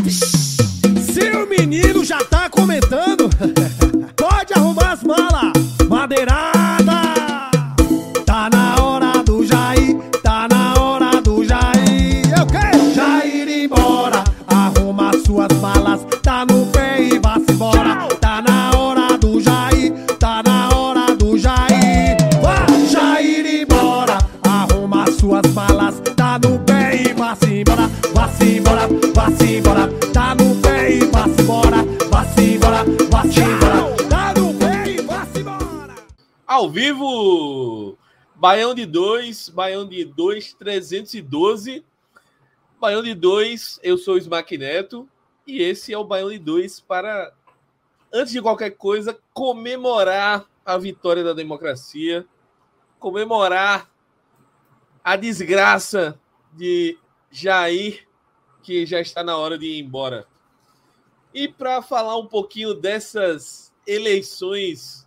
Bora. 0.00 1.12
Seu 1.12 1.46
menino 1.46 2.04
já 2.04 2.18
tá 2.24 2.48
comentando. 2.48 3.28
Baião 38.40 38.74
de 38.74 38.86
2, 38.86 39.50
Baião 39.50 39.86
de 39.86 40.02
2, 40.02 40.54
312. 40.54 41.84
Baião 42.80 43.02
de 43.02 43.14
2, 43.14 43.80
eu 43.82 43.98
sou 43.98 44.14
o 44.14 44.16
Smack 44.16 44.56
Neto 44.56 45.06
e 45.46 45.60
esse 45.60 45.92
é 45.92 45.98
o 45.98 46.04
Baião 46.04 46.30
de 46.30 46.38
2 46.38 46.80
para, 46.80 47.34
antes 48.10 48.32
de 48.32 48.40
qualquer 48.40 48.70
coisa, 48.70 49.20
comemorar 49.34 50.46
a 50.64 50.78
vitória 50.78 51.22
da 51.22 51.34
democracia, 51.34 52.26
comemorar 52.98 53.90
a 55.04 55.16
desgraça 55.16 56.18
de 56.54 56.98
Jair, 57.30 58.08
que 58.62 58.86
já 58.86 59.02
está 59.02 59.22
na 59.22 59.36
hora 59.36 59.58
de 59.58 59.66
ir 59.66 59.80
embora. 59.80 60.26
E 61.34 61.46
para 61.46 61.82
falar 61.82 62.16
um 62.16 62.26
pouquinho 62.26 62.72
dessas 62.72 63.70
eleições 63.86 65.06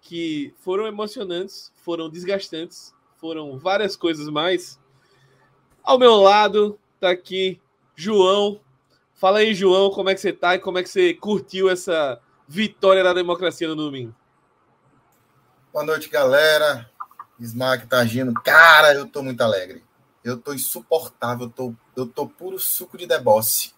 que 0.00 0.54
foram 0.60 0.86
emocionantes, 0.86 1.73
foram 1.84 2.08
desgastantes, 2.08 2.94
foram 3.18 3.58
várias 3.58 3.94
coisas 3.94 4.26
mais. 4.28 4.80
Ao 5.82 5.98
meu 5.98 6.16
lado 6.16 6.78
tá 6.98 7.10
aqui 7.10 7.60
João. 7.94 8.58
Fala 9.12 9.38
aí, 9.38 9.54
João, 9.54 9.90
como 9.90 10.08
é 10.08 10.14
que 10.14 10.20
você 10.20 10.32
tá 10.32 10.54
e 10.54 10.58
como 10.58 10.78
é 10.78 10.82
que 10.82 10.88
você 10.88 11.12
curtiu 11.14 11.68
essa 11.68 12.18
vitória 12.48 13.04
da 13.04 13.12
democracia 13.12 13.68
no 13.68 13.76
domingo? 13.76 14.14
Boa 15.72 15.84
noite, 15.84 16.08
galera. 16.08 16.90
Smack 17.38 17.86
tá 17.86 17.98
agindo. 17.98 18.32
Cara, 18.32 18.94
eu 18.94 19.06
tô 19.06 19.22
muito 19.22 19.40
alegre. 19.42 19.84
Eu 20.22 20.38
tô 20.38 20.54
insuportável. 20.54 21.46
Eu 21.46 21.50
tô, 21.50 21.74
eu 21.94 22.06
tô 22.06 22.26
puro 22.26 22.58
suco 22.58 22.96
de 22.96 23.06
deboche. 23.06 23.74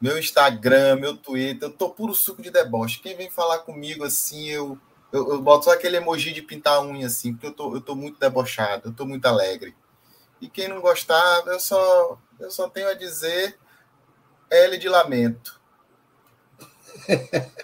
Meu 0.00 0.18
Instagram, 0.18 0.96
meu 0.96 1.16
Twitter, 1.16 1.68
eu 1.68 1.72
tô 1.72 1.90
puro 1.90 2.14
suco 2.14 2.42
de 2.42 2.50
deboche. 2.50 3.00
Quem 3.00 3.16
vem 3.16 3.30
falar 3.30 3.58
comigo 3.60 4.04
assim, 4.04 4.48
eu, 4.48 4.78
eu, 5.12 5.32
eu 5.32 5.42
boto 5.42 5.64
só 5.64 5.72
aquele 5.72 5.96
emoji 5.96 6.32
de 6.32 6.42
pintar 6.42 6.74
a 6.74 6.82
unha 6.82 7.06
assim, 7.06 7.32
porque 7.32 7.46
eu 7.48 7.52
tô, 7.52 7.74
eu 7.74 7.80
tô 7.80 7.94
muito 7.94 8.18
debochado, 8.18 8.88
eu 8.88 8.92
tô 8.92 9.04
muito 9.04 9.26
alegre. 9.26 9.74
E 10.40 10.48
quem 10.48 10.68
não 10.68 10.80
gostar, 10.80 11.42
eu 11.46 11.60
só, 11.60 12.18
eu 12.38 12.50
só 12.50 12.68
tenho 12.68 12.88
a 12.88 12.94
dizer 12.94 13.58
L 14.50 14.78
de 14.78 14.88
lamento. 14.88 15.60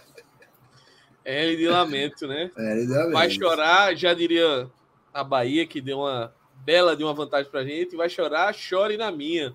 L 1.24 1.56
de 1.56 1.68
lamento, 1.68 2.26
né? 2.26 2.50
Ele 2.56 2.86
deu 2.86 3.08
a 3.08 3.10
Vai 3.10 3.30
chorar, 3.30 3.96
já 3.96 4.14
diria 4.14 4.70
a 5.12 5.24
Bahia, 5.24 5.66
que 5.66 5.80
deu 5.80 5.98
uma 6.00 6.32
bela 6.64 6.96
de 6.96 7.02
uma 7.02 7.14
vantagem 7.14 7.50
pra 7.50 7.64
gente. 7.64 7.96
Vai 7.96 8.08
chorar, 8.08 8.54
chore 8.54 8.96
na 8.96 9.10
minha. 9.10 9.54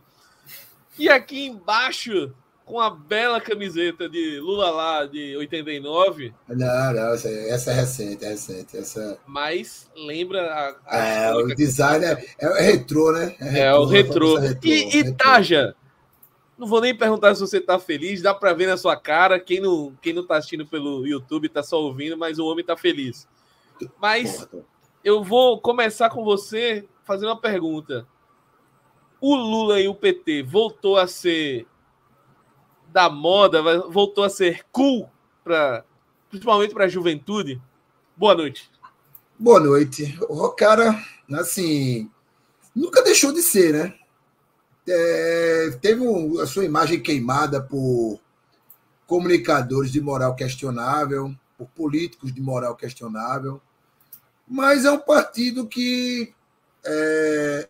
E 1.00 1.08
aqui 1.08 1.46
embaixo, 1.46 2.34
com 2.72 2.80
a 2.80 2.90
bela 2.90 3.42
camiseta 3.42 4.08
de 4.08 4.40
Lula 4.40 4.70
lá 4.70 5.06
de 5.06 5.36
89, 5.36 6.34
Não, 6.48 6.94
não, 6.94 7.14
essa, 7.14 7.28
é 7.70 7.74
recente, 7.74 8.24
é 8.24 8.30
recente. 8.30 8.78
Essa... 8.78 9.20
mas 9.28 9.92
lembra 9.94 10.42
a. 10.42 10.76
a 10.86 10.98
É, 10.98 11.36
o 11.36 11.48
design 11.54 12.06
é, 12.06 12.26
é 12.40 12.62
retrô, 12.62 13.12
né? 13.12 13.36
É, 13.42 13.74
o 13.74 13.84
retrô. 13.84 14.36
camisa 14.36 14.60
E, 14.64 14.70
e 14.70 15.04
retrô. 15.04 15.16
Taja, 15.18 15.76
não 16.58 16.66
vou 16.66 16.80
nem 16.80 16.98
perguntar 16.98 17.36
se 17.36 17.42
você 17.42 17.60
tá 17.60 17.78
feliz, 17.78 18.22
dá 18.22 18.34
pra 18.34 18.54
ver 18.54 18.68
na 18.68 18.78
sua 18.78 18.96
cara. 18.96 19.38
Quem 19.38 19.60
não, 19.60 19.94
quem 20.02 20.14
não 20.14 20.26
tá 20.26 20.38
assistindo 20.38 20.66
pelo 20.66 21.06
YouTube 21.06 21.50
tá 21.50 21.62
só 21.62 21.78
ouvindo, 21.78 22.18
mas 22.18 22.40
o 22.40 22.46
homem 22.46 22.64
tá 22.64 22.78
feliz. 22.78 23.28
Mas 24.00 24.46
Porra, 24.46 24.64
eu 25.04 25.22
vou 25.22 25.60
começar 25.60 26.10
com 26.10 26.24
você 26.24 26.88
fazendo 27.04 27.28
uma 27.28 27.42
pergunta. 27.42 28.08
O 29.20 29.36
Lula 29.36 29.82
e 29.82 29.90
o 29.90 29.94
PT 29.94 30.44
voltou 30.44 30.98
a 30.98 31.06
ser 31.06 31.68
da 32.92 33.10
moda, 33.10 33.62
voltou 33.90 34.24
a 34.24 34.30
ser 34.30 34.66
cool 34.72 35.10
para 35.44 35.84
principalmente 36.30 36.74
para 36.74 36.86
a 36.86 36.90
juventude? 36.90 37.62
Boa 38.16 38.36
noite. 38.36 38.70
Boa 39.40 39.60
noite. 39.60 40.18
O 40.30 40.50
cara, 40.50 41.02
assim, 41.34 42.10
nunca 42.76 43.02
deixou 43.02 43.34
de 43.34 43.42
ser, 43.42 43.74
né? 43.74 43.96
É, 44.88 45.78
teve 45.82 46.02
um- 46.02 46.40
a 46.40 46.46
sua 46.48 46.66
imagem 46.66 47.02
queimada 47.02 47.62
por 47.62 48.20
comunicadores 49.08 49.92
de 49.92 50.02
moral 50.02 50.36
questionável, 50.36 51.34
por 51.58 51.68
políticos 51.70 52.34
de 52.34 52.42
moral 52.42 52.76
questionável, 52.76 53.62
mas 54.48 54.86
é 54.86 54.92
um 54.92 55.00
partido 55.00 55.68
que 55.68 56.34
é, 56.84 57.70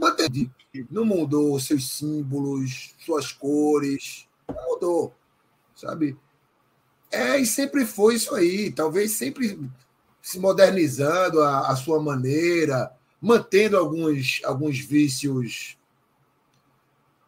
manteve, 0.00 0.50
não 0.90 1.04
mudou 1.04 1.60
seus 1.60 1.96
símbolos, 1.96 2.94
suas 3.04 3.32
cores, 3.32 4.26
não 4.48 4.64
mudou 4.66 5.14
sabe? 5.80 6.18
É, 7.10 7.38
e 7.38 7.46
sempre 7.46 7.86
foi 7.86 8.14
isso 8.14 8.34
aí, 8.34 8.70
talvez 8.70 9.12
sempre 9.12 9.58
se 10.22 10.38
modernizando 10.38 11.42
a, 11.42 11.70
a 11.70 11.76
sua 11.76 12.00
maneira, 12.00 12.94
mantendo 13.20 13.76
alguns, 13.76 14.40
alguns 14.44 14.78
vícios 14.78 15.78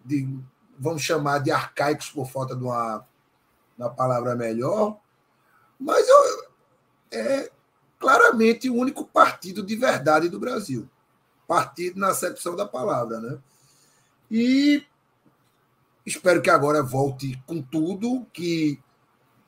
de, 0.05 0.29
vamos 0.79 1.03
chamar 1.03 1.39
de 1.39 1.51
arcaicos 1.51 2.11
por 2.11 2.29
falta 2.29 2.55
de 2.55 2.63
uma, 2.63 3.05
uma 3.77 3.91
palavra 3.91 4.37
melhor, 4.37 4.99
mas 5.81 6.07
eu, 6.07 6.47
é 7.11 7.51
claramente 7.99 8.69
o 8.69 8.75
único 8.75 9.05
partido 9.05 9.63
de 9.63 9.75
verdade 9.75 10.29
do 10.29 10.39
Brasil. 10.39 10.89
Partido 11.53 11.99
na 11.99 12.09
acepção 12.09 12.57
da 12.57 12.67
palavra, 12.67 13.21
né? 13.21 13.39
E 14.31 14.85
Espero 16.05 16.43
que 16.43 16.51
agora 16.51 16.83
volte 16.83 17.41
com 17.47 17.63
tudo, 17.63 18.27
que 18.33 18.79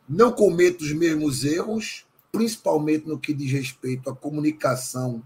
não 0.09 0.31
cometa 0.31 0.85
os 0.85 0.93
mesmos 0.93 1.45
erros, 1.45 2.07
principalmente 2.31 3.09
no 3.09 3.19
que 3.19 3.35
diz 3.35 3.51
respeito 3.51 4.09
à 4.09 4.15
comunicação 4.15 5.23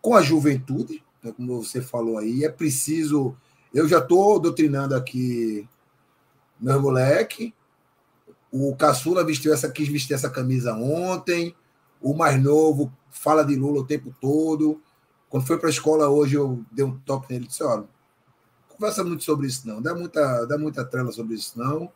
com 0.00 0.14
a 0.14 0.22
juventude, 0.22 1.02
né, 1.22 1.32
como 1.32 1.60
você 1.60 1.82
falou 1.82 2.18
aí. 2.18 2.44
É 2.44 2.48
preciso. 2.48 3.36
Eu 3.74 3.88
já 3.88 3.98
estou 3.98 4.38
doutrinando 4.38 4.94
aqui 4.94 5.68
meu 6.60 6.80
moleque. 6.80 7.52
O 8.50 8.74
caçula 8.76 9.24
vestiu 9.24 9.52
essa, 9.52 9.68
quis 9.68 9.88
vestir 9.88 10.14
essa 10.14 10.30
camisa 10.30 10.72
ontem. 10.74 11.54
O 12.00 12.14
mais 12.14 12.40
novo 12.40 12.92
fala 13.10 13.42
de 13.42 13.56
Lula 13.56 13.80
o 13.80 13.86
tempo 13.86 14.14
todo. 14.20 14.80
Quando 15.28 15.46
foi 15.46 15.58
para 15.58 15.68
a 15.68 15.70
escola 15.70 16.08
hoje, 16.08 16.34
eu 16.36 16.64
dei 16.70 16.84
um 16.84 16.98
toque 16.98 17.32
nele 17.32 17.44
e 17.44 17.48
disse: 17.48 17.62
olha, 17.62 17.84
conversa 18.68 19.04
muito 19.04 19.24
sobre 19.24 19.46
isso, 19.46 19.66
não. 19.66 19.82
Dá 19.82 19.94
muita, 19.94 20.46
dá 20.46 20.56
muita 20.56 20.84
trela 20.84 21.12
sobre 21.12 21.34
isso, 21.34 21.58
não. 21.58 21.90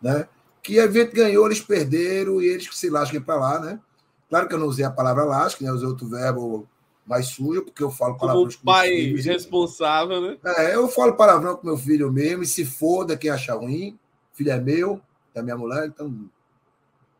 Né? 0.00 0.28
Que 0.62 0.78
evento 0.78 1.14
ganhou, 1.14 1.46
eles 1.46 1.60
perderam 1.60 2.40
e 2.40 2.46
eles 2.46 2.68
que 2.68 2.76
se 2.76 2.90
lasquem 2.90 3.20
para 3.20 3.36
lá, 3.36 3.60
né? 3.60 3.80
Claro 4.28 4.46
que 4.46 4.54
eu 4.54 4.58
não 4.58 4.66
usei 4.66 4.84
a 4.84 4.90
palavra 4.90 5.24
lasque, 5.24 5.64
né? 5.64 5.70
Eu 5.70 5.74
usei 5.74 5.88
outro 5.88 6.06
verbo 6.06 6.68
mais 7.04 7.26
sujo, 7.28 7.64
porque 7.64 7.82
eu 7.82 7.90
falo 7.90 8.14
Como 8.14 8.20
palavrões 8.20 8.56
com 8.56 8.64
pai 8.64 8.88
filhos. 8.88 9.24
responsável, 9.24 10.20
né? 10.20 10.38
É, 10.44 10.74
eu 10.76 10.86
falo 10.88 11.16
palavrão 11.16 11.56
com 11.56 11.66
meu 11.66 11.76
filho 11.76 12.12
mesmo, 12.12 12.44
e 12.44 12.46
se 12.46 12.64
foda 12.64 13.16
quem 13.16 13.30
achar 13.30 13.56
ruim, 13.56 13.98
filho 14.32 14.52
é 14.52 14.60
meu, 14.60 15.00
é 15.34 15.42
minha 15.42 15.56
mulher, 15.56 15.86
então 15.86 16.30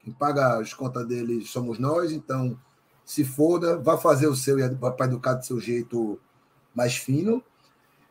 Quem 0.04 0.12
paga 0.12 0.58
as 0.58 0.72
contas 0.72 1.06
dele 1.06 1.44
somos 1.44 1.78
nós, 1.78 2.12
então 2.12 2.56
se 3.10 3.24
foda, 3.24 3.76
vá 3.76 3.98
fazer 3.98 4.28
o 4.28 4.36
seu 4.36 4.56
e 4.56 4.76
para 4.76 5.06
educar 5.06 5.34
do 5.34 5.44
seu 5.44 5.58
jeito 5.58 6.16
mais 6.72 6.94
fino, 6.94 7.42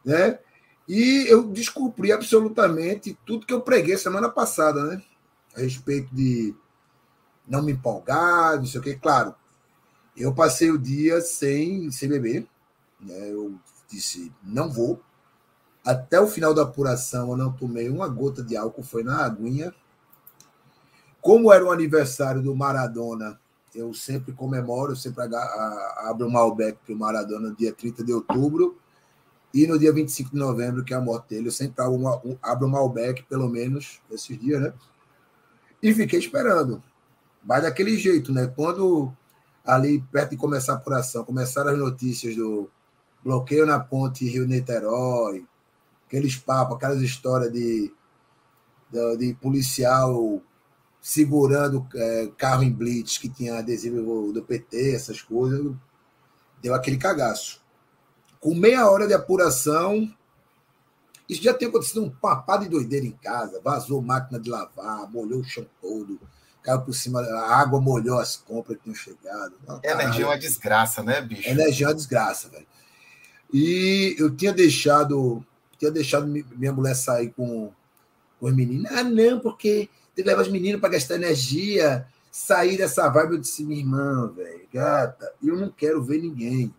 né? 0.04 0.40
E 0.86 1.26
eu 1.30 1.42
descobri 1.48 2.12
absolutamente 2.12 3.18
tudo 3.26 3.46
que 3.46 3.54
eu 3.54 3.62
preguei 3.62 3.98
semana 3.98 4.28
passada, 4.28 4.84
né? 4.84 5.02
A 5.56 5.62
respeito 5.62 6.14
de 6.14 6.54
não 7.48 7.64
me 7.64 7.72
empolgar, 7.72 8.58
não 8.58 8.66
sei 8.66 8.82
o 8.82 8.84
quê. 8.84 9.00
Claro, 9.02 9.34
eu 10.18 10.34
passei 10.34 10.70
o 10.70 10.78
dia 10.78 11.22
sem, 11.22 11.90
sem 11.92 12.10
beber, 12.10 12.46
né? 13.00 13.32
Eu 13.32 13.58
disse, 13.90 14.30
não 14.44 14.70
vou. 14.70 15.02
Até 15.82 16.20
o 16.20 16.28
final 16.28 16.54
da 16.54 16.64
apuração, 16.64 17.32
eu 17.32 17.38
não 17.38 17.54
tomei 17.54 17.88
uma 17.88 18.10
gota 18.10 18.44
de 18.44 18.58
álcool, 18.58 18.84
foi 18.84 19.02
na 19.02 19.24
aguinha. 19.24 19.74
Como 21.22 21.54
era 21.54 21.64
o 21.64 21.72
aniversário 21.72 22.42
do 22.42 22.54
Maradona, 22.54 23.40
eu 23.80 23.94
sempre 23.94 24.34
comemoro, 24.34 24.92
eu 24.92 24.96
sempre 24.96 25.24
abro 25.98 26.28
o 26.28 26.32
Malbec 26.32 26.78
para 26.86 26.94
o 26.94 26.98
Maradona 26.98 27.50
no 27.50 27.56
dia 27.56 27.74
30 27.74 28.04
de 28.04 28.14
outubro. 28.14 28.78
E 29.54 29.66
no 29.66 29.80
dia 29.80 29.92
25 29.92 30.32
de 30.32 30.38
novembro, 30.38 30.84
que 30.84 30.94
é 30.94 30.98
a 30.98 31.02
morte 31.02 31.30
dele, 31.30 31.48
eu 31.48 31.52
sempre 31.52 31.82
abro, 31.84 31.96
uma, 31.96 32.22
abro 32.42 32.68
o 32.68 32.70
Malbec, 32.70 33.24
pelo 33.24 33.50
menos, 33.50 34.00
esses 34.12 34.38
dias, 34.40 34.62
né? 34.62 34.74
E 35.82 35.94
fiquei 35.94 36.20
esperando. 36.20 36.84
Mas 37.44 37.64
daquele 37.64 37.98
jeito, 37.98 38.32
né? 38.32 38.48
Quando 38.48 39.12
ali 39.66 40.02
perto 40.12 40.32
de 40.32 40.38
começar 40.38 40.74
a 40.74 40.76
apuração, 40.76 41.24
começaram 41.24 41.72
as 41.72 41.78
notícias 41.78 42.36
do 42.36 42.70
bloqueio 43.24 43.66
na 43.66 43.80
ponte 43.80 44.28
Rio-Niterói, 44.28 45.46
aqueles 46.06 46.36
papos, 46.36 46.76
aquelas 46.76 47.02
histórias 47.02 47.52
de, 47.52 47.92
de, 48.92 49.18
de 49.18 49.34
policial 49.36 50.42
segurando 51.02 51.88
é, 51.96 52.30
carro 52.38 52.64
em 52.64 52.72
blitz 52.72 53.18
que 53.18 53.30
tinha 53.30 53.60
adesivo 53.60 54.32
do 54.34 54.44
PT, 54.44 54.96
essas 54.96 55.22
coisas, 55.22 55.74
deu 56.62 56.74
aquele 56.74 56.98
cagaço. 56.98 57.62
Com 58.40 58.54
meia 58.54 58.90
hora 58.90 59.08
de 59.08 59.14
apuração, 59.14 60.14
isso 61.28 61.44
já 61.44 61.54
tem 61.54 61.68
acontecido 61.68 62.04
um 62.04 62.10
papado 62.10 62.64
de 62.64 62.70
doideira 62.70 63.06
em 63.06 63.12
casa, 63.12 63.62
vazou 63.64 64.02
máquina 64.02 64.40
de 64.40 64.50
lavar, 64.50 65.10
molhou 65.12 65.42
o 65.42 65.44
chão 65.44 65.66
todo, 65.82 66.20
caiu 66.64 66.82
por 66.82 66.94
cima, 66.94 67.22
a 67.22 67.60
água 67.60 67.80
molhou 67.80 68.20
as 68.20 68.36
compras 68.36 68.78
que 68.78 68.84
tinham 68.84 68.96
chegado. 68.96 69.54
Não, 69.68 69.80
Energia 69.84 70.26
é 70.26 70.28
uma 70.28 70.38
desgraça, 70.38 71.04
né, 71.04 71.22
bicho? 71.22 71.48
Energia 71.48 71.86
é 71.86 71.90
uma 71.90 71.96
desgraça, 71.96 72.50
velho. 72.50 72.68
E 73.54 74.16
eu 74.18 74.36
tinha 74.36 74.54
deixado, 74.54 75.46
tinha 75.78 75.92
deixado 75.92 76.28
minha 76.28 76.74
mulher 76.74 76.96
sair 76.96 77.32
com, 77.32 77.72
com 78.40 78.46
os 78.46 78.54
meninos. 78.54 78.92
Ah, 78.92 79.04
não, 79.04 79.40
porque 79.40 79.90
tem 80.20 80.24
que 80.24 80.30
levar 80.30 80.42
os 80.42 80.50
meninos 80.50 80.82
para 80.82 80.90
gastar 80.90 81.16
energia, 81.16 82.06
sair 82.30 82.78
dessa 82.78 83.08
vibe. 83.10 83.34
Eu 83.34 83.38
disse, 83.40 83.64
minha 83.64 83.80
irmã, 83.80 84.28
velho, 84.28 84.68
gata, 84.74 85.34
eu 85.42 85.56
não 85.56 85.70
quero 85.70 86.04
ver 86.04 86.22
ninguém. 86.22 86.74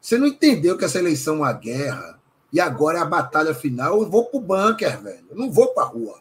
Você 0.00 0.16
não 0.16 0.28
entendeu 0.28 0.78
que 0.78 0.84
essa 0.84 0.98
eleição 0.98 1.34
é 1.34 1.38
uma 1.38 1.52
guerra 1.52 2.20
e 2.52 2.60
agora 2.60 2.98
é 2.98 3.02
a 3.02 3.06
batalha 3.06 3.52
final. 3.52 4.00
Eu 4.00 4.08
vou 4.08 4.26
pro 4.26 4.38
bunker, 4.38 5.02
velho. 5.02 5.24
Eu 5.28 5.36
não 5.36 5.50
vou 5.50 5.74
pra 5.74 5.82
rua. 5.82 6.20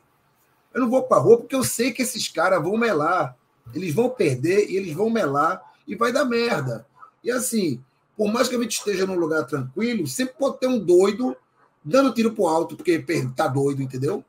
Eu 0.73 0.81
não 0.81 0.89
vou 0.89 1.03
pra 1.03 1.17
rua 1.17 1.37
porque 1.37 1.55
eu 1.55 1.63
sei 1.63 1.91
que 1.91 2.01
esses 2.01 2.27
caras 2.27 2.61
vão 2.61 2.75
melar. 2.75 3.37
Eles 3.73 3.93
vão 3.93 4.09
perder 4.09 4.69
e 4.69 4.77
eles 4.77 4.93
vão 4.93 5.09
melar 5.09 5.61
e 5.87 5.95
vai 5.95 6.11
dar 6.11 6.25
merda. 6.25 6.87
E 7.23 7.29
assim, 7.29 7.83
por 8.17 8.31
mais 8.31 8.47
que 8.47 8.55
a 8.55 8.59
gente 8.59 8.77
esteja 8.77 9.05
num 9.05 9.15
lugar 9.15 9.45
tranquilo, 9.45 10.07
sempre 10.07 10.35
pode 10.39 10.59
ter 10.59 10.67
um 10.67 10.79
doido 10.79 11.37
dando 11.83 12.13
tiro 12.13 12.31
pro 12.31 12.47
alto 12.47 12.75
porque 12.75 13.05
tá 13.35 13.47
doido, 13.47 13.83
entendeu? 13.83 14.25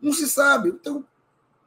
Não 0.00 0.12
se 0.12 0.28
sabe. 0.28 0.70
Então, 0.70 1.04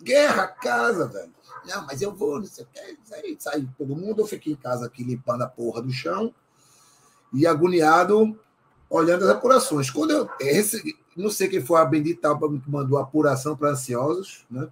guerra, 0.01 0.47
casa, 0.47 1.07
velho. 1.07 1.33
Não, 1.65 1.85
mas 1.85 2.01
eu 2.01 2.13
vou, 2.13 2.39
não 2.39 2.45
sei 2.45 2.63
o 2.63 2.67
que. 2.67 2.79
Aí 3.13 3.35
sai 3.39 3.67
todo 3.77 3.95
mundo. 3.95 4.21
Eu 4.21 4.27
fiquei 4.27 4.53
em 4.53 4.57
casa 4.57 4.85
aqui 4.85 5.03
limpando 5.03 5.43
a 5.43 5.47
porra 5.47 5.81
do 5.81 5.91
chão 5.91 6.33
e 7.33 7.45
agoniado 7.45 8.39
olhando 8.89 9.25
as 9.25 9.29
apurações. 9.29 9.89
Quando 9.89 10.11
eu 10.11 10.29
não 11.15 11.29
sei 11.29 11.47
quem 11.47 11.61
foi 11.61 11.79
a 11.79 11.85
bendita 11.85 12.35
que 12.35 12.71
mandou 12.71 12.97
apuração 12.97 13.55
para 13.55 13.71
ansiosos, 13.71 14.45
né? 14.49 14.67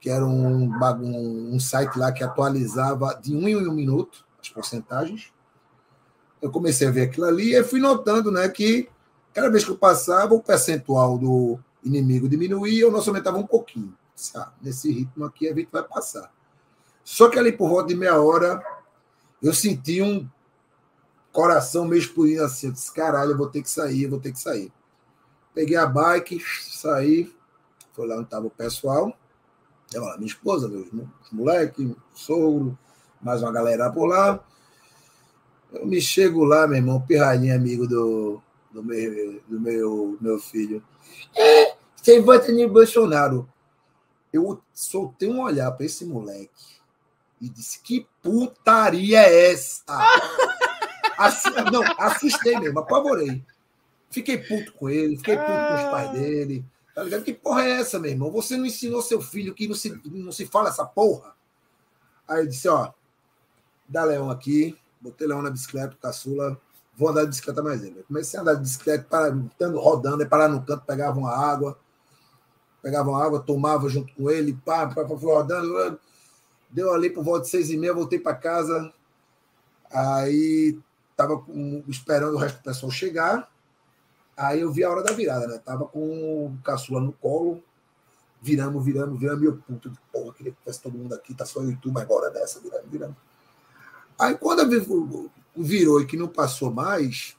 Que 0.00 0.10
era 0.10 0.24
um, 0.24 0.68
um, 0.68 1.54
um, 1.54 1.60
site 1.60 1.98
lá 1.98 2.12
que 2.12 2.22
atualizava 2.22 3.18
de 3.22 3.34
um 3.34 3.48
em 3.48 3.56
um 3.56 3.72
minuto 3.72 4.24
as 4.40 4.48
porcentagens. 4.48 5.32
Eu 6.40 6.50
comecei 6.50 6.86
a 6.86 6.90
ver 6.90 7.02
aquilo 7.02 7.26
ali 7.26 7.54
e 7.54 7.64
fui 7.64 7.80
notando, 7.80 8.30
né, 8.30 8.48
que 8.48 8.88
cada 9.32 9.50
vez 9.50 9.64
que 9.64 9.70
eu 9.70 9.76
passava, 9.76 10.34
o 10.34 10.42
percentual 10.42 11.18
do 11.18 11.58
inimigo 11.86 12.28
diminuía, 12.28 12.88
o 12.88 12.90
nosso 12.90 13.10
aumentava 13.10 13.38
um 13.38 13.46
pouquinho. 13.46 13.94
Ah, 14.34 14.52
nesse 14.60 14.90
ritmo 14.90 15.24
aqui 15.24 15.48
a 15.48 15.54
gente 15.54 15.68
vai 15.70 15.82
passar. 15.82 16.32
Só 17.04 17.28
que 17.28 17.38
ali 17.38 17.52
por 17.52 17.68
volta 17.68 17.88
de 17.88 17.94
meia 17.94 18.20
hora, 18.20 18.62
eu 19.42 19.54
senti 19.54 20.02
um 20.02 20.28
coração 21.30 21.84
meio 21.84 22.00
explodindo 22.00 22.42
assim. 22.42 22.68
Eu 22.68 22.72
disse, 22.72 22.92
caralho, 22.92 23.32
eu 23.32 23.36
vou 23.36 23.48
ter 23.48 23.62
que 23.62 23.70
sair, 23.70 24.04
eu 24.04 24.10
vou 24.10 24.20
ter 24.20 24.32
que 24.32 24.40
sair. 24.40 24.72
Peguei 25.54 25.76
a 25.76 25.86
bike, 25.86 26.42
saí, 26.70 27.34
foi 27.92 28.06
lá 28.06 28.16
onde 28.16 28.24
estava 28.24 28.46
o 28.46 28.50
pessoal. 28.50 29.16
Lá, 29.94 30.16
minha 30.16 30.26
esposa, 30.26 30.68
meus, 30.68 30.88
moleques, 31.30 31.94
sogro, 32.12 32.76
mais 33.22 33.42
uma 33.42 33.52
galera 33.52 33.90
por 33.90 34.06
lá. 34.06 34.44
Eu 35.72 35.86
me 35.86 36.00
chego 36.00 36.44
lá, 36.44 36.66
meu 36.66 36.76
irmão, 36.76 37.00
pirralhinho 37.00 37.54
amigo 37.54 37.86
do, 37.86 38.42
do, 38.72 38.82
meu, 38.82 39.40
do 39.48 39.60
meu, 39.60 40.18
meu 40.20 40.38
filho. 40.38 40.82
Você 42.06 42.20
vota 42.20 42.52
no 42.52 42.68
Bolsonaro. 42.68 43.48
Eu 44.32 44.62
soltei 44.72 45.28
um 45.28 45.40
olhar 45.40 45.72
para 45.72 45.86
esse 45.86 46.04
moleque 46.04 46.50
e 47.40 47.48
disse: 47.48 47.80
Que 47.82 48.06
putaria 48.22 49.22
é 49.22 49.50
essa? 49.50 49.82
Não, 51.72 51.82
assustei 51.98 52.58
mesmo, 52.60 52.78
apavorei. 52.78 53.44
Fiquei 54.08 54.38
puto 54.38 54.72
com 54.74 54.88
ele, 54.88 55.16
fiquei 55.16 55.36
puto 55.36 55.48
com 55.48 55.74
os 55.74 55.90
pais 55.90 56.12
dele. 56.12 56.64
Tá 56.94 57.02
ligado? 57.02 57.24
Que 57.24 57.34
porra 57.34 57.64
é 57.64 57.70
essa, 57.80 57.98
meu 57.98 58.10
irmão? 58.10 58.30
Você 58.30 58.56
não 58.56 58.64
ensinou 58.64 59.02
seu 59.02 59.20
filho 59.20 59.54
que 59.54 59.66
não 59.66 59.74
se, 59.74 60.00
não 60.04 60.32
se 60.32 60.46
fala 60.46 60.68
essa 60.68 60.84
porra? 60.84 61.34
Aí 62.28 62.40
eu 62.40 62.46
disse, 62.46 62.68
ó, 62.68 62.92
dá 63.88 64.04
Leão 64.04 64.30
aqui, 64.30 64.78
botei 65.00 65.26
Leão 65.26 65.42
na 65.42 65.50
bicicleta, 65.50 65.96
caçula, 66.00 66.58
vou 66.96 67.08
andar 67.08 67.22
de 67.22 67.28
bicicleta 67.28 67.62
mais 67.62 67.82
ele. 67.82 68.02
Comecei 68.04 68.38
a 68.38 68.42
andar 68.42 68.54
de 68.54 68.60
bicicleta, 68.60 69.36
estando 69.50 69.78
rodando, 69.78 70.22
aí 70.22 70.28
parar 70.28 70.48
no 70.48 70.64
canto, 70.64 70.86
pegava 70.86 71.18
uma 71.18 71.34
água, 71.36 71.78
pegava 72.86 73.10
uma 73.10 73.20
água, 73.20 73.40
tomava 73.40 73.88
junto 73.88 74.14
com 74.14 74.30
ele, 74.30 74.56
pá, 74.64 74.86
pá, 74.86 75.04
pá, 75.04 75.14
rodando, 75.16 75.98
deu 76.70 76.94
ali 76.94 77.10
por 77.10 77.24
volta 77.24 77.42
de 77.42 77.48
seis 77.48 77.68
e 77.68 77.76
meia, 77.76 77.92
voltei 77.92 78.16
para 78.16 78.36
casa, 78.36 78.92
aí 79.90 80.78
tava 81.16 81.36
com, 81.36 81.82
esperando 81.88 82.36
o 82.36 82.38
resto 82.38 82.58
do 82.58 82.62
pessoal 82.62 82.92
chegar. 82.92 83.50
Aí 84.36 84.60
eu 84.60 84.70
vi 84.70 84.84
a 84.84 84.90
hora 84.90 85.02
da 85.02 85.12
virada, 85.12 85.48
né? 85.48 85.58
Tava 85.58 85.84
com 85.86 86.46
o 86.46 86.58
caçula 86.62 87.00
no 87.00 87.12
colo, 87.12 87.60
viramos, 88.40 88.84
viramos, 88.84 89.18
viramos, 89.18 89.42
e 89.42 89.46
eu, 89.46 89.56
puto, 89.56 89.90
de 89.90 89.98
porra, 90.12 90.32
queria 90.34 90.52
que 90.52 90.58
tivesse 90.60 90.80
todo 90.80 90.96
mundo 90.96 91.12
aqui, 91.12 91.34
tá 91.34 91.44
só 91.44 91.62
eu 91.62 91.72
e 91.72 91.76
tu, 91.76 91.90
mas 91.90 92.06
bora 92.06 92.30
dessa, 92.30 92.60
virando, 92.60 92.88
virando. 92.88 93.16
Aí 94.16 94.36
quando 94.36 94.60
eu 94.60 94.68
vi, 94.68 95.30
virou 95.56 96.00
e 96.00 96.06
que 96.06 96.16
não 96.16 96.28
passou 96.28 96.72
mais, 96.72 97.36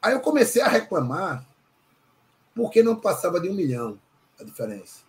aí 0.00 0.14
eu 0.14 0.20
comecei 0.20 0.62
a 0.62 0.68
reclamar 0.68 1.46
porque 2.54 2.82
não 2.82 2.96
passava 2.96 3.38
de 3.38 3.50
um 3.50 3.54
milhão 3.54 3.98
a 4.40 4.44
diferença. 4.44 5.00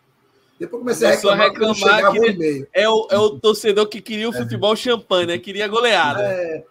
Depois 0.60 0.82
comecei 0.82 1.08
a 1.08 1.12
reclamar, 1.12 1.50
reclamar 1.50 2.12
que 2.12 2.70
é, 2.72 2.88
o, 2.88 3.08
é 3.10 3.18
o 3.18 3.40
torcedor 3.40 3.88
que 3.88 4.00
queria 4.00 4.30
o 4.30 4.34
é. 4.34 4.38
futebol 4.38 4.76
champanhe, 4.76 5.26
né? 5.26 5.38
Queria 5.40 5.68
goleada. 5.68 6.22
É. 6.22 6.64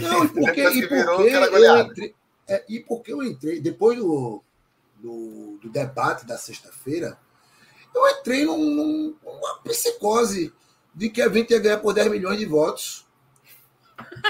Não, 0.00 0.24
e 0.24 0.28
porque, 0.28 0.68
e 0.68 0.86
porque 0.86 0.94
eu 0.94 1.78
entrei, 1.78 2.14
é, 2.46 2.64
e 2.68 2.80
porque 2.80 3.12
eu 3.12 3.22
entrei, 3.22 3.60
depois 3.60 3.98
do, 3.98 4.42
do, 4.96 5.58
do 5.62 5.70
debate 5.70 6.26
da 6.26 6.36
sexta-feira, 6.36 7.18
eu 7.94 8.06
entrei 8.08 8.44
num, 8.44 9.16
numa 9.24 9.58
psicose 9.64 10.52
de 10.94 11.08
que 11.08 11.22
a 11.22 11.28
gente 11.28 11.52
ia 11.52 11.58
ganhar 11.58 11.78
por 11.78 11.94
10 11.94 12.10
milhões 12.10 12.38
de 12.38 12.44
votos. 12.44 13.06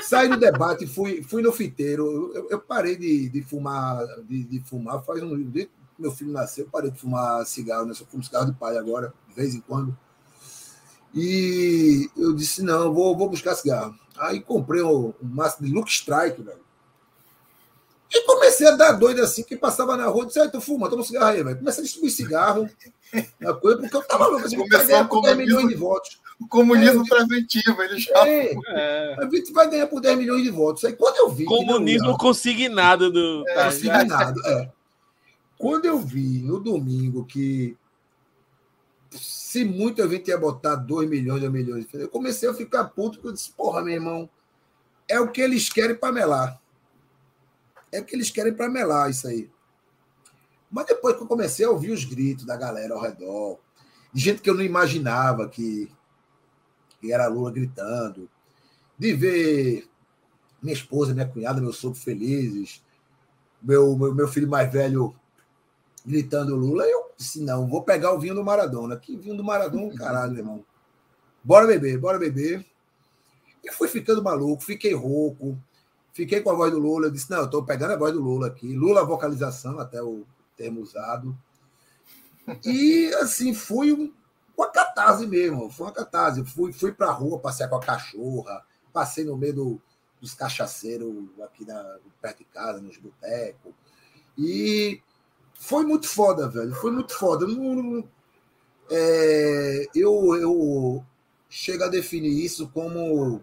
Saí 0.03 0.29
do 0.29 0.37
debate, 0.37 0.87
fui, 0.87 1.23
fui 1.23 1.43
no 1.43 1.53
fiteiro. 1.53 2.33
Eu, 2.35 2.51
eu 2.51 2.61
parei 2.61 2.97
de, 2.97 3.29
de 3.29 3.43
fumar, 3.43 4.05
de, 4.29 4.45
de, 4.45 4.61
fumar 4.61 5.03
faz 5.03 5.23
um 5.23 5.35
meu 5.99 6.13
filho 6.13 6.33
nasceu, 6.33 6.65
eu 6.65 6.71
parei 6.71 6.91
de 6.91 6.99
fumar 6.99 7.45
cigarro, 7.45 7.87
né? 7.87 7.95
Só 7.95 8.05
fumo 8.05 8.23
cigarro 8.23 8.47
de 8.47 8.59
pai 8.59 8.77
agora, 8.79 9.13
de 9.29 9.35
vez 9.35 9.55
em 9.55 9.61
quando. 9.61 9.97
E 11.15 12.09
eu 12.17 12.35
disse, 12.35 12.63
não, 12.63 12.93
vou, 12.93 13.17
vou 13.17 13.29
buscar 13.29 13.55
cigarro. 13.55 13.95
Aí 14.17 14.41
comprei 14.41 14.83
um, 14.83 15.09
um 15.23 15.29
máximo 15.29 15.67
de 15.67 15.73
Luke 15.73 15.91
Strike, 15.91 16.43
velho. 16.43 16.69
E 18.11 18.25
comecei 18.25 18.67
a 18.67 18.73
dar 18.73 18.93
doido 18.93 19.23
assim, 19.23 19.43
quem 19.43 19.59
passava 19.59 19.97
na 19.97 20.07
rua, 20.07 20.27
disse, 20.27 20.41
ah, 20.41 20.49
tu 20.49 20.61
fuma, 20.61 20.89
toma 20.89 21.03
um 21.03 21.05
cigarro 21.05 21.27
aí, 21.27 21.43
velho. 21.43 21.59
Comecei 21.59 21.81
a 21.81 21.85
distribuir 21.85 22.13
cigarro 22.13 22.71
na 23.41 23.53
coisa, 23.55 23.79
porque 23.79 23.97
eu 23.97 24.03
tava 24.03 24.27
louco, 24.27 24.47
assim, 24.47 24.57
Começou 24.57 25.05
por 25.07 25.23
10 25.23 25.37
milhões 25.37 25.69
de 25.69 25.75
votos. 25.75 26.19
O 26.41 26.47
comunismo 26.47 27.03
é, 27.05 27.09
preventivo, 27.09 27.83
ele 27.83 27.99
já. 27.99 28.29
É, 28.29 28.55
é. 28.69 29.17
A 29.19 29.29
gente 29.29 29.53
vai 29.53 29.69
ganhar 29.69 29.89
por 29.89 30.01
10 30.01 30.17
milhões 30.17 30.43
de 30.43 30.51
votos. 30.51 30.85
Aí 30.85 30.93
quando 30.93 31.17
eu 31.17 31.31
vi. 31.31 31.45
Comunismo 31.45 32.17
consignado 32.17 33.11
do. 33.11 33.45
É, 33.49 33.65
consignado, 33.65 34.41
é. 34.47 34.71
Quando 35.59 35.85
eu 35.87 35.99
vi 35.99 36.39
no 36.39 36.61
domingo 36.61 37.25
que 37.25 37.77
se 39.11 39.65
muito 39.65 40.03
a 40.03 40.09
gente 40.09 40.29
ia 40.29 40.39
botar 40.39 40.77
2 40.77 41.09
milhões, 41.09 41.41
2 41.41 41.53
milhões. 41.53 41.87
Eu 41.93 42.09
comecei 42.09 42.49
a 42.49 42.55
ficar 42.55 42.85
puto, 42.85 43.17
porque 43.17 43.29
eu 43.29 43.33
disse, 43.33 43.51
porra, 43.53 43.83
meu 43.83 43.95
irmão, 43.95 44.29
é 45.09 45.19
o 45.19 45.31
que 45.31 45.41
eles 45.41 45.71
querem 45.71 45.97
para 45.97 46.13
melar. 46.13 46.61
É 47.91 48.01
o 48.01 48.05
que 48.05 48.15
eles 48.15 48.31
querem 48.31 48.53
para 48.53 48.69
melar 48.69 49.11
isso 49.11 49.27
aí. 49.27 49.51
Mas 50.71 50.87
depois 50.87 51.17
que 51.17 51.23
eu 51.23 51.27
comecei 51.27 51.65
a 51.65 51.71
ouvir 51.71 51.91
os 51.91 52.05
gritos 52.05 52.45
da 52.45 52.57
galera 52.57 52.95
ao 52.95 53.01
redor, 53.01 53.59
de 54.13 54.21
gente 54.21 54.43
que 54.43 54.51
eu 54.51 54.55
não 54.55 54.63
imaginava 54.63 55.49
que, 55.49 55.91
que 57.01 57.11
era 57.11 57.27
Lula 57.27 57.51
gritando, 57.51 58.29
de 58.99 59.15
ver 59.15 59.89
minha 60.61 60.75
esposa, 60.75 61.15
minha 61.15 61.27
cunhada, 61.29 61.61
meu 61.61 61.73
sogro 61.73 61.99
felizes, 61.99 62.85
meu, 63.63 63.97
meu, 63.97 64.15
meu 64.15 64.29
filho 64.29 64.49
mais 64.49 64.71
velho 64.71 65.15
gritando 66.09 66.57
Lula, 66.57 66.85
eu 66.87 67.13
disse, 67.17 67.41
não, 67.43 67.69
vou 67.69 67.83
pegar 67.83 68.13
o 68.13 68.19
vinho 68.19 68.35
do 68.35 68.43
Maradona. 68.43 68.97
Que 68.97 69.17
vinho 69.17 69.37
do 69.37 69.45
Maradona, 69.45 69.95
caralho, 69.95 70.37
irmão. 70.37 70.65
Bora 71.45 71.67
beber, 71.67 71.99
bora 71.99 72.19
beber. 72.19 72.65
E 73.63 73.71
fui 73.71 73.89
ficando 73.89 74.23
maluco, 74.23 74.63
fiquei 74.63 74.95
rouco, 74.95 75.59
fiquei 76.15 76.41
com 76.41 76.51
a 76.51 76.55
voz 76.55 76.73
do 76.73 76.79
Lula. 76.79 77.07
Eu 77.07 77.11
disse, 77.11 77.31
não, 77.31 77.39
eu 77.39 77.45
estou 77.45 77.63
pegando 77.63 77.93
a 77.93 77.97
voz 77.97 78.15
do 78.15 78.23
Lula 78.23 78.47
aqui. 78.47 78.75
Lula 78.75 79.05
vocalização, 79.05 79.79
até 79.79 80.03
o 80.03 80.25
termo 80.57 80.81
usado. 80.81 81.37
E, 82.65 83.13
assim, 83.21 83.53
fui 83.53 84.13
uma 84.57 84.71
catarse 84.71 85.27
mesmo, 85.27 85.71
foi 85.71 85.87
uma 85.87 85.93
catarse. 85.93 86.43
Fui, 86.47 86.73
fui 86.73 86.93
pra 86.93 87.11
rua 87.11 87.39
passear 87.39 87.69
com 87.69 87.77
a 87.77 87.81
cachorra, 87.81 88.65
passei 88.93 89.25
no 89.25 89.37
meio 89.37 89.55
do, 89.55 89.83
dos 90.19 90.33
cachaceiros 90.33 91.13
aqui 91.43 91.67
na, 91.67 91.99
perto 92.23 92.39
de 92.39 92.45
casa, 92.47 92.81
nos 92.81 92.97
botecos. 92.97 93.75
E 94.39 95.03
foi 95.59 95.85
muito 95.85 96.09
foda, 96.09 96.49
velho. 96.49 96.73
Foi 96.73 96.91
muito 96.93 97.13
foda. 97.19 97.47
Não, 97.47 98.03
é, 98.89 99.87
eu, 99.95 100.35
eu 100.37 101.05
chego 101.51 101.85
a 101.85 101.89
definir 101.89 102.45
isso 102.45 102.69
como 102.69 103.43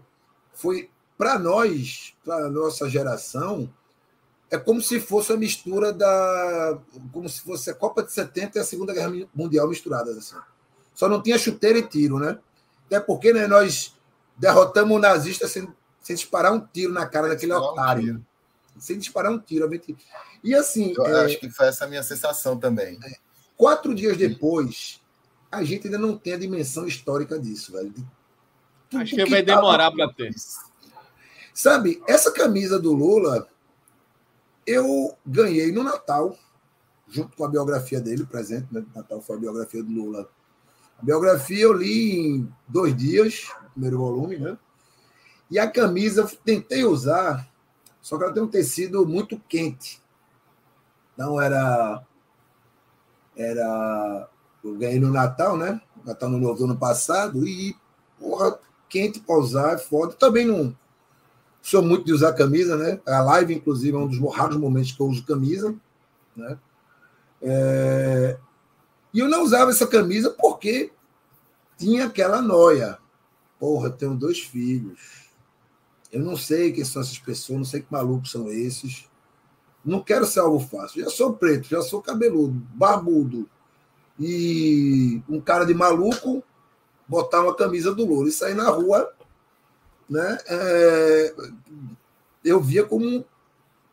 foi 0.54 0.90
para 1.16 1.38
nós, 1.38 2.14
para 2.24 2.48
nossa 2.48 2.88
geração, 2.88 3.72
é 4.50 4.56
como 4.56 4.80
se 4.80 4.98
fosse 4.98 5.32
a 5.32 5.36
mistura 5.36 5.92
da. 5.92 6.78
como 7.12 7.28
se 7.28 7.42
fosse 7.42 7.70
a 7.70 7.74
Copa 7.74 8.02
de 8.02 8.12
70 8.12 8.58
e 8.58 8.60
a 8.60 8.64
Segunda 8.64 8.94
Guerra 8.94 9.12
Mundial 9.34 9.68
misturadas. 9.68 10.16
Assim. 10.16 10.36
Só 10.94 11.08
não 11.08 11.22
tinha 11.22 11.38
chuteiro 11.38 11.78
e 11.78 11.86
tiro, 11.86 12.18
né? 12.18 12.38
Até 12.86 12.98
porque 12.98 13.32
né, 13.32 13.46
nós 13.46 13.94
derrotamos 14.36 14.96
o 14.96 15.00
nazista 15.00 15.46
sem, 15.46 15.68
sem 16.00 16.16
disparar 16.16 16.52
um 16.52 16.60
tiro 16.60 16.92
na 16.92 17.06
cara 17.06 17.28
daquele 17.28 17.52
otário. 17.52 18.24
Sem 18.78 18.98
disparar 18.98 19.32
um 19.32 19.38
tiro. 19.38 19.68
E 20.42 20.54
assim. 20.54 20.94
Eu 20.96 21.06
é, 21.06 21.24
acho 21.24 21.38
que 21.38 21.50
foi 21.50 21.66
essa 21.68 21.84
a 21.84 21.88
minha 21.88 22.02
sensação 22.02 22.58
também. 22.58 22.98
É, 23.02 23.16
quatro 23.56 23.94
dias 23.94 24.16
depois, 24.16 25.00
a 25.50 25.64
gente 25.64 25.86
ainda 25.86 25.98
não 25.98 26.16
tem 26.16 26.34
a 26.34 26.38
dimensão 26.38 26.86
histórica 26.86 27.38
disso, 27.38 27.72
velho. 27.72 27.94
Acho 28.94 29.16
que, 29.16 29.24
que 29.24 29.30
vai 29.30 29.42
demorar 29.42 29.90
para 29.90 30.12
ter. 30.12 30.34
Sabe, 31.52 32.02
essa 32.06 32.30
camisa 32.30 32.78
do 32.78 32.92
Lula 32.92 33.48
eu 34.66 35.16
ganhei 35.24 35.70
no 35.70 35.82
Natal, 35.82 36.36
junto 37.08 37.36
com 37.36 37.44
a 37.44 37.48
biografia 37.48 38.00
dele, 38.00 38.26
presente, 38.26 38.66
né? 38.70 38.84
Natal 38.94 39.22
foi 39.22 39.36
a 39.36 39.40
biografia 39.40 39.82
do 39.82 39.90
Lula. 39.90 40.28
A 40.98 41.04
biografia 41.04 41.62
eu 41.62 41.72
li 41.72 42.18
em 42.18 42.54
dois 42.66 42.96
dias, 42.96 43.48
primeiro 43.72 43.98
volume, 43.98 44.38
né? 44.38 44.58
E 45.50 45.58
a 45.58 45.70
camisa 45.70 46.22
eu 46.22 46.28
tentei 46.44 46.84
usar, 46.84 47.48
só 48.06 48.16
que 48.16 48.22
ela 48.22 48.32
tem 48.32 48.40
um 48.40 48.46
tecido 48.46 49.04
muito 49.04 49.36
quente. 49.48 50.00
Não 51.18 51.40
era. 51.40 52.04
Era. 53.36 54.28
Eu 54.62 54.76
ganhei 54.76 55.00
no 55.00 55.10
Natal, 55.10 55.56
né? 55.56 55.80
Natal 56.04 56.30
no 56.30 56.38
novo 56.38 56.62
ano 56.62 56.76
passado, 56.76 57.44
e, 57.44 57.74
porra, 58.16 58.60
quente 58.88 59.18
para 59.18 59.34
usar 59.34 59.72
é 59.72 59.78
foda. 59.78 60.12
Também 60.12 60.46
não 60.46 60.72
Sou 61.60 61.82
muito 61.82 62.04
de 62.04 62.12
usar 62.12 62.32
camisa, 62.34 62.76
né? 62.76 63.00
A 63.04 63.22
live, 63.22 63.56
inclusive, 63.56 63.96
é 63.96 63.98
um 63.98 64.06
dos 64.06 64.20
raros 64.32 64.56
momentos 64.56 64.92
que 64.92 65.00
eu 65.00 65.06
uso 65.08 65.26
camisa, 65.26 65.74
né? 66.36 66.56
É... 67.42 68.38
E 69.12 69.18
eu 69.18 69.28
não 69.28 69.42
usava 69.42 69.72
essa 69.72 69.84
camisa 69.84 70.30
porque 70.30 70.92
tinha 71.76 72.06
aquela 72.06 72.40
noia. 72.40 72.98
Porra, 73.58 73.90
tenho 73.90 74.14
dois 74.14 74.38
filhos. 74.38 75.25
Eu 76.12 76.20
não 76.20 76.36
sei 76.36 76.72
quem 76.72 76.84
são 76.84 77.02
essas 77.02 77.18
pessoas, 77.18 77.58
não 77.58 77.64
sei 77.64 77.80
que 77.80 77.92
malucos 77.92 78.30
são 78.30 78.50
esses. 78.50 79.06
Não 79.84 80.02
quero 80.02 80.26
ser 80.26 80.40
algo 80.40 80.58
fácil. 80.58 81.02
Já 81.02 81.10
sou 81.10 81.34
preto, 81.34 81.68
já 81.68 81.82
sou 81.82 82.02
cabeludo, 82.02 82.54
barbudo. 82.74 83.48
E 84.18 85.22
um 85.28 85.40
cara 85.40 85.64
de 85.64 85.74
maluco 85.74 86.42
botar 87.06 87.42
uma 87.42 87.54
camisa 87.54 87.94
do 87.94 88.04
Lula 88.04 88.28
e 88.28 88.32
sair 88.32 88.54
na 88.54 88.68
rua 88.68 89.12
né, 90.08 90.38
é, 90.46 91.34
eu 92.44 92.60
via 92.60 92.84
como 92.84 93.04
um, 93.04 93.24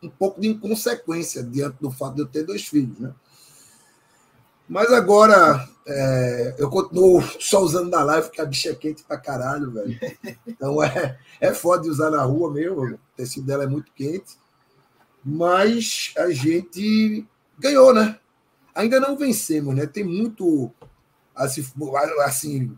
um, 0.01 0.09
pouco 0.09 0.39
de 0.39 0.47
inconsequência 0.47 1.43
diante 1.43 1.77
do 1.81 1.91
fato 1.91 2.15
de 2.15 2.21
eu 2.21 2.27
ter 2.27 2.43
dois 2.43 2.65
filhos. 2.67 2.99
Né? 2.99 3.13
Mas 4.67 4.91
agora 4.91 5.67
é, 5.85 6.55
eu 6.57 6.69
continuo 6.69 7.21
só 7.39 7.61
usando 7.61 7.89
na 7.89 8.03
live, 8.03 8.27
porque 8.27 8.41
a 8.41 8.45
bicha 8.45 8.69
é 8.69 8.75
quente 8.75 9.03
pra 9.03 9.17
caralho, 9.17 9.71
velho. 9.71 9.99
Então 10.47 10.81
é, 10.83 11.17
é 11.39 11.53
foda 11.53 11.83
de 11.83 11.89
usar 11.89 12.09
na 12.09 12.23
rua 12.23 12.51
mesmo, 12.51 12.83
o 12.83 12.99
tecido 13.15 13.45
dela 13.45 13.63
é 13.63 13.67
muito 13.67 13.91
quente. 13.93 14.37
Mas 15.23 16.13
a 16.17 16.29
gente 16.31 17.25
ganhou, 17.57 17.93
né? 17.93 18.19
Ainda 18.75 18.99
não 18.99 19.17
vencemos, 19.17 19.75
né? 19.75 19.85
Tem 19.85 20.03
muito 20.03 20.71
assim, 21.35 21.65
assim 22.25 22.77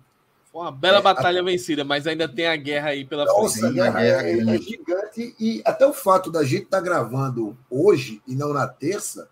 uma 0.54 0.72
bela 0.72 1.00
é, 1.00 1.01
batalha 1.01 1.42
a... 1.42 1.44
vencida, 1.44 1.84
mas 1.84 2.08
ainda 2.08 2.30
tem 2.30 2.48
a 2.48 2.56
guerra 2.56 2.89
aí 2.89 3.04
pela 3.04 3.25
Nossa, 3.25 3.60
frente. 3.60 3.75
Nossa, 3.75 3.89
a 3.89 3.92
guerra 3.92 4.06
é, 4.06 4.39
é, 4.39 4.58
gigante. 4.58 5.36
E 5.38 5.62
até 5.65 5.86
o 5.86 5.94
fato 5.94 6.32
da 6.32 6.44
gente 6.44 6.63
estar 6.63 6.77
tá 6.77 6.84
gravando 6.84 7.58
hoje 7.70 8.22
e 8.25 8.34
não 8.34 8.54
na 8.54 8.65
terça 8.65 9.30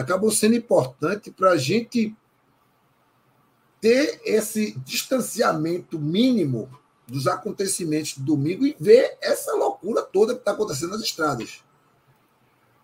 acabou 0.00 0.30
sendo 0.30 0.54
importante 0.54 1.30
para 1.30 1.50
a 1.50 1.56
gente 1.58 2.16
ter 3.80 4.20
esse 4.24 4.72
distanciamento 4.78 5.98
mínimo 5.98 6.70
dos 7.06 7.26
acontecimentos 7.26 8.16
do 8.16 8.24
domingo 8.24 8.66
e 8.66 8.74
ver 8.80 9.18
essa 9.20 9.52
loucura 9.54 10.02
toda 10.02 10.32
que 10.34 10.40
está 10.40 10.52
acontecendo 10.52 10.90
nas 10.90 11.02
estradas. 11.02 11.62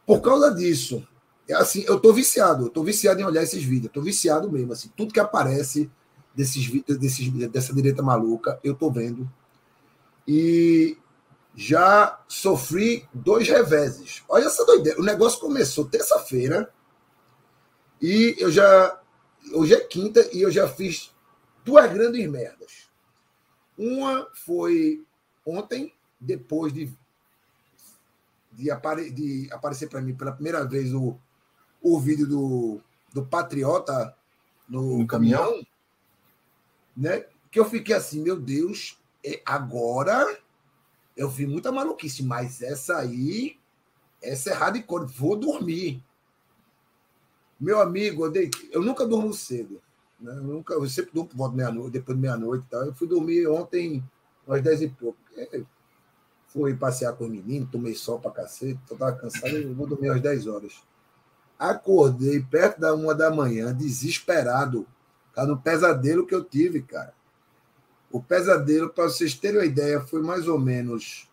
Por 0.04 0.20
causa 0.20 0.54
disso, 0.54 1.06
é 1.48 1.54
assim, 1.54 1.84
eu 1.86 1.96
estou 1.96 2.12
viciado, 2.12 2.66
estou 2.66 2.84
viciado 2.84 3.20
em 3.20 3.24
olhar 3.24 3.42
esses 3.42 3.62
vídeos, 3.62 3.86
estou 3.86 4.02
viciado 4.02 4.50
mesmo, 4.50 4.72
assim, 4.72 4.90
tudo 4.94 5.12
que 5.12 5.20
aparece 5.20 5.90
desses, 6.34 6.68
desses, 6.98 7.30
dessa 7.50 7.72
direita 7.72 8.02
maluca, 8.02 8.60
eu 8.62 8.74
estou 8.74 8.92
vendo. 8.92 9.30
E 10.28 10.98
já 11.54 12.20
sofri 12.28 13.08
dois 13.14 13.48
reveses. 13.48 14.22
Olha 14.28 14.44
essa 14.44 14.66
doideira. 14.66 15.00
O 15.00 15.04
negócio 15.04 15.40
começou 15.40 15.86
terça-feira 15.86 16.70
e 18.00 18.36
eu 18.38 18.50
já. 18.50 19.00
Hoje 19.52 19.74
é 19.74 19.80
quinta 19.80 20.28
e 20.32 20.42
eu 20.42 20.50
já 20.50 20.68
fiz 20.68 21.14
duas 21.64 21.92
grandes 21.92 22.28
merdas. 22.28 22.88
Uma 23.78 24.28
foi 24.34 25.04
ontem, 25.44 25.94
depois 26.18 26.72
de, 26.72 26.92
de, 28.52 28.70
apare, 28.70 29.10
de 29.10 29.48
aparecer 29.52 29.88
para 29.88 30.00
mim 30.00 30.14
pela 30.14 30.32
primeira 30.32 30.64
vez 30.64 30.92
o, 30.92 31.16
o 31.80 32.00
vídeo 32.00 32.26
do, 32.26 32.80
do 33.12 33.24
Patriota 33.24 34.16
no, 34.68 34.98
no 34.98 35.06
caminhão. 35.06 35.44
caminhão 35.44 35.66
né? 36.96 37.26
Que 37.50 37.60
eu 37.60 37.64
fiquei 37.64 37.94
assim, 37.94 38.22
meu 38.22 38.40
Deus, 38.40 38.98
é, 39.24 39.42
agora 39.44 40.38
eu 41.16 41.28
vi 41.28 41.46
muita 41.46 41.70
maluquice, 41.70 42.22
mas 42.22 42.62
essa 42.62 42.96
aí, 42.96 43.58
essa 44.22 44.50
é 44.50 44.54
hardcore, 44.54 45.06
vou 45.06 45.36
dormir. 45.36 46.02
Meu 47.58 47.80
amigo, 47.80 48.24
eu, 48.24 48.30
dei, 48.30 48.50
eu 48.70 48.82
nunca 48.82 49.06
durmo 49.06 49.32
cedo. 49.32 49.80
Né? 50.20 50.32
Eu, 50.32 50.42
nunca, 50.42 50.74
eu 50.74 50.88
sempre 50.88 51.12
durmo 51.12 51.30
volta 51.34 51.56
meia-noite, 51.56 51.92
depois 51.92 52.16
de 52.16 52.22
meia-noite 52.22 52.66
tal. 52.70 52.84
Eu 52.84 52.94
fui 52.94 53.08
dormir 53.08 53.46
ontem 53.48 54.04
às 54.46 54.62
dez 54.62 54.82
e 54.82 54.88
pouco. 54.88 55.18
É, 55.36 55.62
fui 56.48 56.74
passear 56.74 57.12
com 57.14 57.24
o 57.24 57.28
menino, 57.28 57.68
tomei 57.70 57.94
sol 57.94 58.18
pra 58.18 58.30
cacete, 58.30 58.80
eu 58.90 58.96
tava 58.96 59.16
cansado, 59.16 59.56
eu 59.56 59.74
vou 59.74 59.86
dormir 59.86 60.10
às 60.10 60.20
10 60.20 60.46
horas. 60.46 60.82
Acordei 61.58 62.40
perto 62.40 62.80
da 62.80 62.94
uma 62.94 63.14
da 63.14 63.30
manhã, 63.30 63.74
desesperado, 63.74 64.86
Tá 65.36 65.44
no 65.44 65.60
pesadelo 65.60 66.26
que 66.26 66.34
eu 66.34 66.42
tive, 66.42 66.80
cara. 66.80 67.12
O 68.10 68.22
pesadelo, 68.22 68.88
para 68.88 69.04
vocês 69.04 69.34
terem 69.34 69.58
uma 69.58 69.66
ideia, 69.66 70.00
foi 70.00 70.22
mais 70.22 70.48
ou 70.48 70.58
menos 70.58 71.28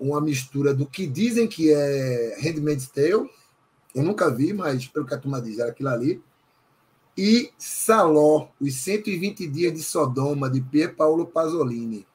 uma 0.00 0.18
mistura 0.18 0.72
do 0.72 0.86
que 0.86 1.06
dizem 1.06 1.46
que 1.46 1.70
é 1.70 2.38
Handmaid's 2.40 2.88
Tale. 2.88 3.30
Eu 3.96 4.02
nunca 4.02 4.30
vi, 4.30 4.52
mas 4.52 4.86
pelo 4.86 5.06
que 5.06 5.14
a 5.14 5.18
turma 5.18 5.40
diz, 5.40 5.58
era 5.58 5.70
aquilo 5.70 5.88
ali. 5.88 6.22
E 7.16 7.50
Saló, 7.56 8.48
os 8.60 8.74
120 8.74 9.46
dias 9.46 9.72
de 9.72 9.82
Sodoma, 9.82 10.50
de 10.50 10.60
Pier 10.60 10.94
Paolo 10.94 11.26
Pasolini. 11.26 12.06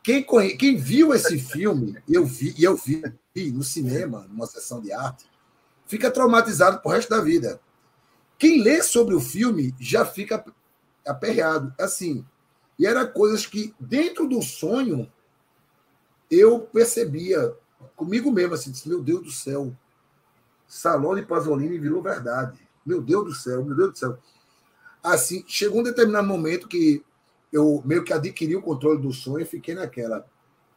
Quem, 0.00 0.22
conhe... 0.22 0.56
Quem 0.56 0.76
viu 0.76 1.12
esse 1.12 1.40
filme, 1.40 2.00
eu 2.08 2.24
vi, 2.24 2.54
e 2.56 2.62
eu 2.62 2.76
vi 2.76 3.02
no 3.52 3.64
cinema, 3.64 4.28
numa 4.28 4.46
sessão 4.46 4.80
de 4.80 4.92
arte, 4.92 5.26
fica 5.86 6.08
traumatizado 6.08 6.80
pro 6.80 6.92
resto 6.92 7.10
da 7.10 7.20
vida. 7.20 7.60
quem 8.38 8.62
lê 8.62 8.80
sobre 8.80 9.16
o 9.16 9.20
filme 9.20 9.74
já 9.80 10.06
fica 10.06 10.44
aperreado. 11.04 11.74
Assim, 11.80 12.24
e 12.78 12.86
era 12.86 13.04
coisas 13.04 13.44
que, 13.44 13.74
dentro 13.80 14.28
do 14.28 14.40
sonho, 14.40 15.10
eu 16.30 16.60
percebia 16.60 17.56
comigo 17.96 18.30
mesmo, 18.30 18.54
assim, 18.54 18.70
disse, 18.70 18.88
meu 18.88 19.02
Deus 19.02 19.24
do 19.24 19.32
céu, 19.32 19.76
Salone 20.66 21.22
Pasolini 21.22 21.78
virou 21.78 22.02
verdade. 22.02 22.58
Meu 22.84 23.00
Deus 23.00 23.24
do 23.24 23.34
céu, 23.34 23.64
meu 23.64 23.76
Deus 23.76 23.92
do 23.92 23.98
céu. 23.98 24.18
Assim, 25.02 25.44
chegou 25.46 25.80
um 25.80 25.84
determinado 25.84 26.26
momento 26.26 26.68
que 26.68 27.04
eu 27.52 27.82
meio 27.84 28.04
que 28.04 28.12
adquiri 28.12 28.56
o 28.56 28.62
controle 28.62 29.00
do 29.00 29.12
sonho 29.12 29.40
e 29.40 29.46
fiquei 29.46 29.74
naquela. 29.74 30.26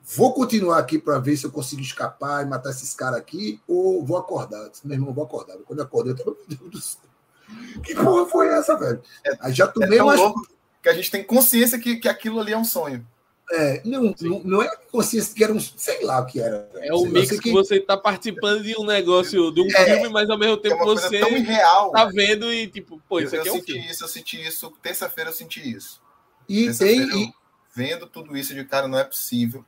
Vou 0.01 0.33
continuar 0.33 0.79
aqui 0.79 0.97
para 0.97 1.19
ver 1.19 1.35
se 1.37 1.45
eu 1.45 1.51
consigo 1.51 1.81
escapar 1.81 2.43
e 2.43 2.49
matar 2.49 2.69
esses 2.69 2.93
caras 2.93 3.19
aqui, 3.19 3.61
ou 3.67 4.03
vou 4.05 4.17
acordar? 4.17 4.69
Disse, 4.69 4.87
meu 4.87 4.95
irmão, 4.95 5.13
vou 5.13 5.23
acordar. 5.23 5.57
Quando 5.65 5.79
eu 5.79 5.85
acordei, 5.85 6.13
eu 6.13 6.17
falei, 6.17 6.35
meu 6.47 6.57
Deus 6.57 6.71
do 6.71 6.81
céu. 6.81 7.01
Que 7.83 7.95
porra 7.95 8.25
foi 8.27 8.47
essa, 8.47 8.77
velho? 8.77 9.01
Aí 9.39 9.53
já 9.53 9.65
É 9.65 9.67
tomei 9.67 9.97
tão 9.97 10.07
umas 10.07 10.47
que 10.81 10.89
a 10.89 10.93
gente 10.93 11.11
tem 11.11 11.23
consciência 11.23 11.79
que, 11.79 11.97
que 11.97 12.07
aquilo 12.07 12.39
ali 12.39 12.53
é 12.53 12.57
um 12.57 12.63
sonho. 12.63 13.05
É, 13.51 13.81
não, 13.83 14.13
não, 14.21 14.39
não 14.43 14.61
é 14.61 14.69
consciência 14.91 15.33
que 15.33 15.43
era 15.43 15.51
um. 15.51 15.59
Sei 15.59 16.03
lá 16.05 16.19
o 16.21 16.25
que 16.27 16.39
era. 16.39 16.69
É 16.75 16.93
um 16.93 17.03
lá, 17.05 17.09
mix 17.09 17.39
que 17.39 17.51
você 17.51 17.77
está 17.77 17.97
participando 17.97 18.61
de 18.61 18.77
um 18.79 18.85
negócio, 18.85 19.51
de 19.51 19.61
um 19.61 19.67
É. 19.67 19.85
filme, 19.85 20.09
mas 20.09 20.29
ao 20.29 20.37
mesmo 20.37 20.53
É 20.55 20.59
tempo 20.59 20.77
coisa 20.83 21.07
você 21.07 21.17
irreal. 21.19 21.91
tá 21.91 22.05
vendo 22.05 22.53
e 22.53 22.67
tipo, 22.67 23.01
pô, 23.09 23.19
isso 23.19 23.35
eu, 23.35 23.39
aqui 23.41 23.49
eu 23.49 23.53
é 23.53 23.57
um 23.57 23.59
senti 23.59 23.73
filme. 23.73 23.89
isso, 23.89 24.03
eu 24.03 24.07
senti 24.07 24.47
isso. 24.47 24.71
Terça-feira 24.83 25.31
eu 25.31 25.33
senti 25.33 25.75
isso. 25.75 25.99
E 26.47 26.71
tem. 26.73 27.01
E, 27.23 27.33
vendo 27.75 28.05
tudo 28.05 28.37
isso 28.37 28.53
de 28.53 28.63
cara, 28.65 28.87
não 28.87 28.99
é 28.99 29.03
possível 29.03 29.65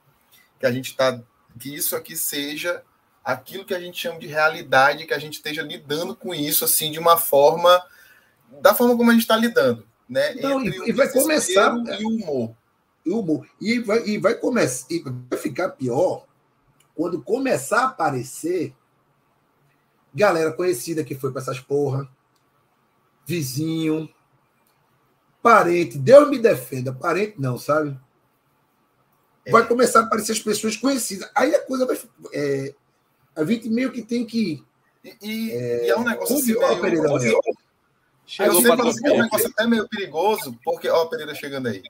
que 0.59 0.65
a 0.65 0.71
gente 0.71 0.95
tá. 0.95 1.19
Que 1.59 1.73
isso 1.75 1.95
aqui 1.95 2.15
seja 2.15 2.83
aquilo 3.23 3.65
que 3.65 3.73
a 3.73 3.79
gente 3.79 3.99
chama 3.99 4.19
de 4.19 4.27
realidade, 4.27 5.05
que 5.07 5.13
a 5.13 5.19
gente 5.19 5.33
esteja 5.35 5.61
lidando 5.63 6.15
com 6.15 6.33
isso 6.35 6.63
assim 6.63 6.91
de 6.91 6.99
uma 6.99 7.17
forma. 7.17 7.81
Da 8.61 8.75
forma 8.75 8.95
como 8.95 9.09
a 9.09 9.13
gente 9.13 9.23
está 9.23 9.35
lidando. 9.35 9.87
Né? 10.07 10.35
Não, 10.35 10.63
e- 10.63 10.69
o 10.79 10.87
e 10.89 10.91
vai 10.91 11.09
começar- 11.09 11.73
E 11.99 12.05
o 12.05 12.09
humor. 12.09 12.55
E 13.05 13.11
humor. 13.11 13.47
E 13.59 13.79
vai, 13.79 14.05
e 14.07 14.17
vai 14.17 14.35
começar. 14.35 14.87
E 14.89 14.99
vai 15.29 15.39
ficar 15.39 15.69
pior 15.69 16.25
quando 16.95 17.21
começar 17.21 17.81
a 17.81 17.85
aparecer 17.87 18.75
galera 20.13 20.51
conhecida 20.51 21.03
que 21.03 21.15
foi 21.15 21.31
para 21.31 21.41
essas 21.41 21.59
porra, 21.59 22.07
vizinho, 23.25 24.09
parente, 25.41 25.97
Deus 25.97 26.29
me 26.29 26.37
defenda, 26.37 26.93
parente 26.93 27.35
não, 27.39 27.57
sabe? 27.57 27.97
Vai 29.49 29.67
começar 29.67 30.01
a 30.01 30.03
aparecer 30.03 30.33
as 30.33 30.39
pessoas 30.39 30.77
conhecidas. 30.77 31.29
Aí 31.33 31.55
a 31.55 31.65
coisa 31.65 31.85
vai. 31.85 31.99
É, 32.31 32.75
a 33.35 33.43
gente 33.43 33.69
meio 33.69 33.91
que 33.91 34.01
tem 34.03 34.25
que. 34.25 34.63
E, 35.03 35.17
e- 35.21 35.49
e 35.85 35.89
é 35.89 35.97
um 35.97 36.03
negócio 36.03 36.35
assim, 36.37 36.53
Pereira 36.53 36.81
meio. 36.81 37.03
Manuel. 37.03 37.31
Eu 37.33 37.53
Chegou 38.27 38.61
sei 38.61 38.75
pra 38.75 38.93
que 38.93 39.07
é 39.07 39.11
um 39.13 39.21
negócio 39.23 39.47
até 39.47 39.65
meio 39.67 39.89
perigoso, 39.89 40.59
porque. 40.63 40.87
Ó, 40.89 41.01
a 41.03 41.09
Pereira 41.09 41.33
chegando 41.33 41.67
aí. 41.69 41.81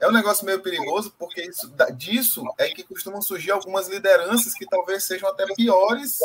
É 0.00 0.08
um 0.08 0.12
negócio 0.12 0.44
meio 0.44 0.60
perigoso, 0.60 1.12
porque 1.18 1.42
isso, 1.42 1.72
disso 1.96 2.44
é 2.58 2.68
que 2.68 2.82
costumam 2.82 3.20
surgir 3.22 3.50
algumas 3.50 3.88
lideranças 3.88 4.54
que 4.54 4.66
talvez 4.66 5.04
sejam 5.04 5.28
até 5.28 5.46
piores 5.54 6.18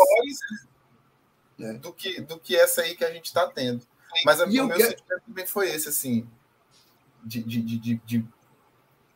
É. 1.59 1.73
do, 1.73 1.93
que, 1.93 2.21
do 2.21 2.39
que 2.39 2.55
essa 2.55 2.81
aí 2.81 2.95
que 2.95 3.05
a 3.05 3.11
gente 3.11 3.25
está 3.25 3.47
tendo. 3.47 3.85
Mas 4.25 4.41
a, 4.41 4.45
o 4.45 4.49
meu 4.49 4.67
quero- 4.67 4.89
sentimento 4.89 5.21
também 5.25 5.45
foi 5.47 5.69
esse, 5.71 5.87
assim, 5.89 6.27
de, 7.23 7.43
de, 7.43 7.61
de, 7.61 7.77
de, 7.77 8.01
de, 8.05 8.25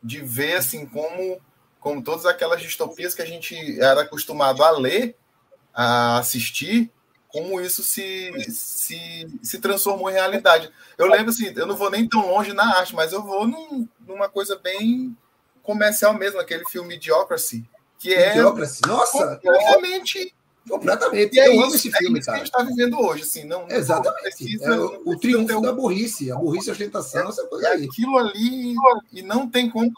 de 0.03 0.21
ver 0.21 0.55
assim 0.57 0.85
como, 0.85 1.41
como 1.79 2.03
todas 2.03 2.25
aquelas 2.25 2.61
distopias 2.61 3.13
que 3.15 3.21
a 3.21 3.25
gente 3.25 3.55
era 3.81 4.01
acostumado 4.03 4.63
a 4.63 4.69
ler, 4.71 5.17
a 5.73 6.19
assistir, 6.19 6.91
como 7.27 7.59
isso 7.59 7.83
se, 7.83 8.31
se, 8.49 9.27
se 9.43 9.59
transformou 9.59 10.09
em 10.09 10.13
realidade. 10.13 10.71
Eu 10.97 11.07
lembro 11.07 11.31
assim, 11.31 11.51
eu 11.53 11.65
não 11.65 11.75
vou 11.75 11.89
nem 11.91 12.07
tão 12.07 12.25
longe 12.31 12.53
na 12.53 12.77
arte, 12.77 12.95
mas 12.95 13.11
eu 13.11 13.21
vou 13.21 13.45
num- 13.45 13.85
numa 14.07 14.29
coisa 14.29 14.57
bem 14.57 15.15
comercial 15.63 16.13
mesmo, 16.13 16.39
aquele 16.39 16.65
filme 16.65 16.95
Idiocracy, 16.95 17.65
que 17.99 18.13
é 18.13 18.31
Idiocracy. 18.31 18.81
Nossa, 18.87 19.35
completamente. 19.37 20.33
completamente. 20.69 21.35
E 21.35 21.39
é 21.39 21.47
Eu 21.47 21.53
amo 21.61 21.67
isso, 21.67 21.87
esse 21.87 21.95
é 21.95 21.97
filme, 21.99 22.19
isso 22.19 22.25
que 22.25 22.29
a 22.31 22.33
cara. 22.33 22.45
gente 22.45 22.53
está 22.53 22.63
vivendo 22.63 22.99
hoje, 22.99 23.23
assim, 23.23 23.43
não, 23.45 23.67
não 23.67 23.75
Exatamente. 23.75 24.21
precisa- 24.23 24.65
É 24.65 24.69
não 24.69 24.85
o, 25.05 25.09
o 25.11 25.19
triunfo 25.19 25.57
um- 25.57 25.61
da 25.61 25.71
burrice. 25.71 26.31
A 26.31 26.35
burrice, 26.35 26.69
a 26.69 26.73
ostentação, 26.73 27.29
essa 27.29 27.45
coisa 27.47 27.67
é 27.67 27.71
aí. 27.73 27.85
aquilo 27.85 28.17
ali 28.17 28.75
e 29.11 29.21
não 29.21 29.49
tem 29.49 29.69
como. 29.69 29.91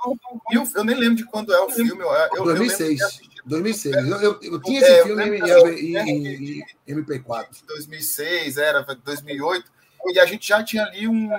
Eu, 0.52 0.67
eu 0.76 0.84
nem 0.84 0.96
lembro 0.96 1.15
de 1.15 1.26
quando 1.26 1.54
é 1.54 1.60
o 1.62 1.70
filme. 1.70 1.91
Eu, 2.02 2.12
eu, 2.12 2.30
eu 2.36 2.43
lembro 2.46 2.63
de 2.63 2.67
2006. 2.78 2.98
ter 3.00 3.04
assistido 3.06 3.41
2006. 3.46 3.96
Eu, 3.96 4.22
eu, 4.22 4.39
eu 4.41 4.62
tinha 4.62 4.82
É, 4.82 4.91
esse 5.00 5.04
filme 5.08 5.24
em, 5.24 5.98
em- 5.98 6.28
em- 6.28 6.65
em 6.88 6.93
MP4. 6.96 7.48
em 7.63 7.65
2006, 7.67 8.58
era 8.58 8.82
2008, 8.84 9.72
e 10.08 10.20
a 10.20 10.26
gente 10.26 10.48
já 10.48 10.62
tinha 10.63 10.84
ali 10.84 11.08
um, 11.08 11.30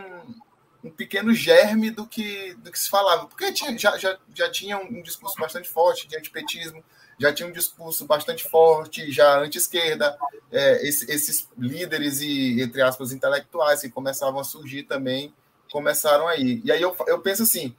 um 0.82 0.90
pequeno 0.90 1.34
germe 1.34 1.90
do 1.90 2.06
que, 2.06 2.54
do 2.54 2.70
que 2.70 2.78
se 2.78 2.88
falava, 2.88 3.26
porque 3.26 3.52
tinha, 3.52 3.76
já, 3.76 3.96
já, 3.98 4.16
já 4.34 4.50
tinha 4.50 4.78
um 4.78 5.02
discurso 5.02 5.36
bastante 5.38 5.68
forte 5.68 6.06
de 6.06 6.16
antipetismo, 6.16 6.84
já 7.18 7.32
tinha 7.32 7.48
um 7.48 7.52
discurso 7.52 8.06
bastante 8.06 8.48
forte, 8.48 9.10
já 9.10 9.40
anti-esquerda, 9.40 10.16
é, 10.52 10.86
esse- 10.86 11.10
esses 11.10 11.48
líderes 11.58 12.20
e, 12.20 12.60
entre 12.62 12.80
aspas, 12.80 13.10
intelectuais 13.12 13.80
que 13.80 13.90
começavam 13.90 14.38
a 14.38 14.44
surgir 14.44 14.84
também, 14.84 15.34
começaram 15.72 16.28
aí. 16.28 16.62
E 16.64 16.70
aí 16.70 16.80
eu, 16.80 16.96
eu 17.08 17.18
penso 17.20 17.42
assim, 17.42 17.74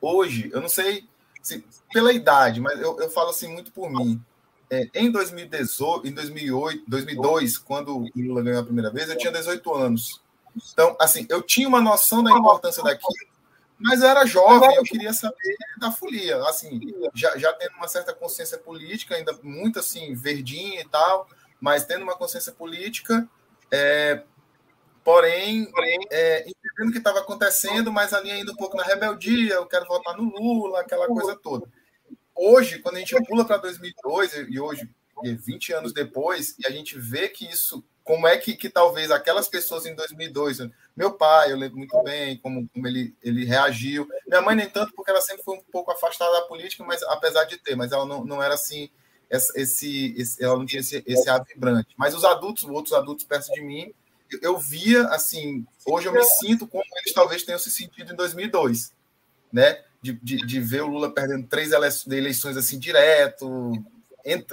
hoje, 0.00 0.50
eu 0.52 0.60
não 0.60 0.68
sei 0.68 1.04
se, 1.42 1.64
pela 1.92 2.12
idade, 2.12 2.60
mas 2.60 2.78
eu, 2.80 3.00
eu 3.00 3.10
falo 3.10 3.30
assim 3.30 3.48
muito 3.52 3.72
por 3.72 3.90
mim, 3.90 4.20
é, 4.68 4.88
em 4.94 5.10
2018, 5.10 6.06
em 6.06 6.12
2008, 6.12 6.84
2002, 6.86 7.58
quando 7.58 7.96
o 7.98 8.08
Lula 8.14 8.42
ganhou 8.42 8.60
a 8.60 8.64
primeira 8.64 8.90
vez, 8.90 9.08
eu 9.08 9.16
tinha 9.18 9.32
18 9.32 9.74
anos. 9.74 10.20
Então, 10.72 10.96
assim, 11.00 11.26
eu 11.28 11.42
tinha 11.42 11.68
uma 11.68 11.80
noção 11.80 12.22
da 12.22 12.30
importância 12.30 12.82
daquilo, 12.82 13.30
mas 13.78 14.02
eu 14.02 14.08
era 14.08 14.26
jovem, 14.26 14.74
eu 14.74 14.82
queria 14.82 15.12
saber 15.12 15.56
da 15.78 15.90
folia. 15.90 16.36
Assim, 16.44 16.80
já, 17.14 17.36
já 17.38 17.52
tendo 17.52 17.74
uma 17.76 17.88
certa 17.88 18.12
consciência 18.12 18.58
política, 18.58 19.14
ainda 19.14 19.38
muito 19.42 19.78
assim, 19.78 20.14
verdinha 20.14 20.80
e 20.80 20.88
tal, 20.88 21.28
mas 21.60 21.84
tendo 21.84 22.02
uma 22.02 22.16
consciência 22.16 22.52
política, 22.52 23.28
é, 23.70 24.22
porém, 25.04 25.70
é, 26.10 26.40
entendendo 26.40 26.88
o 26.88 26.92
que 26.92 26.98
estava 26.98 27.20
acontecendo, 27.20 27.92
mas 27.92 28.12
ali 28.12 28.30
ainda 28.30 28.52
um 28.52 28.56
pouco 28.56 28.76
na 28.76 28.84
rebeldia, 28.84 29.54
eu 29.54 29.66
quero 29.66 29.86
votar 29.86 30.16
no 30.16 30.24
Lula, 30.24 30.80
aquela 30.80 31.06
coisa 31.06 31.36
toda 31.36 31.66
hoje, 32.40 32.78
quando 32.78 32.96
a 32.96 32.98
gente 33.00 33.14
pula 33.24 33.44
para 33.44 33.58
2002, 33.58 34.46
e 34.48 34.58
hoje, 34.58 34.88
20 35.22 35.72
anos 35.74 35.92
depois, 35.92 36.56
e 36.58 36.66
a 36.66 36.70
gente 36.70 36.98
vê 36.98 37.28
que 37.28 37.46
isso, 37.46 37.84
como 38.10 38.26
é 38.26 38.36
que, 38.36 38.56
que 38.56 38.68
talvez 38.68 39.08
aquelas 39.12 39.46
pessoas 39.46 39.86
em 39.86 39.94
2002, 39.94 40.68
meu 40.96 41.12
pai, 41.12 41.52
eu 41.52 41.56
lembro 41.56 41.78
muito 41.78 42.02
bem 42.02 42.36
como, 42.38 42.68
como 42.68 42.88
ele, 42.88 43.14
ele 43.22 43.44
reagiu, 43.44 44.08
minha 44.26 44.42
mãe 44.42 44.56
nem 44.56 44.68
tanto, 44.68 44.92
porque 44.96 45.12
ela 45.12 45.20
sempre 45.20 45.44
foi 45.44 45.56
um 45.56 45.62
pouco 45.70 45.92
afastada 45.92 46.32
da 46.32 46.40
política, 46.40 46.82
mas 46.82 47.04
apesar 47.04 47.44
de 47.44 47.56
ter, 47.56 47.76
mas 47.76 47.92
ela 47.92 48.04
não, 48.04 48.24
não 48.24 48.42
era 48.42 48.54
assim, 48.54 48.90
esse, 49.30 50.12
esse, 50.18 50.42
ela 50.42 50.56
não 50.56 50.66
tinha 50.66 50.80
esse, 50.80 51.04
esse 51.06 51.30
ar 51.30 51.44
vibrante. 51.44 51.94
Mas 51.96 52.12
os 52.12 52.24
adultos, 52.24 52.64
outros 52.64 52.94
adultos 52.94 53.24
perto 53.24 53.46
de 53.52 53.60
mim, 53.60 53.94
eu, 54.28 54.40
eu 54.42 54.58
via, 54.58 55.04
assim, 55.10 55.64
hoje 55.86 56.08
eu 56.08 56.12
me 56.12 56.24
sinto 56.24 56.66
como 56.66 56.82
eles 56.96 57.14
talvez 57.14 57.44
tenham 57.44 57.60
se 57.60 57.70
sentido 57.70 58.12
em 58.12 58.16
2002, 58.16 58.92
né? 59.52 59.84
De, 60.02 60.14
de, 60.14 60.38
de, 60.38 60.60
ver 60.60 60.82
o 60.82 60.88
Lula 60.88 61.14
perdendo 61.14 61.46
três 61.46 61.70
eleições 61.70 62.56
assim 62.56 62.76
direto, 62.76 63.70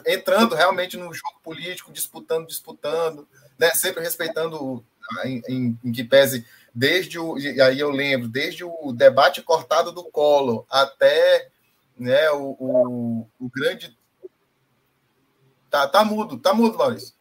entrando 0.06 0.54
realmente 0.54 0.96
no 0.96 1.12
jogo 1.14 1.40
político, 1.44 1.92
disputando, 1.92 2.48
disputando, 2.48 3.28
né? 3.58 3.72
sempre 3.72 4.04
respeitando 4.04 4.84
em, 5.24 5.42
em, 5.48 5.80
em, 5.84 5.92
que 5.92 6.04
pese 6.04 6.46
desde 6.74 7.18
o 7.18 7.36
aí 7.36 7.80
eu 7.80 7.90
lembro 7.90 8.28
desde 8.28 8.64
o 8.64 8.92
debate 8.92 9.42
cortado 9.42 9.92
do 9.92 10.04
Collor 10.04 10.66
até 10.70 11.50
né 11.98 12.30
o, 12.32 12.56
o, 12.60 13.28
o 13.40 13.50
grande 13.50 13.98
tá, 15.70 15.88
tá 15.88 16.04
mudo 16.04 16.38
tá 16.38 16.54
mudo 16.54 16.78
Maurício 16.78 17.18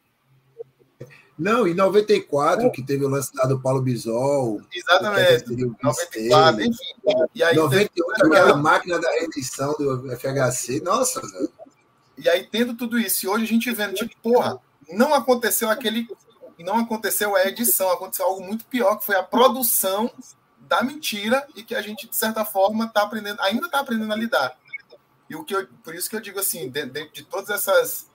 não, 1.38 1.66
em 1.66 1.74
94, 1.74 2.70
que 2.72 2.82
teve 2.82 3.04
o 3.04 3.08
lance 3.08 3.30
lá 3.36 3.44
do 3.44 3.60
Paulo 3.60 3.82
Bisol. 3.82 4.62
Exatamente. 4.72 5.44
94, 5.82 6.62
enfim. 6.62 6.84
E 7.34 7.42
aí, 7.42 7.54
98, 7.54 8.26
aquela 8.26 8.56
máquina 8.56 8.98
da 8.98 9.10
reeleição 9.10 9.74
do 9.74 10.16
FHC. 10.16 10.80
Nossa, 10.80 11.20
velho. 11.20 11.50
E 12.16 12.28
aí, 12.30 12.48
tendo 12.50 12.74
tudo 12.74 12.98
isso, 12.98 13.26
e 13.26 13.28
hoje 13.28 13.44
a 13.44 13.48
gente 13.48 13.70
vendo, 13.70 13.94
tipo, 13.94 14.14
porra, 14.22 14.58
não 14.90 15.12
aconteceu 15.12 15.68
aquele. 15.68 16.08
Não 16.58 16.78
aconteceu 16.78 17.36
a 17.36 17.44
edição, 17.46 17.90
aconteceu 17.90 18.26
algo 18.26 18.42
muito 18.42 18.64
pior, 18.66 18.96
que 18.96 19.06
foi 19.06 19.16
a 19.16 19.22
produção 19.22 20.10
da 20.60 20.82
mentira 20.82 21.46
e 21.54 21.62
que 21.62 21.74
a 21.74 21.82
gente, 21.82 22.08
de 22.08 22.16
certa 22.16 22.44
forma, 22.44 22.88
tá 22.88 23.02
aprendendo, 23.02 23.40
ainda 23.42 23.66
está 23.66 23.80
aprendendo 23.80 24.12
a 24.12 24.16
lidar. 24.16 24.58
E 25.28 25.36
o 25.36 25.44
que 25.44 25.54
eu, 25.54 25.66
por 25.82 25.94
isso 25.94 26.08
que 26.08 26.16
eu 26.16 26.20
digo 26.20 26.38
assim, 26.38 26.68
de, 26.68 26.86
de, 26.86 27.08
de 27.10 27.24
todas 27.24 27.50
essas. 27.50 28.10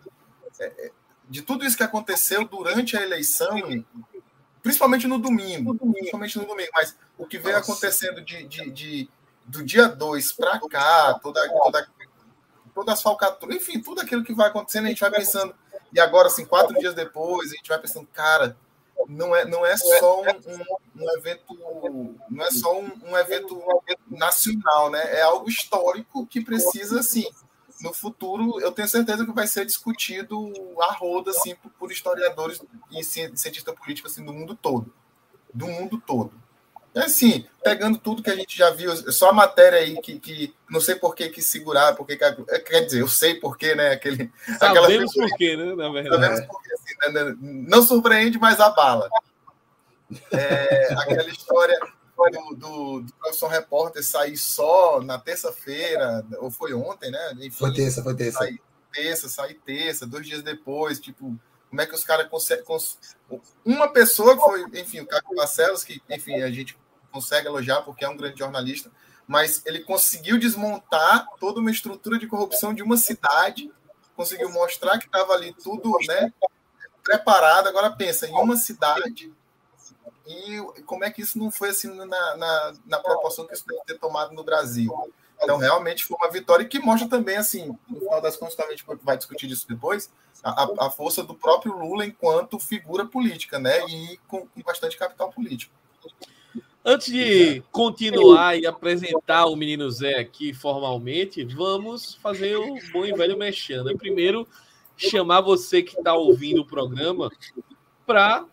É, 0.60 0.92
de 1.30 1.42
tudo 1.42 1.66
isso 1.66 1.78
que 1.78 1.84
aconteceu 1.84 2.46
durante 2.46 2.98
a 2.98 3.02
eleição, 3.02 3.58
principalmente 4.62 5.08
no 5.08 5.18
domingo, 5.18 5.76
principalmente 5.76 6.38
no 6.38 6.46
domingo, 6.46 6.70
mas 6.74 6.98
o 7.18 7.26
que 7.26 7.38
veio 7.38 7.58
acontecendo 7.58 8.22
de, 8.22 8.44
de, 8.48 8.70
de, 8.70 9.10
do 9.46 9.64
dia 9.64 9.88
2 9.88 10.34
para 10.34 10.60
cá, 10.70 11.18
toda, 11.24 11.48
toda, 11.48 11.88
todas 12.76 12.96
as 12.96 13.02
falcatruas, 13.02 13.56
enfim, 13.56 13.80
tudo 13.80 14.02
aquilo 14.02 14.26
que 14.26 14.34
vai 14.34 14.50
acontecendo, 14.50 14.86
a 14.86 14.90
gente 14.90 15.00
vai 15.00 15.10
pensando, 15.10 15.56
e 15.94 16.00
agora, 16.00 16.28
assim, 16.28 16.46
quatro 16.46 16.78
dias 16.78 16.94
depois, 16.94 17.52
a 17.52 17.56
gente 17.56 17.68
vai 17.68 17.80
pensando, 17.80 18.08
cara, 18.08 18.58
não 19.08 19.36
é, 19.36 19.46
não 19.46 19.66
é 19.66 19.76
só 19.78 20.22
um, 20.22 20.26
um, 20.26 21.18
evento, 21.18 21.58
não 22.30 22.46
é 22.46 22.52
só 22.52 22.80
um, 22.80 22.92
um, 23.06 23.18
evento 23.18 23.62
nacional, 24.10 24.90
né? 24.90 25.02
É 25.18 25.22
algo 25.22 25.50
histórico 25.50 26.26
que 26.28 26.42
precisa, 26.42 27.00
assim, 27.00 27.26
no 27.82 27.94
futuro, 27.94 28.60
eu 28.60 28.72
tenho 28.72 28.88
certeza 28.88 29.26
que 29.26 29.32
vai 29.32 29.48
ser 29.48 29.66
discutido 29.66 30.54
a 30.80 30.94
roda, 30.94 31.32
assim, 31.32 31.56
por, 31.56 31.72
por 31.72 31.92
historiadores 31.92 32.62
e 32.92 33.04
cientistas 33.04 33.76
políticos, 33.76 34.12
assim, 34.12 34.24
do 34.24 34.34
mundo 34.34 34.56
todo. 34.56 34.94
Do 35.54 35.68
mundo 35.68 36.02
todo. 36.06 36.32
É 36.94 37.02
assim, 37.02 37.46
pegando 37.64 37.98
tudo 37.98 38.22
que 38.22 38.30
a 38.30 38.36
gente 38.36 38.58
já 38.58 38.70
viu, 38.72 38.94
só 39.14 39.30
a 39.30 39.34
matéria 39.34 39.80
aí 39.80 40.00
que, 40.02 40.20
que 40.20 40.54
não 40.70 40.82
sei 40.82 40.96
por 40.96 41.16
que, 41.16 41.30
que 41.30 41.42
segurar, 41.42 41.96
porque 41.96 42.14
é, 42.14 42.60
quer 42.60 42.82
dizer, 42.82 43.02
eu 43.02 43.08
sei 43.08 43.36
por 43.36 43.58
que, 43.58 43.74
né? 43.74 43.92
Aquele, 43.92 44.30
Sabemos 44.60 45.14
por 45.14 45.30
quê, 45.38 45.56
né? 45.56 45.74
Na 45.74 45.90
verdade. 45.90 46.26
Assim, 46.44 47.14
né, 47.14 47.36
Não 47.40 47.82
surpreende, 47.82 48.38
mas 48.38 48.60
abala. 48.60 49.10
É, 50.32 50.94
aquela 50.94 51.30
história 51.30 51.80
do, 52.30 52.56
do, 52.56 53.02
do 53.02 53.14
professor 53.14 53.48
repórter 53.48 54.04
sair 54.04 54.36
só 54.36 55.02
na 55.02 55.18
terça-feira, 55.18 56.26
ou 56.40 56.52
foi 56.52 56.74
ontem, 56.74 57.10
né? 57.10 57.32
Enfim, 57.36 57.52
foi 57.52 57.74
terça, 57.74 58.04
foi 58.04 58.16
terça. 58.16 58.40
Sair 58.40 58.62
terça, 58.92 59.30
sair 59.30 59.54
terça, 59.66 60.06
dois 60.06 60.28
dias 60.28 60.44
depois, 60.44 61.00
tipo, 61.00 61.40
como 61.72 61.82
é 61.82 61.88
que 61.88 61.96
os 61.96 62.04
caras 62.04 62.28
conseguem. 62.28 62.66
Cons... 62.66 63.00
Uma 63.66 63.88
pessoa 63.88 64.38
foi, 64.38 64.66
enfim, 64.74 65.00
o 65.00 65.08
Caco 65.08 65.34
Barcelos, 65.34 65.86
que, 65.86 66.02
enfim, 66.10 66.42
a 66.42 66.52
gente 66.52 66.78
consegue 67.10 67.48
elogiar 67.48 67.82
porque 67.82 68.04
é 68.04 68.10
um 68.10 68.18
grande 68.18 68.38
jornalista, 68.38 68.92
mas 69.26 69.66
ele 69.66 69.80
conseguiu 69.80 70.38
desmontar 70.38 71.26
toda 71.40 71.62
uma 71.62 71.72
estrutura 71.72 72.20
de 72.20 72.28
corrupção 72.28 72.74
de 72.74 72.84
uma 72.84 72.98
cidade, 72.98 73.72
conseguiu 74.18 74.52
mostrar 74.52 75.00
que 75.00 75.06
estava 75.06 75.32
ali 75.34 75.54
tudo 75.54 75.98
né, 76.06 76.34
preparado. 77.02 77.68
Agora 77.68 77.90
pensa, 77.90 78.28
em 78.28 78.34
uma 78.34 78.58
cidade, 78.58 79.34
e 80.28 80.84
como 80.86 81.06
é 81.06 81.10
que 81.10 81.22
isso 81.22 81.40
não 81.40 81.50
foi 81.50 81.70
assim 81.70 81.88
na, 81.88 82.06
na, 82.36 82.74
na 82.86 83.00
proporção 83.00 83.48
que 83.48 83.54
isso 83.54 83.66
deve 83.66 83.82
ter 83.86 83.98
tomado 83.98 84.34
no 84.34 84.44
Brasil? 84.44 84.92
Então, 85.42 85.58
realmente 85.58 86.04
foi 86.04 86.18
uma 86.18 86.30
vitória 86.30 86.66
que 86.66 86.80
mostra 86.80 87.10
também, 87.10 87.36
assim, 87.36 87.76
no 87.90 88.00
final 88.00 88.22
das 88.22 88.38
contas, 88.38 88.60
a 88.60 88.70
gente 88.70 88.86
vai 89.04 89.18
discutir 89.18 89.48
disso 89.48 89.68
depois, 89.68 90.12
a, 90.44 90.86
a 90.86 90.90
força 90.90 91.24
do 91.24 91.34
próprio 91.34 91.76
Lula 91.76 92.06
enquanto 92.06 92.60
figura 92.60 93.06
política, 93.06 93.58
né? 93.58 93.84
E 93.88 94.20
com, 94.28 94.46
com 94.46 94.62
bastante 94.62 94.98
capital 94.98 95.32
político. 95.32 95.74
Antes 96.84 97.14
de 97.14 97.62
continuar 97.72 98.58
e 98.58 98.66
apresentar 98.66 99.46
o 99.46 99.56
menino 99.56 99.90
Zé 99.92 100.18
aqui 100.18 100.52
formalmente, 100.52 101.44
vamos 101.44 102.16
fazer 102.16 102.56
o 102.58 102.76
bom 102.92 103.06
e 103.06 103.14
velho 103.14 103.38
mexendo. 103.38 103.86
Né? 103.86 103.94
Primeiro, 103.96 104.48
chamar 104.98 105.42
você 105.42 105.84
que 105.84 105.96
está 105.96 106.16
ouvindo 106.16 106.62
o 106.62 106.66
programa 106.66 107.30
para 108.06 108.46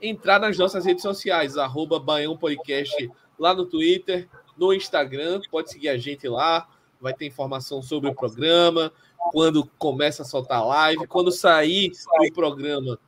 entrar 0.00 0.40
nas 0.40 0.58
nossas 0.58 0.84
redes 0.84 1.02
sociais, 1.02 1.56
arroba 1.56 2.00
Baião 2.00 2.36
Podcast 2.36 3.08
lá 3.38 3.54
no 3.54 3.64
Twitter, 3.64 4.28
no 4.56 4.72
Instagram, 4.72 5.40
pode 5.50 5.70
seguir 5.70 5.88
a 5.88 5.96
gente 5.96 6.28
lá, 6.28 6.68
vai 7.00 7.12
ter 7.12 7.26
informação 7.26 7.82
sobre 7.82 8.10
o 8.10 8.14
programa, 8.14 8.92
quando 9.30 9.66
começa 9.78 10.22
a 10.22 10.26
soltar 10.26 10.66
live, 10.66 11.06
quando 11.06 11.30
sair 11.30 11.92
o 12.20 12.32
programa 12.32 12.98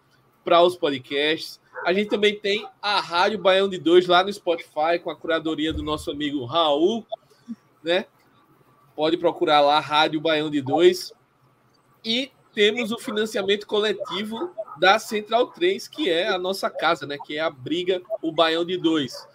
para 0.44 0.62
os 0.62 0.76
podcasts. 0.76 1.60
A 1.84 1.92
gente 1.92 2.08
também 2.08 2.38
tem 2.38 2.66
a 2.80 3.00
Rádio 3.00 3.38
Baião 3.38 3.68
de 3.68 3.78
Dois 3.78 4.06
lá 4.06 4.22
no 4.22 4.32
Spotify, 4.32 4.98
com 5.02 5.10
a 5.10 5.16
curadoria 5.16 5.72
do 5.72 5.82
nosso 5.82 6.10
amigo 6.10 6.44
Raul, 6.44 7.06
né? 7.82 8.06
Pode 8.94 9.16
procurar 9.16 9.60
lá, 9.60 9.80
Rádio 9.80 10.20
Baião 10.20 10.50
de 10.50 10.60
Dois. 10.60 11.12
E 12.04 12.30
temos 12.54 12.92
o 12.92 12.98
financiamento 12.98 13.66
coletivo 13.66 14.50
da 14.78 14.98
Central 14.98 15.48
3, 15.48 15.88
que 15.88 16.08
é 16.08 16.28
a 16.28 16.38
nossa 16.38 16.70
casa, 16.70 17.06
né? 17.06 17.18
Que 17.26 17.36
é 17.36 17.40
a 17.40 17.50
Briga, 17.50 18.00
o 18.22 18.30
Baião 18.30 18.64
de 18.64 18.76
Dois. 18.76 19.26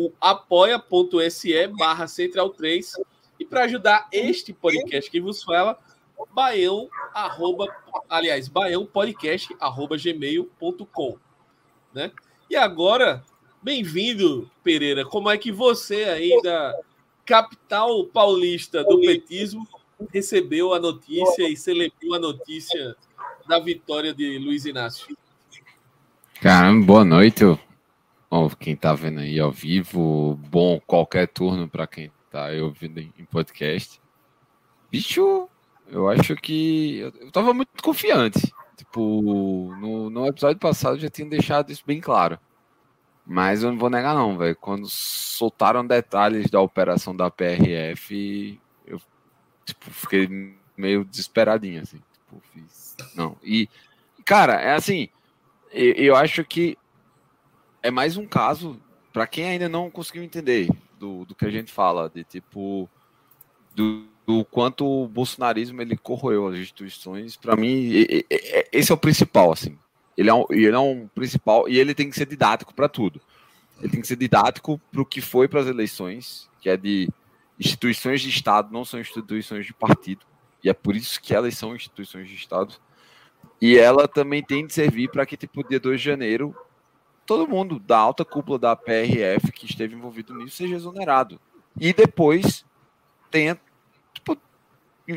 O 0.00 0.12
apoia.se 0.20 1.66
barra 1.76 2.06
Central 2.06 2.50
3. 2.50 2.92
E 3.40 3.44
para 3.44 3.64
ajudar 3.64 4.06
este 4.12 4.52
podcast 4.52 5.10
que 5.10 5.20
vos 5.20 5.42
fala, 5.42 5.76
baião, 6.32 6.88
arroba, 7.12 7.66
aliás, 8.08 8.46
baião 8.46 8.86
podcast, 8.86 9.52
arroba 9.58 9.96
gmail.com 9.96 11.18
né? 11.92 12.12
E 12.48 12.54
agora, 12.54 13.24
bem-vindo, 13.60 14.48
Pereira. 14.62 15.04
Como 15.04 15.28
é 15.28 15.36
que 15.36 15.50
você 15.50 16.04
aí 16.04 16.40
da 16.42 16.72
capital 17.24 18.04
paulista 18.04 18.84
do 18.84 19.00
petismo 19.00 19.66
recebeu 20.12 20.72
a 20.72 20.78
notícia 20.78 21.48
e 21.48 21.56
celebrou 21.56 22.14
a 22.14 22.20
notícia 22.20 22.94
da 23.48 23.58
vitória 23.58 24.14
de 24.14 24.38
Luiz 24.38 24.64
Inácio? 24.64 25.16
Caramba, 26.40 26.86
boa 26.86 27.04
noite. 27.04 27.44
Bom, 28.30 28.48
quem 28.50 28.76
tá 28.76 28.92
vendo 28.94 29.20
aí 29.20 29.40
ao 29.40 29.50
vivo, 29.50 30.38
bom 30.50 30.78
qualquer 30.86 31.26
turno 31.28 31.68
para 31.68 31.86
quem 31.86 32.12
tá 32.30 32.46
aí 32.46 32.60
ouvindo 32.60 33.00
em 33.00 33.24
podcast. 33.30 34.00
Bicho, 34.90 35.48
eu 35.86 36.08
acho 36.08 36.36
que 36.36 36.98
eu, 36.98 37.12
eu 37.20 37.32
tava 37.32 37.54
muito 37.54 37.82
confiante. 37.82 38.52
Tipo, 38.76 39.74
no, 39.80 40.10
no 40.10 40.26
episódio 40.26 40.58
passado 40.58 40.96
eu 40.96 41.00
já 41.00 41.08
tinha 41.08 41.28
deixado 41.28 41.72
isso 41.72 41.82
bem 41.86 42.00
claro. 42.00 42.38
Mas 43.26 43.62
eu 43.62 43.70
não 43.70 43.78
vou 43.78 43.90
negar, 43.90 44.14
não, 44.14 44.36
velho. 44.38 44.56
Quando 44.56 44.86
soltaram 44.88 45.86
detalhes 45.86 46.50
da 46.50 46.60
operação 46.60 47.14
da 47.14 47.30
PRF, 47.30 48.60
eu 48.86 49.00
tipo, 49.64 49.90
fiquei 49.90 50.54
meio 50.76 51.04
desesperadinho, 51.04 51.82
assim. 51.82 52.00
Tipo, 52.12 52.42
fiz. 52.52 52.96
Não. 53.14 53.36
E, 53.42 53.68
cara, 54.24 54.60
é 54.60 54.74
assim. 54.74 55.08
Eu, 55.72 55.92
eu 55.94 56.16
acho 56.16 56.44
que 56.44 56.78
é 57.82 57.90
mais 57.90 58.16
um 58.16 58.26
caso, 58.26 58.80
para 59.12 59.26
quem 59.26 59.44
ainda 59.44 59.68
não 59.68 59.90
conseguiu 59.90 60.22
entender 60.22 60.68
do, 60.98 61.24
do 61.24 61.34
que 61.34 61.44
a 61.44 61.50
gente 61.50 61.72
fala, 61.72 62.10
de 62.12 62.24
tipo. 62.24 62.88
Do, 63.74 64.06
do 64.26 64.44
quanto 64.44 64.84
o 64.84 65.08
bolsonarismo 65.08 65.80
ele 65.80 65.96
corroeu 65.96 66.48
as 66.48 66.56
instituições, 66.56 67.34
para 67.34 67.56
mim, 67.56 67.90
esse 68.70 68.92
é 68.92 68.94
o 68.94 68.98
principal, 68.98 69.52
assim. 69.52 69.78
Ele 70.18 70.28
é, 70.28 70.34
um, 70.34 70.44
ele 70.50 70.74
é 70.74 70.78
um 70.78 71.08
principal 71.14 71.66
e 71.66 71.78
ele 71.78 71.94
tem 71.94 72.10
que 72.10 72.16
ser 72.16 72.26
didático 72.26 72.74
para 72.74 72.90
tudo. 72.90 73.20
Ele 73.78 73.88
tem 73.88 74.00
que 74.02 74.06
ser 74.06 74.16
didático 74.16 74.78
para 74.90 75.00
o 75.00 75.06
que 75.06 75.22
foi 75.22 75.48
para 75.48 75.60
as 75.60 75.66
eleições, 75.66 76.50
que 76.60 76.68
é 76.68 76.76
de 76.76 77.08
instituições 77.58 78.20
de 78.20 78.28
Estado, 78.28 78.70
não 78.70 78.84
são 78.84 79.00
instituições 79.00 79.64
de 79.64 79.72
partido, 79.72 80.26
e 80.62 80.68
é 80.68 80.74
por 80.74 80.94
isso 80.94 81.20
que 81.22 81.34
elas 81.34 81.56
são 81.56 81.74
instituições 81.74 82.28
de 82.28 82.34
Estado. 82.34 82.74
E 83.60 83.78
ela 83.78 84.06
também 84.06 84.42
tem 84.42 84.66
de 84.66 84.74
servir 84.74 85.10
para 85.10 85.24
que, 85.24 85.36
tipo, 85.36 85.66
dia 85.66 85.80
2 85.80 86.00
de 86.00 86.04
janeiro, 86.04 86.54
todo 87.28 87.46
mundo 87.46 87.78
da 87.78 87.98
alta 87.98 88.24
cúpula 88.24 88.58
da 88.58 88.74
PRF 88.74 89.52
que 89.52 89.66
esteve 89.66 89.94
envolvido 89.94 90.34
nisso 90.34 90.56
seja 90.56 90.74
exonerado. 90.74 91.38
E 91.78 91.92
depois 91.92 92.64
tenha 93.30 93.60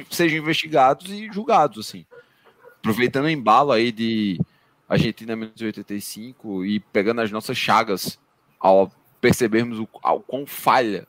sejam 0.10 0.40
investigados 0.40 1.10
e 1.10 1.32
julgados, 1.32 1.88
assim. 1.88 2.06
Aproveitando 2.80 3.26
o 3.26 3.30
embalo 3.30 3.72
aí 3.72 3.94
de 3.94 4.38
Argentina 4.90 5.38
1985 5.38 6.66
e 6.66 6.82
pegando 6.82 7.22
as 7.22 7.32
nossas 7.32 7.58
chagas 7.58 8.20
ao 8.60 8.92
percebermos 9.22 9.80
o 9.80 9.88
ao 10.04 10.20
quão 10.20 10.46
falha 10.46 11.08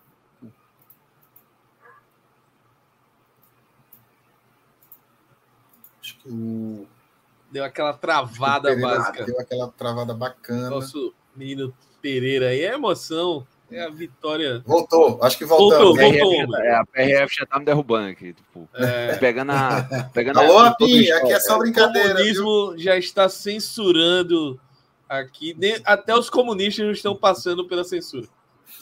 Acho 6.00 6.18
que 6.18 6.28
o... 6.28 6.86
Deu 7.52 7.62
aquela 7.62 7.92
travada 7.92 8.74
básica. 8.74 9.24
Deu 9.26 9.38
aquela 9.38 9.68
travada 9.68 10.14
bacana. 10.14 10.70
Nosso 10.70 11.14
menino 11.36 11.72
Pereira 12.00 12.48
aí 12.48 12.62
é 12.62 12.72
emoção. 12.72 13.46
É 13.70 13.84
a 13.84 13.90
vitória. 13.90 14.62
Voltou, 14.66 15.18
acho 15.22 15.38
que 15.38 15.44
voltou. 15.44 15.94
Voltou, 15.94 15.96
voltou. 15.96 16.56
É, 16.58 16.74
a 16.74 16.84
PRF 16.84 17.36
já 17.36 17.46
tá 17.46 17.58
me 17.58 17.64
derrubando 17.64 18.08
aqui. 18.08 18.34
Tipo, 18.34 18.68
é. 18.74 19.16
Pegando 19.16 19.52
a. 19.52 20.10
Pegando 20.12 20.40
Alô, 20.40 20.58
a, 20.58 20.68
aqui 20.68 21.08
é 21.10 21.40
só 21.40 21.58
brincadeira. 21.58 22.10
O 22.10 22.12
comunismo 22.12 22.70
viu? 22.70 22.78
já 22.78 22.98
está 22.98 23.28
censurando 23.28 24.60
aqui. 25.08 25.56
Até 25.84 26.14
os 26.14 26.28
comunistas 26.28 26.96
estão 26.96 27.16
passando 27.16 27.66
pela 27.66 27.84
censura. 27.84 28.26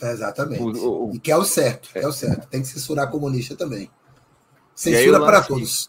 exatamente. 0.03 0.61
O, 0.61 1.11
o, 1.11 1.15
e 1.15 1.21
que 1.21 1.31
é 1.31 1.37
o 1.37 1.45
certo, 1.45 1.89
é. 1.95 2.03
é 2.03 2.07
o 2.09 2.13
certo. 2.13 2.49
Tem 2.49 2.61
que 2.61 2.69
censurar 2.69 3.11
comunista 3.11 3.55
também. 3.55 3.91
Censura 4.75 5.21
para 5.21 5.43
todos. 5.43 5.89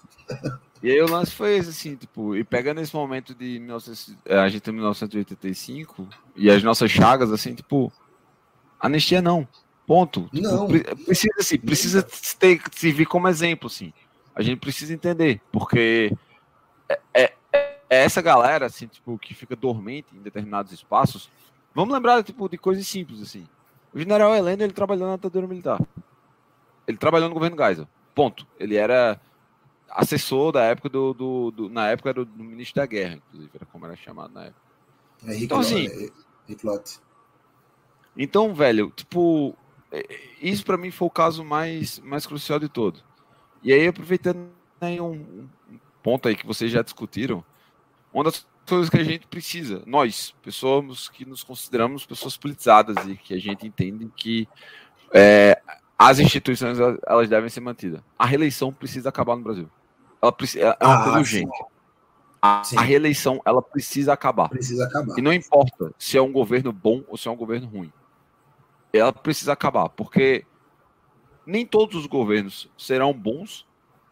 E 0.83 0.89
aí 0.89 0.99
o 1.01 1.09
lance 1.09 1.31
foi 1.31 1.57
esse, 1.57 1.69
assim, 1.69 1.95
tipo, 1.95 2.35
e 2.35 2.43
pegando 2.43 2.81
esse 2.81 2.95
momento 2.95 3.35
de 3.35 3.59
19, 3.59 4.17
a 4.25 4.49
gente 4.49 4.61
tem 4.61 4.73
1985 4.73 6.07
e 6.35 6.49
as 6.49 6.63
nossas 6.63 6.89
chagas, 6.89 7.31
assim, 7.31 7.53
tipo, 7.53 7.91
Anistia 8.79 9.21
não. 9.21 9.47
Ponto. 9.85 10.27
Tipo, 10.33 10.41
não. 10.41 10.67
Precisa, 10.67 11.35
assim, 11.39 11.57
precisa 11.59 12.07
ter, 12.39 12.61
servir 12.71 13.05
como 13.05 13.27
exemplo, 13.27 13.67
assim. 13.67 13.93
A 14.33 14.41
gente 14.41 14.59
precisa 14.59 14.93
entender, 14.93 15.39
porque 15.51 16.11
é, 16.89 16.99
é, 17.13 17.33
é, 17.53 17.77
essa 17.89 18.21
galera, 18.21 18.65
assim, 18.65 18.87
tipo, 18.87 19.19
que 19.19 19.35
fica 19.35 19.55
dormente 19.55 20.15
em 20.15 20.21
determinados 20.21 20.71
espaços. 20.71 21.29
Vamos 21.75 21.93
lembrar, 21.93 22.23
tipo, 22.23 22.49
de 22.49 22.57
coisas 22.57 22.87
simples, 22.87 23.21
assim. 23.21 23.47
O 23.93 23.99
general 23.99 24.33
Heleno, 24.33 24.63
ele 24.63 24.73
trabalhou 24.73 25.07
na 25.07 25.15
ditadura 25.15 25.45
militar. 25.45 25.79
Ele 26.87 26.97
trabalhou 26.97 27.27
no 27.27 27.35
governo 27.35 27.57
Geisel. 27.57 27.87
Ponto. 28.15 28.47
Ele 28.59 28.75
era 28.75 29.19
assessor 29.93 30.51
da 30.51 30.63
época 30.63 30.89
do, 30.89 31.13
do, 31.13 31.51
do 31.51 31.69
na 31.69 31.89
época 31.89 32.09
era 32.09 32.25
do, 32.25 32.43
ministro 32.43 32.81
da 32.81 32.85
guerra, 32.85 33.15
inclusive, 33.15 33.51
era 33.53 33.65
como 33.65 33.85
era 33.85 33.95
chamado 33.95 34.33
na 34.33 34.45
época. 34.45 34.61
É 35.25 35.31
Rick, 35.33 35.43
Então, 35.45 35.59
assim- 35.59 35.87
é 35.87 36.09
Rick 36.47 36.65
Lott. 36.65 36.99
Então, 38.17 38.53
velho, 38.53 38.91
tipo, 38.95 39.55
é- 39.91 40.05
isso 40.41 40.65
pra 40.65 40.77
mim 40.77 40.91
foi 40.91 41.07
o 41.07 41.11
caso 41.11 41.43
mais, 41.43 41.99
mais 41.99 42.25
crucial 42.25 42.59
de 42.59 42.67
todo. 42.69 43.01
E 43.63 43.71
aí, 43.71 43.87
aproveitando 43.87 44.49
aí 44.79 44.99
um, 44.99 45.47
um 45.69 45.79
ponto 46.01 46.27
aí 46.27 46.35
que 46.35 46.45
vocês 46.45 46.71
já 46.71 46.81
discutiram, 46.81 47.43
uma 48.13 48.23
das 48.23 48.45
coisas 48.67 48.89
que 48.89 48.97
a 48.97 49.03
gente 49.03 49.27
precisa, 49.27 49.83
nós, 49.85 50.33
pessoas 50.41 51.09
que 51.09 51.25
nos 51.25 51.43
consideramos 51.43 52.05
pessoas 52.05 52.35
politizadas 52.37 52.95
e 53.07 53.15
que 53.15 53.33
a 53.33 53.39
gente 53.39 53.65
entende 53.67 54.09
que 54.15 54.47
é, 55.13 55.61
as 55.97 56.19
instituições 56.19 56.77
elas 57.05 57.29
devem 57.29 57.49
ser 57.49 57.59
mantidas. 57.61 58.01
A 58.17 58.25
reeleição 58.25 58.73
precisa 58.73 59.09
acabar 59.09 59.35
no 59.35 59.43
Brasil. 59.43 59.69
Ela 60.21 60.31
precisa, 60.31 60.77
é 60.79 60.85
uma 60.85 60.99
Ah, 60.99 61.03
coisa 61.03 61.19
urgente. 61.19 61.63
A, 62.41 62.61
a 62.77 62.81
reeleição 62.81 63.41
ela 63.45 63.61
precisa 63.61 64.13
acabar. 64.13 64.49
Precisa 64.49 64.85
acabar. 64.85 65.17
E 65.17 65.21
não 65.21 65.31
importa 65.33 65.93
se 65.97 66.17
é 66.17 66.21
um 66.21 66.31
governo 66.31 66.71
bom 66.71 67.03
ou 67.07 67.17
se 67.17 67.27
é 67.27 67.31
um 67.31 67.35
governo 67.35 67.67
ruim. 67.67 67.91
Ela 68.93 69.13
precisa 69.13 69.53
acabar, 69.53 69.89
porque 69.89 70.45
nem 71.45 71.65
todos 71.65 71.95
os 71.95 72.05
governos 72.05 72.69
serão 72.77 73.13
bons. 73.13 73.65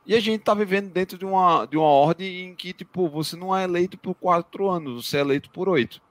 E 0.05 0.15
a 0.15 0.19
gente 0.19 0.41
tá 0.41 0.53
vivendo 0.53 0.89
dentro 0.89 1.17
de 1.17 1.25
uma, 1.25 1.65
de 1.65 1.77
uma 1.77 1.87
ordem 1.87 2.47
em 2.47 2.55
que, 2.55 2.73
tipo, 2.73 3.07
você 3.07 3.35
não 3.35 3.55
é 3.55 3.63
eleito 3.63 3.97
por 3.97 4.15
quatro 4.15 4.67
anos, 4.69 5.05
você 5.07 5.17
é 5.17 5.21
eleito 5.21 5.51
por 5.51 5.69
oito. 5.69 6.01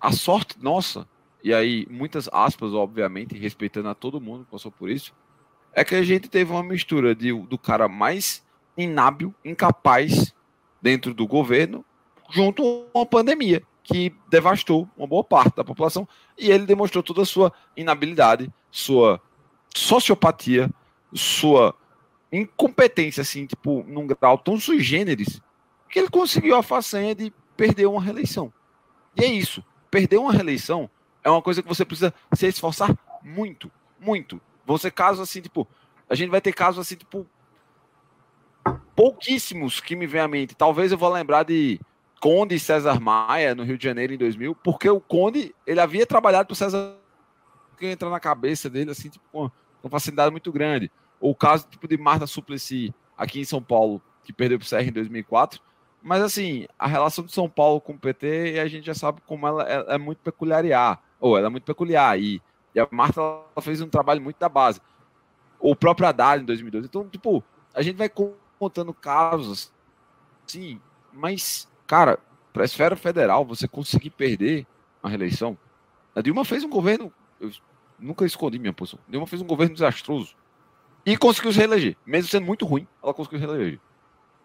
A 0.00 0.12
sorte 0.12 0.56
nossa, 0.62 1.06
e 1.44 1.52
aí 1.52 1.86
muitas 1.90 2.28
aspas, 2.32 2.72
obviamente, 2.72 3.36
respeitando 3.36 3.88
a 3.88 3.94
todo 3.94 4.20
mundo 4.20 4.44
que 4.44 4.50
passou 4.50 4.70
por 4.70 4.88
isso, 4.88 5.14
é 5.74 5.84
que 5.84 5.94
a 5.94 6.02
gente 6.02 6.28
teve 6.28 6.50
uma 6.52 6.62
mistura 6.62 7.14
de, 7.14 7.32
do 7.32 7.58
cara 7.58 7.88
mais 7.88 8.42
inábil, 8.76 9.34
incapaz 9.44 10.34
dentro 10.80 11.14
do 11.14 11.26
governo, 11.26 11.84
junto 12.30 12.88
a 12.94 12.98
uma 12.98 13.06
pandemia 13.06 13.62
que 13.82 14.14
devastou 14.28 14.88
uma 14.96 15.06
boa 15.06 15.24
parte 15.24 15.56
da 15.56 15.64
população 15.64 16.08
e 16.38 16.50
ele 16.50 16.66
demonstrou 16.66 17.02
toda 17.02 17.22
a 17.22 17.26
sua 17.26 17.52
inabilidade, 17.76 18.52
sua 18.70 19.20
sociopatia, 19.74 20.70
sua 21.12 21.74
incompetência, 22.30 23.20
assim, 23.20 23.46
tipo, 23.46 23.84
num 23.86 24.06
grau 24.06 24.38
tão 24.38 24.58
sui 24.58 24.80
generis, 24.80 25.40
que 25.88 25.98
ele 25.98 26.08
conseguiu 26.08 26.56
a 26.56 26.62
façanha 26.62 27.14
de 27.14 27.32
perder 27.56 27.86
uma 27.86 28.00
reeleição. 28.00 28.52
E 29.16 29.24
é 29.24 29.26
isso. 29.26 29.62
Perder 29.90 30.16
uma 30.16 30.32
reeleição 30.32 30.88
é 31.22 31.30
uma 31.30 31.42
coisa 31.42 31.62
que 31.62 31.68
você 31.68 31.84
precisa 31.84 32.14
se 32.34 32.46
esforçar 32.46 32.96
muito, 33.22 33.70
muito. 34.00 34.40
Você 34.64 34.90
casos 34.90 35.20
assim, 35.20 35.42
tipo, 35.42 35.68
a 36.08 36.14
gente 36.14 36.30
vai 36.30 36.40
ter 36.40 36.52
casos 36.52 36.80
assim, 36.80 36.96
tipo, 36.96 37.26
pouquíssimos 38.94 39.80
que 39.80 39.96
me 39.96 40.06
vem 40.06 40.20
à 40.20 40.28
mente. 40.28 40.54
Talvez 40.54 40.92
eu 40.92 40.98
vou 40.98 41.10
lembrar 41.10 41.44
de 41.44 41.80
Conde 42.20 42.54
e 42.54 42.60
César 42.60 43.00
Maia 43.00 43.54
no 43.54 43.64
Rio 43.64 43.76
de 43.76 43.84
Janeiro 43.84 44.12
em 44.14 44.18
2000, 44.18 44.54
porque 44.56 44.88
o 44.88 45.00
Conde, 45.00 45.54
ele 45.66 45.80
havia 45.80 46.06
trabalhado 46.06 46.46
para 46.46 46.54
César 46.56 46.96
que 47.76 47.86
entra 47.86 48.08
na 48.08 48.20
cabeça 48.20 48.70
dele 48.70 48.92
assim, 48.92 49.08
tipo, 49.08 49.24
com 49.32 49.50
uma 49.82 49.90
facilidade 49.90 50.30
muito 50.30 50.52
grande. 50.52 50.90
Ou 51.20 51.32
o 51.32 51.34
caso 51.34 51.66
tipo 51.68 51.88
de 51.88 51.98
Marta 51.98 52.26
Suplicy 52.26 52.94
aqui 53.16 53.40
em 53.40 53.44
São 53.44 53.60
Paulo, 53.60 54.00
que 54.22 54.32
perdeu 54.32 54.58
para 54.58 54.66
o 54.66 54.68
CR 54.68 54.88
em 54.88 54.92
2004. 54.92 55.60
Mas 56.00 56.22
assim, 56.22 56.66
a 56.78 56.86
relação 56.86 57.24
de 57.24 57.32
São 57.32 57.48
Paulo 57.48 57.80
com 57.80 57.92
o 57.92 57.98
PT, 57.98 58.60
a 58.60 58.68
gente 58.68 58.86
já 58.86 58.94
sabe 58.94 59.20
como 59.26 59.46
ela 59.46 59.64
é, 59.64 59.98
muito 59.98 60.18
peculiar, 60.18 61.02
ou 61.20 61.36
ela 61.36 61.46
é 61.46 61.50
muito 61.50 61.64
peculiar 61.64 62.18
e, 62.20 62.40
e 62.74 62.80
a 62.80 62.88
Marta 62.90 63.20
fez 63.60 63.80
um 63.80 63.88
trabalho 63.88 64.20
muito 64.20 64.38
da 64.38 64.48
base. 64.48 64.80
O 65.58 65.76
próprio 65.76 66.08
Haddad 66.08 66.42
em 66.42 66.46
2012. 66.46 66.86
Então, 66.86 67.08
tipo, 67.08 67.42
a 67.74 67.82
gente 67.82 67.96
vai 67.96 68.08
contando 68.62 68.94
casos, 68.94 69.72
sim, 70.46 70.80
mas, 71.12 71.68
cara, 71.84 72.16
para 72.52 72.62
a 72.62 72.64
esfera 72.64 72.94
federal, 72.94 73.44
você 73.44 73.66
conseguir 73.66 74.10
perder 74.10 74.64
a 75.02 75.08
reeleição. 75.08 75.58
A 76.14 76.20
Dilma 76.20 76.44
fez 76.44 76.62
um 76.62 76.68
governo, 76.70 77.12
eu 77.40 77.50
nunca 77.98 78.24
escondi 78.24 78.60
minha 78.60 78.72
posição, 78.72 79.00
a 79.08 79.10
Dilma 79.10 79.26
fez 79.26 79.42
um 79.42 79.46
governo 79.46 79.74
desastroso 79.74 80.36
e 81.04 81.16
conseguiu 81.16 81.52
se 81.52 81.58
reeleger, 81.58 81.96
mesmo 82.06 82.30
sendo 82.30 82.46
muito 82.46 82.64
ruim, 82.64 82.86
ela 83.02 83.12
conseguiu 83.12 83.40
se 83.40 83.46
reeleger. 83.46 83.80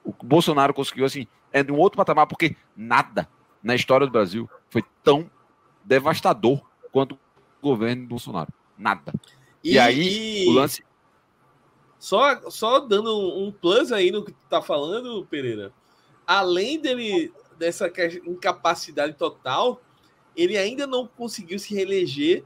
O 0.03 0.11
Bolsonaro 0.23 0.73
conseguiu, 0.73 1.05
assim, 1.05 1.27
é 1.51 1.61
de 1.61 1.71
um 1.71 1.77
outro 1.77 1.97
patamar, 1.97 2.25
porque 2.25 2.55
nada 2.75 3.29
na 3.61 3.75
história 3.75 4.07
do 4.07 4.11
Brasil 4.11 4.49
foi 4.71 4.83
tão 5.03 5.29
devastador 5.85 6.67
quanto 6.91 7.13
o 7.13 7.19
governo 7.61 8.01
do 8.01 8.07
Bolsonaro. 8.07 8.51
Nada. 8.75 9.13
E, 9.63 9.77
aí, 9.77 10.43
e- 10.43 10.47
o 10.47 10.53
lance. 10.53 10.83
Só, 11.99 12.49
só 12.49 12.79
dando 12.79 13.11
um, 13.39 13.51
plus 13.51 13.91
aí 13.91 14.11
no 14.11 14.23
que 14.23 14.31
tu 14.31 14.45
tá 14.49 14.61
falando, 14.61 15.25
Pereira. 15.29 15.71
Além 16.25 16.79
dele 16.79 17.31
dessa 17.57 17.91
incapacidade 18.25 19.13
total, 19.13 19.81
ele 20.35 20.57
ainda 20.57 20.85
não 20.85 21.07
conseguiu 21.07 21.57
se 21.57 21.73
reeleger 21.73 22.43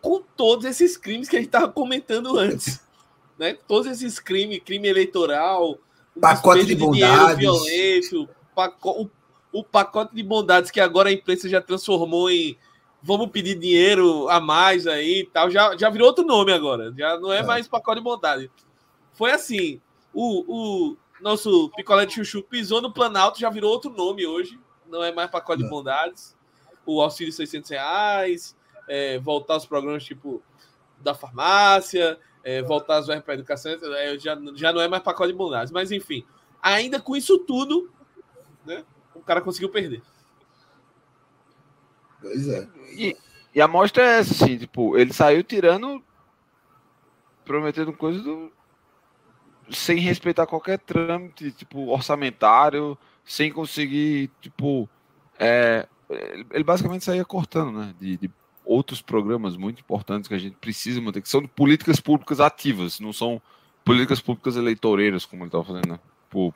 com 0.00 0.22
todos 0.36 0.64
esses 0.66 0.96
crimes 0.96 1.28
que 1.28 1.36
a 1.36 1.40
gente 1.40 1.50
tava 1.50 1.68
comentando 1.72 2.38
antes. 2.38 2.82
Né? 3.36 3.58
Todos 3.66 3.90
esses 3.90 4.20
crimes, 4.20 4.60
crime 4.64 4.86
eleitoral, 4.86 5.76
o 6.14 6.20
Pacote 6.20 6.64
de 6.66 6.76
dinheiro 6.76 7.10
bondades. 7.16 7.36
violento, 7.38 8.28
paco- 8.54 9.10
o, 9.52 9.58
o 9.58 9.64
pacote 9.64 10.14
de 10.14 10.22
bondades 10.22 10.70
que 10.70 10.78
agora 10.78 11.08
a 11.08 11.12
imprensa 11.12 11.48
já 11.48 11.60
transformou 11.60 12.30
em 12.30 12.56
vamos 13.06 13.28
pedir 13.30 13.54
dinheiro 13.54 14.28
a 14.30 14.40
mais 14.40 14.86
aí 14.86 15.20
e 15.20 15.26
tal. 15.26 15.50
Já, 15.50 15.76
já 15.76 15.90
virou 15.90 16.08
outro 16.08 16.24
nome 16.24 16.52
agora. 16.52 16.92
Já 16.96 17.18
não 17.20 17.30
é, 17.30 17.40
É. 17.40 17.42
mais 17.42 17.68
pacote 17.68 17.98
de 17.98 18.04
bondade. 18.04 18.50
Foi 19.12 19.30
assim. 19.30 19.78
O, 20.12 20.44
o 20.92 20.96
nosso 21.20 21.70
picolé 21.76 22.06
de 22.06 22.14
chuchu 22.14 22.42
pisou 22.42 22.80
no 22.80 22.92
Planalto, 22.92 23.38
já 23.38 23.50
virou 23.50 23.70
outro 23.70 23.90
nome 23.90 24.26
hoje. 24.26 24.58
Não 24.88 25.02
é 25.04 25.12
mais 25.12 25.30
pacote 25.30 25.60
de 25.60 25.66
É. 25.66 25.70
bondades. 25.70 26.34
O 26.86 27.00
auxílio 27.02 27.32
600 27.32 27.70
reais, 27.70 28.56
é, 28.88 29.18
voltar 29.18 29.54
aos 29.54 29.66
programas 29.66 30.04
tipo 30.04 30.42
da 31.00 31.14
farmácia, 31.14 32.18
é, 32.42 32.62
voltar 32.62 32.96
às 32.98 33.06
verbas 33.06 33.24
para 33.24 33.34
a 33.34 33.36
educação, 33.36 33.72
é, 33.72 34.18
já, 34.18 34.38
já 34.54 34.72
não 34.72 34.80
é 34.80 34.88
mais 34.88 35.02
pacote 35.02 35.32
de 35.32 35.36
bondades. 35.38 35.72
Mas 35.72 35.90
enfim, 35.92 36.24
ainda 36.62 36.98
com 37.00 37.14
isso 37.16 37.38
tudo, 37.40 37.90
né, 38.64 38.84
o 39.14 39.20
cara 39.20 39.40
conseguiu 39.42 39.68
perder. 39.68 40.02
Pois 42.24 42.48
é. 42.48 42.66
E, 42.96 43.16
e 43.54 43.60
a 43.60 43.68
mostra 43.68 44.02
é 44.02 44.18
essa, 44.20 44.44
assim, 44.44 44.56
tipo, 44.56 44.96
ele 44.96 45.12
saiu 45.12 45.44
tirando, 45.44 46.02
prometendo 47.44 47.92
coisas 47.92 48.22
do, 48.22 48.50
sem 49.70 49.98
respeitar 49.98 50.46
qualquer 50.46 50.78
trâmite, 50.78 51.52
tipo, 51.52 51.88
orçamentário, 51.88 52.96
sem 53.26 53.52
conseguir, 53.52 54.30
tipo, 54.40 54.88
é, 55.38 55.86
ele 56.50 56.64
basicamente 56.64 57.04
saía 57.04 57.26
cortando, 57.26 57.78
né, 57.78 57.94
de, 58.00 58.16
de 58.16 58.30
outros 58.64 59.02
programas 59.02 59.54
muito 59.54 59.80
importantes 59.80 60.26
que 60.26 60.34
a 60.34 60.38
gente 60.38 60.56
precisa 60.56 60.98
manter, 61.02 61.20
que 61.20 61.28
são 61.28 61.42
de 61.42 61.48
políticas 61.48 62.00
públicas 62.00 62.40
ativas, 62.40 63.00
não 63.00 63.12
são 63.12 63.40
políticas 63.84 64.18
públicas 64.18 64.56
eleitoreiras, 64.56 65.26
como 65.26 65.42
ele 65.42 65.48
estava 65.48 65.64
fazendo, 65.64 65.88
né? 65.88 66.00
Tipo, 66.24 66.54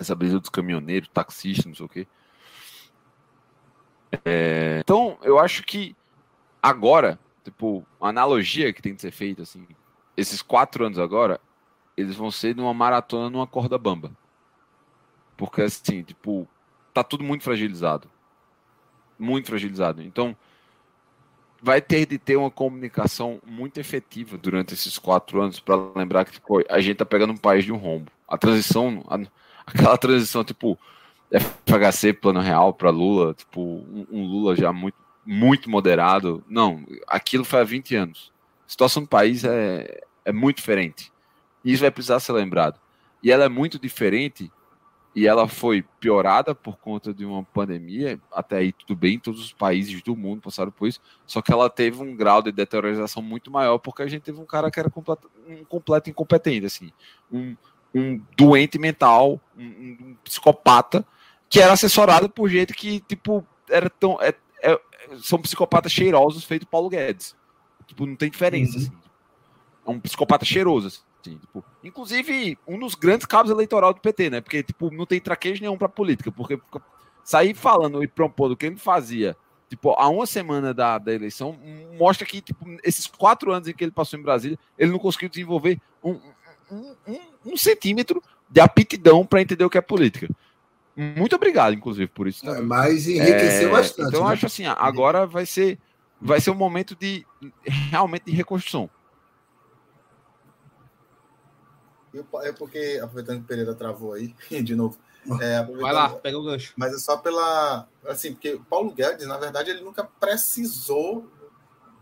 essa 0.00 0.14
brisa 0.14 0.40
dos 0.40 0.48
caminhoneiros, 0.48 1.10
taxistas, 1.12 1.66
não 1.66 1.74
sei 1.74 1.84
o 1.84 1.88
quê. 1.90 2.06
É, 4.24 4.78
então, 4.80 5.18
eu 5.22 5.38
acho 5.38 5.62
que 5.64 5.96
agora, 6.62 7.18
tipo, 7.44 7.86
a 8.00 8.08
analogia 8.08 8.72
que 8.72 8.82
tem 8.82 8.94
que 8.94 9.00
ser 9.02 9.10
feita, 9.10 9.42
assim, 9.42 9.66
esses 10.16 10.42
quatro 10.42 10.84
anos 10.86 10.98
agora, 10.98 11.40
eles 11.96 12.16
vão 12.16 12.30
ser 12.30 12.54
numa 12.56 12.74
maratona 12.74 13.30
numa 13.30 13.46
corda 13.46 13.78
bamba. 13.78 14.12
Porque, 15.36 15.62
assim, 15.62 16.02
tipo, 16.02 16.46
tá 16.92 17.02
tudo 17.02 17.24
muito 17.24 17.44
fragilizado. 17.44 18.08
Muito 19.18 19.46
fragilizado. 19.48 20.02
Então, 20.02 20.36
vai 21.62 21.80
ter 21.80 22.06
de 22.06 22.18
ter 22.18 22.36
uma 22.36 22.50
comunicação 22.50 23.40
muito 23.46 23.78
efetiva 23.78 24.36
durante 24.36 24.74
esses 24.74 24.98
quatro 24.98 25.40
anos 25.40 25.60
para 25.60 25.76
lembrar 25.94 26.24
que 26.24 26.32
tipo, 26.32 26.60
a 26.68 26.80
gente 26.80 26.96
tá 26.96 27.04
pegando 27.06 27.32
um 27.32 27.36
país 27.36 27.64
de 27.64 27.72
um 27.72 27.76
rombo. 27.76 28.10
A 28.26 28.36
transição, 28.36 29.04
a- 29.08 29.20
aquela 29.66 29.96
transição, 29.96 30.42
tipo, 30.44 30.78
FHC 31.32 32.12
plano 32.12 32.40
real 32.40 32.74
para 32.74 32.90
Lula, 32.90 33.34
tipo, 33.34 33.60
um, 33.60 34.26
Lula 34.26 34.54
já 34.56 34.72
muito, 34.72 34.96
muito 35.24 35.70
moderado. 35.70 36.44
Não, 36.48 36.84
aquilo 37.08 37.44
foi 37.44 37.60
há 37.60 37.64
20 37.64 37.94
anos. 37.96 38.32
A 38.66 38.70
situação 38.70 39.02
do 39.02 39.08
país 39.08 39.44
é, 39.44 40.02
é 40.24 40.32
muito 40.32 40.56
diferente. 40.56 41.12
E 41.64 41.72
isso 41.72 41.80
vai 41.82 41.90
precisar 41.90 42.20
ser 42.20 42.32
lembrado. 42.32 42.78
E 43.22 43.30
ela 43.30 43.44
é 43.44 43.48
muito 43.48 43.78
diferente 43.78 44.50
e 45.14 45.26
ela 45.26 45.46
foi 45.46 45.84
piorada 46.00 46.54
por 46.54 46.76
conta 46.78 47.12
de 47.12 47.24
uma 47.24 47.44
pandemia. 47.44 48.18
Até 48.32 48.56
aí, 48.56 48.72
tudo 48.72 48.96
bem, 48.96 49.18
todos 49.18 49.40
os 49.40 49.52
países 49.52 50.02
do 50.02 50.16
mundo 50.16 50.40
passaram 50.40 50.72
por 50.72 50.88
isso. 50.88 51.00
Só 51.26 51.40
que 51.42 51.52
ela 51.52 51.68
teve 51.70 52.02
um 52.02 52.16
grau 52.16 52.42
de 52.42 52.50
deteriorização 52.50 53.22
muito 53.22 53.50
maior, 53.50 53.78
porque 53.78 54.02
a 54.02 54.06
gente 54.08 54.22
teve 54.22 54.40
um 54.40 54.46
cara 54.46 54.70
que 54.70 54.80
era 54.80 54.90
completo, 54.90 55.30
um 55.46 55.64
completo 55.64 56.10
incompetente, 56.10 56.66
assim. 56.66 56.90
Um, 57.30 57.54
um 57.94 58.20
doente 58.36 58.78
mental, 58.78 59.38
um- 59.56 59.96
um 60.00 60.16
psicopata, 60.24 61.06
que 61.52 61.60
era 61.60 61.74
assessorado 61.74 62.30
por 62.30 62.48
gente 62.48 62.72
que, 62.72 63.00
tipo, 63.00 63.46
era 63.68 63.90
tão. 63.90 64.18
é- 64.22 64.34
é- 64.62 64.80
são 65.22 65.38
psicopatas 65.38 65.92
cheirosos 65.92 66.44
feito 66.44 66.66
Paulo 66.66 66.88
Guedes. 66.88 67.36
Tipo, 67.86 68.06
não 68.06 68.16
tem 68.16 68.30
diferença, 68.30 68.78
Uhum. 68.78 68.84
assim. 68.84 68.92
É 69.86 69.90
um 69.90 70.00
psicopata 70.00 70.46
cheiroso, 70.46 70.86
assim. 70.86 71.36
Tipo, 71.38 71.62
inclusive, 71.84 72.56
um 72.66 72.78
dos 72.78 72.94
grandes 72.94 73.26
cabos 73.26 73.50
eleitorais 73.50 73.94
do 73.94 74.00
PT, 74.00 74.30
né? 74.30 74.40
Porque, 74.40 74.62
tipo, 74.62 74.90
não 74.90 75.04
tem 75.04 75.20
traquejo 75.20 75.60
nenhum 75.60 75.76
pra 75.76 75.90
política, 75.90 76.32
porque 76.32 76.58
sair 77.22 77.52
falando 77.54 78.02
e 78.02 78.08
propondo 78.08 78.52
o 78.52 78.56
que 78.56 78.64
ele 78.64 78.76
fazia, 78.76 79.36
tipo, 79.68 79.90
há 79.90 80.08
uma 80.08 80.24
semana 80.26 80.72
da, 80.72 80.96
da 80.96 81.12
eleição, 81.12 81.58
mostra 81.98 82.26
que, 82.26 82.40
tipo, 82.40 82.64
esses 82.82 83.06
quatro 83.06 83.52
anos 83.52 83.68
em 83.68 83.74
que 83.74 83.84
ele 83.84 83.92
passou 83.92 84.18
em 84.18 84.22
Brasília, 84.22 84.58
ele 84.78 84.90
não 84.90 84.98
conseguiu 84.98 85.28
desenvolver 85.28 85.78
um, 86.02 86.18
um, 86.70 86.96
um, 87.06 87.18
um 87.52 87.56
centímetro 87.58 88.22
de 88.48 88.60
aptidão 88.60 89.26
para 89.26 89.42
entender 89.42 89.64
o 89.64 89.70
que 89.70 89.78
é 89.78 89.82
política. 89.82 90.28
Muito 90.96 91.34
obrigado, 91.34 91.72
inclusive, 91.74 92.06
por 92.06 92.28
isso. 92.28 92.48
É, 92.48 92.60
mas 92.60 93.06
enriqueceu 93.06 93.68
é, 93.68 93.72
bastante. 93.72 94.08
Então, 94.08 94.20
né? 94.20 94.26
eu 94.26 94.32
acho 94.32 94.46
assim, 94.46 94.66
agora 94.66 95.26
vai 95.26 95.46
ser, 95.46 95.78
vai 96.20 96.40
ser 96.40 96.50
um 96.50 96.54
momento 96.54 96.94
de 96.94 97.26
realmente 97.64 98.26
de 98.26 98.32
reconstrução. 98.32 98.90
É 102.42 102.52
porque, 102.52 103.00
aproveitando 103.02 103.38
que 103.38 103.44
o 103.44 103.46
Pereira 103.46 103.74
travou 103.74 104.12
aí, 104.12 104.34
de 104.62 104.74
novo. 104.74 104.98
É, 105.40 105.62
Vai 105.62 105.92
lá, 105.92 106.08
pega 106.10 106.36
o 106.36 106.42
gancho. 106.42 106.74
Mas 106.76 106.92
é 106.92 106.98
só 106.98 107.16
pela. 107.16 107.88
Assim, 108.06 108.32
porque 108.32 108.54
o 108.54 108.64
Paulo 108.64 108.92
Guedes, 108.92 109.26
na 109.26 109.38
verdade, 109.38 109.70
ele 109.70 109.80
nunca 109.80 110.04
precisou 110.04 111.30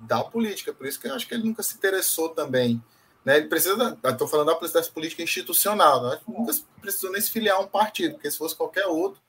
da 0.01 0.25
política, 0.25 0.73
por 0.73 0.87
isso 0.87 0.99
que 0.99 1.07
eu 1.07 1.15
acho 1.15 1.29
que 1.29 1.35
ele 1.35 1.45
nunca 1.45 1.63
se 1.63 1.77
interessou 1.77 2.31
também. 2.31 2.83
Né? 3.25 3.39
Ele 3.39 3.49
precisa. 3.49 3.99
Estou 4.05 4.29
falando 4.29 4.49
da 4.49 4.83
política 4.93 5.23
institucional, 5.23 6.03
né? 6.03 6.21
nunca 6.27 6.53
precisou 6.81 7.13
nem 7.13 7.21
se 7.21 7.31
filiar 7.31 7.57
a 7.57 7.61
um 7.61 7.67
partido, 7.67 8.15
porque 8.15 8.31
se 8.31 8.39
fosse 8.39 8.57
qualquer 8.57 8.87
outro, 8.87 9.21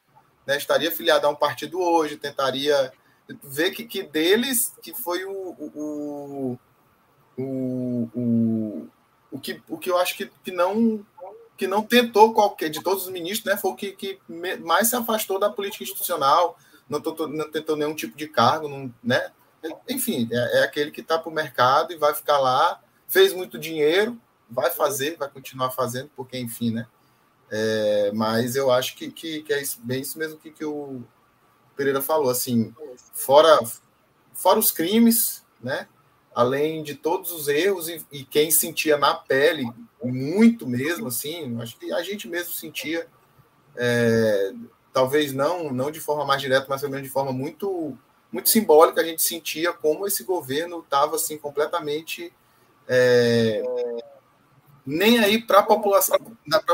né, 0.47 0.57
estaria 0.57 0.91
filiado 0.91 1.27
a 1.27 1.29
um 1.29 1.35
partido 1.35 1.79
hoje, 1.79 2.17
tentaria 2.17 2.91
ver 3.43 3.71
que, 3.71 3.85
que 3.85 4.01
deles 4.01 4.73
que 4.81 4.93
foi 4.93 5.23
o, 5.25 5.31
o, 5.31 6.59
o, 7.37 8.09
o 8.15 8.89
o 9.31 9.39
que, 9.39 9.61
o 9.69 9.77
que 9.77 9.89
eu 9.89 9.97
acho 9.97 10.15
que, 10.17 10.29
que, 10.43 10.51
não, 10.51 11.05
que 11.57 11.65
não 11.65 11.81
tentou 11.81 12.33
qualquer, 12.33 12.69
de 12.69 12.83
todos 12.83 13.05
os 13.05 13.11
ministros, 13.11 13.45
né, 13.45 13.57
foi 13.57 13.71
o 13.71 13.75
que, 13.75 13.93
que 13.93 14.19
mais 14.27 14.89
se 14.89 14.95
afastou 14.95 15.39
da 15.39 15.49
política 15.49 15.83
institucional, 15.83 16.57
não, 16.89 16.99
tentou, 16.99 17.27
não 17.27 17.49
tentou 17.49 17.77
nenhum 17.77 17.95
tipo 17.95 18.17
de 18.17 18.27
cargo, 18.27 18.67
não, 18.67 18.93
né? 19.01 19.31
Enfim, 19.87 20.27
é, 20.31 20.59
é 20.59 20.63
aquele 20.63 20.91
que 20.91 20.99
está 20.99 21.17
para 21.17 21.29
o 21.29 21.33
mercado 21.33 21.93
e 21.93 21.95
vai 21.95 22.13
ficar 22.13 22.39
lá, 22.39 22.81
fez 23.11 23.33
muito 23.33 23.59
dinheiro, 23.59 24.19
vai 24.49 24.71
fazer, 24.71 25.17
vai 25.17 25.29
continuar 25.29 25.71
fazendo, 25.71 26.09
porque, 26.15 26.37
enfim, 26.37 26.71
né? 26.71 26.87
É, 27.49 28.11
mas 28.13 28.55
eu 28.55 28.71
acho 28.71 28.95
que, 28.95 29.11
que, 29.11 29.43
que, 29.43 29.53
é 29.53 29.61
isso, 29.61 29.79
bem 29.83 30.01
isso 30.01 30.17
mesmo 30.17 30.37
que, 30.37 30.49
que 30.49 30.63
o 30.63 31.03
Pereira 31.75 32.01
falou, 32.01 32.29
assim, 32.29 32.73
fora, 33.13 33.59
fora 34.33 34.57
os 34.57 34.71
crimes, 34.71 35.45
né? 35.61 35.87
além 36.33 36.81
de 36.81 36.95
todos 36.95 37.31
os 37.31 37.47
erros 37.47 37.89
e, 37.89 38.01
e, 38.11 38.23
quem 38.23 38.49
sentia 38.51 38.97
na 38.97 39.13
pele 39.13 39.69
muito 40.01 40.65
mesmo 40.65 41.07
assim 41.07 41.59
acho 41.61 41.77
que 41.77 41.91
a 41.91 42.01
gente 42.01 42.25
mesmo 42.25 42.53
sentia 42.53 43.05
é, 43.75 44.53
talvez 44.93 45.33
não 45.33 45.73
não 45.73 45.91
de 45.91 45.99
forma 45.99 46.25
mais 46.25 46.41
direta 46.41 46.67
mas 46.69 46.81
também 46.81 47.03
de 47.03 47.09
forma 47.09 47.33
muito 47.33 47.97
muito 48.31 48.49
simbólica 48.49 49.01
a 49.01 49.03
gente 49.03 49.21
sentia 49.21 49.73
como 49.73 50.07
esse 50.07 50.23
governo 50.23 50.79
estava 50.79 51.17
assim 51.17 51.37
completamente 51.37 52.33
é, 52.91 53.63
nem 54.85 55.19
aí 55.19 55.41
para 55.41 55.59
a 55.59 55.63
população 55.63 56.17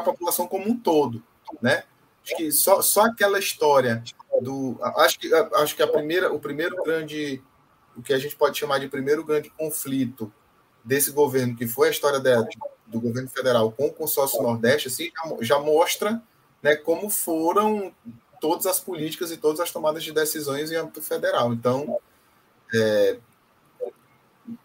população 0.03 0.47
como 0.47 0.67
um 0.67 0.77
todo 0.77 1.23
né 1.61 1.83
acho 2.23 2.35
que 2.35 2.51
só, 2.51 2.81
só 2.81 3.05
aquela 3.05 3.37
história 3.37 4.03
do 4.41 4.77
acho 4.97 5.19
que 5.19 5.33
acho 5.33 5.75
que 5.75 5.83
a 5.83 5.87
primeira 5.87 6.33
o 6.33 6.39
primeiro 6.39 6.81
grande 6.83 7.41
o 7.95 8.01
que 8.01 8.13
a 8.13 8.19
gente 8.19 8.35
pode 8.35 8.57
chamar 8.57 8.79
de 8.79 8.87
primeiro 8.87 9.23
grande 9.23 9.49
conflito 9.49 10.31
desse 10.87 11.11
governo, 11.11 11.55
que 11.55 11.67
foi 11.67 11.89
a 11.89 11.91
história 11.91 12.19
da, 12.19 12.47
do 12.85 13.01
governo 13.01 13.27
federal 13.27 13.71
com 13.71 13.87
o 13.87 13.93
consórcio 13.93 14.41
Nordeste, 14.41 14.87
assim, 14.87 15.11
já, 15.11 15.37
já 15.41 15.59
mostra 15.59 16.21
né, 16.61 16.75
como 16.75 17.09
foram 17.09 17.93
todas 18.39 18.65
as 18.65 18.79
políticas 18.79 19.31
e 19.31 19.37
todas 19.37 19.59
as 19.59 19.71
tomadas 19.71 20.03
de 20.03 20.13
decisões 20.13 20.71
em 20.71 20.75
âmbito 20.75 21.01
federal. 21.01 21.51
Então, 21.53 21.99
é, 22.73 23.17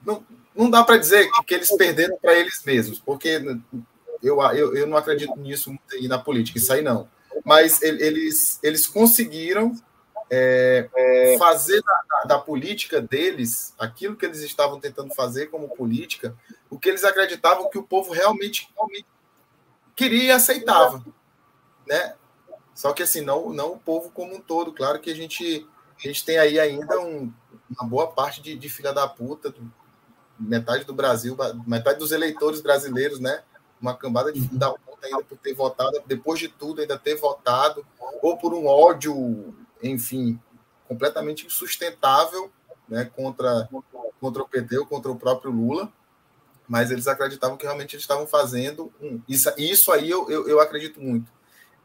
não, 0.04 0.24
não 0.54 0.70
dá 0.70 0.84
para 0.84 0.98
dizer 0.98 1.28
que, 1.46 1.54
eles 1.54 1.74
perderam 1.76 2.16
para 2.18 2.34
eles 2.34 2.62
mesmos, 2.64 2.98
porque 2.98 3.40
eu, 4.22 4.40
eu, 4.42 4.76
eu 4.76 4.86
não 4.86 4.96
acredito 4.96 5.36
nisso 5.36 5.74
na 6.02 6.18
política, 6.18 6.58
isso 6.58 6.72
aí 6.72 6.82
não. 6.82 7.08
Mas 7.44 7.80
eles, 7.82 8.58
eles 8.62 8.86
conseguiram 8.86 9.74
é, 10.30 10.88
fazer 11.38 11.82
da, 11.82 12.24
da, 12.26 12.38
política 12.38 13.00
deles 13.00 13.74
aquilo 13.78 14.16
que 14.16 14.24
eles 14.24 14.40
estavam 14.40 14.80
tentando 14.80 15.14
fazer 15.14 15.48
como 15.48 15.74
política, 15.74 16.34
o 16.70 16.78
que 16.78 16.88
eles 16.88 17.04
acreditavam 17.04 17.68
que 17.68 17.78
o 17.78 17.82
povo 17.82 18.12
realmente, 18.12 18.70
realmente 18.74 19.06
queria 19.94 20.24
e 20.24 20.30
aceitava, 20.30 21.04
né? 21.86 22.14
Só 22.74 22.92
que 22.92 23.02
assim, 23.02 23.20
não, 23.20 23.52
não 23.52 23.72
o 23.72 23.78
povo 23.78 24.10
como 24.10 24.34
um 24.34 24.40
todo. 24.40 24.72
Claro 24.72 24.98
que 25.00 25.10
a 25.10 25.14
gente, 25.14 25.66
a 25.98 26.06
gente 26.06 26.24
tem 26.24 26.38
aí 26.38 26.58
ainda 26.58 26.98
um, 26.98 27.30
uma 27.70 27.88
boa 27.88 28.08
parte 28.08 28.40
de, 28.40 28.56
de 28.56 28.68
filha 28.68 28.92
da 28.92 29.06
puta, 29.06 29.54
metade 30.42 30.84
do 30.84 30.94
Brasil, 30.94 31.36
metade 31.66 31.98
dos 31.98 32.12
eleitores 32.12 32.60
brasileiros, 32.60 33.18
né? 33.20 33.42
Uma 33.80 33.96
cambada 33.96 34.32
de 34.32 34.40
filha 34.40 34.58
da 34.58 34.70
puta 34.70 35.06
ainda 35.06 35.24
por 35.24 35.38
ter 35.38 35.54
votado, 35.54 36.02
depois 36.06 36.38
de 36.38 36.48
tudo, 36.48 36.80
ainda 36.80 36.98
ter 36.98 37.16
votado, 37.16 37.84
ou 38.22 38.36
por 38.36 38.54
um 38.54 38.66
ódio 38.66 39.54
enfim, 39.82 40.38
completamente 40.88 41.46
insustentável 41.46 42.50
né, 42.88 43.10
contra, 43.16 43.68
contra 44.20 44.42
o 44.42 44.48
PT 44.48 44.78
ou 44.78 44.86
contra 44.86 45.10
o 45.10 45.18
próprio 45.18 45.50
Lula, 45.50 45.92
mas 46.68 46.90
eles 46.90 47.08
acreditavam 47.08 47.56
que 47.56 47.64
realmente 47.64 47.96
eles 47.96 48.04
estavam 48.04 48.26
fazendo 48.26 48.92
um, 49.00 49.20
isso, 49.28 49.52
isso 49.58 49.92
aí 49.92 50.08
eu, 50.08 50.30
eu, 50.30 50.48
eu 50.48 50.60
acredito 50.60 51.00
muito. 51.00 51.30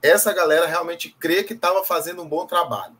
Essa 0.01 0.31
galera 0.31 0.67
realmente 0.67 1.09
crê 1.19 1.43
que 1.43 1.53
estava 1.53 1.83
fazendo 1.83 2.21
um 2.21 2.29
bom 2.29 2.45
trabalho. 2.45 2.95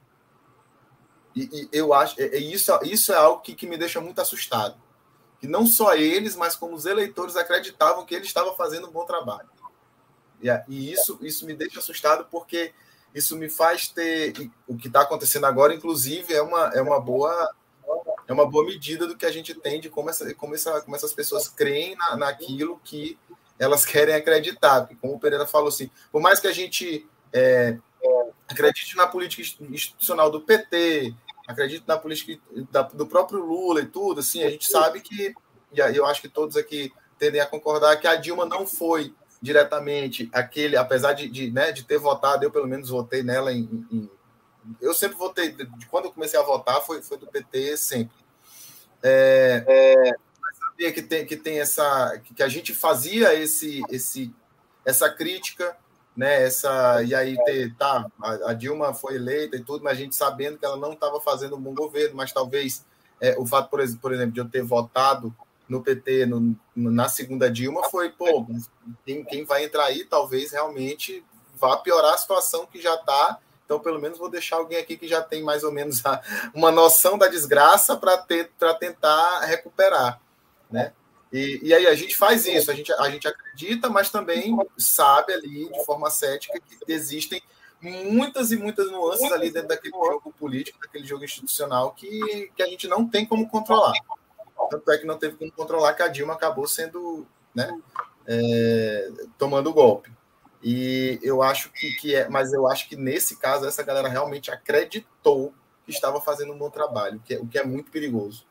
E, 1.36 1.44
e 1.54 1.70
eu 1.72 1.94
acho, 1.94 2.20
é, 2.20 2.26
é, 2.26 2.38
isso, 2.38 2.72
isso 2.84 3.14
é 3.14 3.16
algo 3.16 3.42
que, 3.42 3.54
que 3.54 3.68
me 3.68 3.78
deixa 3.78 4.02
muito 4.02 4.20
assustado. 4.20 4.76
Que 5.40 5.48
não 5.48 5.66
só 5.66 5.96
eles, 5.96 6.36
mas 6.36 6.56
como 6.56 6.76
os 6.76 6.86
eleitores 6.86 7.36
acreditavam 7.36 8.06
que 8.06 8.16
ele 8.16 8.26
estava 8.26 8.54
fazendo 8.56 8.88
um 8.88 8.92
bom 8.92 9.06
trabalho. 9.06 9.50
E, 10.42 10.92
isso, 10.92 11.18
isso 11.22 11.46
me 11.46 11.54
deixa 11.54 11.80
assustado 11.80 12.28
porque 12.30 12.74
isso 13.14 13.36
me 13.36 13.50
faz 13.50 13.88
ter 13.88 14.52
o 14.68 14.78
que 14.78 14.88
está 14.88 15.02
acontecendo 15.02 15.46
agora, 15.46 15.74
inclusive, 15.74 16.34
é 16.34 16.42
uma, 16.42 16.72
é 16.74 16.82
uma 16.82 17.00
boa 17.00 17.54
é 18.28 18.34
uma 18.34 18.46
boa 18.46 18.66
medida 18.66 19.08
do 19.08 19.16
que 19.16 19.26
a 19.26 19.32
gente 19.32 19.54
tem 19.54 19.80
de 19.80 19.90
como, 19.90 20.10
essa, 20.10 20.34
como, 20.36 20.54
essa, 20.54 20.82
como 20.82 20.96
essas 20.96 21.14
pessoas 21.14 21.48
creem 21.48 21.96
na, 21.96 22.18
naquilo 22.18 22.80
que 22.84 23.18
elas 23.58 23.86
querem 23.86 24.14
acreditar. 24.14 24.82
Porque, 24.82 24.96
como 24.96 25.14
o 25.14 25.20
Pereira 25.20 25.48
falou 25.48 25.70
assim, 25.70 25.90
por 26.12 26.22
mais 26.22 26.38
que 26.38 26.48
a 26.48 26.52
gente 26.52 27.08
é, 27.32 27.78
acredite 28.48 28.98
na 28.98 29.08
política 29.08 29.42
institucional 29.70 30.30
do 30.30 30.42
PT, 30.42 31.16
acredite 31.48 31.84
na 31.88 31.98
política 31.98 32.40
da, 32.70 32.84
do 32.84 33.08
próprio 33.08 33.40
Lula 33.40 33.82
e 33.82 33.86
tudo, 33.86 34.20
assim, 34.20 34.44
a 34.44 34.50
gente 34.50 34.70
sabe 34.70 35.00
que, 35.02 35.34
e 35.72 35.80
eu 35.80 36.06
acho 36.06 36.22
que 36.22 36.30
todos 36.30 36.58
aqui 36.58 36.92
tendem 37.18 37.42
a 37.42 37.46
concordar 37.46 37.98
que 37.98 38.06
a 38.06 38.16
Dilma 38.16 38.46
não 38.46 38.68
foi 38.68 39.14
diretamente 39.42 40.30
aquele, 40.34 40.76
apesar 40.76 41.14
de, 41.14 41.30
de, 41.30 41.52
né, 41.52 41.72
de 41.72 41.84
ter 41.84 41.98
votado, 41.98 42.44
eu 42.44 42.52
pelo 42.52 42.68
menos 42.68 42.90
votei 42.90 43.24
nela 43.24 43.52
em, 43.54 43.86
em 43.92 44.10
eu 44.82 44.94
sempre 44.94 45.18
votei, 45.18 45.52
de 45.52 45.86
quando 45.86 46.06
eu 46.06 46.12
comecei 46.12 46.38
a 46.38 46.44
votar 46.44 46.82
foi, 46.82 47.02
foi 47.02 47.18
do 47.18 47.28
PT 47.28 47.78
sempre. 47.78 48.18
É, 49.02 49.64
é, 49.66 50.14
sabia 50.78 50.92
que 50.92 51.02
tem, 51.02 51.26
que 51.26 51.38
tem 51.38 51.60
essa, 51.60 52.22
que 52.36 52.44
a 52.44 52.50
gente 52.50 52.74
fazia 52.74 53.34
esse, 53.34 53.82
esse, 53.90 54.34
essa 54.86 55.10
crítica, 55.10 55.78
né, 56.18 56.44
essa, 56.44 57.04
e 57.04 57.14
aí 57.14 57.38
ter, 57.46 57.76
tá, 57.76 58.08
a, 58.20 58.52
Dilma 58.54 58.92
foi 58.92 59.16
eleita 59.16 59.56
e 59.56 59.64
tudo, 59.64 59.84
mas 59.84 59.94
a 59.94 60.02
gente 60.02 60.16
sabendo 60.16 60.58
que 60.58 60.66
ela 60.66 60.76
não 60.76 60.94
estava 60.94 61.22
fazendo 61.22 61.56
um 61.56 61.62
bom 61.62 61.76
governo, 61.76 62.16
mas 62.16 62.34
talvez 62.34 62.84
é, 63.22 63.38
o 63.38 63.46
fato, 63.46 63.70
por 63.70 63.80
exemplo, 63.80 64.02
por 64.02 64.12
exemplo, 64.12 64.32
de 64.34 64.40
eu 64.40 64.50
ter 64.50 64.64
votado 64.64 65.34
no 65.70 65.84
PT 65.84 66.26
no, 66.26 66.56
na 66.76 67.08
segunda 67.08 67.52
Dilma 67.52 67.88
foi, 67.92 68.10
pô, 68.10 68.48
quem, 69.06 69.24
quem 69.24 69.46
vai 69.46 69.66
entrar 69.66 69.86
aí 69.86 70.06
talvez 70.06 70.52
realmente 70.52 71.24
vá 71.56 71.78
piorar 71.78 72.16
a 72.16 72.18
situação 72.18 72.66
que 72.66 72.82
já 72.82 72.96
está. 72.96 73.38
Então, 73.66 73.80
pelo 73.80 74.00
menos 74.00 74.18
vou 74.18 74.30
deixar 74.30 74.56
alguém 74.56 74.80
aqui 74.80 74.96
que 74.96 75.08
já 75.08 75.22
tem 75.22 75.44
mais 75.44 75.64
ou 75.64 75.72
menos 75.72 76.04
a, 76.06 76.22
uma 76.54 76.72
noção 76.72 77.18
da 77.18 77.28
desgraça 77.28 77.98
para 77.98 78.74
tentar 78.74 79.42
recuperar, 79.42 80.20
né? 80.72 80.94
E, 81.32 81.60
e, 81.62 81.74
aí 81.74 81.88
a 81.88 81.96
gente 81.96 82.16
faz 82.16 82.46
isso, 82.46 82.72
a 82.72 82.74
gente, 82.74 82.92
a 82.94 83.10
gente 83.10 83.28
acredita, 83.28 83.90
mas 83.90 84.10
também 84.10 84.58
sabe 84.78 85.34
ali 85.34 85.70
de 85.70 85.86
forma 85.86 86.10
cética 86.10 86.60
que 86.60 86.92
existem 86.92 87.42
muitas 87.82 88.52
e 88.52 88.58
muitas 88.58 88.90
nuances 88.92 89.32
ali 89.32 89.52
dentro 89.52 89.70
daquele 89.70 89.94
jogo 89.94 90.34
político, 90.40 90.80
daquele 90.80 91.06
jogo 91.06 91.24
institucional 91.24 91.92
que, 91.92 92.52
que 92.56 92.64
a 92.64 92.68
gente 92.68 92.88
não 92.88 93.08
tem 93.08 93.26
como 93.26 93.48
controlar. 93.50 93.94
Tanto 94.70 94.92
é 94.92 94.98
que 94.98 95.06
não 95.06 95.18
teve 95.18 95.36
como 95.36 95.52
controlar 95.52 95.94
que 95.94 96.04
a 96.04 96.08
Dilma 96.08 96.34
acabou 96.34 96.68
sendo, 96.68 97.26
né, 97.54 97.80
é, 98.26 99.10
tomando 99.38 99.70
o 99.70 99.74
golpe. 99.74 100.12
E 100.64 101.20
eu 101.22 101.44
acho 101.44 101.72
que, 101.72 101.92
que 101.96 102.16
é, 102.16 102.28
mas 102.30 102.52
eu 102.52 102.68
acho 102.68 102.90
que 102.90 102.96
nesse 102.96 103.38
caso 103.38 103.66
essa 103.66 103.84
galera 103.84 104.08
realmente 104.08 104.50
acreditou 104.50 105.54
que 105.86 105.92
estava 105.92 106.20
fazendo 106.20 106.52
um 106.52 106.58
bom 106.58 106.70
trabalho, 106.70 107.22
que 107.24 107.36
é, 107.36 107.40
o 107.40 107.48
que 107.48 107.58
é 107.58 107.64
muito 107.64 107.92
perigoso. 107.92 108.46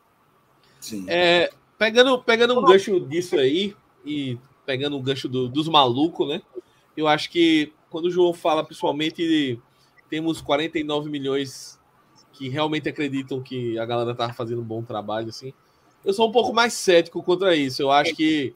Sim. 0.81 1.05
É, 1.09 1.51
pegando, 1.79 2.22
pegando 2.22 2.59
um 2.59 2.64
gancho 2.64 3.01
disso 3.01 3.37
aí 3.37 3.74
e 4.05 4.39
pegando 4.64 4.97
um 4.97 5.03
gancho 5.03 5.29
do, 5.29 5.49
dos 5.49 5.68
malucos, 5.68 6.29
né? 6.29 6.43
Eu 6.97 7.07
acho 7.07 7.31
que 7.31 7.72
quando 7.91 8.07
o 8.07 8.11
João 8.11 8.33
fala 8.33 8.64
principalmente 8.64 9.16
de, 9.16 9.59
temos 10.09 10.41
49 10.41 11.09
milhões 11.11 11.79
que 12.33 12.49
realmente 12.49 12.89
acreditam 12.89 13.43
que 13.43 13.79
a 13.79 13.87
galera 13.87 14.14
tá 14.14 14.33
fazendo 14.33 14.61
um 14.61 14.64
bom 14.64 14.83
trabalho, 14.83 15.29
assim. 15.29 15.53
Eu 16.05 16.12
sou 16.12 16.29
um 16.29 16.33
pouco 16.33 16.53
mais 16.53 16.72
cético 16.72 17.22
contra 17.22 17.57
isso. 17.57 17.83
Eu 17.83 17.91
acho 17.91 18.14
que 18.14 18.55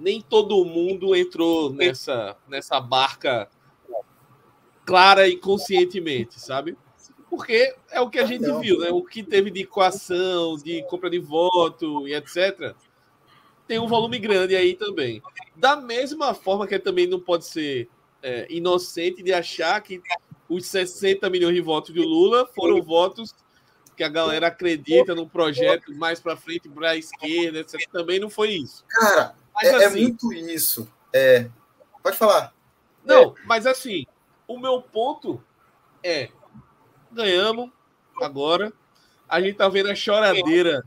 nem 0.00 0.20
todo 0.20 0.64
mundo 0.64 1.14
entrou 1.14 1.72
nessa, 1.72 2.36
nessa 2.48 2.80
barca 2.80 3.48
clara 4.84 5.28
e 5.28 5.36
conscientemente, 5.36 6.40
sabe? 6.40 6.76
Porque 7.30 7.74
é 7.90 8.00
o 8.00 8.10
que 8.10 8.18
a 8.18 8.26
gente 8.26 8.42
Não. 8.42 8.60
viu, 8.60 8.80
né? 8.80 8.90
O 8.90 9.04
que 9.04 9.22
teve 9.22 9.50
de 9.50 9.64
coação, 9.64 10.56
de 10.56 10.82
compra 10.82 11.08
de 11.08 11.20
voto 11.20 12.06
e 12.08 12.14
etc. 12.14 12.74
Tem 13.68 13.78
um 13.78 13.86
volume 13.86 14.18
grande 14.18 14.56
aí 14.56 14.74
também. 14.74 15.22
Da 15.54 15.76
mesma 15.76 16.34
forma 16.34 16.66
que 16.66 16.76
também 16.78 17.06
não 17.06 17.20
pode 17.20 17.46
ser 17.46 17.88
é, 18.20 18.46
inocente 18.50 19.22
de 19.22 19.32
achar 19.32 19.80
que 19.80 20.02
os 20.48 20.66
60 20.66 21.30
milhões 21.30 21.54
de 21.54 21.60
votos 21.60 21.94
do 21.94 22.02
Lula 22.02 22.46
foram 22.52 22.82
votos 22.82 23.32
que 23.96 24.02
a 24.02 24.08
galera 24.08 24.48
acredita 24.48 25.14
num 25.14 25.28
projeto 25.28 25.94
mais 25.94 26.18
para 26.18 26.36
frente, 26.36 26.68
para 26.68 26.90
a 26.90 26.96
esquerda, 26.96 27.60
etc. 27.60 27.86
Também 27.92 28.18
não 28.18 28.28
foi 28.28 28.50
isso. 28.50 28.84
Cara, 28.88 29.34
Mas 29.54 29.68
é, 29.68 29.70
é 29.70 29.84
assim, 29.84 30.02
muito 30.02 30.32
isso. 30.32 30.88
É. 31.12 31.48
Pode 32.02 32.16
falar. 32.16 32.52
Não, 33.04 33.34
mas 33.44 33.66
assim, 33.66 34.06
o 34.48 34.58
meu 34.58 34.82
ponto 34.82 35.42
é: 36.02 36.30
ganhamos 37.12 37.70
agora. 38.20 38.72
A 39.28 39.40
gente 39.40 39.56
tá 39.56 39.68
vendo 39.68 39.90
a 39.90 39.94
choradeira 39.94 40.84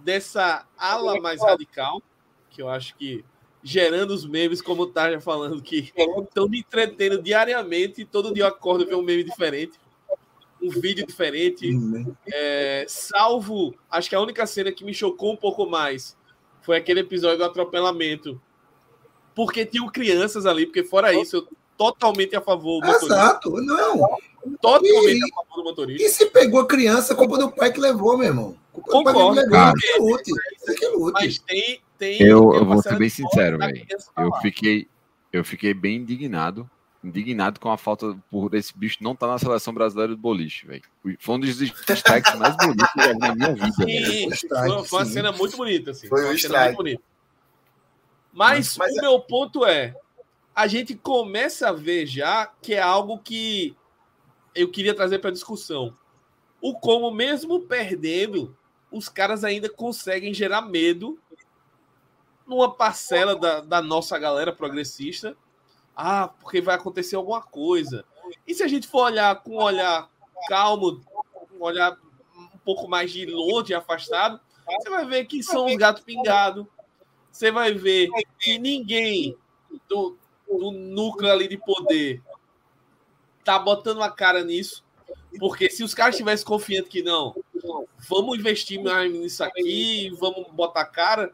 dessa 0.00 0.66
ala 0.76 1.20
mais 1.20 1.40
radical, 1.42 2.02
que 2.50 2.62
eu 2.62 2.68
acho 2.68 2.96
que 2.96 3.24
gerando 3.62 4.12
os 4.12 4.24
memes, 4.24 4.62
como 4.62 4.82
o 4.82 4.86
Tarja 4.86 5.20
falando, 5.20 5.60
que 5.60 5.92
estão 5.96 6.48
me 6.48 6.60
entretendo 6.60 7.20
diariamente. 7.20 8.04
Todo 8.04 8.32
dia 8.32 8.44
eu 8.44 8.48
acordo 8.48 8.84
e 8.84 8.86
vejo 8.86 8.98
um 8.98 9.02
meme 9.02 9.24
diferente, 9.24 9.78
um 10.62 10.70
vídeo 10.70 11.06
diferente. 11.06 11.70
É, 12.26 12.86
salvo, 12.88 13.74
acho 13.90 14.08
que 14.08 14.14
a 14.14 14.20
única 14.20 14.46
cena 14.46 14.70
que 14.70 14.84
me 14.84 14.94
chocou 14.94 15.32
um 15.32 15.36
pouco 15.36 15.66
mais 15.66 16.16
foi 16.62 16.76
aquele 16.76 17.00
episódio 17.00 17.38
do 17.38 17.44
atropelamento. 17.44 18.40
Porque 19.34 19.66
tinham 19.66 19.88
crianças 19.88 20.46
ali, 20.46 20.64
porque 20.64 20.84
fora 20.84 21.12
isso, 21.12 21.36
eu 21.36 21.48
totalmente 21.76 22.34
a 22.34 22.40
favor. 22.40 22.82
Exato, 22.84 23.50
não. 23.60 24.16
Totalmente 24.60 25.18
E- 25.18 25.24
a 25.24 25.34
favor 25.36 25.56
do 25.56 25.64
motorista. 25.64 26.02
E 26.04 26.08
se 26.08 26.26
pegou 26.26 26.60
a 26.60 26.66
criança, 26.66 27.12
a 27.12 27.16
culpa 27.16 27.38
do 27.38 27.50
pai 27.50 27.72
que 27.72 27.80
levou, 27.80 28.16
meu 28.16 28.26
irmão. 28.28 28.56
Culpa 28.72 28.90
do 28.90 29.04
pai 29.04 29.12
que 29.14 29.18
Concordo, 29.20 29.40
levou, 29.40 29.52
cara. 29.52 29.72
que 29.74 29.98
lute. 29.98 30.32
Que 30.78 30.88
lute. 30.88 31.12
Mas 31.12 31.38
tem. 31.38 31.80
tem 31.98 32.22
Eu, 32.22 32.50
tem 32.50 32.58
eu 32.60 32.64
vou 32.66 32.82
ser 32.82 32.96
bem 32.98 33.08
sincero, 33.08 33.58
da 33.58 33.66
velho. 33.66 33.86
Eu 34.18 34.32
fiquei, 34.42 34.88
eu 35.32 35.44
fiquei 35.44 35.72
bem 35.74 35.96
indignado. 35.96 36.68
Indignado 37.04 37.60
com 37.60 37.70
a 37.70 37.78
falta 37.78 38.18
por 38.30 38.52
esse 38.54 38.76
bicho 38.76 38.98
não 39.00 39.12
estar 39.12 39.28
na 39.28 39.38
seleção 39.38 39.72
brasileira 39.72 40.12
do 40.14 40.18
boliche, 40.18 40.66
velho. 40.66 40.82
Foi 41.20 41.36
um 41.36 41.40
dos 41.40 41.56
destaques 41.56 42.34
mais 42.34 42.56
bonitos 42.56 42.90
que 42.92 42.98
eu 42.98 43.04
já 43.04 43.12
vi 43.12 43.18
na 43.20 43.34
minha 43.34 43.54
vida. 43.54 43.72
Sim, 43.72 44.28
Strike, 44.32 44.48
foi, 44.68 44.84
foi 44.84 44.98
uma 44.98 45.04
sim. 45.06 45.12
cena 45.12 45.32
muito 45.32 45.56
bonita. 45.56 45.90
Assim. 45.92 46.08
Foi 46.08 46.24
uma 46.24 46.32
o 46.32 46.38
cena 46.38 46.54
strike. 46.54 46.64
muito 46.64 46.76
bonita. 46.78 47.02
Mas, 48.32 48.76
Mas 48.76 48.94
o 48.94 48.98
é- 48.98 49.02
meu 49.02 49.20
ponto 49.20 49.64
é: 49.64 49.94
a 50.54 50.66
gente 50.66 50.94
começa 50.94 51.68
a 51.68 51.72
ver 51.72 52.06
já 52.06 52.46
que 52.60 52.74
é 52.74 52.80
algo 52.80 53.18
que 53.18 53.74
eu 54.56 54.70
queria 54.70 54.94
trazer 54.94 55.18
para 55.18 55.30
discussão. 55.30 55.96
O 56.60 56.74
como, 56.74 57.10
mesmo 57.10 57.60
perdendo, 57.60 58.56
os 58.90 59.08
caras 59.08 59.44
ainda 59.44 59.68
conseguem 59.68 60.32
gerar 60.32 60.62
medo 60.62 61.18
numa 62.46 62.72
parcela 62.72 63.36
da, 63.36 63.60
da 63.60 63.82
nossa 63.82 64.18
galera 64.18 64.52
progressista. 64.52 65.36
Ah, 65.94 66.28
porque 66.28 66.60
vai 66.60 66.74
acontecer 66.74 67.16
alguma 67.16 67.42
coisa. 67.42 68.04
E 68.46 68.54
se 68.54 68.62
a 68.62 68.68
gente 68.68 68.88
for 68.88 69.04
olhar 69.04 69.42
com 69.42 69.56
um 69.56 69.62
olhar 69.62 70.10
calmo, 70.48 71.00
um 71.52 71.62
olhar 71.62 71.96
um 72.36 72.58
pouco 72.64 72.88
mais 72.88 73.12
de 73.12 73.26
longe, 73.26 73.74
afastado, 73.74 74.40
você 74.66 74.90
vai 74.90 75.06
ver 75.06 75.26
que 75.26 75.42
são 75.42 75.66
os 75.66 75.76
gatos 75.76 76.02
pingados. 76.02 76.66
Você 77.30 77.50
vai 77.50 77.72
ver 77.72 78.08
que 78.38 78.58
ninguém 78.58 79.36
do, 79.88 80.16
do 80.48 80.70
núcleo 80.70 81.30
ali 81.30 81.48
de 81.48 81.58
poder 81.58 82.22
tá 83.46 83.58
botando 83.60 84.02
a 84.02 84.10
cara 84.10 84.42
nisso. 84.42 84.84
Porque 85.38 85.70
se 85.70 85.84
os 85.84 85.94
caras 85.94 86.14
estivessem 86.14 86.44
confiantes 86.44 86.90
que 86.90 87.02
não, 87.02 87.34
vamos 88.08 88.38
investir 88.38 88.82
mais 88.82 89.10
nisso 89.12 89.44
aqui, 89.44 90.10
vamos 90.18 90.46
botar 90.52 90.80
a 90.80 90.86
cara, 90.86 91.32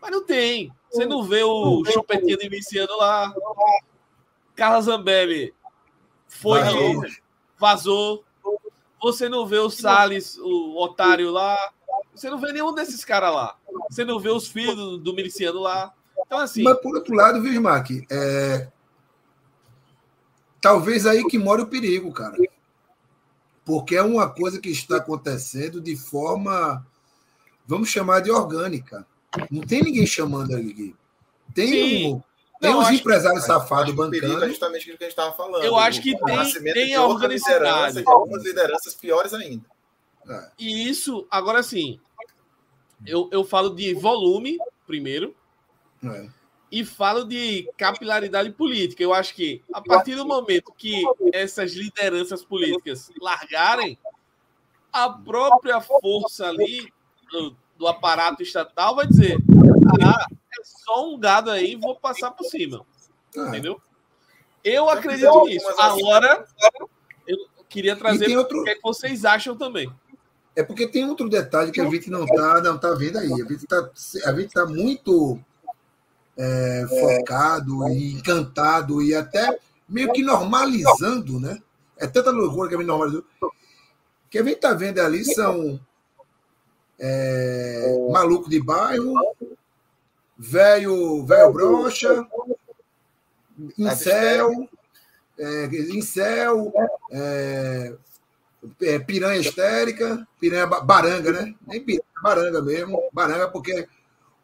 mas 0.00 0.10
não 0.10 0.24
tem. 0.24 0.72
Você 0.90 1.06
não 1.06 1.22
vê 1.22 1.42
o 1.42 1.84
chupetinho 1.86 2.38
de 2.38 2.48
Viciano 2.48 2.96
lá. 2.96 3.34
Carla 4.54 4.80
Zambelli 4.80 5.54
foi 6.28 6.60
Vazou. 6.60 7.02
vazou. 7.58 8.24
Você 9.02 9.28
não 9.28 9.46
vê 9.46 9.58
o 9.58 9.70
Salles, 9.70 10.36
o 10.38 10.76
otário 10.76 11.30
lá. 11.30 11.56
Você 12.14 12.28
não 12.28 12.38
vê 12.38 12.52
nenhum 12.52 12.74
desses 12.74 13.04
caras 13.04 13.32
lá. 13.32 13.56
Você 13.88 14.04
não 14.04 14.20
vê 14.20 14.28
os 14.28 14.48
filhos 14.48 14.76
do, 14.76 14.98
do 14.98 15.14
miliciano 15.14 15.60
lá. 15.60 15.94
Então, 16.26 16.38
assim, 16.38 16.62
Mas 16.62 16.78
por 16.80 16.94
outro 16.94 17.14
lado, 17.14 17.40
viu, 17.40 17.52
Smack? 17.54 18.06
É... 18.10 18.68
Talvez 20.60 21.06
aí 21.06 21.24
que 21.26 21.38
mora 21.38 21.62
o 21.62 21.66
perigo, 21.66 22.12
cara. 22.12 22.36
Porque 23.64 23.96
é 23.96 24.02
uma 24.02 24.28
coisa 24.28 24.60
que 24.60 24.70
está 24.70 24.96
acontecendo 24.96 25.80
de 25.80 25.96
forma, 25.96 26.84
vamos 27.66 27.88
chamar 27.88 28.20
de 28.20 28.30
orgânica. 28.30 29.06
Não 29.50 29.62
tem 29.62 29.82
ninguém 29.82 30.06
chamando 30.06 30.54
ali. 30.54 30.94
Tem, 31.54 32.06
um, 32.14 32.22
tem 32.60 32.70
Não, 32.72 32.80
uns 32.80 32.86
acho- 32.86 32.94
empresários 32.94 33.44
safados 33.44 33.92
é 33.92 33.96
bancando. 33.96 34.48
justamente 34.48 34.82
aquilo 34.82 34.98
que 34.98 35.04
a 35.04 35.06
gente 35.06 35.12
estava 35.18 35.36
falando. 35.36 35.64
Eu 35.64 35.76
acho 35.76 36.02
que 36.02 36.16
tem- 36.18 36.72
tem 36.72 36.94
a 36.94 37.02
outra 37.02 37.14
organicidade. 37.24 37.62
liderança, 37.64 38.02
de 38.02 38.10
algumas 38.10 38.44
lideranças 38.44 38.94
piores 38.94 39.32
ainda. 39.34 39.64
E 40.58 40.88
isso, 40.88 41.26
agora 41.30 41.62
sim, 41.62 41.98
eu, 43.06 43.28
eu 43.32 43.44
falo 43.44 43.70
de 43.70 43.94
volume, 43.94 44.58
primeiro, 44.86 45.34
É. 46.04 46.28
e 46.70 46.84
falo 46.84 47.24
de 47.24 47.68
capilaridade 47.76 48.50
política. 48.50 49.02
Eu 49.02 49.12
acho 49.12 49.34
que 49.34 49.62
a 49.72 49.80
partir 49.80 50.14
do 50.14 50.24
momento 50.24 50.72
que 50.76 51.02
essas 51.32 51.72
lideranças 51.72 52.44
políticas 52.44 53.10
largarem, 53.20 53.98
a 54.92 55.08
própria 55.08 55.80
força 55.80 56.46
ali 56.46 56.92
do, 57.30 57.56
do 57.76 57.88
aparato 57.88 58.42
estatal 58.42 58.94
vai 58.94 59.06
dizer: 59.06 59.38
ah, 60.04 60.26
é 60.30 60.62
só 60.64 61.08
um 61.08 61.18
gado 61.18 61.50
aí, 61.50 61.74
vou 61.74 61.96
passar 61.96 62.30
por 62.30 62.44
cima. 62.44 62.86
É. 63.36 63.40
Entendeu? 63.40 63.80
Eu 64.62 64.88
acredito 64.88 65.26
fizeram 65.26 65.44
nisso. 65.46 65.68
assim. 65.68 65.82
Agora, 65.82 66.46
eu 67.26 67.38
queria 67.68 67.96
trazer 67.96 68.36
o 68.36 68.38
outro, 68.38 68.62
que 68.62 68.70
é 68.70 68.74
que 68.74 68.82
vocês 68.82 69.24
acham 69.24 69.56
também. 69.56 69.90
É 70.54 70.62
porque 70.62 70.86
tem 70.86 71.08
outro 71.08 71.28
detalhe 71.28 71.72
que 71.72 71.80
a 71.80 71.88
gente 71.88 72.10
não 72.10 72.24
está 72.24 72.60
não 72.60 72.78
tá 72.78 72.92
vendo 72.92 73.18
aí. 73.18 73.32
A 73.32 73.36
gente 73.36 73.64
está 73.64 73.90
a 74.26 74.32
gente 74.34 74.52
tá 74.52 74.66
muito 74.66 75.40
é, 76.36 76.86
focado 76.88 77.88
e 77.88 78.14
encantado 78.14 79.02
e 79.02 79.14
até 79.14 79.58
meio 79.88 80.12
que 80.12 80.22
normalizando, 80.22 81.38
né? 81.40 81.58
É 81.96 82.06
tanta 82.06 82.30
loucura 82.30 82.68
que 82.68 82.74
a 82.74 82.78
gente 82.78 82.86
normalizou. 82.86 83.24
O 83.42 83.50
que 84.30 84.38
a 84.38 84.42
gente 84.42 84.54
está 84.54 84.72
vendo 84.72 85.00
ali 85.00 85.24
são 85.24 85.78
é, 86.98 88.08
maluco 88.10 88.48
de 88.48 88.60
bairro, 88.62 89.14
velho 90.38 91.24
velho 91.26 91.52
brocha, 91.52 92.26
incel, 93.78 94.68
é, 95.38 95.64
incel, 95.94 96.72
é, 97.10 97.94
é, 98.82 98.98
piranha 98.98 99.40
histérica, 99.40 100.26
piranha 100.38 100.66
ba- 100.66 100.80
baranga, 100.80 101.32
né? 101.32 101.54
Nem 101.66 101.82
piranha, 101.82 102.04
baranga 102.22 102.62
mesmo. 102.62 103.02
Baranga, 103.12 103.48
porque 103.48 103.86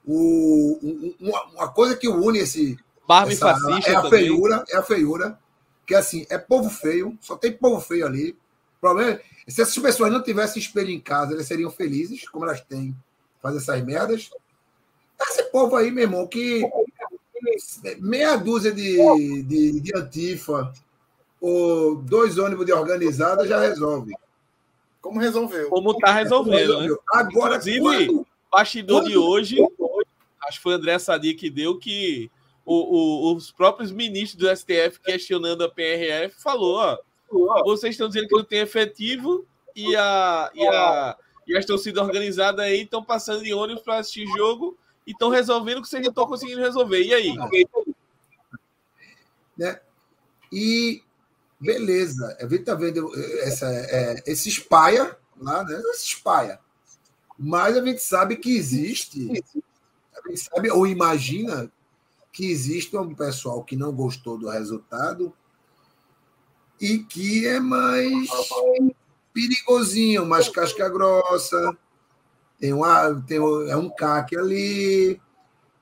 o, 0.06 0.78
um- 0.82 1.14
um- 1.20 1.28
uma, 1.28 1.44
uma 1.46 1.68
coisa 1.68 1.96
que 1.96 2.08
une 2.08 2.38
esse. 2.38 2.78
Barba 3.08 3.32
essa- 3.32 3.54
fascista 3.54 3.90
é 3.90 3.94
a 3.96 4.02
também. 4.02 4.20
feiura, 4.24 4.64
é 4.68 4.76
a 4.76 4.82
feiura. 4.82 5.38
Que 5.86 5.94
assim, 5.94 6.26
é 6.28 6.36
povo 6.36 6.68
feio, 6.68 7.16
só 7.20 7.36
tem 7.36 7.52
povo 7.52 7.80
feio 7.80 8.04
ali. 8.06 8.30
O 8.30 8.80
problema 8.80 9.12
é, 9.12 9.22
se 9.48 9.62
essas 9.62 9.78
pessoas 9.78 10.12
não 10.12 10.22
tivessem 10.22 10.60
espelho 10.60 10.90
em 10.90 10.98
casa, 11.00 11.32
elas 11.32 11.46
seriam 11.46 11.70
felizes, 11.70 12.28
como 12.28 12.44
elas 12.44 12.60
têm, 12.60 12.94
fazer 13.40 13.58
essas 13.58 13.82
merdas. 13.84 14.30
Esse 15.30 15.44
povo 15.44 15.76
aí, 15.76 15.90
meu 15.92 16.02
irmão, 16.04 16.26
que 16.26 16.62
meia 18.00 18.36
dúzia 18.36 18.72
de, 18.72 18.96
de, 19.44 19.80
de 19.80 19.96
antifa 19.96 20.72
ou 21.40 21.96
dois 21.96 22.38
ônibus 22.38 22.66
de 22.66 22.72
organizada 22.72 23.46
já 23.46 23.60
resolve. 23.60 24.12
Como 25.00 25.20
resolveu? 25.20 25.68
Como 25.68 25.96
tá 25.98 26.12
resolvendo, 26.12 26.80
né? 26.80 26.96
Agora, 27.12 27.54
Inclusive, 27.56 27.80
quando- 27.80 28.26
Bastidor 28.50 29.02
quando- 29.02 29.10
de 29.10 29.16
hoje, 29.18 29.56
acho 30.46 30.58
que 30.58 30.62
foi 30.62 30.72
o 30.72 30.76
André 30.76 30.98
Sadi 30.98 31.34
que 31.34 31.50
deu 31.50 31.78
que 31.78 32.30
o- 32.64 33.30
o- 33.30 33.34
os 33.36 33.50
próprios 33.52 33.90
ministros 33.92 34.38
do 34.40 34.48
STF 34.48 35.00
questionando 35.00 35.62
a 35.64 35.68
PRF 35.68 36.40
falou, 36.42 36.76
ó, 36.78 36.98
vocês 37.64 37.94
estão 37.94 38.08
dizendo 38.08 38.28
que 38.28 38.34
não 38.36 38.44
tem 38.44 38.60
efetivo 38.60 39.46
e 39.74 39.94
a, 39.96 40.50
e 40.54 40.66
a 40.66 41.16
e 41.48 41.56
as 41.56 41.64
torcidas 41.64 42.02
organizadas 42.02 42.64
aí 42.64 42.82
estão 42.82 43.04
passando 43.04 43.44
de 43.44 43.54
ônibus 43.54 43.82
para 43.84 43.98
assistir 43.98 44.26
jogo 44.36 44.76
e 45.06 45.12
estão 45.12 45.28
resolvendo 45.28 45.78
o 45.78 45.82
que 45.82 45.88
vocês 45.88 46.02
não 46.02 46.10
estão 46.10 46.26
conseguindo 46.26 46.60
resolver. 46.60 47.02
E 47.04 47.14
aí? 47.14 47.36
né? 49.56 49.80
E 50.52 51.02
beleza, 51.60 52.36
a 52.40 52.48
gente 52.48 52.64
tá 52.64 52.74
vendo 52.74 53.10
essa, 53.42 53.66
é, 53.70 54.22
esse 54.26 54.48
espalha 54.48 55.16
lá, 55.40 55.62
né? 55.64 55.80
Esse 55.92 56.06
espalha. 56.14 56.58
Mas 57.38 57.76
a 57.76 57.84
gente 57.84 58.00
sabe 58.02 58.36
que 58.36 58.56
existe, 58.56 59.42
gente 60.28 60.40
sabe 60.40 60.70
ou 60.70 60.86
imagina 60.86 61.70
que 62.32 62.50
existe 62.50 62.96
um 62.96 63.14
pessoal 63.14 63.64
que 63.64 63.76
não 63.76 63.92
gostou 63.92 64.36
do 64.38 64.48
resultado 64.48 65.32
e 66.80 66.98
que 66.98 67.46
é 67.46 67.58
mais 67.58 68.28
perigosinho, 69.32 70.26
mais 70.26 70.48
casca 70.48 70.88
grossa. 70.88 71.76
Tem, 72.58 72.72
uma, 72.72 73.22
tem 73.26 73.38
um, 73.38 73.68
é 73.68 73.76
um 73.76 73.88
CAC 73.90 74.36
ali, 74.36 75.20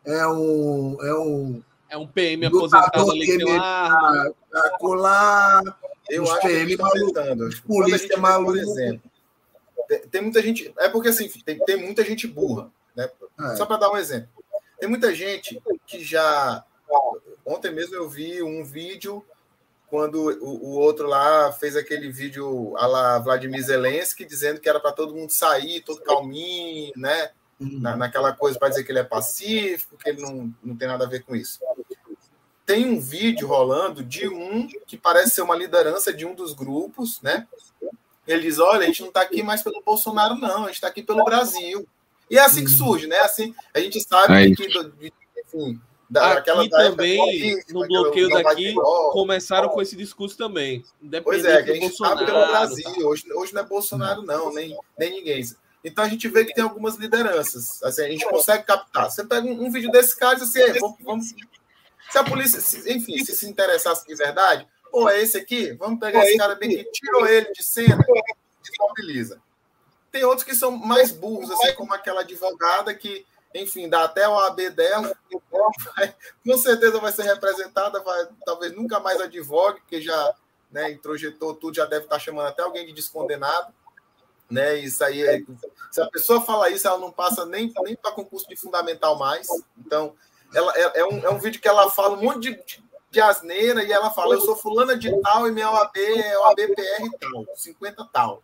é 0.04 0.26
um. 0.26 0.96
É 1.00 1.14
um, 1.14 1.62
é 1.88 1.96
um 1.96 2.06
PM 2.06 2.46
aposentado 2.46 3.10
ali 3.10 3.26
que 3.26 3.38
tem 3.38 3.46
uma 3.46 3.64
arma. 3.64 4.34
Colar, 4.78 5.62
Eu 6.08 6.24
os 6.24 6.30
acho 6.30 6.40
que 6.40 6.48
PM 6.48 6.60
eles 6.62 6.72
estão 6.72 8.20
maluco, 8.20 8.52
polícia 8.52 8.82
exemplo, 8.82 9.10
tem, 9.88 10.00
tem 10.08 10.22
muita 10.22 10.42
gente. 10.42 10.72
É 10.78 10.88
porque 10.88 11.08
assim, 11.08 11.28
tem, 11.44 11.58
tem 11.58 11.76
muita 11.76 12.04
gente 12.04 12.26
burra. 12.26 12.70
Né? 12.96 13.08
É. 13.38 13.56
Só 13.56 13.66
para 13.66 13.76
dar 13.76 13.90
um 13.90 13.96
exemplo. 13.96 14.28
Tem 14.78 14.88
muita 14.88 15.14
gente 15.14 15.60
que 15.86 16.02
já. 16.04 16.64
Ontem 17.44 17.72
mesmo 17.72 17.94
eu 17.94 18.08
vi 18.08 18.42
um 18.42 18.64
vídeo 18.64 19.24
quando 19.88 20.16
o, 20.42 20.64
o 20.64 20.70
outro 20.70 21.06
lá 21.06 21.52
fez 21.52 21.76
aquele 21.76 22.10
vídeo 22.10 22.76
a 22.76 22.86
la 22.86 23.18
Vladimir 23.18 23.62
Zelensky 23.62 24.24
dizendo 24.24 24.60
que 24.60 24.68
era 24.68 24.80
para 24.80 24.92
todo 24.92 25.14
mundo 25.14 25.30
sair, 25.30 25.82
todo 25.82 26.02
calminho, 26.02 26.92
né? 26.96 27.30
Na, 27.60 27.96
naquela 27.96 28.32
coisa 28.32 28.58
para 28.58 28.70
dizer 28.70 28.82
que 28.82 28.90
ele 28.90 28.98
é 28.98 29.04
pacífico, 29.04 29.96
que 29.96 30.08
ele 30.08 30.20
não, 30.20 30.52
não 30.62 30.76
tem 30.76 30.88
nada 30.88 31.04
a 31.04 31.08
ver 31.08 31.22
com 31.22 31.36
isso. 31.36 31.60
Tem 32.66 32.84
um 32.90 32.98
vídeo 32.98 33.46
rolando 33.46 34.02
de 34.02 34.28
um 34.28 34.66
que 34.86 34.96
parece 34.96 35.30
ser 35.30 35.42
uma 35.42 35.54
liderança 35.54 36.12
de 36.12 36.26
um 36.26 36.34
dos 36.34 36.52
grupos, 36.52 37.22
né? 37.22 37.46
Ele 38.26 38.42
diz: 38.42 38.58
olha, 38.58 38.82
a 38.82 38.86
gente 38.86 39.02
não 39.02 39.08
está 39.08 39.22
aqui 39.22 39.42
mais 39.42 39.62
pelo 39.62 39.82
Bolsonaro, 39.82 40.34
não, 40.34 40.64
a 40.64 40.66
gente 40.66 40.76
está 40.76 40.88
aqui 40.88 41.02
pelo 41.02 41.24
Brasil. 41.24 41.86
E 42.30 42.38
é 42.38 42.40
assim 42.42 42.64
que 42.64 42.70
surge, 42.70 43.06
né? 43.06 43.18
Assim, 43.20 43.54
a 43.74 43.80
gente 43.80 44.00
sabe 44.00 44.32
Aí. 44.34 44.54
que, 44.56 44.66
do- 44.68 44.90
de- 44.92 45.12
enfim, 45.46 45.80
daquela 46.08 46.62
Aqui 46.62 46.70
também, 46.70 47.54
no 47.70 47.82
aquela- 47.82 47.86
bloqueio 47.86 48.28
daqui, 48.28 48.64
ter 48.64 48.72
golpe. 48.74 49.12
começaram 49.12 49.68
com 49.68 49.82
esse 49.82 49.96
discurso 49.96 50.36
também. 50.36 50.84
Pois 51.22 51.44
é, 51.44 51.62
que 51.62 51.70
a 51.70 51.74
gente 51.74 51.96
sabe 51.96 52.24
pelo 52.24 52.46
Brasil. 52.46 52.88
Hoje, 53.06 53.24
hoje 53.32 53.54
não 53.54 53.62
é 53.62 53.64
Bolsonaro, 53.64 54.22
não, 54.22 54.52
nem, 54.52 54.76
nem 54.98 55.10
ninguém. 55.10 55.44
Então 55.84 56.02
a 56.02 56.08
gente 56.08 56.26
vê 56.28 56.44
que 56.46 56.54
tem 56.54 56.64
algumas 56.64 56.96
lideranças. 56.96 57.82
Assim, 57.82 58.02
a 58.02 58.08
gente 58.08 58.24
consegue 58.28 58.64
captar. 58.64 59.10
Você 59.10 59.22
pega 59.22 59.46
um, 59.46 59.66
um 59.66 59.70
vídeo 59.70 59.90
desse 59.90 60.16
cara 60.18 60.34
e 60.34 60.40
diz 60.40 60.48
assim, 60.48 60.60
"Ei, 60.60 60.78
vamos, 60.80 60.96
vamos- 61.02 61.34
Se 62.10 62.18
a 62.18 62.24
polícia, 62.24 62.60
se- 62.60 62.90
enfim, 62.92 63.22
se 63.24 63.34
se 63.34 63.46
interessasse 63.46 64.06
de 64.06 64.14
verdade, 64.14 64.66
pô, 64.90 65.08
é 65.10 65.20
esse 65.22 65.36
aqui? 65.36 65.72
Vamos 65.72 65.98
pegar 66.00 66.24
esse 66.24 66.38
cara 66.38 66.54
bem 66.54 66.70
que 66.70 66.84
tirou 66.90 67.26
ele 67.26 67.50
de 67.52 67.62
cena 67.62 68.02
e 68.08 68.82
mobiliza. 68.82 69.40
Tem 70.14 70.22
outros 70.22 70.44
que 70.44 70.54
são 70.54 70.70
mais 70.70 71.10
burros, 71.10 71.50
assim, 71.50 71.74
como 71.74 71.92
aquela 71.92 72.20
advogada 72.20 72.94
que, 72.94 73.26
enfim, 73.52 73.88
dá 73.88 74.04
até 74.04 74.28
o 74.28 74.38
AB 74.38 74.70
dela, 74.70 75.12
vai- 75.96 76.14
com 76.46 76.56
certeza 76.56 77.00
vai 77.00 77.10
ser 77.10 77.24
representada, 77.24 78.00
vai, 78.00 78.28
talvez 78.46 78.72
nunca 78.76 79.00
mais 79.00 79.20
advogue, 79.20 79.80
porque 79.80 80.00
já 80.00 80.32
né, 80.70 80.92
introjetou 80.92 81.52
tudo, 81.54 81.74
já 81.74 81.84
deve 81.84 82.04
estar 82.04 82.20
chamando 82.20 82.46
até 82.46 82.62
alguém 82.62 82.86
de 82.86 82.92
descondenado. 82.92 83.74
Né? 84.48 84.76
Isso 84.76 85.02
aí, 85.02 85.20
é- 85.20 85.42
se 85.90 86.00
a 86.00 86.06
pessoa 86.08 86.40
fala 86.40 86.70
isso, 86.70 86.86
ela 86.86 86.98
não 86.98 87.10
passa 87.10 87.44
nem, 87.44 87.72
nem 87.82 87.96
para 87.96 88.12
concurso 88.12 88.48
de 88.48 88.54
fundamental 88.54 89.18
mais. 89.18 89.48
Então, 89.76 90.14
ela, 90.54 90.72
é, 90.76 91.00
é 91.00 91.04
um, 91.04 91.18
é 91.26 91.30
um 91.30 91.38
vídeo 91.40 91.60
que 91.60 91.66
ela 91.66 91.90
fala 91.90 92.16
um 92.16 92.22
monte 92.22 92.38
de, 92.52 92.64
de, 92.64 92.84
de 93.10 93.20
asneira 93.20 93.82
e 93.82 93.90
ela 93.90 94.10
fala: 94.12 94.34
Eu 94.36 94.40
sou 94.42 94.54
fulana 94.54 94.96
de 94.96 95.10
tal 95.22 95.48
e 95.48 95.50
minha 95.50 95.68
OAB 95.72 95.96
é 95.96 96.38
OABPR 96.38 97.10
tal, 97.20 97.46
50 97.56 98.08
tal. 98.12 98.42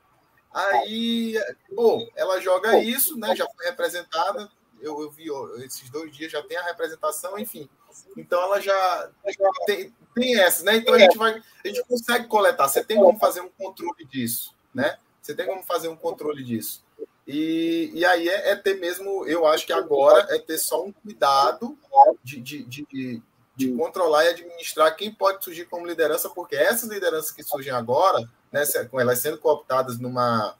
Aí, 0.52 1.34
bom, 1.72 2.06
ela 2.16 2.40
joga 2.40 2.78
isso, 2.78 3.18
né? 3.18 3.34
Já 3.36 3.46
foi 3.54 3.66
representada. 3.66 4.50
Eu, 4.80 5.00
eu 5.02 5.10
vi 5.10 5.26
esses 5.64 5.88
dois 5.90 6.14
dias, 6.14 6.32
já 6.32 6.42
tem 6.42 6.56
a 6.56 6.64
representação, 6.64 7.38
enfim. 7.38 7.68
Então 8.16 8.40
ela 8.42 8.60
já, 8.60 9.10
já 9.26 9.50
tem, 9.66 9.94
tem 10.14 10.40
essa, 10.40 10.64
né? 10.64 10.76
Então 10.76 10.94
a 10.94 10.98
gente 10.98 11.16
vai, 11.16 11.40
a 11.64 11.68
gente 11.68 11.84
consegue 11.84 12.26
coletar. 12.26 12.68
Você 12.68 12.82
tem 12.82 12.96
como 12.96 13.18
fazer 13.18 13.40
um 13.40 13.50
controle 13.50 14.04
disso, 14.04 14.54
né? 14.74 14.98
Você 15.20 15.34
tem 15.34 15.46
como 15.46 15.62
fazer 15.62 15.88
um 15.88 15.96
controle 15.96 16.42
disso. 16.42 16.84
E, 17.26 17.90
e 17.94 18.04
aí 18.04 18.28
é, 18.28 18.50
é 18.50 18.56
ter 18.56 18.80
mesmo, 18.80 19.24
eu 19.26 19.46
acho 19.46 19.66
que 19.66 19.72
agora 19.72 20.26
é 20.34 20.38
ter 20.38 20.58
só 20.58 20.84
um 20.84 20.90
cuidado 20.92 21.78
de, 22.24 22.40
de, 22.40 22.64
de, 22.64 22.86
de, 22.90 23.22
de 23.60 23.72
controlar 23.76 24.24
e 24.24 24.28
administrar 24.28 24.96
quem 24.96 25.12
pode 25.12 25.44
surgir 25.44 25.66
como 25.66 25.86
liderança, 25.86 26.30
porque 26.30 26.56
essas 26.56 26.88
lideranças 26.88 27.30
que 27.30 27.42
surgem 27.42 27.72
agora, 27.72 28.26
né, 28.50 28.64
com 28.90 28.98
elas 28.98 29.18
sendo 29.18 29.36
cooptadas 29.38 29.98
numa, 29.98 30.54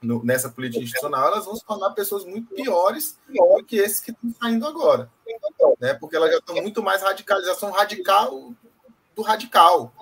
no- 0.00 0.24
nessa 0.24 0.48
política 0.48 0.82
institucional, 0.82 1.28
elas 1.28 1.44
vão 1.44 1.54
se 1.54 1.64
tornar 1.64 1.90
pessoas 1.90 2.24
muito 2.24 2.54
piores 2.54 3.18
do 3.28 3.64
que 3.64 3.76
esses 3.76 4.00
que 4.00 4.12
estão 4.12 4.34
saindo 4.40 4.66
agora. 4.66 5.10
Né, 5.78 5.94
porque 5.94 6.16
elas 6.16 6.30
já 6.30 6.38
estão 6.38 6.54
muito 6.56 6.82
mais 6.82 7.02
são 7.58 7.70
radical 7.70 8.52
do 9.14 9.22
radical. 9.22 9.92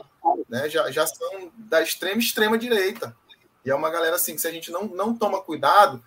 Né, 0.49 0.69
já, 0.69 0.91
já 0.91 1.07
são 1.07 1.51
da 1.57 1.83
extrema 1.83 2.21
extrema 2.21 2.57
direita. 2.57 3.17
E 3.65 3.71
é 3.71 3.75
uma 3.75 3.91
galera 3.91 4.17
assim 4.17 4.35
que 4.35 4.41
se 4.41 4.47
a 4.49 4.53
gente 4.53 4.71
não, 4.71 4.85
não 4.85 5.15
toma 5.17 5.43
cuidado, 5.43 6.03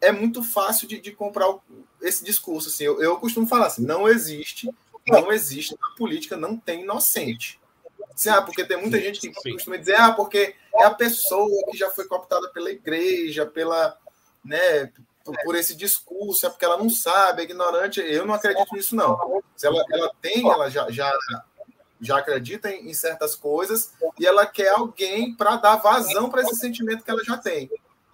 é 0.00 0.12
muito 0.12 0.42
fácil 0.42 0.86
de, 0.86 1.00
de 1.00 1.12
comprar 1.12 1.48
esse 2.00 2.24
discurso. 2.24 2.68
Assim, 2.68 2.84
eu, 2.84 3.00
eu 3.00 3.16
costumo 3.18 3.46
falar 3.46 3.66
assim: 3.66 3.84
não 3.84 4.08
existe, 4.08 4.68
não 5.06 5.32
existe 5.32 5.76
na 5.80 5.96
política, 5.96 6.36
não 6.36 6.56
tem 6.56 6.82
inocente. 6.82 7.60
Assim, 8.14 8.28
ah, 8.28 8.42
porque 8.42 8.64
tem 8.64 8.76
muita 8.76 9.00
gente 9.00 9.20
que 9.20 9.40
Sim. 9.40 9.52
costuma 9.54 9.76
dizer, 9.76 9.96
ah, 9.96 10.12
porque 10.12 10.54
é 10.74 10.84
a 10.84 10.90
pessoa 10.90 11.48
que 11.70 11.76
já 11.76 11.90
foi 11.90 12.06
cooptada 12.06 12.48
pela 12.50 12.70
igreja, 12.70 13.46
pela, 13.46 13.98
né, 14.44 14.92
por, 15.24 15.34
por 15.44 15.54
esse 15.54 15.74
discurso, 15.74 16.46
é 16.46 16.50
porque 16.50 16.64
ela 16.64 16.76
não 16.76 16.90
sabe, 16.90 17.42
é 17.42 17.44
ignorante. 17.44 18.00
Eu 18.00 18.26
não 18.26 18.34
acredito 18.34 18.74
nisso, 18.74 18.94
não. 18.94 19.42
Se 19.56 19.66
ela, 19.66 19.82
ela 19.90 20.12
tem, 20.20 20.48
ela 20.48 20.68
já, 20.68 20.90
já, 20.90 21.10
já 22.00 22.18
acredita 22.18 22.70
em, 22.70 22.90
em 22.90 22.94
certas 22.94 23.34
coisas 23.34 23.92
e 24.18 24.26
ela 24.26 24.44
quer 24.44 24.68
alguém 24.68 25.34
para 25.34 25.56
dar 25.56 25.76
vazão 25.76 26.28
para 26.28 26.42
esse 26.42 26.56
sentimento 26.56 27.04
que 27.04 27.10
ela 27.10 27.24
já 27.24 27.38
tem. 27.38 27.70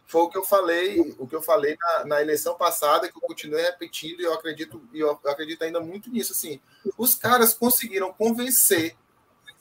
Foi 0.09 0.23
o 0.23 0.31
que 0.31 0.39
eu 0.39 0.43
falei, 0.43 1.15
o 1.19 1.27
que 1.29 1.37
eu 1.37 1.43
falei 1.43 1.77
na, 1.79 2.05
na 2.07 2.23
eleição 2.23 2.55
passada, 2.55 3.13
que 3.13 3.17
eu 3.17 3.21
continuei 3.21 3.63
repetindo, 3.63 4.21
e 4.21 4.25
eu 4.25 4.33
acredito, 4.33 4.83
e 4.91 5.01
eu 5.01 5.11
acredito 5.27 5.63
ainda 5.63 5.81
muito 5.81 6.11
nisso. 6.11 6.33
Assim, 6.33 6.59
os 6.97 7.15
caras 7.15 7.53
conseguiram 7.53 8.11
convencer 8.11 8.97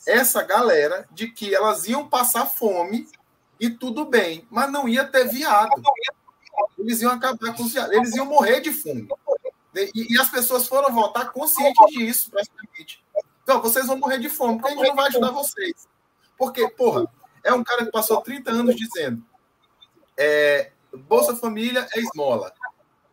essa 0.05 0.41
galera 0.41 1.05
de 1.11 1.29
que 1.29 1.53
elas 1.53 1.85
iam 1.85 2.07
passar 2.07 2.45
fome 2.45 3.09
e 3.59 3.69
tudo 3.69 4.05
bem, 4.05 4.47
mas 4.49 4.71
não 4.71 4.87
ia 4.87 5.05
ter 5.05 5.27
viado. 5.27 5.69
Eles 6.77 7.01
iam 7.01 7.11
acabar 7.11 7.53
com 7.53 7.63
os 7.63 7.73
viados, 7.73 7.93
eles 7.93 8.15
iam 8.15 8.25
morrer 8.25 8.61
de 8.61 8.71
fome. 8.71 9.05
E, 9.75 10.13
e 10.13 10.17
as 10.17 10.29
pessoas 10.29 10.65
foram 10.65 10.95
votar 10.95 11.29
conscientes 11.33 11.85
disso, 11.91 12.31
praticamente. 12.31 13.03
Então, 13.43 13.61
vocês 13.61 13.85
vão 13.85 13.97
morrer 13.97 14.19
de 14.19 14.29
fome, 14.29 14.59
porque 14.59 14.71
a 14.71 14.75
gente 14.77 14.87
não 14.87 14.95
vai 14.95 15.07
ajudar 15.09 15.31
vocês. 15.31 15.89
Porque, 16.37 16.69
porra, 16.69 17.05
é 17.43 17.51
um 17.51 17.65
cara 17.65 17.83
que 17.83 17.91
passou 17.91 18.21
30 18.21 18.49
anos 18.49 18.75
dizendo 18.77 19.21
é, 20.17 20.71
Bolsa 20.93 21.35
Família 21.35 21.87
é 21.93 21.99
esmola. 21.99 22.51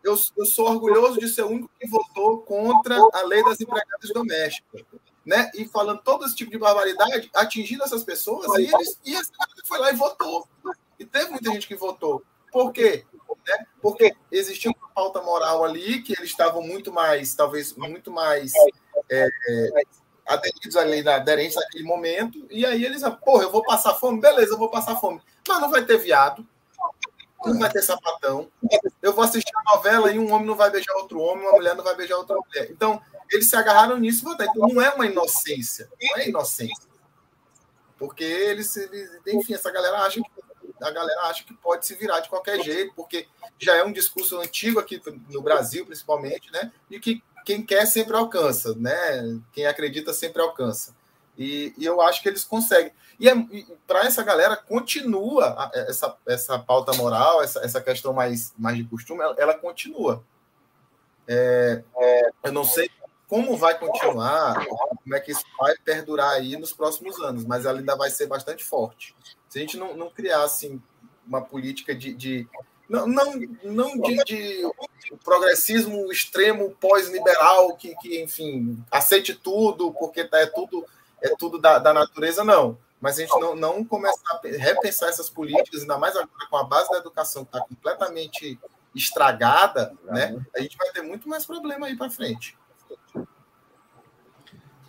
Eu, 0.03 0.15
eu 0.37 0.45
sou 0.45 0.69
orgulhoso 0.69 1.19
de 1.19 1.27
ser 1.27 1.43
o 1.43 1.47
único 1.47 1.69
que 1.79 1.87
votou 1.87 2.39
contra 2.39 2.95
a 3.13 3.21
lei 3.23 3.43
das 3.43 3.59
empregadas 3.59 4.09
domésticas. 4.13 4.83
Né? 5.25 5.49
E 5.55 5.65
falando 5.65 6.01
todo 6.03 6.25
esse 6.25 6.35
tipo 6.35 6.51
de 6.51 6.59
barbaridade, 6.59 7.31
atingindo 7.33 7.83
essas 7.83 8.03
pessoas, 8.03 8.47
e, 8.59 8.71
eles, 8.71 8.99
e 9.03 9.15
esse 9.15 9.31
cara 9.31 9.49
foi 9.65 9.79
lá 9.79 9.91
e 9.91 9.95
votou. 9.95 10.47
E 10.99 11.05
teve 11.05 11.31
muita 11.31 11.51
gente 11.51 11.67
que 11.67 11.75
votou. 11.75 12.23
Por 12.51 12.71
quê? 12.71 13.03
Né? 13.47 13.65
Porque 13.81 14.15
existia 14.31 14.71
uma 14.71 14.89
pauta 14.89 15.21
moral 15.21 15.63
ali, 15.63 16.03
que 16.03 16.13
eles 16.13 16.29
estavam 16.29 16.61
muito 16.61 16.93
mais, 16.93 17.33
talvez, 17.33 17.73
muito 17.73 18.11
mais 18.11 18.53
é, 19.09 19.27
é, 19.49 19.83
aderidos 20.27 20.75
ali, 20.75 21.07
aderentes 21.07 21.55
naquele 21.55 21.83
momento, 21.83 22.45
e 22.49 22.65
aí 22.65 22.85
eles, 22.85 23.01
porra, 23.23 23.43
eu 23.43 23.51
vou 23.51 23.63
passar 23.63 23.95
fome? 23.95 24.21
Beleza, 24.21 24.53
eu 24.53 24.57
vou 24.57 24.69
passar 24.69 24.95
fome. 24.95 25.21
Mas 25.47 25.61
não 25.61 25.69
vai 25.69 25.83
ter 25.83 25.97
viado, 25.97 26.47
não 27.53 27.59
vai 27.59 27.71
ter 27.71 27.81
sapatão. 27.81 28.49
Eu 29.01 29.13
vou 29.13 29.23
assistir 29.23 29.53
a 29.55 29.75
novela 29.75 30.11
e 30.11 30.19
um 30.19 30.31
homem 30.31 30.47
não 30.47 30.55
vai 30.55 30.69
beijar 30.69 30.93
outro 30.95 31.19
homem, 31.19 31.45
uma 31.45 31.53
mulher 31.53 31.75
não 31.75 31.83
vai 31.83 31.95
beijar 31.95 32.17
outra 32.17 32.35
mulher. 32.35 32.69
Então, 32.71 33.01
eles 33.31 33.49
se 33.49 33.55
agarraram 33.55 33.97
nisso 33.97 34.21
e 34.21 34.25
votaram. 34.25 34.51
Então, 34.51 34.67
não 34.67 34.81
é 34.81 34.89
uma 34.89 35.05
inocência. 35.05 35.89
Não 36.01 36.17
é 36.17 36.29
inocência. 36.29 36.87
Porque 37.97 38.23
eles, 38.23 38.75
eles 38.75 39.09
enfim, 39.27 39.53
essa 39.53 39.71
galera 39.71 39.99
acha 39.99 40.19
que 40.21 40.45
a 40.81 40.91
galera 40.91 41.21
acha 41.23 41.43
que 41.43 41.53
pode 41.53 41.85
se 41.85 41.95
virar 41.95 42.19
de 42.19 42.29
qualquer 42.29 42.61
jeito, 42.61 42.93
porque 42.95 43.27
já 43.57 43.75
é 43.75 43.83
um 43.83 43.93
discurso 43.93 44.39
antigo 44.39 44.79
aqui 44.79 45.01
no 45.29 45.41
Brasil, 45.41 45.85
principalmente, 45.85 46.51
né? 46.51 46.71
De 46.89 46.99
que 46.99 47.23
quem 47.45 47.63
quer 47.63 47.85
sempre 47.85 48.15
alcança, 48.15 48.73
né? 48.75 49.39
Quem 49.53 49.65
acredita 49.65 50.13
sempre 50.13 50.41
alcança. 50.41 50.95
E, 51.37 51.73
e 51.77 51.85
eu 51.85 52.01
acho 52.01 52.21
que 52.21 52.29
eles 52.29 52.43
conseguem. 52.43 52.91
E, 53.19 53.29
é, 53.29 53.33
para 53.87 54.05
essa 54.05 54.23
galera, 54.23 54.55
continua 54.57 55.45
a- 55.45 55.71
essa, 55.73 56.15
essa 56.27 56.59
pauta 56.59 56.93
moral, 56.93 57.41
essa, 57.41 57.59
essa 57.61 57.81
questão 57.81 58.13
mais, 58.13 58.53
mais 58.57 58.77
de 58.77 58.83
costume, 58.83 59.21
ela, 59.21 59.35
ela 59.37 59.53
continua. 59.53 60.23
É, 61.27 61.83
é, 61.97 62.29
eu 62.43 62.51
não 62.51 62.63
sei 62.63 62.89
como 63.27 63.57
vai 63.57 63.77
continuar 63.79 64.63
como 64.67 65.15
é 65.15 65.19
que 65.19 65.31
isso 65.31 65.43
vai 65.57 65.75
perdurar 65.83 66.31
aí 66.33 66.55
nos 66.57 66.71
próximos 66.71 67.19
anos, 67.19 67.43
mas 67.43 67.65
ela 67.65 67.79
ainda 67.79 67.95
vai 67.95 68.09
ser 68.09 68.27
bastante 68.27 68.63
forte. 68.63 69.15
Se 69.49 69.57
a 69.57 69.61
gente 69.61 69.77
não, 69.77 69.95
não 69.95 70.09
criar 70.09 70.43
assim, 70.43 70.81
uma 71.25 71.41
política 71.41 71.95
de. 71.95 72.13
de 72.13 72.47
não, 72.87 73.07
não, 73.07 73.33
não 73.63 73.99
de, 73.99 74.23
de 74.23 74.71
progressismo 75.23 76.11
extremo 76.11 76.69
pós-liberal 76.79 77.75
que, 77.75 77.95
que, 77.95 78.21
enfim, 78.21 78.83
aceite 78.91 79.33
tudo, 79.33 79.91
porque 79.93 80.23
tá, 80.23 80.39
é 80.39 80.45
tudo, 80.45 80.85
é 81.19 81.35
tudo 81.35 81.57
da, 81.57 81.79
da 81.79 81.91
natureza, 81.93 82.43
não. 82.43 82.77
Mas 83.05 83.19
a 83.19 83.21
gente 83.21 83.39
não, 83.39 83.55
não 83.55 83.85
começar 83.85 84.33
a 84.33 84.47
repensar 84.57 85.09
essas 85.09 85.29
políticas, 85.29 85.81
ainda 85.81 85.95
mais 85.95 86.15
agora 86.15 86.49
com 86.49 86.57
a 86.57 86.63
base 86.63 86.89
da 86.89 86.97
educação 86.97 87.45
que 87.45 87.55
está 87.55 87.63
completamente 87.63 88.59
estragada, 88.95 89.95
né? 90.05 90.35
A 90.55 90.59
gente 90.59 90.75
vai 90.75 90.89
ter 90.89 91.03
muito 91.03 91.29
mais 91.29 91.45
problema 91.45 91.85
aí 91.85 91.95
para 91.95 92.09
frente. 92.09 92.57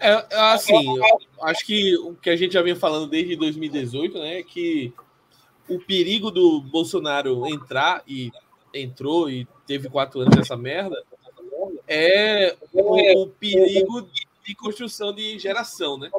É, 0.00 0.12
assim, 0.50 0.98
acho 1.42 1.66
que 1.66 1.94
o 1.98 2.14
que 2.14 2.30
a 2.30 2.36
gente 2.36 2.54
já 2.54 2.62
vem 2.62 2.74
falando 2.74 3.06
desde 3.06 3.36
2018, 3.36 4.18
né, 4.18 4.38
é 4.38 4.42
que 4.42 4.94
o 5.68 5.78
perigo 5.78 6.30
do 6.30 6.62
Bolsonaro 6.62 7.46
entrar 7.46 8.02
e 8.08 8.32
entrou 8.72 9.28
e 9.28 9.46
teve 9.66 9.90
quatro 9.90 10.20
anos 10.20 10.34
dessa 10.34 10.56
merda 10.56 11.04
é 11.86 12.56
o, 12.72 13.24
o 13.24 13.26
perigo 13.28 14.08
de 14.42 14.54
construção 14.54 15.12
de 15.12 15.38
geração, 15.38 15.98
né? 15.98 16.10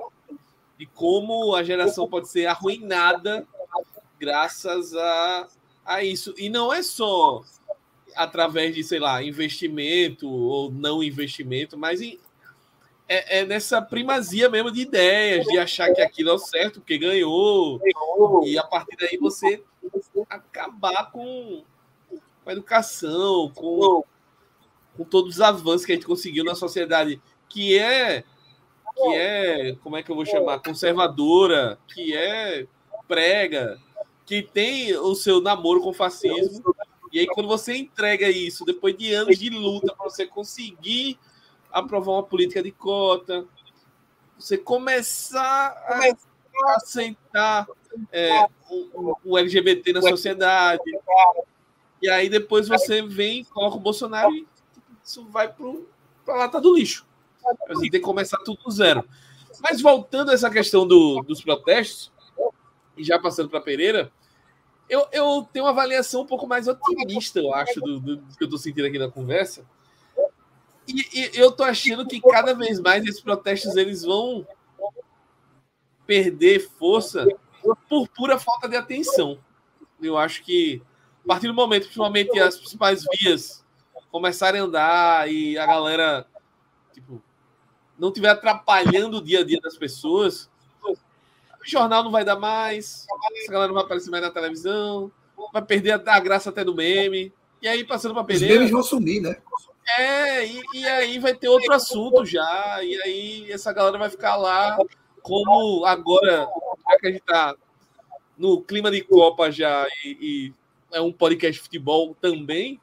De 0.78 0.86
como 0.86 1.56
a 1.56 1.64
geração 1.64 2.08
pode 2.08 2.30
ser 2.30 2.46
arruinada 2.46 3.48
graças 4.20 4.94
a, 4.94 5.48
a 5.86 6.04
isso. 6.04 6.34
E 6.38 6.50
não 6.50 6.74
é 6.74 6.82
só 6.82 7.44
através 8.16 8.74
de, 8.74 8.84
sei 8.84 9.00
lá, 9.00 9.22
investimento 9.24 10.28
ou 10.28 10.72
não 10.72 11.04
investimento, 11.04 11.78
mas 11.78 12.02
em, 12.02 12.20
é, 13.08 13.40
é, 13.40 13.46
nessa 13.46 13.82
primazia 13.82 14.50
mesmo 14.50 14.72
de 14.72 14.82
ideias, 14.82 15.46
de 15.46 15.58
achar 15.58 15.94
que 15.94 16.02
aquilo 16.02 16.32
é 16.32 16.34
o 16.34 16.40
certo, 16.40 16.80
porque 16.82 16.98
ganhou, 16.98 17.80
e 18.44 18.58
a 18.58 18.64
partir 18.64 18.98
daí 18.98 19.18
você 19.18 19.64
acabar 20.30 21.12
com, 21.12 21.64
com 22.44 22.50
a 22.50 22.52
educação, 22.52 23.52
com, 23.56 24.04
com 24.98 25.04
todos 25.06 25.36
os 25.36 25.42
avanços 25.42 25.86
que 25.86 25.94
a 25.94 25.96
gente 25.96 26.08
conseguiu 26.08 26.44
na 26.44 26.56
sociedade, 26.56 27.22
que 27.48 27.78
é, 27.78 28.26
que 28.98 29.16
é, 29.16 29.76
como 29.84 29.95
é 29.95 30.04
que 30.04 30.12
eu 30.12 30.16
vou 30.16 30.26
chamar, 30.26 30.60
conservadora, 30.60 31.78
que 31.93 32.16
é 32.16 32.66
prega, 33.08 33.80
que 34.26 34.41
tem 34.41 34.95
o 34.98 35.16
seu 35.16 35.39
namoro 35.39 35.82
com 35.82 35.89
o 35.89 35.93
fascismo, 35.93 36.76
e 37.12 37.20
aí 37.20 37.28
quando 37.28 37.48
você 37.48 37.78
entrega 37.78 38.28
isso, 38.30 38.66
depois 38.66 38.98
de 38.98 39.14
anos 39.14 39.38
de 39.38 39.50
luta, 39.50 39.95
para 39.95 40.10
você 40.10 40.26
conseguir 40.26 41.18
aprovar 41.72 42.14
uma 42.14 42.24
política 42.24 42.62
de 42.62 42.72
cota, 42.72 43.45
você 44.38 44.58
começar 44.58 45.70
a 45.88 46.76
aceitar 46.76 47.68
é, 48.12 48.48
o, 48.70 49.16
o, 49.24 49.38
LGBT 49.38 49.93
na 49.93 50.02
sociedade. 50.02 50.84
E 52.02 52.10
aí 52.10 52.30
depois 52.30 52.68
você 52.68 53.02
vem, 53.02 53.43
coloca 53.45 53.78
o 53.78 53.80
Bolsonaro 53.80 54.34
e 54.34 54.45
isso 55.04 55.26
vai 55.30 55.48
para 55.48 56.36
a 56.36 56.38
lata 56.38 56.60
do 56.60 56.76
lixo. 56.76 57.07
Você 57.68 57.82
tem 57.82 57.91
que 57.91 58.00
começar 58.00 58.38
tudo 58.39 58.64
do 58.64 58.72
zero. 58.72 59.08
Mas 59.62 59.82
voltando 59.82 60.32
a 60.32 60.34
essa 60.34 60.50
questão 60.50 60.88
do, 60.88 61.22
dos 61.24 61.41
protestos, 61.41 62.12
e 62.95 63.04
já 63.04 63.20
passando 63.20 63.50
para 63.50 63.62
Pereira, 63.62 64.12
eu, 64.89 65.08
eu 65.12 65.48
tenho 65.52 65.66
uma 65.66 65.72
avaliação 65.72 66.22
um 66.22 66.26
pouco 66.26 66.48
mais 66.48 66.68
otimista, 66.68 67.39
eu 67.39 67.54
acho, 67.54 67.80
do, 67.82 68.00
do, 68.00 68.16
do 68.18 68.38
que 68.38 68.43
eu 68.43 68.48
estou 68.48 68.60
sentindo 68.60 68.86
aqui 68.86 68.98
na 68.98 69.10
conversa 69.10 69.66
e, 70.88 71.06
e, 71.14 71.32
eu 71.34 71.52
tô 71.52 71.64
achando 71.64 72.08
que 72.08 72.22
cada 72.22 72.54
vez 72.54 72.80
mais 72.80 73.04
esses 73.04 73.20
protestos 73.20 73.76
eles 73.76 74.04
vão 74.04 74.48
perder 76.06 76.60
força 76.60 77.28
por 77.89 78.08
pura 78.08 78.39
falta 78.39 78.70
de 78.70 78.78
atenção. 78.78 79.38
Eu 80.02 80.18
acho 80.18 80.43
que 80.43 80.82
a 81.26 81.28
partir 81.28 81.48
do 81.48 81.54
momento, 81.54 81.84
principalmente 81.84 82.39
as 82.39 82.58
principais 82.58 83.04
vias 83.14 83.66
começarem 84.10 84.62
a 84.62 84.64
andar 84.64 85.30
e 85.30 85.58
a 85.58 85.66
galera 85.66 86.26
tipo, 86.93 87.22
não 87.98 88.10
estiver 88.10 88.30
atrapalhando 88.30 89.18
o 89.18 89.22
dia 89.22 89.39
a 89.39 89.43
dia 89.43 89.60
das 89.62 89.78
pessoas, 89.78 90.50
o 90.84 90.95
jornal 91.64 92.04
não 92.04 92.12
vai 92.12 92.24
dar 92.24 92.38
mais, 92.38 93.06
essa 93.41 93.52
galera 93.52 93.68
não 93.68 93.76
vai 93.76 93.84
aparecer 93.84 94.10
mais 94.10 94.24
na 94.24 94.32
televisão, 94.32 95.12
vai 95.52 95.62
perder 95.62 96.02
a, 96.08 96.20
graça 96.20 96.50
até 96.50 96.64
do 96.64 96.76
meme. 96.76 97.32
E 97.62 97.68
aí, 97.68 97.84
passando 97.84 98.14
para 98.14 98.24
Pereira. 98.24 98.54
Os 98.54 98.60
memes 98.60 98.72
vão 98.72 98.84
sumir, 98.84 99.22
né? 99.22 99.38
É, 99.98 100.45
e, 100.45 100.62
e, 100.74 100.86
aí 100.86 101.18
vai 101.18 101.34
ter 101.34 101.48
outro 101.48 101.74
assunto 101.74 102.26
já, 102.26 102.84
e 102.84 103.02
aí 103.02 103.52
essa 103.52 103.72
galera 103.72 103.98
vai 103.98 104.10
ficar 104.10 104.36
lá, 104.36 104.78
como 105.22 105.86
agora, 105.86 106.48
já 106.89 107.00
que 107.00 107.08
a 107.08 107.12
gente 107.12 107.22
tá 107.22 107.56
no 108.38 108.62
clima 108.62 108.91
de 108.91 109.02
Copa 109.02 109.50
já, 109.50 109.88
e, 110.04 110.18
e 110.22 110.54
é 110.91 111.02
um 111.02 111.12
podcast 111.12 111.54
de 111.54 111.64
futebol 111.64 112.16
também, 112.20 112.80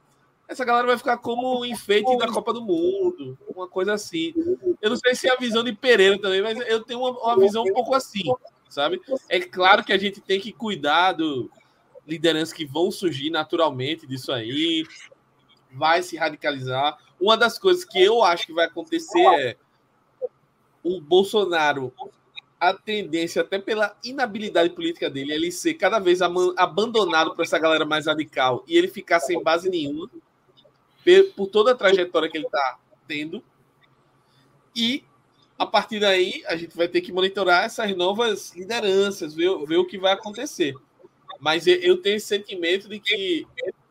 essa 0.48 0.64
galera 0.64 0.86
vai 0.86 0.98
ficar 0.98 1.16
como 1.18 1.64
enfeite 1.64 2.16
da 2.18 2.28
Copa 2.28 2.52
do 2.52 2.62
Mundo, 2.62 3.38
uma 3.54 3.66
coisa 3.66 3.94
assim. 3.94 4.34
Eu 4.80 4.90
não 4.90 4.96
sei 4.96 5.14
se 5.14 5.28
é 5.28 5.32
a 5.32 5.36
visão 5.36 5.64
de 5.64 5.72
Pereira 5.72 6.20
também, 6.20 6.42
mas 6.42 6.58
eu 6.68 6.82
tenho 6.82 7.00
uma, 7.00 7.10
uma 7.10 7.38
visão 7.38 7.62
um 7.62 7.72
pouco 7.72 7.94
assim, 7.94 8.24
sabe? 8.68 9.00
É 9.28 9.40
claro 9.40 9.82
que 9.82 9.92
a 9.92 9.98
gente 9.98 10.20
tem 10.20 10.40
que 10.40 10.52
cuidar 10.52 11.12
do 11.12 11.50
lideranças 12.06 12.52
que 12.52 12.66
vão 12.66 12.90
surgir 12.90 13.30
naturalmente 13.30 14.06
disso 14.06 14.30
aí, 14.30 14.84
vai 15.72 16.02
se 16.02 16.16
radicalizar. 16.16 16.98
Uma 17.18 17.36
das 17.36 17.58
coisas 17.58 17.84
que 17.84 18.02
eu 18.02 18.22
acho 18.22 18.46
que 18.46 18.52
vai 18.52 18.66
acontecer 18.66 19.26
é 19.38 19.56
o 20.82 21.00
Bolsonaro, 21.00 21.92
a 22.60 22.74
tendência, 22.74 23.40
até 23.40 23.58
pela 23.58 23.96
inabilidade 24.04 24.70
política 24.70 25.08
dele, 25.08 25.32
é 25.32 25.34
ele 25.36 25.50
ser 25.50 25.74
cada 25.74 25.98
vez 25.98 26.20
abandonado 26.22 27.34
por 27.34 27.42
essa 27.42 27.58
galera 27.58 27.86
mais 27.86 28.06
radical 28.06 28.62
e 28.68 28.76
ele 28.76 28.88
ficar 28.88 29.20
sem 29.20 29.42
base 29.42 29.70
nenhuma, 29.70 30.10
por 31.34 31.46
toda 31.48 31.72
a 31.72 31.74
trajetória 31.74 32.30
que 32.30 32.36
ele 32.36 32.46
está 32.46 32.78
tendo. 33.06 33.42
E 34.74 35.04
a 35.58 35.66
partir 35.66 36.00
daí, 36.00 36.42
a 36.46 36.56
gente 36.56 36.76
vai 36.76 36.88
ter 36.88 37.00
que 37.00 37.12
monitorar 37.12 37.64
essas 37.64 37.96
novas 37.96 38.52
lideranças, 38.54 39.34
ver, 39.34 39.50
ver 39.66 39.76
o 39.76 39.86
que 39.86 39.98
vai 39.98 40.12
acontecer. 40.12 40.74
Mas 41.40 41.66
eu 41.66 42.00
tenho 42.00 42.16
esse 42.16 42.26
sentimento 42.26 42.88
de 42.88 42.98
que 42.98 43.46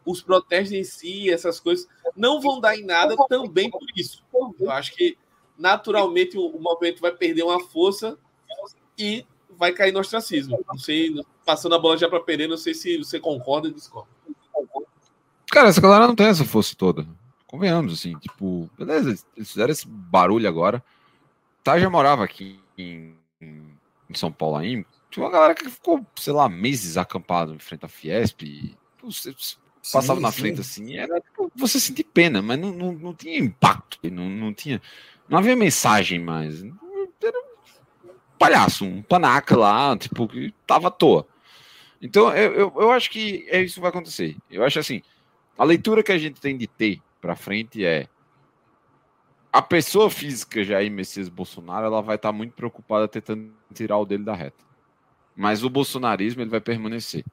os 0.06 0.22
protestos 0.22 0.74
em 0.74 0.84
si, 0.84 1.30
essas 1.30 1.60
coisas, 1.60 1.88
não 2.16 2.42
vão 2.42 2.60
dar 2.60 2.78
em 2.78 2.84
nada 2.84 3.16
também 3.30 3.70
por 3.70 3.86
isso. 3.96 4.24
Eu 4.60 4.72
acho 4.72 4.94
que 4.94 5.18
naturalmente 5.58 6.38
o, 6.38 6.60
movimento 6.60 7.00
vai 7.00 7.12
perder 7.12 7.44
uma 7.44 7.60
força 7.60 8.18
e 8.98 9.26
vai 9.52 9.72
cair 9.72 9.92
no 9.92 10.00
ostracismo. 10.00 10.64
Não 10.68 10.78
sei, 10.78 11.14
passando 11.46 11.76
a 11.76 11.80
bola 11.80 11.98
já 11.98 12.10
para 12.10 12.20
Pereira, 12.20 12.50
não 12.50 12.58
sei 12.58 12.74
se 12.74 12.98
você 12.98 13.20
concorda 13.20 13.68
ou 13.68 13.74
discorda. 13.74 14.10
Cara, 15.54 15.70
essa 15.70 15.80
galera 15.80 16.08
não 16.08 16.16
tem 16.16 16.26
essa 16.26 16.44
força 16.44 16.76
toda. 16.76 17.06
Convenhamos, 17.46 17.94
assim, 17.94 18.18
tipo, 18.18 18.68
beleza, 18.76 19.10
eles 19.38 19.52
fizeram 19.52 19.72
esse 19.72 19.88
barulho 19.88 20.50
agora. 20.50 20.84
Tá, 21.64 21.78
já 21.78 21.92
morava 21.92 22.24
aqui 22.24 22.60
em, 22.76 23.14
em 23.40 24.16
São 24.16 24.32
Paulo 24.32 24.56
ainda. 24.56 24.84
Tinha 25.12 25.24
uma 25.24 25.32
galera 25.32 25.54
que 25.54 25.70
ficou, 25.70 26.04
sei 26.16 26.34
lá, 26.34 26.50
meses 26.50 26.98
acampado 26.98 27.54
em 27.54 27.60
frente 27.60 27.86
à 27.86 27.88
Fiesp. 27.88 28.42
E, 28.42 28.76
passava 29.94 30.16
sim, 30.16 30.24
na 30.24 30.32
frente 30.32 30.60
assim, 30.60 30.98
era 30.98 31.22
tipo, 31.22 31.52
você 31.56 31.80
sentir 31.80 32.06
pena, 32.06 32.42
mas 32.42 32.58
não, 32.58 32.72
não, 32.72 32.92
não 32.94 33.14
tinha 33.14 33.38
impacto, 33.38 34.00
não, 34.12 34.28
não 34.28 34.52
tinha. 34.56 34.82
Não 35.30 35.38
havia 35.38 35.56
mensagem 35.56 36.18
mais. 36.18 36.64
Era 36.64 37.38
um 38.04 38.10
palhaço, 38.40 38.86
um 38.86 39.04
panaca 39.04 39.56
lá, 39.56 39.96
tipo, 39.96 40.28
que 40.28 40.52
tava 40.66 40.88
à 40.88 40.92
toa. 40.92 41.28
Então, 42.02 42.36
eu, 42.36 42.54
eu, 42.54 42.74
eu 42.76 42.92
acho 42.92 43.12
que 43.12 43.46
é 43.50 43.62
isso 43.62 43.76
que 43.76 43.82
vai 43.82 43.92
acontecer. 43.92 44.36
Eu 44.50 44.64
acho 44.64 44.80
assim, 44.80 45.04
a 45.58 45.64
leitura 45.64 46.04
que 46.04 46.12
a 46.12 46.18
gente 46.18 46.40
tem 46.40 46.58
de 46.58 46.68
ter 46.68 47.02
para 47.22 47.36
frente 47.36 47.86
é 47.86 48.08
a 49.52 49.62
pessoa 49.62 50.10
física 50.10 50.64
Jair 50.64 50.92
Messias 50.92 51.30
Bolsonaro, 51.30 51.86
ela 51.86 52.02
vai 52.02 52.16
estar 52.16 52.30
tá 52.30 52.34
muito 52.34 52.54
preocupada 52.54 53.08
tentando 53.08 53.54
tirar 53.74 53.98
o 53.98 54.06
dele 54.06 54.24
da 54.24 54.34
reta. 54.34 54.64
Mas 55.36 55.64
o 55.64 55.70
bolsonarismo 55.70 56.42
ele 56.42 56.50
vai 56.50 56.62
permanecer. 56.62 57.24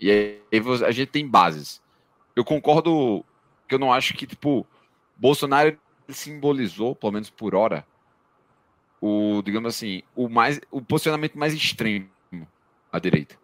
E 0.00 0.10
aí 0.10 0.42
a 0.86 0.90
gente 0.90 1.08
tem 1.08 1.26
bases 1.26 1.82
eu 2.36 2.44
concordo 2.44 3.24
que 3.66 3.74
eu 3.74 3.78
não 3.78 3.90
acho 3.90 4.12
que, 4.12 4.26
tipo, 4.26 4.66
Bolsonaro 5.16 5.76
simbolizou, 6.06 6.94
pelo 6.94 7.12
menos 7.12 7.30
por 7.30 7.54
hora, 7.54 7.84
o, 9.00 9.40
digamos 9.42 9.74
assim, 9.74 10.02
o 10.14 10.28
mais 10.28 10.60
o 10.70 10.82
posicionamento 10.82 11.38
mais 11.38 11.54
extremo 11.54 12.08
à 12.92 12.98
direita. 12.98 13.36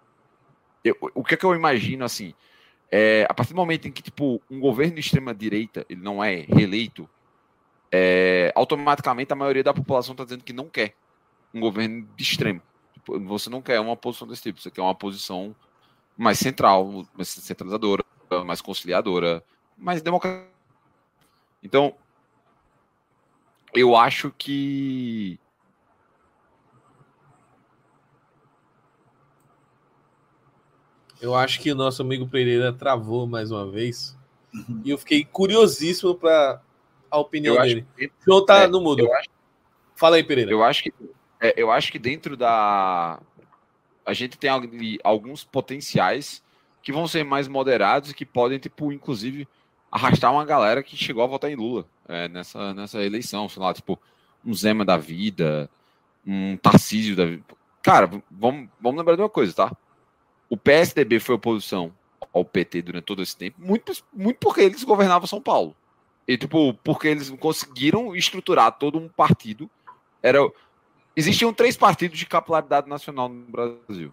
Eu, 0.85 0.97
o 1.15 1.25
que 1.25 1.35
é 1.35 1.37
que 1.37 1.47
eu 1.47 1.55
imagino 1.55 2.05
assim? 2.05 2.35
É, 2.95 3.27
a 3.27 3.33
partir 3.33 3.55
do 3.55 3.57
momento 3.57 3.89
em 3.89 3.91
que 3.91 4.03
tipo 4.03 4.43
um 4.51 4.61
governo 4.61 4.95
de 4.97 5.01
extrema 5.01 5.35
direita 5.35 5.87
ele 5.89 6.03
não 6.03 6.23
é 6.23 6.45
reeleito, 6.47 7.09
é, 7.91 8.53
automaticamente 8.55 9.33
a 9.33 9.37
maioria 9.37 9.65
da 9.65 9.73
população 9.73 10.13
está 10.13 10.25
dizendo 10.25 10.45
que 10.45 10.53
não 10.53 10.69
quer 10.69 10.95
um 11.55 11.61
governo 11.61 12.07
de 12.15 12.23
extremo. 12.23 12.61
Tipo, 12.93 13.19
você 13.21 13.49
não 13.49 13.63
quer 13.63 13.81
uma 13.81 13.97
posição 13.97 14.29
desse 14.29 14.43
tipo, 14.43 14.61
você 14.61 14.71
quer 14.71 14.83
uma 14.83 14.95
posição 14.95 15.57
mais 16.17 16.39
central, 16.39 17.07
mais 17.15 17.29
centralizadora, 17.29 18.05
mais 18.45 18.61
conciliadora, 18.61 19.43
mais 19.77 20.03
democrática. 20.03 20.51
Então, 21.63 21.95
eu 23.75 23.97
acho 23.97 24.31
que 24.37 25.39
Eu 31.23 31.35
acho 31.35 31.61
que 31.61 31.71
o 31.71 31.75
nosso 31.75 32.03
amigo 32.03 32.27
Pereira 32.27 32.73
travou 32.73 33.27
mais 33.27 33.51
uma 33.51 33.71
vez. 33.71 34.17
E 34.85 34.91
eu 34.91 34.99
fiquei 34.99 35.25
curiosíssimo 35.25 36.15
para 36.15 36.61
a 37.11 37.19
opinião 37.19 37.55
Eu 37.55 37.63
dele. 37.63 37.87
que- 37.97 38.07
O 38.07 38.25
senhor 38.25 38.41
tá 38.43 38.59
é, 38.65 38.67
no 38.67 38.81
mudo. 38.81 39.11
acho- 39.13 39.29
Fala 39.95 40.17
aí, 40.17 40.25
Pereira. 40.25 40.51
Eu 40.51 40.63
acho 40.65 40.83
que 40.83 40.93
é, 41.41 41.55
eu 41.57 41.71
acho 41.71 41.91
que 41.93 41.99
dentro 41.99 42.37
da 42.37 43.21
a 44.05 44.13
gente 44.13 44.37
tem 44.37 44.51
ali 44.51 44.99
alguns 45.05 45.45
potenciais 45.45 46.43
que 46.83 46.93
vão 46.93 47.07
ser 47.07 47.25
mais 47.25 47.47
moderados 47.47 48.11
e 48.11 48.15
que 48.15 48.27
podem 48.27 48.59
tipo 48.59 48.93
inclusive 48.93 49.47
arrastar 49.91 50.33
uma 50.33 50.45
galera 50.45 50.83
que 50.83 50.97
chegou 50.97 51.23
a 51.23 51.27
votar 51.29 51.51
em 51.51 51.55
Lula 51.55 51.87
é, 52.09 52.27
nessa 52.29 52.75
nessa 52.75 53.01
eleição, 53.03 53.49
sei 53.49 53.63
lá, 53.63 53.73
tipo 53.73 53.99
um 54.45 54.53
Zema 54.53 54.85
da 54.85 54.97
vida, 54.97 55.71
um 56.27 56.57
Tarcísio 56.57 57.15
da 57.15 57.25
vida. 57.27 57.45
Cara, 57.81 58.07
vamos 58.31 58.69
vamos 58.81 58.99
lembrar 58.99 59.15
de 59.15 59.23
uma 59.23 59.29
coisa, 59.31 59.53
tá? 59.55 59.77
O 60.53 60.57
PSDB 60.59 61.19
foi 61.19 61.37
oposição 61.37 61.95
ao 62.31 62.45
PT 62.45 62.83
durante 62.83 63.05
todo 63.05 63.23
esse 63.23 63.35
tempo, 63.35 63.59
muito 63.59 63.91
muito 64.13 64.37
porque 64.37 64.61
eles 64.61 64.85
governavam 64.85 65.27
São 65.27 65.41
Paulo. 65.41 65.75
E 66.29 66.37
tipo, 66.37 66.75
porque 66.85 67.09
eles 67.09 67.31
conseguiram 67.31 68.15
estruturar 68.15 68.71
todo 68.73 68.99
um 68.99 69.09
partido 69.09 69.71
era 70.23 70.39
existiam 71.17 71.55
três 71.55 71.75
partidos 71.75 72.19
de 72.19 72.27
capilaridade 72.27 72.87
nacional 72.87 73.31
no 73.31 73.47
Brasil: 73.47 74.13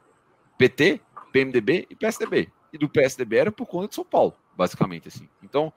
PT, 0.58 1.02
PMDB 1.34 1.88
e 1.90 1.96
PSDB. 1.96 2.50
E 2.72 2.78
do 2.78 2.88
PSDB 2.88 3.36
era 3.36 3.52
por 3.52 3.66
conta 3.66 3.90
de 3.90 3.96
São 3.96 4.06
Paulo, 4.06 4.34
basicamente 4.56 5.10
assim. 5.10 5.28
Então, 5.44 5.74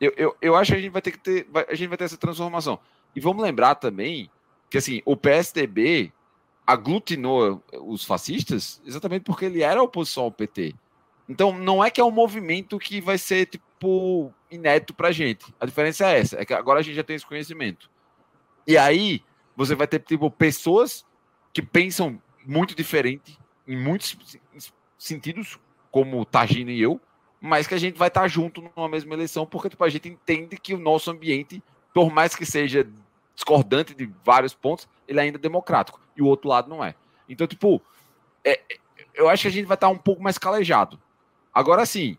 eu, 0.00 0.14
eu, 0.16 0.36
eu 0.40 0.56
acho 0.56 0.72
que 0.72 0.78
a 0.78 0.80
gente 0.80 0.92
vai 0.92 1.02
ter 1.02 1.10
que 1.10 1.18
ter, 1.18 1.46
a 1.68 1.74
gente 1.74 1.88
vai 1.88 1.98
ter 1.98 2.04
essa 2.04 2.16
transformação. 2.16 2.78
E 3.14 3.20
vamos 3.20 3.42
lembrar 3.42 3.74
também 3.74 4.30
que 4.70 4.78
assim, 4.78 5.02
o 5.04 5.14
PSDB 5.14 6.14
aglutinou 6.68 7.64
os 7.72 8.04
fascistas 8.04 8.82
exatamente 8.84 9.22
porque 9.22 9.46
ele 9.46 9.62
era 9.62 9.82
oposição 9.82 10.24
ao 10.24 10.30
PT. 10.30 10.74
Então, 11.26 11.58
não 11.58 11.82
é 11.82 11.90
que 11.90 11.98
é 11.98 12.04
um 12.04 12.10
movimento 12.10 12.78
que 12.78 13.00
vai 13.00 13.16
ser 13.16 13.46
tipo 13.46 14.30
inédito 14.50 14.92
pra 14.92 15.10
gente. 15.10 15.46
A 15.58 15.64
diferença 15.64 16.06
é 16.06 16.18
essa, 16.18 16.38
é 16.38 16.44
que 16.44 16.52
agora 16.52 16.80
a 16.80 16.82
gente 16.82 16.94
já 16.94 17.02
tem 17.02 17.16
esse 17.16 17.26
conhecimento. 17.26 17.90
E 18.66 18.76
aí, 18.76 19.22
você 19.56 19.74
vai 19.74 19.86
ter 19.86 19.98
tipo 20.00 20.30
pessoas 20.30 21.06
que 21.54 21.62
pensam 21.62 22.20
muito 22.44 22.74
diferente 22.74 23.38
em 23.66 23.76
muitos 23.76 24.38
sentidos, 24.98 25.58
como 25.90 26.22
Tagina 26.26 26.70
e 26.70 26.82
eu, 26.82 27.00
mas 27.40 27.66
que 27.66 27.74
a 27.74 27.78
gente 27.78 27.96
vai 27.96 28.08
estar 28.08 28.28
junto 28.28 28.70
numa 28.76 28.88
mesma 28.90 29.14
eleição, 29.14 29.46
porque 29.46 29.70
tipo, 29.70 29.84
a 29.84 29.88
gente 29.88 30.06
entende 30.06 30.58
que 30.58 30.74
o 30.74 30.78
nosso 30.78 31.10
ambiente, 31.10 31.62
por 31.94 32.12
mais 32.12 32.34
que 32.34 32.44
seja 32.44 32.86
discordante 33.38 33.94
de 33.94 34.12
vários 34.24 34.52
pontos, 34.52 34.88
ele 35.06 35.20
ainda 35.20 35.38
é 35.38 35.40
democrático, 35.40 36.00
e 36.16 36.20
o 36.20 36.26
outro 36.26 36.48
lado 36.48 36.68
não 36.68 36.84
é. 36.84 36.96
Então, 37.28 37.46
tipo, 37.46 37.80
é- 38.44 38.60
é- 38.68 38.78
eu 39.14 39.28
acho 39.28 39.42
que 39.42 39.48
a 39.48 39.52
gente 39.52 39.66
vai 39.66 39.76
estar 39.76 39.88
um 39.88 39.96
pouco 39.96 40.20
mais 40.20 40.36
calejado. 40.38 40.98
Agora 41.54 41.86
sim, 41.86 42.18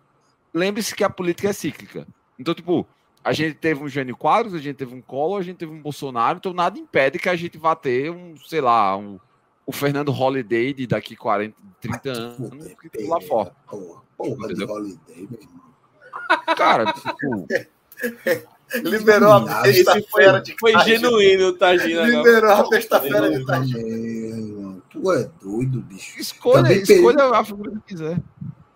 lembre-se 0.53 0.95
que 0.95 1.03
a 1.03 1.09
política 1.09 1.49
é 1.49 1.53
cíclica. 1.53 2.07
Então, 2.39 2.53
tipo, 2.53 2.87
a 3.21 3.33
gente 3.33 3.55
teve 3.55 3.83
um 3.83 3.89
Jânio 3.89 4.15
Quadros, 4.15 4.53
a 4.53 4.59
gente 4.59 4.77
teve 4.77 4.95
um 4.95 5.01
Collor, 5.01 5.39
a 5.39 5.43
gente 5.43 5.57
teve 5.57 5.73
um 5.73 5.81
Bolsonaro, 5.81 6.37
então 6.37 6.53
nada 6.53 6.79
impede 6.79 7.19
que 7.19 7.27
a 7.27 7.35
gente 7.35 7.57
vá 7.57 7.75
ter 7.75 8.09
um, 8.09 8.37
sei 8.37 8.61
lá, 8.61 8.95
um, 8.95 9.19
o 9.65 9.73
Fernando 9.73 10.13
Holiday 10.13 10.73
de 10.73 10.87
daqui 10.87 11.17
40, 11.17 11.53
30 11.81 12.11
anos 12.11 12.73
que 12.75 12.89
tá 12.89 12.99
lá 13.09 13.19
fora. 13.19 13.53
Porra, 13.67 14.01
porra 14.17 14.53
de 14.53 14.63
holiday, 14.63 15.27
meu 15.29 15.41
irmão. 15.41 16.55
Cara, 16.55 16.93
tipo, 16.93 17.09
Liberou 18.83 19.33
a 19.33 19.67
Esse 19.67 19.83
besta-feira 19.83 20.31
foi, 20.33 20.41
de 20.41 20.55
foi 20.59 20.79
genuíno, 20.85 21.53
Tagina. 21.53 22.03
Liberou 22.03 22.51
a 22.51 22.69
besta-feira 22.69 23.31
de 23.31 23.45
Tagina. 23.45 23.79
Meu, 23.83 24.81
Tu 24.89 25.11
é 25.11 25.29
doido, 25.41 25.81
bicho. 25.81 26.19
escolha, 26.19 26.63
Também 26.63 26.81
escolha 26.81 27.23
a 27.25 27.43
figura 27.43 27.71
que 27.71 27.79
quiser. 27.95 28.21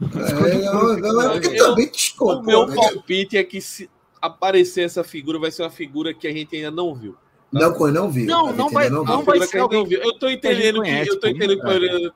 É, 0.02 0.62
não, 0.66 0.98
não, 0.98 1.22
é 1.22 1.39
porque 1.39 1.60
Eu- 1.60 1.70
também 1.70 1.88
te 1.88 1.91
O 1.91 1.98
escolho. 1.98 2.44
meu 2.44 2.68
palpite 2.68 3.38
é 3.38 3.44
que 3.44 3.62
se 3.62 3.89
aparecer 4.22 4.82
essa 4.82 5.04
figura, 5.04 5.39
vai 5.39 5.52
ser 5.52 5.64
uma 5.64 5.70
figura 5.70 6.14
que 6.14 6.28
a 6.28 6.32
gente 6.32 6.56
ainda 6.56 6.72
não 6.72 6.94
viu. 6.94 7.16
Não, 7.52 7.74
quando 7.74 7.94
não 7.96 8.10
vi. 8.10 8.26
Não, 8.26 8.52
não 8.52 8.70
vai- 8.70 8.89
viu. 8.89 9.04
Não 9.04 9.24
vai 9.24 9.39
ser 9.41 9.60
alguém 9.60 9.86
viu. 9.86 10.02
Eu 10.02 10.18
tô 10.18 10.28
entendendo 10.30 10.82
que, 10.82 10.89
conhece, 10.89 11.10
eu 11.12 11.20
tô 11.20 11.28
entendendo 11.28 11.60
o 11.60 11.62
que 11.62 11.68
o 11.68 12.08
é. 12.08 12.12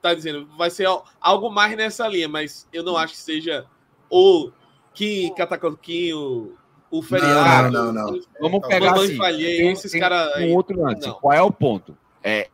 Tá 0.00 0.14
dizendo. 0.14 0.46
Vai 0.56 0.70
ser 0.70 0.86
al- 0.86 1.04
algo 1.20 1.50
mais 1.50 1.76
nessa 1.76 2.06
linha, 2.08 2.28
mas 2.28 2.66
eu 2.72 2.82
não 2.82 2.96
acho 2.96 3.14
que 3.14 3.20
seja 3.20 3.66
o 4.10 4.50
Kim, 4.94 5.34
Catacoquim, 5.34 6.50
o, 6.90 7.02
feriado. 7.02 7.70
não, 7.70 7.92
não, 7.92 8.12
não. 8.12 8.20
Vamos 8.40 8.66
pegar 8.66 8.94
assim. 8.94 9.16
Falhei, 9.16 9.56
tem- 9.58 9.72
esses 9.72 9.90
tem 9.92 10.00
caras 10.00 10.32
aí. 10.34 10.50
Um 10.50 10.54
outro 10.54 10.80
lance. 10.80 11.06
não. 11.06 11.14
Qual 11.14 11.32
é 11.32 11.42
o 11.42 11.50
ponto? 11.52 11.96
É 12.22 12.48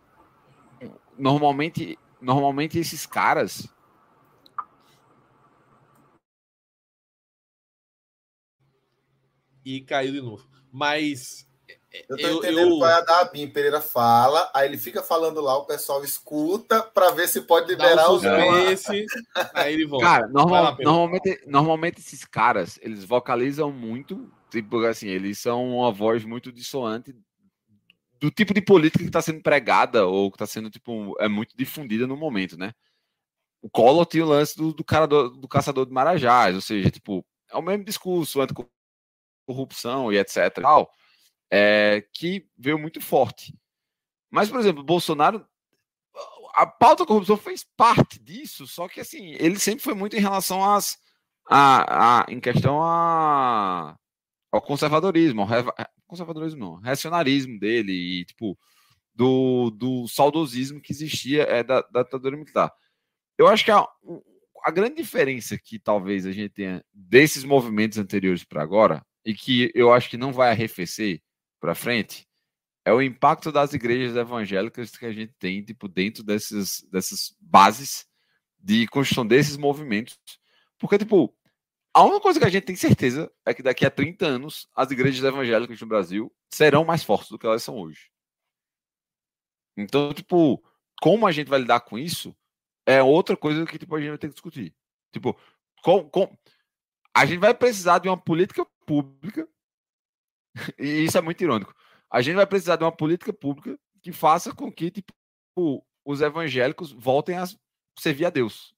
normalmente, 1.18 1.98
normalmente 2.20 2.78
esses 2.78 3.06
caras 3.06 3.68
E 9.64 9.80
caiu 9.80 10.12
de 10.12 10.20
novo. 10.20 10.46
Mas 10.70 11.48
Eu 12.08 12.16
tô 12.16 12.26
Eu- 12.26 12.38
entendendo 12.38 12.70
eu- 12.72 12.78
qual 12.78 12.90
é 12.90 12.94
a 12.94 13.00
da 13.02 13.20
Abim. 13.20 13.48
Pereira 13.48 13.80
fala, 13.80 14.50
aí 14.52 14.68
ele 14.68 14.76
fica 14.76 15.00
falando 15.02 15.40
lá, 15.40 15.56
o 15.56 15.64
pessoal 15.64 16.02
escuta 16.02 16.82
pra 16.82 17.12
ver 17.12 17.28
se 17.28 17.42
pode 17.42 17.68
liberar 17.68 18.10
um 18.10 18.14
os 18.14 18.22
suspense, 18.22 19.06
aí 19.54 19.74
ele 19.74 19.86
volta. 19.86 20.04
Cara, 20.04 20.26
normal- 20.26 20.62
lá, 20.64 20.76
normalmente, 20.80 21.40
normalmente 21.46 22.00
esses 22.00 22.24
caras, 22.24 22.78
eles 22.82 23.04
vocalizam 23.04 23.70
muito, 23.70 24.28
tipo 24.50 24.84
assim, 24.84 25.06
eles 25.08 25.38
são 25.38 25.76
uma 25.76 25.92
voz 25.92 26.24
muito 26.24 26.50
dissoante 26.50 27.14
do 28.20 28.30
tipo 28.30 28.52
de 28.52 28.60
política 28.60 28.98
que 29.04 29.08
está 29.08 29.22
sendo 29.22 29.40
pregada 29.42 30.04
ou 30.06 30.30
que 30.30 30.36
está 30.36 30.46
sendo, 30.46 30.70
tipo, 30.70 31.14
é 31.20 31.28
muito 31.28 31.54
difundida 31.56 32.06
no 32.06 32.16
momento, 32.16 32.56
né? 32.58 32.72
O 33.62 33.70
Collor 33.70 34.04
tinha 34.04 34.24
o 34.24 34.28
lance 34.28 34.56
do, 34.56 34.72
do 34.72 34.82
cara 34.84 35.06
do, 35.06 35.30
do 35.30 35.46
caçador 35.48 35.86
de 35.86 35.92
marajás, 35.92 36.54
ou 36.56 36.60
seja, 36.60 36.90
tipo, 36.90 37.24
é 37.50 37.56
o 37.56 37.62
mesmo 37.62 37.84
discurso 37.84 38.40
anticorrupção 39.46 40.12
e 40.12 40.18
etc 40.18 40.36
e 40.46 40.50
tal, 40.62 40.90
é, 41.50 42.04
que 42.12 42.46
veio 42.56 42.78
muito 42.78 43.00
forte. 43.00 43.54
Mas, 44.30 44.48
por 44.48 44.60
exemplo, 44.60 44.82
Bolsonaro 44.82 45.46
a 46.54 46.66
pauta 46.66 47.04
corrupção 47.04 47.36
fez 47.36 47.64
parte 47.76 48.18
disso, 48.20 48.66
só 48.66 48.86
que 48.88 49.00
assim, 49.00 49.32
ele 49.40 49.58
sempre 49.58 49.82
foi 49.82 49.94
muito 49.94 50.16
em 50.16 50.20
relação 50.20 50.64
às 50.64 50.96
a, 51.50 52.22
a, 52.22 52.32
em 52.32 52.40
questão 52.40 52.80
a, 52.80 53.96
ao 54.52 54.62
conservadorismo, 54.62 55.42
ao 55.42 55.46
reva- 55.46 55.74
conservadorismo 56.06 56.60
não, 56.60 56.74
racionalismo 56.76 57.58
dele 57.58 57.92
e 57.92 58.24
tipo 58.24 58.56
do, 59.14 59.70
do 59.70 60.08
saudosismo 60.08 60.80
que 60.80 60.92
existia 60.92 61.42
é, 61.42 61.62
da, 61.62 61.82
da 61.82 62.02
ditadura 62.02 62.36
militar. 62.36 62.72
Eu 63.36 63.48
acho 63.48 63.64
que 63.64 63.70
a, 63.70 63.86
a 64.64 64.70
grande 64.70 64.96
diferença 64.96 65.58
que 65.58 65.78
talvez 65.78 66.24
a 66.24 66.32
gente 66.32 66.50
tenha 66.50 66.84
desses 66.92 67.44
movimentos 67.44 67.98
anteriores 67.98 68.44
para 68.44 68.62
agora 68.62 69.04
e 69.24 69.34
que 69.34 69.72
eu 69.74 69.92
acho 69.92 70.08
que 70.08 70.16
não 70.16 70.32
vai 70.32 70.50
arrefecer 70.50 71.20
para 71.64 71.74
frente 71.74 72.28
é 72.84 72.92
o 72.92 73.00
impacto 73.00 73.50
das 73.50 73.72
igrejas 73.72 74.14
evangélicas 74.14 74.94
que 74.94 75.06
a 75.06 75.12
gente 75.12 75.32
tem 75.38 75.64
tipo 75.64 75.88
dentro 75.88 76.22
dessas, 76.22 76.82
dessas 76.92 77.34
bases 77.40 78.06
de 78.58 78.86
construção 78.88 79.26
desses 79.26 79.56
movimentos. 79.56 80.18
Porque, 80.78 80.98
tipo, 80.98 81.34
a 81.94 82.02
única 82.02 82.20
coisa 82.20 82.38
que 82.38 82.44
a 82.44 82.50
gente 82.50 82.64
tem 82.64 82.76
certeza 82.76 83.32
é 83.46 83.54
que 83.54 83.62
daqui 83.62 83.86
a 83.86 83.90
30 83.90 84.26
anos 84.26 84.68
as 84.76 84.90
igrejas 84.90 85.24
evangélicas 85.24 85.80
no 85.80 85.86
Brasil 85.86 86.30
serão 86.52 86.84
mais 86.84 87.02
fortes 87.02 87.30
do 87.30 87.38
que 87.38 87.46
elas 87.46 87.62
são 87.62 87.78
hoje. 87.78 88.10
Então, 89.74 90.12
tipo, 90.12 90.62
como 91.00 91.26
a 91.26 91.32
gente 91.32 91.48
vai 91.48 91.60
lidar 91.60 91.80
com 91.80 91.98
isso 91.98 92.36
é 92.84 93.02
outra 93.02 93.38
coisa 93.38 93.64
que 93.64 93.78
tipo, 93.78 93.96
a 93.96 94.00
gente 94.00 94.10
vai 94.10 94.18
ter 94.18 94.28
que 94.28 94.34
discutir. 94.34 94.76
Tipo, 95.10 95.34
com, 95.82 96.10
com... 96.10 96.36
a 97.14 97.24
gente 97.24 97.38
vai 97.38 97.54
precisar 97.54 98.00
de 98.00 98.08
uma 98.10 98.18
política 98.18 98.66
pública, 98.84 99.48
e 100.78 101.04
isso 101.04 101.18
é 101.18 101.20
muito 101.20 101.42
irônico. 101.42 101.74
A 102.10 102.22
gente 102.22 102.36
vai 102.36 102.46
precisar 102.46 102.76
de 102.76 102.84
uma 102.84 102.92
política 102.92 103.32
pública 103.32 103.78
que 104.02 104.12
faça 104.12 104.54
com 104.54 104.70
que 104.70 104.90
tipo, 104.90 105.12
os 106.04 106.20
evangélicos 106.20 106.92
voltem 106.92 107.36
a 107.36 107.44
servir 107.98 108.26
a 108.26 108.30
Deus 108.30 108.74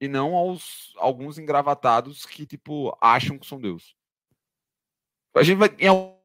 e 0.00 0.08
não 0.08 0.34
aos 0.34 0.92
alguns 0.96 1.38
engravatados 1.38 2.24
que 2.24 2.46
tipo 2.46 2.96
acham 3.00 3.38
que 3.38 3.46
são 3.46 3.60
Deus. 3.60 3.94
A 5.34 5.42
gente 5.42 5.58
vai 5.58 5.74
em 5.78 5.86
algum 5.86 6.16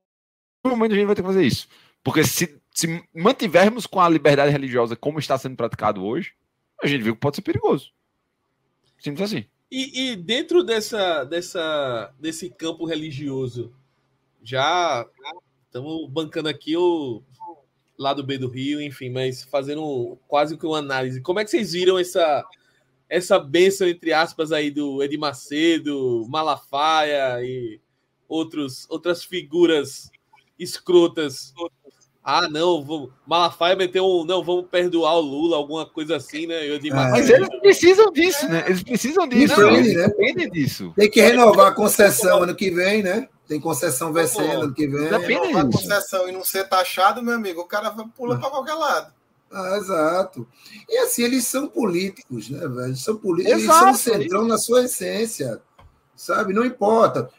momento 0.65 0.93
a 0.93 0.95
gente 0.95 1.05
vai 1.05 1.15
ter 1.15 1.21
que 1.21 1.28
fazer 1.28 1.45
isso, 1.45 1.67
porque 2.03 2.23
se, 2.23 2.61
se 2.71 3.07
mantivermos 3.13 3.86
com 3.86 3.99
a 3.99 4.09
liberdade 4.09 4.51
religiosa 4.51 4.95
como 4.95 5.19
está 5.19 5.38
sendo 5.38 5.55
praticado 5.55 6.03
hoje, 6.03 6.34
a 6.82 6.88
gente 6.88 7.03
viu 7.03 7.13
que 7.13 7.21
pode 7.21 7.36
ser 7.36 7.41
perigoso. 7.41 7.91
Simples 8.97 9.32
assim. 9.32 9.45
E, 9.69 10.11
e 10.11 10.15
dentro 10.15 10.63
dessa, 10.63 11.23
dessa, 11.26 12.13
desse 12.19 12.49
campo 12.49 12.86
religioso, 12.86 13.76
já 14.46 15.06
estamos 15.66 16.10
bancando 16.10 16.48
aqui 16.48 16.78
o 16.78 17.22
lado 17.98 18.24
B 18.24 18.38
do 18.38 18.48
Rio, 18.48 18.82
enfim, 18.82 19.10
mas 19.10 19.43
fazendo 19.43 20.18
quase 20.28 20.58
que 20.58 20.66
uma 20.66 20.78
análise. 20.78 21.22
Como 21.22 21.39
é 21.39 21.43
que 21.43 21.52
vocês 21.52 21.74
viram 21.74 21.98
essa 21.98 22.46
essa 23.08 23.38
benção, 23.39 23.88
entre 23.88 24.12
aspas, 24.14 24.52
aí 24.52 24.72
do 24.72 25.04
Edir 25.04 25.20
Macedo, 25.20 26.26
Malafaia 26.28 27.43
e 27.43 27.80
outros, 28.28 28.88
outras 28.89 29.24
figuras 29.24 30.10
escrotas 30.58 31.54
Ah, 32.24 32.50
não, 32.50 32.84
vamos... 32.84 33.12
Malafaia 33.28 33.76
meteu 33.76 34.04
um. 34.04 34.26
Não, 34.26 34.43
vamos 34.43 34.66
perdoar 34.72 35.16
o 35.18 35.22
Lula, 35.22 35.58
alguma 35.58 35.86
coisa 35.86 36.16
assim, 36.16 36.48
né? 36.48 36.68
Eu 36.68 36.80
digo, 36.80 36.96
É. 36.96 37.12
Mas 37.12 37.30
eles 37.30 37.48
precisam 37.60 38.12
disso, 38.12 38.50
né? 38.50 38.64
Eles 38.66 38.82
precisam 38.82 39.28
disso. 39.28 39.56
Depende, 39.56 39.78
eles 39.78 39.96
né? 39.96 40.08
dependem 40.08 40.50
disso. 40.50 40.91
Tem 40.96 41.10
que 41.10 41.22
renovar 41.22 41.68
a 41.68 41.76
concessão 41.76 42.41
ano 42.41 42.56
que 42.56 42.72
vem, 42.72 43.04
né? 43.04 43.30
Tem 43.48 43.60
concessão 43.60 44.12
vencendo 44.12 44.64
ano 44.64 44.74
que 44.74 44.88
vem. 44.88 45.08
Depende 45.10 45.34
Renovar 45.48 45.66
a 45.66 45.68
disso. 45.68 45.84
concessão 45.84 46.28
e 46.28 46.32
não 46.32 46.43
ser 46.43 46.68
taxado, 46.68 47.22
meu 47.22 47.36
amigo, 47.36 47.62
o 47.62 47.66
cara 47.68 47.89
vai- 47.91 48.08
pula 48.16 48.39
para 48.39 48.50
qualquer 48.50 48.74
lado. 48.74 49.14
Ah, 49.52 49.78
exato. 49.78 50.48
E 50.89 50.98
assim, 50.98 51.24
eles 51.24 51.46
são 51.46 51.68
políticos, 51.68 52.50
né, 52.50 52.60
velho? 52.68 52.86
Eles 52.88 53.02
são 53.04 53.16
políticos, 53.16 53.60
eles 53.62 53.72
são 53.74 53.93
centrão 53.93 54.48
na 54.48 54.58
sua 54.58 54.84
essência, 54.86 55.62
sabe? 56.16 56.54
Não 56.54 56.66
importa. 56.66 57.30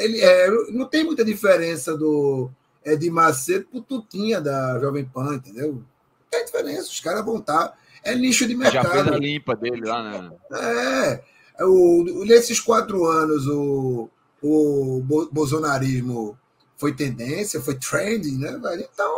Ele, 0.00 0.20
é, 0.20 0.50
não 0.70 0.86
tem 0.86 1.04
muita 1.04 1.24
diferença 1.24 1.96
do 1.96 2.50
Edir 2.84 3.12
Macedo 3.12 3.66
pro 3.70 3.80
Tutinha 3.80 4.40
da 4.40 4.78
Jovem 4.80 5.04
Pan, 5.04 5.34
entendeu? 5.34 5.72
Não 5.74 5.84
tem 6.30 6.44
diferença, 6.44 6.88
os 6.90 7.00
caras 7.00 7.24
vão 7.24 7.38
estar. 7.38 7.76
É 8.04 8.14
nicho 8.14 8.46
de 8.46 8.54
Já 8.64 8.82
fez 8.82 8.94
mercado. 8.94 9.14
a 9.14 9.18
limpa 9.18 9.56
dele 9.56 9.86
lá, 9.86 10.02
né? 10.02 10.32
É. 10.52 11.64
O, 11.64 12.24
nesses 12.26 12.58
quatro 12.60 13.04
anos, 13.06 13.46
o, 13.46 14.08
o 14.42 15.00
bo- 15.04 15.28
bolsonarismo 15.30 16.36
foi 16.76 16.92
tendência, 16.94 17.62
foi 17.62 17.78
trending, 17.78 18.38
né, 18.38 18.58
velho? 18.58 18.88
Então, 18.92 19.08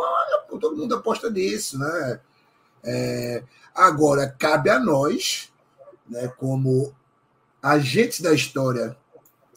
todo 0.59 0.77
mundo 0.77 0.95
aposta 0.95 1.29
nisso, 1.29 1.79
né? 1.79 2.19
É, 2.83 3.43
agora, 3.73 4.27
cabe 4.39 4.69
a 4.69 4.79
nós, 4.79 5.51
né, 6.07 6.27
como 6.37 6.93
agentes 7.61 8.21
da 8.21 8.33
história 8.33 8.95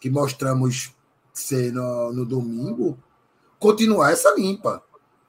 que 0.00 0.08
mostramos 0.08 0.94
ser 1.32 1.72
no, 1.72 2.12
no 2.12 2.24
domingo, 2.24 2.98
continuar 3.58 4.12
essa 4.12 4.34
limpa. 4.34 4.82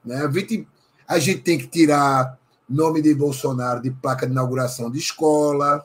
Né? 0.04 0.24
A, 0.24 0.30
gente, 0.30 0.68
a 1.06 1.18
gente 1.18 1.42
tem 1.42 1.58
que 1.58 1.66
tirar 1.66 2.38
nome 2.68 3.02
de 3.02 3.14
Bolsonaro 3.14 3.82
de 3.82 3.90
placa 3.90 4.26
de 4.26 4.32
inauguração 4.32 4.90
de 4.90 4.98
escola. 4.98 5.84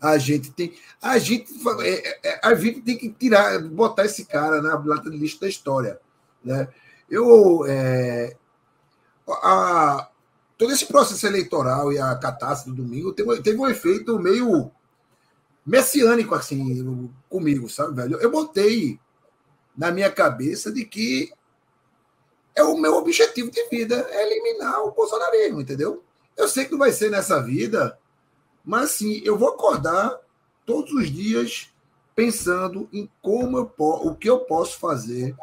A 0.00 0.16
gente 0.16 0.50
tem. 0.52 0.74
A 1.02 1.18
gente, 1.18 1.52
é, 1.82 2.28
é, 2.28 2.40
a 2.42 2.54
gente 2.54 2.80
tem 2.80 2.96
que 2.96 3.10
tirar, 3.10 3.58
botar 3.60 4.06
esse 4.06 4.24
cara 4.24 4.62
na 4.62 4.78
lata 4.78 5.10
de 5.10 5.16
lixo 5.16 5.40
da 5.40 5.48
história. 5.48 6.00
Né? 6.42 6.68
Eu. 7.08 7.66
É, 7.68 8.36
a, 9.28 10.08
todo 10.56 10.72
esse 10.72 10.86
processo 10.86 11.26
eleitoral 11.26 11.92
e 11.92 11.98
a 11.98 12.14
catástrofe 12.16 12.70
do 12.70 12.82
domingo 12.82 13.12
teve, 13.12 13.42
teve 13.42 13.58
um 13.58 13.68
efeito 13.68 14.18
meio 14.18 14.70
messiânico 15.64 16.34
assim 16.34 17.10
comigo, 17.28 17.68
sabe, 17.68 17.94
velho? 17.94 18.18
Eu 18.18 18.30
botei 18.30 18.98
na 19.76 19.90
minha 19.90 20.10
cabeça 20.10 20.72
de 20.72 20.84
que 20.84 21.32
é 22.54 22.62
o 22.62 22.76
meu 22.76 22.94
objetivo 22.94 23.50
de 23.50 23.68
vida 23.68 24.06
é 24.10 24.26
eliminar 24.26 24.82
o 24.82 24.92
bolsonarismo, 24.92 25.60
entendeu? 25.60 26.02
Eu 26.36 26.48
sei 26.48 26.64
que 26.64 26.72
não 26.72 26.78
vai 26.78 26.92
ser 26.92 27.10
nessa 27.10 27.40
vida, 27.42 27.98
mas 28.70 28.92
sim, 28.92 29.20
eu 29.24 29.36
vou 29.36 29.48
acordar 29.48 30.16
todos 30.64 30.92
os 30.92 31.10
dias 31.10 31.72
pensando 32.14 32.88
em 32.92 33.10
como 33.20 33.58
eu 33.58 33.72
o 33.76 34.14
que 34.14 34.30
eu 34.30 34.38
posso 34.44 34.78
fazer, 34.78 35.34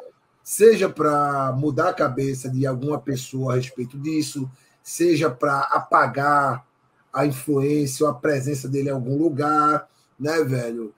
seja 0.41 0.88
para 0.88 1.51
mudar 1.51 1.89
a 1.89 1.93
cabeça 1.93 2.49
de 2.49 2.65
alguma 2.65 2.97
pessoa 2.97 3.51
a 3.51 3.55
respeito 3.57 3.97
disso, 3.99 4.49
seja 4.82 5.30
para 5.30 5.59
apagar 5.59 6.65
a 7.11 7.25
influência 7.25 8.05
ou 8.05 8.09
a 8.09 8.15
presença 8.15 8.69
dele 8.69 8.88
em 8.88 8.93
algum 8.93 9.17
lugar, 9.17 9.89
né, 10.17 10.41
velho? 10.45 10.93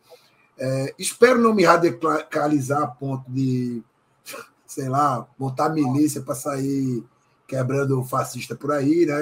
É, 0.56 0.94
espero 1.00 1.42
não 1.42 1.52
me 1.52 1.64
radicalizar 1.64 2.84
a 2.84 2.88
ponto 2.88 3.24
de, 3.28 3.82
sei 4.68 4.88
lá, 4.88 5.28
botar 5.36 5.70
milícia 5.70 6.22
para 6.22 6.36
sair 6.36 7.04
quebrando 7.48 8.04
fascista 8.04 8.54
por 8.54 8.72
aí, 8.72 9.08
né? 9.08 9.16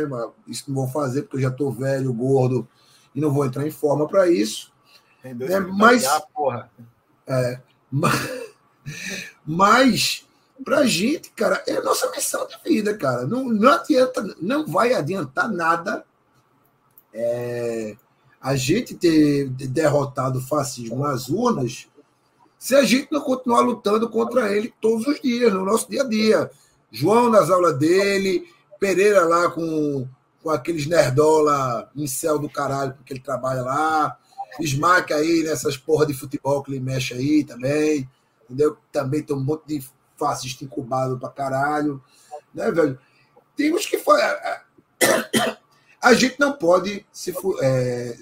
Isso 0.45 0.65
não 0.67 0.75
vou 0.75 0.89
fazer 0.89 1.21
porque 1.21 1.37
eu 1.37 1.41
já 1.43 1.47
estou 1.47 1.71
velho, 1.71 2.11
gordo 2.11 2.67
e 3.17 3.19
não 3.19 3.31
vou 3.31 3.43
entrar 3.43 3.65
em 3.65 3.71
forma 3.71 4.07
para 4.07 4.29
isso. 4.29 4.71
Dois 5.33 5.49
É, 5.49 5.59
mas-. 5.59 6.05
É, 7.25 7.59
mas, 7.91 8.29
mas 9.43 10.25
pra 10.63 10.85
gente, 10.85 11.31
cara, 11.31 11.63
é 11.65 11.77
a 11.77 11.83
nossa 11.83 12.11
missão 12.11 12.47
de 12.47 12.57
vida, 12.63 12.95
cara. 12.95 13.25
Não, 13.25 13.45
não 13.45 13.71
adianta, 13.71 14.35
não 14.39 14.67
vai 14.67 14.93
adiantar 14.93 15.51
nada 15.51 16.05
é, 17.11 17.97
a 18.39 18.55
gente 18.55 18.93
ter 18.93 19.49
derrotado 19.49 20.37
o 20.37 20.43
fascismo 20.43 20.99
nas 20.99 21.27
urnas 21.27 21.87
se 22.59 22.75
a 22.75 22.83
gente 22.83 23.11
não 23.11 23.21
continuar 23.21 23.61
lutando 23.61 24.07
contra 24.09 24.55
ele 24.55 24.71
todos 24.79 25.07
os 25.07 25.19
dias, 25.19 25.51
no 25.51 25.65
nosso 25.65 25.89
dia 25.89 26.03
a 26.03 26.07
dia. 26.07 26.51
João 26.91 27.31
nas 27.31 27.49
aulas 27.49 27.77
dele, 27.79 28.47
Pereira 28.79 29.25
lá 29.25 29.49
com, 29.49 30.07
com 30.47 30.51
aqueles 30.51 30.85
nerdola 30.85 31.91
céu 32.07 32.39
do 32.39 32.49
caralho, 32.49 32.93
porque 32.93 33.11
ele 33.11 33.19
trabalha 33.19 33.61
lá. 33.63 34.17
Smack 34.61 35.11
aí 35.13 35.43
nessas 35.43 35.75
porra 35.75 36.05
de 36.05 36.13
futebol 36.13 36.63
que 36.63 36.71
ele 36.71 36.79
mexe 36.79 37.13
aí 37.13 37.43
também. 37.43 38.09
Entendeu? 38.45 38.77
Também 38.89 39.21
tem 39.21 39.35
um 39.35 39.43
monte 39.43 39.67
de 39.67 39.85
fascista 40.15 40.63
incubado 40.63 41.19
pra 41.19 41.27
caralho. 41.29 42.01
Né, 42.53 42.71
velho? 42.71 42.97
Temos 43.57 43.85
que. 43.85 43.97
fa- 43.97 44.63
A, 46.01 46.13
gente 46.13 46.39
não 46.39 46.53
pode 46.53 47.05
se 47.11 47.33
é, 47.61 48.17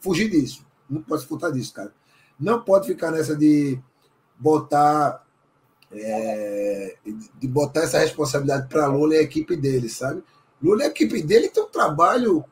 fugir 0.00 0.30
disso. 0.30 0.64
Não 0.88 1.02
pode 1.02 1.22
se 1.22 1.28
furtar 1.28 1.50
disso, 1.50 1.74
cara. 1.74 1.92
Não 2.40 2.62
pode 2.62 2.86
ficar 2.86 3.10
nessa 3.10 3.36
de 3.36 3.78
botar. 4.38 5.22
é, 5.92 6.96
de 7.38 7.46
botar 7.46 7.82
essa 7.82 7.98
responsabilidade 7.98 8.66
para 8.66 8.86
Lula 8.86 9.14
e 9.14 9.18
a 9.18 9.22
equipe 9.22 9.54
dele, 9.56 9.90
sabe? 9.90 10.24
Lula 10.62 10.82
e 10.82 10.86
a 10.86 10.88
equipe 10.88 11.22
dele 11.22 11.48
tem 11.48 11.62
um 11.62 11.68
trabalho, 11.68 12.44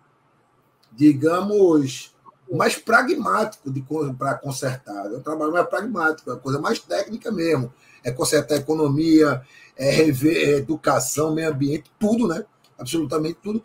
digamos, 0.93 2.15
mais 2.51 2.77
pragmático 2.77 3.71
para 4.19 4.35
consertar. 4.35 5.07
É 5.07 5.17
um 5.17 5.23
trabalho 5.23 5.53
mais 5.53 5.69
pragmático, 5.69 6.31
é 6.31 6.35
uma 6.35 6.41
coisa 6.41 6.61
mais 6.61 6.79
técnica 6.79 7.31
mesmo. 7.31 7.73
É 8.03 8.11
consertar 8.11 8.55
a 8.55 8.59
economia, 8.59 9.43
é 9.77 9.91
rever 9.91 10.37
é 10.37 10.57
educação, 10.57 11.35
meio 11.35 11.51
ambiente, 11.51 11.91
tudo, 11.99 12.29
né? 12.29 12.45
Absolutamente 12.79 13.39
tudo. 13.43 13.63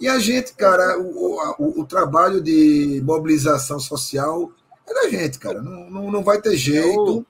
E 0.00 0.08
a 0.08 0.18
gente, 0.18 0.54
cara, 0.54 0.98
o, 0.98 1.36
o, 1.58 1.80
o 1.80 1.84
trabalho 1.84 2.40
de 2.40 3.02
mobilização 3.04 3.78
social 3.78 4.50
é 4.86 4.94
da 4.94 5.08
gente, 5.08 5.38
cara. 5.38 5.60
Não, 5.60 5.90
não, 5.90 6.10
não 6.10 6.24
vai 6.24 6.40
ter 6.40 6.56
jeito. 6.56 7.24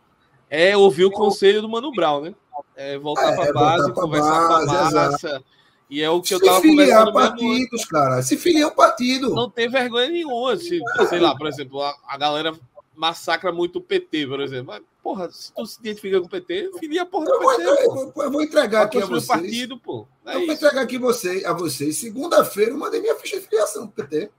É 0.48 0.76
ouvir 0.76 1.04
o 1.04 1.10
conselho 1.10 1.62
do 1.62 1.68
Mano 1.68 1.92
Brown, 1.92 2.22
né? 2.22 2.34
É 2.76 2.98
voltar 2.98 3.32
É, 3.32 3.36
pra 3.36 3.44
é 3.46 3.52
base, 3.52 3.76
voltar 3.78 3.92
pra 3.92 4.02
conversar 4.02 4.46
com 4.46 4.52
a 4.52 4.66
base, 4.66 4.94
massa. 4.94 5.44
E 5.90 6.00
é 6.02 6.08
o 6.08 6.22
que 6.22 6.32
eu 6.32 6.38
Se 6.38 6.44
tava 6.44 6.60
filiar 6.60 7.04
conversando 7.06 7.12
partidos, 7.12 7.84
cara. 7.84 8.22
Se 8.22 8.36
filiar 8.36 8.68
um 8.70 8.74
partido. 8.74 9.34
Não 9.34 9.50
tem 9.50 9.68
vergonha 9.68 10.08
nenhuma. 10.08 10.56
Se, 10.56 10.80
sei 11.08 11.18
lá, 11.18 11.36
por 11.36 11.48
exemplo, 11.48 11.82
a, 11.82 11.92
a 12.06 12.16
galera 12.16 12.56
massacra 12.94 13.50
muito 13.50 13.80
o 13.80 13.82
PT, 13.82 14.26
por 14.28 14.40
exemplo. 14.40 14.66
Mas, 14.68 14.82
porra, 15.02 15.30
se 15.32 15.52
tu 15.52 15.66
se 15.66 15.80
identifica 15.80 16.20
com 16.20 16.26
o 16.26 16.30
PT, 16.30 16.70
filia 16.78 17.02
a 17.02 17.06
porra 17.06 17.24
do 17.26 17.32
Eu 17.32 17.40
vou, 17.40 17.56
PT. 17.56 17.62
eu 17.68 17.90
vou- 18.12 18.24
eu 18.24 18.30
vou 18.30 18.42
entregar 18.42 18.82
aqui 18.82 18.98
a 19.02 19.06
vocês. 19.06 19.26
partido, 19.26 19.78
pô. 19.78 20.06
É 20.24 20.30
eu 20.30 20.34
vou 20.34 20.42
isso. 20.44 20.52
entregar 20.52 20.82
aqui 20.82 20.96
você, 20.98 21.42
a 21.44 21.52
vocês. 21.52 21.96
Segunda-feira 21.98 22.70
eu 22.70 22.78
mandei 22.78 23.00
minha 23.00 23.16
ficha 23.16 23.40
de 23.40 23.46
filiação 23.48 23.88
pro 23.88 24.04
PT. 24.06 24.30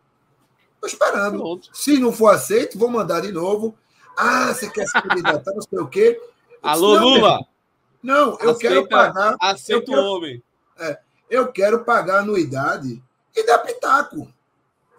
Estou 0.76 0.88
esperando. 0.88 1.38
Pronto. 1.40 1.70
Se 1.74 1.98
não 2.00 2.14
for 2.14 2.30
aceito, 2.34 2.80
vou 2.80 2.90
mandar 2.90 3.20
de 3.22 3.32
novo. 3.32 3.76
Ah, 4.16 4.54
você 4.54 4.70
quer 4.70 4.86
se 4.86 4.94
candidatar, 5.02 5.54
não 5.54 5.62
sei 5.62 5.80
o 5.80 5.88
quê. 5.88 6.18
Eu 6.18 6.24
disse, 6.24 6.60
Alô, 6.64 6.96
não, 7.00 7.08
Lula! 7.10 7.40
Não, 8.02 8.38
eu 8.40 8.56
quero 8.56 8.76
Aceita- 8.80 8.88
pagar. 8.88 9.36
Aceita 9.40 9.74
eu 9.74 9.80
o 9.80 9.86
quero- 9.98 10.02
homem. 10.08 10.44
Eu 11.32 11.52
quero 11.52 11.86
pagar 11.86 12.20
anuidade 12.20 13.02
e 13.36 13.46
dar 13.46 13.60
pitaco. 13.60 14.28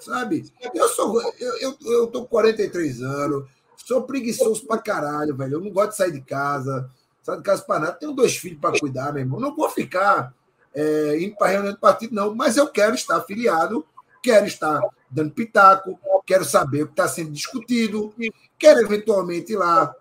Sabe? 0.00 0.50
Eu 0.74 0.88
sou. 0.88 1.22
Eu, 1.38 1.58
eu, 1.58 1.78
eu 1.84 2.06
tô 2.08 2.22
com 2.22 2.28
43 2.28 3.02
anos, 3.02 3.46
sou 3.76 4.02
preguiçoso 4.02 4.66
pra 4.66 4.78
caralho, 4.78 5.36
velho. 5.36 5.56
Eu 5.56 5.60
não 5.60 5.70
gosto 5.70 5.90
de 5.90 5.96
sair 5.96 6.10
de 6.10 6.22
casa, 6.22 6.90
sair 7.22 7.36
de 7.36 7.42
casa 7.42 7.62
pra 7.62 7.78
nada. 7.78 7.92
Tenho 7.92 8.12
dois 8.12 8.36
filhos 8.36 8.58
para 8.58 8.80
cuidar, 8.80 9.12
meu 9.12 9.22
irmão. 9.22 9.38
Não 9.38 9.54
vou 9.54 9.70
ficar 9.70 10.34
é, 10.74 11.20
indo 11.20 11.36
para 11.36 11.52
reunião 11.52 11.74
de 11.74 11.78
partido, 11.78 12.14
não. 12.14 12.34
Mas 12.34 12.56
eu 12.56 12.66
quero 12.66 12.94
estar 12.94 13.18
afiliado, 13.18 13.84
quero 14.22 14.46
estar 14.46 14.80
dando 15.08 15.30
pitaco, 15.30 16.00
quero 16.26 16.44
saber 16.44 16.82
o 16.82 16.86
que 16.86 16.94
está 16.94 17.06
sendo 17.06 17.30
discutido, 17.30 18.12
quero 18.58 18.80
eventualmente 18.80 19.52
ir 19.52 19.56
lá 19.56 19.94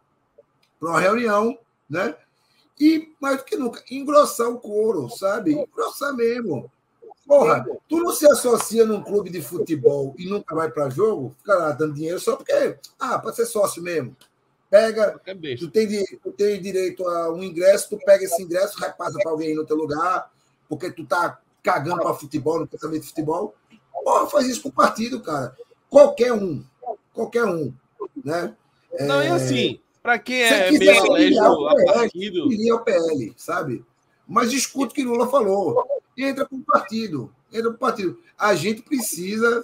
para 0.80 0.90
uma 0.90 1.00
reunião, 1.00 1.60
né? 1.90 2.16
E, 2.82 3.14
mais 3.22 3.38
do 3.38 3.44
que 3.44 3.56
nunca, 3.56 3.84
engrossar 3.92 4.50
o 4.50 4.58
couro, 4.58 5.08
sabe? 5.08 5.54
Engrossar 5.54 6.16
mesmo. 6.16 6.72
Porra, 7.28 7.64
tu 7.88 8.00
não 8.00 8.12
se 8.12 8.26
associa 8.26 8.84
num 8.84 9.04
clube 9.04 9.30
de 9.30 9.40
futebol 9.40 10.16
e 10.18 10.28
nunca 10.28 10.56
vai 10.56 10.68
para 10.72 10.90
jogo, 10.90 11.36
fica 11.38 11.54
lá 11.54 11.72
dando 11.74 11.94
dinheiro 11.94 12.20
só 12.20 12.36
porque, 12.36 12.76
ah, 13.00 13.20
pode 13.20 13.36
ser 13.36 13.46
sócio 13.46 13.84
mesmo. 13.84 14.18
Pega, 14.68 15.22
É 15.28 15.56
tu 15.56 15.70
tem, 15.70 16.06
tu 16.24 16.32
tem 16.32 16.60
direito 16.60 17.08
a 17.08 17.32
um 17.32 17.44
ingresso, 17.44 17.90
tu 17.90 18.00
pega 18.04 18.24
esse 18.24 18.42
ingresso, 18.42 18.80
repassa 18.80 19.20
para 19.22 19.32
alguém 19.32 19.54
no 19.54 19.64
teu 19.64 19.78
lugar, 19.78 20.32
porque 20.68 20.90
tu 20.90 21.06
tá 21.06 21.40
cagando 21.62 22.02
para 22.02 22.16
futebol, 22.16 22.62
não 22.62 22.66
quer 22.66 22.80
saber 22.80 23.00
de 23.00 23.06
futebol. 23.06 23.54
Porra, 24.04 24.26
faz 24.26 24.48
isso 24.48 24.64
com 24.64 24.70
o 24.70 24.74
partido, 24.74 25.22
cara. 25.22 25.56
Qualquer 25.88 26.34
um. 26.34 26.64
Qualquer 27.14 27.46
um. 27.46 27.72
Né? 28.26 28.56
Não, 29.02 29.22
é 29.22 29.30
assim, 29.30 29.80
pra 30.02 30.18
quem 30.20 30.42
é 30.44 30.70
quiser 30.70 30.80
meio 30.80 31.04
alérgico 31.12 31.68
a 31.68 31.76
PL, 31.76 31.94
partido, 31.94 32.50
Filia 32.50 32.76
o 32.76 32.80
PL, 32.84 33.34
sabe? 33.38 33.86
mas 34.28 34.54
escuta 34.54 34.92
o 34.92 34.96
que 34.96 35.04
Lula 35.04 35.30
falou. 35.30 35.86
E 36.16 36.24
entra 36.24 36.46
para 36.46 36.58
o 36.58 36.62
partido. 36.62 37.34
Entra 37.52 37.70
para 37.70 37.76
o 37.76 37.78
partido. 37.80 38.20
A 38.38 38.56
gente 38.56 38.82
precisa 38.82 39.64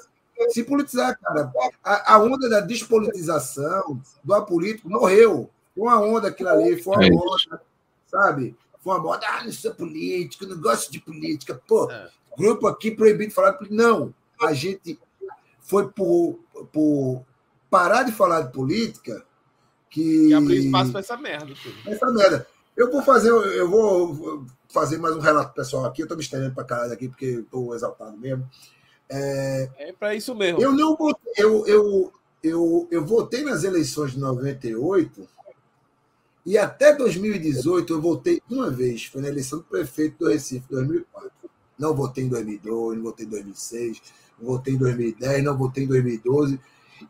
se 0.49 0.63
politizar, 0.63 1.17
cara. 1.19 1.51
A, 1.83 2.15
a 2.15 2.19
onda 2.19 2.49
da 2.49 2.59
despolitização 2.59 4.01
do 4.23 4.33
apolítico 4.33 4.89
morreu. 4.89 5.49
Foi 5.73 5.83
uma 5.83 6.01
onda 6.01 6.27
aquilo 6.29 6.49
ali, 6.49 6.81
foi 6.81 6.95
uma 6.95 7.05
É. 7.05 7.09
onda, 7.11 7.61
sabe? 8.07 8.55
Foi 8.79 8.93
uma 8.95 9.03
moda, 9.03 9.25
ah, 9.27 9.43
não 9.43 9.51
sou 9.51 9.73
político, 9.73 10.45
não 10.45 10.59
gosto 10.59 10.91
de 10.91 10.99
política. 10.99 11.61
Pô, 11.67 11.89
É. 11.91 12.09
grupo 12.37 12.67
aqui 12.67 12.91
proibido 12.91 13.29
de 13.29 13.35
falar 13.35 13.51
de 13.51 13.57
política. 13.59 13.83
Não, 13.83 14.13
a 14.41 14.53
gente 14.53 14.99
foi 15.61 15.87
por, 15.89 16.39
por 16.71 17.23
parar 17.69 18.03
de 18.03 18.11
falar 18.11 18.41
de 18.41 18.51
política 18.53 19.23
que. 19.89 20.29
E 20.29 20.33
abrir 20.33 20.65
espaço 20.65 20.91
para 20.91 20.99
essa 20.99 21.17
merda. 21.17 21.53
Tudo. 21.61 21.75
Essa 21.89 22.11
merda. 22.11 22.47
Eu 22.75 22.91
vou 22.91 23.01
fazer, 23.01 23.29
eu 23.29 23.69
vou 23.69 24.45
fazer 24.69 24.97
mais 24.97 25.15
um 25.15 25.19
relato 25.19 25.53
pessoal 25.53 25.85
aqui. 25.85 26.03
Eu 26.03 26.07
tô 26.07 26.15
me 26.15 26.21
estendendo 26.21 26.53
pra 26.53 26.63
caralho 26.63 26.93
aqui, 26.93 27.07
porque 27.09 27.25
eu 27.25 27.43
tô 27.45 27.73
exaltado 27.73 28.15
mesmo. 28.17 28.47
É, 29.09 29.69
É 29.77 29.93
para 29.93 30.13
isso 30.15 30.35
mesmo. 30.35 30.61
eu 30.61 30.73
não 30.73 30.95
votei, 30.95 31.33
eu, 31.37 31.65
eu, 31.65 32.13
eu, 32.43 32.87
eu 32.91 33.05
votei 33.05 33.43
nas 33.43 33.63
eleições 33.63 34.11
de 34.11 34.19
98 34.19 35.27
e 36.45 36.57
até 36.57 36.93
2018 36.93 37.93
eu 37.93 38.01
votei 38.01 38.41
uma 38.49 38.69
vez. 38.69 39.05
Foi 39.05 39.21
na 39.21 39.27
eleição 39.27 39.59
do 39.59 39.65
prefeito 39.65 40.19
do 40.19 40.29
Recife, 40.29 40.65
2004. 40.69 41.31
Não 41.77 41.93
votei 41.93 42.23
em 42.23 42.29
2002, 42.29 42.97
não 42.97 43.03
votei 43.03 43.25
em 43.25 43.29
2006, 43.29 44.01
não 44.39 44.47
votei 44.47 44.73
em 44.73 44.77
2010, 44.77 45.43
não 45.43 45.57
votei 45.57 45.83
em 45.83 45.87
2012. 45.87 46.59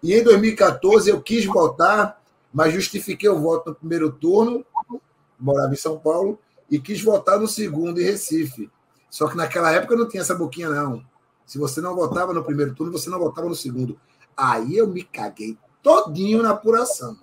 E 0.02 0.14
em 0.14 0.24
2014 0.24 1.10
eu 1.10 1.22
quis 1.22 1.46
votar, 1.46 2.22
mas 2.58 2.74
justifiquei 2.74 3.30
o 3.30 3.40
voto 3.40 3.70
no 3.70 3.76
primeiro 3.76 4.12
turno, 4.12 4.66
morava 5.40 5.72
em 5.72 5.78
São 5.78 6.00
Paulo, 6.00 6.40
e 6.72 6.80
quis 6.80 7.00
votar 7.04 7.40
no 7.40 7.48
segundo 7.48 8.02
em 8.02 8.04
Recife. 8.04 8.68
Só 9.12 9.28
que 9.28 9.38
naquela 9.38 9.72
época 9.72 9.96
não 9.96 10.08
tinha 10.08 10.22
essa 10.22 10.34
boquinha, 10.34 10.68
não. 10.68 11.06
Se 11.46 11.60
você 11.60 11.80
não 11.82 11.96
votava 11.96 12.34
no 12.34 12.44
primeiro 12.44 12.74
turno, 12.74 12.92
você 12.92 13.12
não 13.12 13.20
votava 13.20 13.48
no 13.48 13.54
segundo. 13.54 14.00
Aí 14.36 14.76
eu 14.76 14.88
me 14.88 15.04
caguei 15.04 15.56
todinho 15.84 16.42
na 16.42 16.50
apuração. 16.50 17.16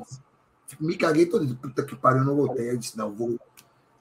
Me 0.78 0.96
caguei 0.96 1.26
todinho. 1.26 1.56
Puta 1.56 1.82
que 1.82 1.96
pariu, 1.96 2.20
eu 2.20 2.26
não 2.26 2.36
votei. 2.36 2.70
Eu 2.70 2.76
disse, 2.76 2.96
não, 2.96 3.12
vou 3.12 3.36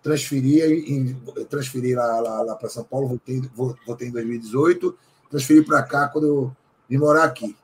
transferir, 0.03 0.63
em, 0.87 1.15
transferir 1.49 1.97
lá, 1.97 2.19
lá, 2.19 2.41
lá 2.43 2.55
para 2.55 2.69
São 2.69 2.83
Paulo, 2.83 3.07
votei, 3.07 3.41
vo- 3.55 3.75
votei 3.87 4.09
em 4.09 4.11
2018, 4.11 4.95
transferi 5.31 5.65
para 5.65 5.81
cá 5.81 6.07
quando 6.09 6.27
eu 6.27 6.55
vim 6.87 6.97
morar 6.97 7.23
aqui. 7.23 7.57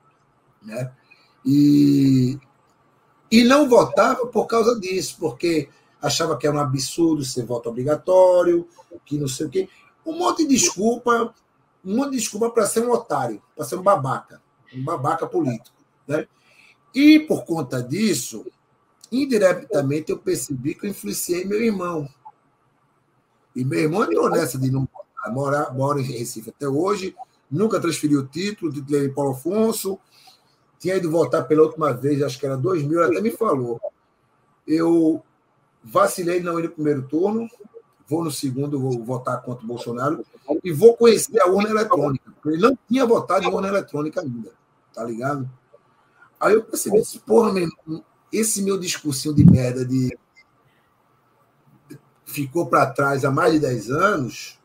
Né? 0.59 0.91
E, 1.45 2.39
e 3.31 3.43
não 3.43 3.69
votava 3.69 4.25
por 4.27 4.45
causa 4.47 4.79
disso, 4.79 5.17
porque 5.19 5.69
achava 6.01 6.37
que 6.37 6.47
era 6.47 6.55
um 6.55 6.59
absurdo 6.59 7.23
ser 7.23 7.45
voto 7.45 7.69
obrigatório, 7.69 8.67
que 9.05 9.17
não 9.17 9.27
sei 9.27 9.45
o 9.45 9.49
quê. 9.49 9.69
Um 10.05 10.17
monte 10.17 10.43
de 10.43 10.55
desculpa, 10.55 11.33
um 11.83 11.97
monte 11.97 12.11
de 12.11 12.17
desculpa 12.17 12.49
para 12.49 12.65
ser 12.65 12.81
um 12.81 12.91
otário, 12.91 13.41
para 13.55 13.65
ser 13.65 13.75
um 13.75 13.83
babaca, 13.83 14.41
um 14.73 14.83
babaca 14.83 15.27
político. 15.27 15.77
Né? 16.07 16.27
E 16.93 17.19
por 17.19 17.45
conta 17.45 17.83
disso, 17.83 18.45
indiretamente 19.11 20.11
eu 20.11 20.17
percebi 20.17 20.73
que 20.73 20.85
eu 20.85 20.89
influenciei 20.89 21.45
meu 21.45 21.61
irmão. 21.61 22.07
E 23.55 23.63
meu 23.63 23.79
irmão 23.79 24.03
entrou 24.03 24.29
nessa 24.29 24.57
de 24.57 24.71
não 24.71 24.87
votar, 24.87 25.73
mora, 25.73 25.99
em 25.99 26.03
Recife 26.03 26.49
até 26.49 26.67
hoje, 26.67 27.15
nunca 27.49 27.79
transferiu 27.79 28.21
o 28.21 28.27
título, 28.27 28.71
titulei 28.71 29.05
em 29.05 29.13
Paulo 29.13 29.31
Afonso, 29.31 29.99
tinha 30.79 30.95
ido 30.95 31.11
votar 31.11 31.47
pela 31.47 31.63
última 31.63 31.93
vez, 31.93 32.21
acho 32.21 32.39
que 32.39 32.45
era 32.45 32.57
2000, 32.57 33.03
ele 33.03 33.11
até 33.11 33.21
me 33.21 33.31
falou. 33.31 33.79
Eu 34.65 35.21
vacilei 35.83 36.41
não 36.41 36.59
ir 36.59 36.63
no 36.63 36.69
primeiro 36.69 37.03
turno, 37.03 37.49
vou 38.07 38.23
no 38.23 38.31
segundo, 38.31 38.79
vou 38.79 39.03
votar 39.03 39.41
contra 39.41 39.63
o 39.63 39.67
Bolsonaro 39.67 40.25
e 40.63 40.71
vou 40.71 40.95
conhecer 40.95 41.41
a 41.41 41.47
urna 41.47 41.69
eletrônica, 41.69 42.33
ele 42.45 42.57
não 42.57 42.77
tinha 42.87 43.05
votado 43.05 43.45
em 43.45 43.53
urna 43.53 43.67
eletrônica 43.67 44.21
ainda, 44.21 44.51
tá 44.93 45.03
ligado? 45.03 45.49
Aí 46.39 46.53
eu 46.53 46.63
percebi, 46.63 47.01
porra, 47.25 47.51
meu 47.51 47.69
esse 48.31 48.61
meu 48.61 48.77
discursinho 48.77 49.33
de 49.33 49.43
merda 49.43 49.85
de 49.85 50.17
ficou 52.25 52.67
para 52.67 52.85
trás 52.85 53.25
há 53.25 53.31
mais 53.31 53.53
de 53.53 53.59
10 53.59 53.89
anos, 53.89 54.59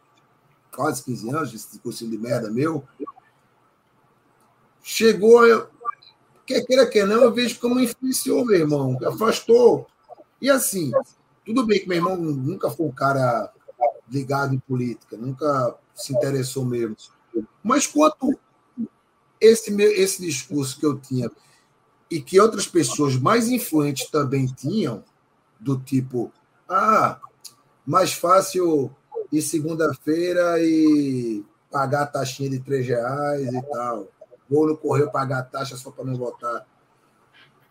quase 0.74 1.02
15 1.02 1.30
anos, 1.30 1.54
esse 1.54 1.70
discursinho 1.72 2.10
de 2.10 2.18
merda 2.18 2.50
meu, 2.50 2.84
chegou, 4.82 5.40
quer 6.46 6.64
queira, 6.64 6.86
quer 6.86 7.06
não, 7.06 7.22
eu 7.22 7.32
vejo 7.32 7.58
como 7.58 7.80
influenciou 7.80 8.44
meu 8.44 8.58
irmão, 8.58 8.98
afastou. 9.06 9.86
E 10.40 10.50
assim, 10.50 10.92
tudo 11.44 11.66
bem 11.66 11.80
que 11.80 11.88
meu 11.88 11.98
irmão 11.98 12.16
nunca 12.16 12.70
foi 12.70 12.86
um 12.86 12.92
cara 12.92 13.52
ligado 14.10 14.54
em 14.54 14.58
política, 14.58 15.16
nunca 15.16 15.76
se 15.94 16.12
interessou 16.12 16.64
mesmo. 16.64 16.96
Mas 17.62 17.86
quanto 17.86 18.38
esse, 19.40 19.70
meu, 19.70 19.90
esse 19.90 20.22
discurso 20.22 20.78
que 20.78 20.86
eu 20.86 20.98
tinha 20.98 21.30
e 22.10 22.20
que 22.20 22.40
outras 22.40 22.66
pessoas 22.66 23.16
mais 23.16 23.48
influentes 23.48 24.08
também 24.10 24.46
tinham, 24.46 25.02
do 25.58 25.78
tipo, 25.78 26.32
ah, 26.68 27.18
mais 27.86 28.12
fácil 28.12 28.90
ir 29.32 29.42
segunda-feira 29.42 30.60
e 30.60 31.44
pagar 31.70 32.02
a 32.02 32.06
taxinha 32.06 32.50
de 32.50 32.60
três 32.60 32.86
reais 32.86 33.52
e 33.52 33.62
tal. 33.62 34.08
Vou 34.48 34.66
no 34.66 34.76
correio 34.76 35.10
pagar 35.10 35.38
a 35.38 35.42
taxa 35.42 35.76
só 35.76 35.90
para 35.90 36.04
não 36.04 36.16
votar. 36.16 36.66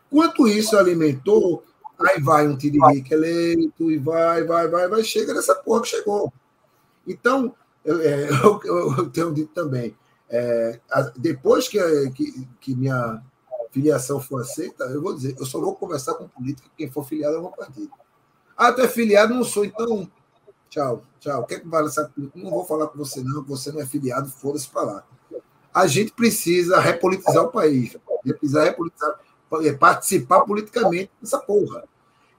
Quanto 0.09 0.47
isso 0.47 0.77
alimentou, 0.77 1.63
aí 1.99 2.21
vai 2.21 2.47
um 2.47 2.57
tiririca 2.57 3.15
eleito, 3.15 3.91
e 3.91 3.97
vai, 3.97 4.43
vai, 4.43 4.67
vai, 4.67 4.87
vai, 4.87 5.03
chega 5.03 5.33
nessa 5.33 5.55
porra 5.55 5.81
que 5.81 5.89
chegou. 5.89 6.31
Então, 7.07 7.55
eu, 7.83 8.01
é, 8.01 8.29
eu, 8.43 8.61
eu 8.97 9.09
tenho 9.09 9.33
dito 9.33 9.53
também, 9.53 9.95
é, 10.29 10.79
depois 11.15 11.67
que, 11.67 11.79
que, 12.11 12.47
que 12.59 12.75
minha 12.75 13.21
filiação 13.71 14.19
for 14.19 14.41
aceita, 14.41 14.83
eu 14.85 15.01
vou 15.01 15.15
dizer, 15.15 15.35
eu 15.39 15.45
só 15.45 15.59
vou 15.59 15.75
conversar 15.75 16.13
com 16.13 16.27
política 16.27 16.69
quem 16.77 16.89
for 16.89 17.03
filiado 17.03 17.35
a 17.35 17.37
algum 17.37 17.51
partido. 17.51 17.91
Ah, 18.55 18.71
tu 18.71 18.81
é 18.81 18.87
filiado, 18.87 19.33
não 19.33 19.43
sou, 19.43 19.65
então 19.65 20.09
tchau, 20.69 21.03
tchau. 21.19 21.45
Quer 21.45 21.59
que 21.59 21.67
vale 21.67 21.87
essa? 21.87 22.11
Não 22.33 22.49
vou 22.49 22.65
falar 22.65 22.87
com 22.87 22.97
você, 22.97 23.23
não, 23.23 23.43
você 23.43 23.71
não 23.71 23.81
é 23.81 23.85
filiado, 23.85 24.29
foda-se 24.29 24.67
para 24.69 24.81
lá. 24.81 25.07
A 25.73 25.87
gente 25.87 26.11
precisa 26.11 26.79
repolitizar 26.79 27.43
o 27.43 27.51
país, 27.51 27.95
precisa 28.23 28.63
repolitizar, 28.63 29.19
é, 29.63 29.73
participar 29.73 30.41
politicamente 30.41 31.11
dessa 31.21 31.39
porra. 31.39 31.83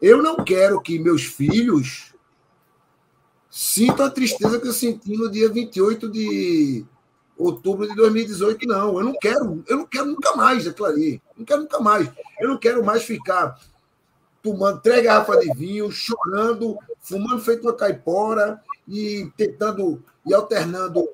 Eu 0.00 0.22
não 0.22 0.36
quero 0.36 0.80
que 0.80 0.98
meus 0.98 1.24
filhos 1.24 2.14
sintam 3.50 4.06
a 4.06 4.10
tristeza 4.10 4.60
que 4.60 4.68
eu 4.68 4.72
senti 4.72 5.16
no 5.16 5.30
dia 5.30 5.48
28 5.48 6.10
de 6.10 6.84
outubro 7.36 7.88
de 7.88 7.94
2018, 7.94 8.66
não. 8.66 8.98
Eu 8.98 9.04
não 9.04 9.14
quero, 9.14 9.64
eu 9.66 9.78
não 9.78 9.86
quero 9.86 10.06
nunca 10.06 10.36
mais 10.36 10.66
aquilo 10.66 10.86
ali. 10.86 11.22
Não 11.36 11.44
quero 11.44 11.62
nunca 11.62 11.80
mais. 11.80 12.10
Eu 12.40 12.48
não 12.48 12.58
quero 12.58 12.84
mais 12.84 13.04
ficar 13.04 13.58
tomando 14.42 14.80
três 14.80 15.02
garrafas 15.02 15.40
de 15.40 15.52
vinho, 15.54 15.90
chorando, 15.90 16.76
fumando 17.00 17.40
feito 17.40 17.62
uma 17.62 17.74
caipora 17.74 18.60
e 18.86 19.30
tentando 19.36 20.02
e 20.26 20.34
alternando 20.34 21.08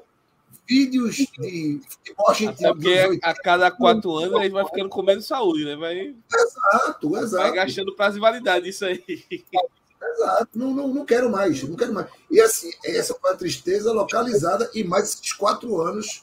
vídeos 0.71 1.17
de 1.17 1.81
futebol 1.89 2.27
Até 2.31 2.45
argentino. 2.45 2.75
porque 2.75 3.19
a 3.25 3.35
cada 3.35 3.71
quatro 3.73 4.17
anos 4.17 4.41
ele 4.41 4.51
vai 4.51 4.65
ficando 4.65 4.89
com 4.89 5.03
menos 5.03 5.27
saúde, 5.27 5.65
né? 5.65 5.75
Vai, 5.75 6.15
Exato, 6.33 7.11
vai 7.11 7.23
exato. 7.25 7.55
gastando 7.55 7.97
prazo 7.97 8.15
de 8.15 8.21
validade 8.21 8.69
isso 8.69 8.85
aí. 8.85 9.03
Exato. 9.11 10.49
Não, 10.55 10.73
não, 10.73 10.87
não 10.89 11.05
quero 11.05 11.29
mais, 11.29 11.63
não 11.65 11.77
quero 11.77 11.93
mais. 11.93 12.07
E 12.31 12.41
assim, 12.41 12.71
essa 12.85 13.15
foi 13.15 13.33
a 13.33 13.37
tristeza 13.37 13.93
localizada 13.93 14.71
e 14.73 14.85
mais 14.85 15.09
esses 15.15 15.33
quatro 15.33 15.81
anos 15.81 16.23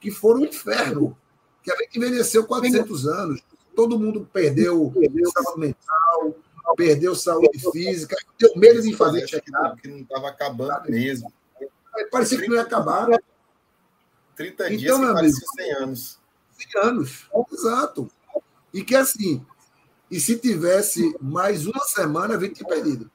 que 0.00 0.10
foram 0.10 0.40
um 0.40 0.44
inferno. 0.44 1.16
Que 1.62 1.70
a 1.72 1.76
gente 1.76 1.96
envelheceu 1.96 2.44
400 2.44 3.06
anos. 3.06 3.40
Todo 3.76 3.98
mundo 3.98 4.28
perdeu, 4.32 4.92
saúde 5.34 5.60
mental, 5.60 6.36
perdeu 6.76 7.14
saúde 7.14 7.58
física, 7.72 8.16
deu 8.38 8.52
medo 8.56 8.82
de 8.82 8.94
fazer 8.94 9.24
check-up. 9.26 9.80
que 9.80 9.88
não 9.88 9.98
estava 10.00 10.28
acabando 10.28 10.90
mesmo. 10.90 11.32
Parecia 12.10 12.38
que 12.40 12.48
não 12.48 12.56
ia 12.56 12.62
acabar. 12.62 13.08
30 14.36 14.72
Então, 14.72 14.76
dias 14.78 14.98
que 14.98 15.12
parecia 15.12 15.46
100 15.56 15.72
anos. 15.82 16.18
100 16.72 16.82
anos. 16.82 17.26
Exato. 17.52 18.10
E 18.72 18.82
que 18.82 18.94
assim, 18.96 19.44
e 20.10 20.18
se 20.20 20.38
tivesse 20.38 21.16
mais 21.20 21.66
uma 21.66 21.80
semana, 21.84 22.36
a 22.36 22.40
gente 22.40 22.54
tinha 22.54 22.68
perdido. 22.68 23.10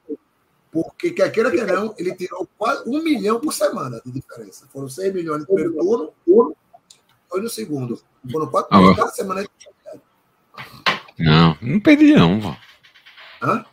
Porque, 0.72 1.10
quer 1.10 1.30
queira 1.32 1.50
que 1.50 1.62
não, 1.64 1.94
ele 1.98 2.14
tirou 2.14 2.48
quase 2.56 2.88
um 2.88 3.02
milhão 3.02 3.40
por 3.40 3.52
semana 3.52 4.00
de 4.04 4.12
diferença. 4.12 4.68
Foram 4.72 4.88
6 4.88 5.12
milhões 5.12 5.40
no 5.40 5.46
primeiro 5.46 5.74
turno, 6.24 6.56
foi 7.28 7.40
no 7.40 7.48
segundo. 7.50 8.00
Foram 8.30 8.46
4 8.48 8.68
Ah, 8.72 8.78
milhões 8.78 8.96
ué. 8.96 9.02
cada 9.02 9.12
semana. 9.12 9.46
Não, 11.18 11.58
não 11.60 11.80
perdi 11.80 12.14
não, 12.14 12.40
vó. 12.40 12.56
Hã? 13.42 13.64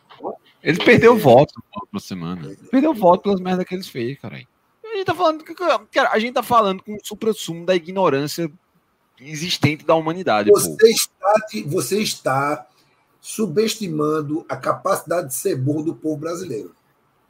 Ele 0.62 0.84
perdeu 0.84 1.16
voto 1.16 1.54
na 1.56 1.62
próxima 1.70 2.00
semana. 2.00 2.56
Perdeu 2.70 2.92
voto 2.92 3.22
pelas 3.22 3.40
merdas 3.40 3.64
que 3.64 3.74
eles 3.74 3.88
fez, 3.88 4.18
caralho. 4.18 4.46
A 4.92 4.96
gente 4.96 5.06
tá 5.06 5.14
falando, 5.14 5.44
cara, 5.92 6.10
a 6.10 6.18
gente 6.18 6.34
tá 6.34 6.42
falando 6.42 6.82
com 6.82 6.94
o 6.94 6.98
supra-sumo 7.02 7.64
da 7.64 7.74
ignorância 7.74 8.50
existente 9.20 9.84
da 9.84 9.94
humanidade, 9.94 10.50
pô. 10.50 10.58
Você 10.58 10.90
está, 10.90 11.32
de- 11.50 11.62
você 11.62 12.00
está 12.00 12.66
subestimando 13.20 14.44
a 14.48 14.56
capacidade 14.56 15.28
de 15.28 15.34
ser 15.34 15.56
burro 15.56 15.82
do 15.82 15.94
povo 15.94 16.16
brasileiro. 16.16 16.74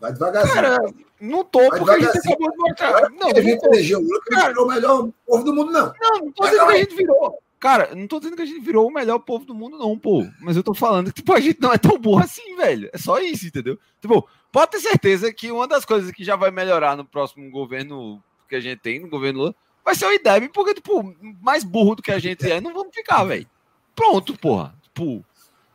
Vai 0.00 0.12
devagarzinho. 0.12 0.54
Cara, 0.54 0.78
não 1.20 1.44
tô, 1.44 1.58
Vai 1.70 1.78
porque 1.78 1.90
a 1.90 1.98
gente 2.00 2.18
acabou 2.18 2.50
de 2.52 2.56
mostrar. 2.56 3.10
Não, 3.10 3.30
a 3.30 3.40
gente 3.40 3.64
elegeu 3.66 3.98
o 3.98 4.02
Lula 4.02 4.20
que 4.22 4.30
Cara. 4.30 4.48
virou 4.48 4.64
o 4.64 4.68
melhor 4.68 5.08
povo 5.26 5.44
do 5.44 5.54
mundo, 5.54 5.72
não. 5.72 5.92
Não, 6.00 6.18
não 6.26 6.32
tô 6.32 6.44
dizendo 6.44 6.66
que 6.66 6.72
a 6.72 6.76
gente 6.76 6.94
virou. 6.94 7.38
Cara, 7.58 7.92
não 7.96 8.06
tô 8.06 8.18
dizendo 8.20 8.36
que 8.36 8.42
a 8.42 8.46
gente 8.46 8.60
virou 8.60 8.86
o 8.86 8.92
melhor 8.92 9.18
povo 9.18 9.44
do 9.44 9.52
mundo, 9.54 9.76
não, 9.76 9.98
pô. 9.98 10.24
Mas 10.40 10.56
eu 10.56 10.62
tô 10.62 10.72
falando 10.72 11.06
que, 11.12 11.14
tipo, 11.20 11.32
a 11.32 11.40
gente 11.40 11.60
não 11.60 11.72
é 11.72 11.78
tão 11.78 11.98
burro 11.98 12.22
assim, 12.22 12.54
velho. 12.56 12.88
É 12.92 12.98
só 12.98 13.18
isso, 13.18 13.46
entendeu? 13.48 13.76
Tipo, 14.00 14.28
pode 14.52 14.70
ter 14.72 14.80
certeza 14.80 15.32
que 15.32 15.50
uma 15.50 15.66
das 15.68 15.84
coisas 15.84 16.10
que 16.12 16.24
já 16.24 16.36
vai 16.36 16.50
melhorar 16.50 16.96
no 16.96 17.04
próximo 17.04 17.50
governo 17.50 18.22
que 18.48 18.56
a 18.56 18.60
gente 18.60 18.78
tem, 18.80 18.98
no 19.00 19.08
governo 19.08 19.40
Lula, 19.40 19.54
vai 19.84 19.94
ser 19.94 20.06
o 20.06 20.12
IDEB, 20.12 20.48
porque, 20.48 20.74
tipo, 20.74 21.14
mais 21.40 21.64
burro 21.64 21.94
do 21.96 22.02
que 22.02 22.10
a 22.12 22.18
gente 22.18 22.50
é, 22.50 22.60
não 22.60 22.72
vamos 22.72 22.94
ficar, 22.94 23.24
velho. 23.24 23.46
Pronto, 23.94 24.36
porra. 24.38 24.74
Tipo, 24.82 25.24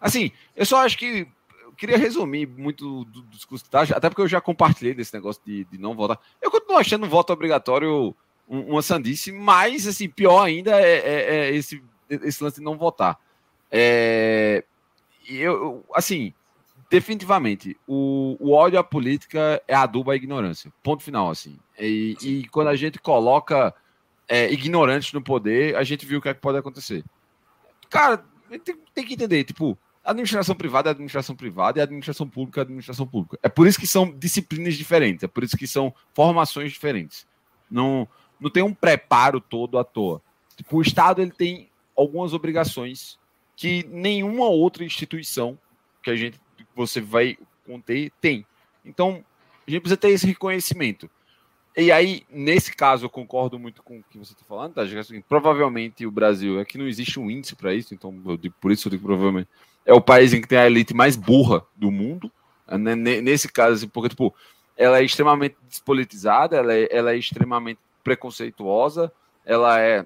assim, 0.01 0.31
eu 0.55 0.65
só 0.65 0.77
acho 0.85 0.97
que. 0.97 1.27
Eu 1.63 1.71
queria 1.75 1.97
resumir 1.97 2.45
muito 2.47 3.03
do, 3.05 3.21
do 3.21 3.27
discurso, 3.29 3.65
tá? 3.69 3.81
até 3.81 4.07
porque 4.09 4.21
eu 4.21 4.27
já 4.27 4.39
compartilhei 4.39 4.93
desse 4.93 5.13
negócio 5.13 5.41
de, 5.45 5.65
de 5.65 5.77
não 5.79 5.95
votar. 5.95 6.19
Eu 6.41 6.51
continuo 6.51 6.77
achando 6.77 7.05
o 7.05 7.09
voto 7.09 7.33
obrigatório 7.33 8.15
um- 8.47 8.71
uma 8.73 8.81
sandice, 8.83 9.31
mas, 9.31 9.87
assim, 9.87 10.07
pior 10.07 10.43
ainda 10.43 10.79
é, 10.79 10.93
é- 10.99 11.35
é 11.49 11.55
esse, 11.55 11.83
esse 12.09 12.43
lance 12.43 12.57
de 12.57 12.63
não 12.63 12.77
votar. 12.77 13.17
É, 13.71 14.63
eu, 15.27 15.83
assim, 15.93 16.33
definitivamente, 16.89 17.77
o, 17.87 18.37
o 18.39 18.51
ódio 18.53 18.79
à 18.79 18.83
política 18.83 19.61
é 19.67 19.75
adubo 19.75 20.11
à 20.11 20.15
ignorância. 20.15 20.71
Ponto 20.81 21.03
final, 21.03 21.29
assim. 21.29 21.57
E, 21.79 22.15
e 22.21 22.47
quando 22.49 22.67
a 22.67 22.75
gente 22.75 22.99
coloca 22.99 23.73
é, 24.27 24.51
ignorantes 24.51 25.11
no 25.13 25.21
poder, 25.21 25.75
a 25.75 25.83
gente 25.83 26.05
viu 26.05 26.19
o 26.19 26.21
que, 26.21 26.29
é 26.29 26.33
que 26.33 26.41
pode 26.41 26.57
acontecer. 26.57 27.03
Cara, 27.89 28.23
tem, 28.63 28.75
tem 28.93 29.05
que 29.05 29.13
entender, 29.13 29.43
tipo, 29.43 29.77
administração 30.03 30.55
privada 30.55 30.89
é 30.89 30.91
administração 30.91 31.35
privada 31.35 31.79
e 31.79 31.81
administração 31.81 32.27
pública 32.27 32.61
é 32.61 32.63
administração 32.63 33.07
pública. 33.07 33.39
É 33.41 33.49
por 33.49 33.67
isso 33.67 33.79
que 33.79 33.87
são 33.87 34.11
disciplinas 34.11 34.75
diferentes, 34.75 35.23
é 35.23 35.27
por 35.27 35.43
isso 35.43 35.57
que 35.57 35.67
são 35.67 35.93
formações 36.13 36.71
diferentes. 36.71 37.25
Não, 37.69 38.07
não 38.39 38.49
tem 38.49 38.63
um 38.63 38.73
preparo 38.73 39.39
todo 39.39 39.77
à 39.77 39.83
toa. 39.83 40.21
Tipo, 40.55 40.77
o 40.77 40.81
Estado 40.81 41.21
ele 41.21 41.31
tem 41.31 41.69
algumas 41.95 42.33
obrigações 42.33 43.17
que 43.55 43.83
nenhuma 43.89 44.45
outra 44.45 44.83
instituição 44.83 45.57
que 46.01 46.09
a 46.09 46.15
gente 46.15 46.39
você 46.75 46.99
vai 47.01 47.37
conter 47.65 48.11
tem. 48.21 48.45
Então, 48.85 49.23
a 49.67 49.71
gente 49.71 49.81
precisa 49.81 49.97
ter 49.97 50.09
esse 50.09 50.27
reconhecimento. 50.27 51.09
E 51.75 51.91
aí, 51.91 52.23
nesse 52.29 52.75
caso, 52.75 53.05
eu 53.05 53.09
concordo 53.09 53.57
muito 53.57 53.81
com 53.81 53.97
o 53.97 54.03
que 54.09 54.17
você 54.17 54.33
está 54.33 54.45
falando, 54.47 54.73
tá? 54.73 54.83
Assim, 54.83 55.21
provavelmente 55.21 56.05
o 56.05 56.11
Brasil 56.11 56.59
é 56.59 56.65
que 56.65 56.77
não 56.77 56.87
existe 56.87 57.19
um 57.19 57.31
índice 57.31 57.55
para 57.55 57.73
isso, 57.73 57.93
então 57.95 58.13
digo, 58.39 58.53
por 58.61 58.71
isso 58.71 58.87
eu 58.87 58.91
digo 58.91 59.05
provavelmente 59.07 59.49
é 59.85 59.93
o 59.93 59.99
país 59.99 60.33
em 60.33 60.41
que 60.41 60.47
tem 60.47 60.57
a 60.57 60.67
elite 60.67 60.93
mais 60.93 61.15
burra 61.15 61.65
do 61.75 61.91
mundo. 61.91 62.31
né? 62.67 62.95
Ne- 62.95 63.21
Nesse 63.21 63.51
caso, 63.51 63.73
assim, 63.75 63.87
porque 63.87 64.09
tipo, 64.09 64.33
ela 64.77 64.99
é 64.99 65.03
extremamente 65.03 65.55
despolitizada, 65.67 66.55
ela 66.57 66.73
é, 66.73 66.87
ela 66.91 67.11
é 67.13 67.17
extremamente 67.17 67.79
preconceituosa, 68.03 69.11
ela 69.43 69.79
é 69.79 70.05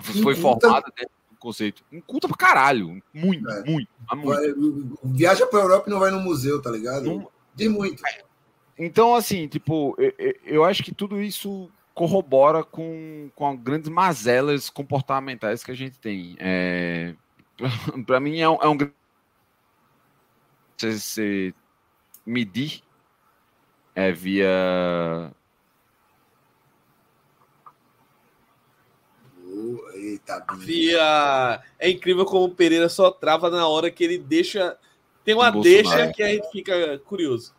foi 0.00 0.34
Inculta. 0.34 0.40
formada 0.40 0.92
dentro 0.96 1.12
conceito. 1.42 1.84
Inculta 1.92 2.26
pra 2.28 2.36
caralho. 2.36 3.02
Muito, 3.12 3.48
É. 3.50 3.64
muito. 3.64 3.88
muito. 4.14 4.26
Vai- 4.26 4.54
viaja 5.12 5.46
pra 5.46 5.60
Europa 5.60 5.88
e 5.88 5.92
não 5.92 5.98
vai 6.00 6.10
no 6.10 6.20
museu, 6.20 6.60
tá 6.62 6.70
ligado? 6.70 7.04
Não- 7.04 7.28
Tem 7.56 7.68
muito. 7.68 8.02
Então, 8.78 9.14
assim, 9.14 9.46
tipo, 9.46 9.94
eu, 9.98 10.34
eu- 10.44 10.64
acho 10.64 10.82
que 10.82 10.94
tudo 10.94 11.20
isso 11.20 11.70
corrobora 11.94 12.64
com, 12.64 13.30
com 13.34 13.46
as 13.48 13.58
grandes 13.60 13.90
mazelas 13.90 14.70
comportamentais 14.70 15.62
que 15.62 15.70
a 15.70 15.74
gente 15.74 15.98
tem. 15.98 16.34
É, 16.40 17.14
para 18.06 18.18
mim 18.18 18.40
é 18.40 18.48
um, 18.48 18.54
é 18.62 18.66
um 18.68 18.76
grande- 18.76 18.94
você, 20.78 20.92
você 20.98 21.54
medir 22.24 22.82
é, 23.94 24.10
via 24.10 24.48
eita. 30.12 31.62
É 31.78 31.90
incrível 31.90 32.24
como 32.24 32.44
o 32.46 32.54
Pereira 32.54 32.88
só 32.88 33.10
trava 33.10 33.50
na 33.50 33.66
hora 33.66 33.90
que 33.90 34.04
ele 34.04 34.18
deixa. 34.18 34.76
Tem 35.24 35.34
uma 35.34 35.50
Bolsonaro. 35.50 35.82
deixa 35.82 36.12
que 36.12 36.22
a 36.22 36.28
gente 36.28 36.50
fica 36.50 36.98
curioso. 37.00 37.54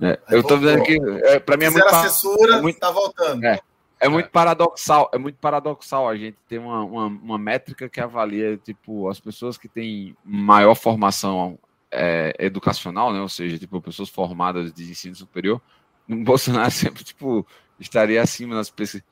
é, 0.00 0.18
eu 0.30 0.42
tô 0.42 0.56
dizendo 0.58 0.82
que 0.82 0.98
é, 1.24 1.38
para 1.38 1.56
mim 1.56 1.64
é 1.64 1.70
muito, 1.70 1.88
censura, 2.02 2.56
é 2.56 2.60
muito- 2.60 2.78
tá 2.78 2.90
voltando. 2.90 3.44
É. 3.44 3.58
é 4.00 4.08
muito 4.08 4.28
paradoxal, 4.30 5.10
é 5.12 5.18
muito 5.18 5.36
paradoxal 5.36 6.08
a 6.08 6.16
gente 6.16 6.36
ter 6.48 6.58
uma, 6.58 6.82
uma, 6.84 7.06
uma 7.06 7.38
métrica 7.38 7.88
que 7.88 8.00
avalia 8.00 8.56
tipo 8.58 9.08
as 9.08 9.18
pessoas 9.18 9.56
que 9.56 9.68
têm 9.68 10.16
maior 10.24 10.74
formação 10.74 11.58
é, 11.90 12.34
educacional, 12.38 13.12
né? 13.12 13.20
Ou 13.20 13.28
seja, 13.28 13.58
tipo 13.58 13.80
pessoas 13.80 14.08
formadas 14.08 14.72
de 14.72 14.90
ensino 14.90 15.14
superior. 15.14 15.60
O 16.10 16.16
Bolsonaro 16.24 16.70
sempre 16.70 17.04
tipo 17.04 17.46
estaria 17.78 18.22
acima 18.22 18.54
nas 18.54 18.70
pesquisas. 18.70 19.06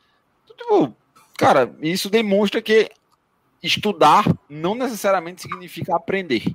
Então, 0.44 0.57
tipo, 0.57 0.97
cara, 1.37 1.74
isso 1.80 2.09
demonstra 2.09 2.62
que 2.62 2.91
estudar 3.62 4.24
não 4.49 4.74
necessariamente 4.74 5.43
significa 5.43 5.97
aprender. 5.97 6.55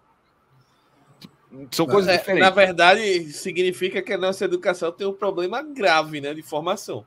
São 1.69 1.85
coisas 1.85 2.13
É, 2.13 2.17
diferentes. 2.17 2.47
na 2.47 2.53
verdade, 2.53 3.25
significa 3.33 4.01
que 4.01 4.13
a 4.13 4.17
nossa 4.17 4.45
educação 4.45 4.91
tem 4.91 5.05
um 5.05 5.13
problema 5.13 5.61
grave 5.61 6.21
né, 6.21 6.33
de 6.33 6.41
formação. 6.41 7.05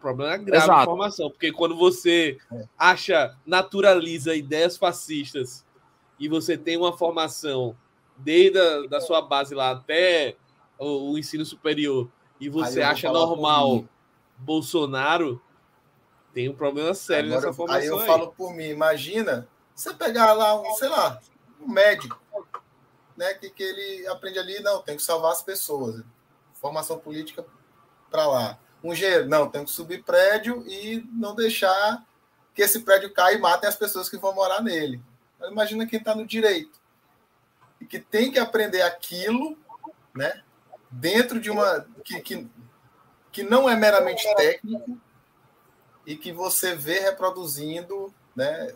Problema 0.00 0.38
grave 0.38 0.50
de 0.50 0.56
Exato. 0.56 0.84
formação. 0.86 1.30
Porque 1.30 1.52
quando 1.52 1.76
você 1.76 2.38
acha, 2.78 3.36
naturaliza 3.44 4.34
ideias 4.34 4.78
fascistas 4.78 5.66
e 6.18 6.26
você 6.26 6.56
tem 6.56 6.78
uma 6.78 6.96
formação 6.96 7.76
desde 8.16 8.58
a 8.58 8.86
da 8.86 9.00
sua 9.00 9.20
base 9.20 9.54
lá 9.54 9.72
até 9.72 10.36
o, 10.78 11.12
o 11.12 11.18
ensino 11.18 11.44
superior 11.44 12.10
e 12.40 12.48
você 12.48 12.80
acha 12.80 13.12
normal. 13.12 13.84
Bolsonaro, 14.38 15.38
tem 16.32 16.48
um 16.48 16.54
problema 16.54 16.94
sério 16.94 17.30
Agora, 17.30 17.46
nessa 17.46 17.56
formação 17.56 17.80
aí 17.80 17.86
eu 17.86 17.98
aí. 17.98 18.06
falo 18.06 18.32
por 18.32 18.54
mim, 18.54 18.68
imagina 18.68 19.48
você 19.74 19.94
pegar 19.94 20.32
lá, 20.32 20.60
um, 20.60 20.74
sei 20.74 20.88
lá, 20.88 21.20
um 21.60 21.68
médico, 21.68 22.20
né, 23.16 23.34
que, 23.34 23.50
que 23.50 23.62
ele 23.62 24.06
aprende 24.08 24.38
ali, 24.38 24.60
não, 24.60 24.82
tem 24.82 24.96
que 24.96 25.02
salvar 25.02 25.32
as 25.32 25.42
pessoas. 25.42 26.02
Formação 26.54 26.98
política 26.98 27.44
para 28.10 28.26
lá. 28.26 28.58
Um 28.82 28.92
engenheiro, 28.92 29.28
não, 29.28 29.48
tem 29.48 29.64
que 29.64 29.70
subir 29.70 30.02
prédio 30.04 30.64
e 30.66 31.06
não 31.12 31.34
deixar 31.34 32.04
que 32.54 32.62
esse 32.62 32.80
prédio 32.80 33.12
caia 33.12 33.36
e 33.36 33.40
matem 33.40 33.68
as 33.68 33.76
pessoas 33.76 34.08
que 34.08 34.18
vão 34.18 34.34
morar 34.34 34.62
nele. 34.62 35.00
Imagina 35.42 35.86
quem 35.86 35.98
está 35.98 36.14
no 36.14 36.26
direito 36.26 36.78
e 37.80 37.86
que 37.86 37.98
tem 37.98 38.30
que 38.30 38.38
aprender 38.38 38.82
aquilo, 38.82 39.56
né, 40.14 40.42
dentro 40.90 41.40
de 41.40 41.50
uma 41.50 41.86
que, 42.04 42.20
que, 42.20 42.46
que 43.32 43.42
não 43.42 43.68
é 43.68 43.74
meramente 43.76 44.22
técnico 44.34 45.00
e 46.10 46.16
que 46.16 46.32
você 46.32 46.74
vê 46.74 46.98
reproduzindo 47.00 48.12
né, 48.34 48.74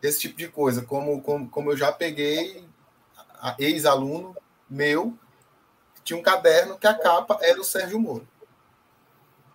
esse 0.00 0.20
tipo 0.20 0.36
de 0.38 0.48
coisa, 0.48 0.84
como, 0.84 1.20
como, 1.22 1.48
como 1.50 1.72
eu 1.72 1.76
já 1.76 1.90
peguei 1.90 2.64
a- 3.40 3.56
ex-aluno 3.58 4.36
meu, 4.70 5.18
que 5.96 6.02
tinha 6.02 6.18
um 6.18 6.22
caderno 6.22 6.78
que 6.78 6.86
a 6.86 6.94
capa 6.94 7.38
era 7.40 7.60
o 7.60 7.64
Sérgio 7.64 7.98
Moro. 7.98 8.26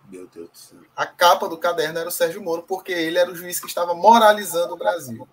Meu 0.08 0.26
Deus 0.26 0.50
do 0.50 0.58
céu. 0.58 0.78
A 0.94 1.06
capa 1.06 1.48
do 1.48 1.56
caderno 1.56 1.98
era 1.98 2.08
o 2.08 2.12
Sérgio 2.12 2.42
Moro, 2.42 2.62
porque 2.62 2.92
ele 2.92 3.16
era 3.16 3.30
o 3.30 3.34
juiz 3.34 3.58
que 3.58 3.66
estava 3.66 3.94
moralizando 3.94 4.74
o 4.74 4.78
Brasil. 4.78 5.26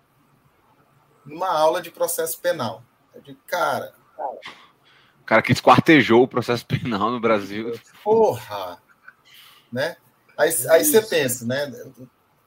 Numa 1.26 1.48
aula 1.50 1.82
de 1.82 1.90
processo 1.90 2.40
penal. 2.40 2.82
Eu 3.14 3.20
digo, 3.20 3.38
cara, 3.46 3.92
O 5.20 5.24
cara 5.26 5.42
que 5.42 5.52
esquartejou 5.52 6.22
o 6.22 6.28
processo 6.28 6.64
penal 6.66 7.10
no 7.10 7.20
Brasil. 7.20 7.78
porra! 8.02 8.80
Né? 9.70 9.96
Aí, 10.40 10.48
aí 10.70 10.84
você 10.84 11.02
pensa, 11.02 11.44
né? 11.44 11.70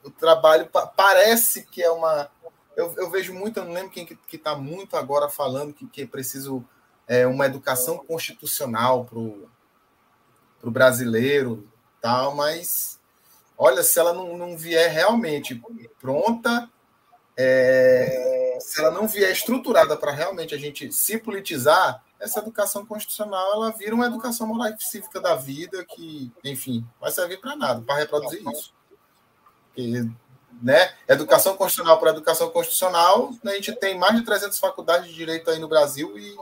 O, 0.02 0.10
trabalho 0.10 0.66
pa- 0.66 0.86
parece 0.86 1.64
que 1.64 1.80
é 1.80 1.90
uma. 1.90 2.28
Eu, 2.76 2.92
eu 2.96 3.08
vejo 3.08 3.32
muito, 3.32 3.60
eu 3.60 3.64
não 3.64 3.72
lembro 3.72 3.90
quem 3.90 4.04
que 4.04 4.36
está 4.36 4.56
muito 4.56 4.96
agora 4.96 5.28
falando 5.28 5.72
que, 5.72 5.86
que 5.86 6.02
é 6.02 6.06
preciso 6.06 6.64
é, 7.06 7.24
uma 7.24 7.46
educação 7.46 7.98
constitucional 7.98 9.04
para 9.04 9.18
o 9.18 10.70
brasileiro, 10.72 11.68
tal, 12.00 12.34
mas 12.34 12.98
olha, 13.56 13.84
se 13.84 13.96
ela 13.96 14.12
não, 14.12 14.36
não 14.36 14.58
vier 14.58 14.90
realmente 14.90 15.62
pronta, 16.00 16.68
é, 17.36 18.58
se 18.60 18.80
ela 18.80 18.90
não 18.90 19.06
vier 19.06 19.30
estruturada 19.30 19.96
para 19.96 20.10
realmente 20.10 20.52
a 20.52 20.58
gente 20.58 20.92
se 20.92 21.16
politizar, 21.16 22.04
essa 22.24 22.40
educação 22.40 22.84
constitucional 22.84 23.52
ela 23.52 23.70
vira 23.70 23.94
uma 23.94 24.06
educação 24.06 24.46
moral 24.46 24.72
e 24.72 24.82
cívica 24.82 25.20
da 25.20 25.34
vida 25.34 25.84
que, 25.84 26.32
enfim, 26.42 26.84
vai 27.00 27.10
servir 27.10 27.40
para 27.40 27.54
nada, 27.54 27.82
para 27.82 27.96
reproduzir 27.96 28.42
isso. 28.50 28.72
Porque, 29.68 30.08
né, 30.62 30.94
educação 31.08 31.56
constitucional 31.56 31.98
para 32.00 32.10
educação 32.10 32.50
constitucional, 32.50 33.32
né, 33.42 33.52
a 33.52 33.54
gente 33.56 33.72
tem 33.72 33.98
mais 33.98 34.16
de 34.16 34.24
300 34.24 34.58
faculdades 34.58 35.08
de 35.08 35.14
direito 35.14 35.50
aí 35.50 35.58
no 35.58 35.68
Brasil 35.68 36.18
e 36.18 36.36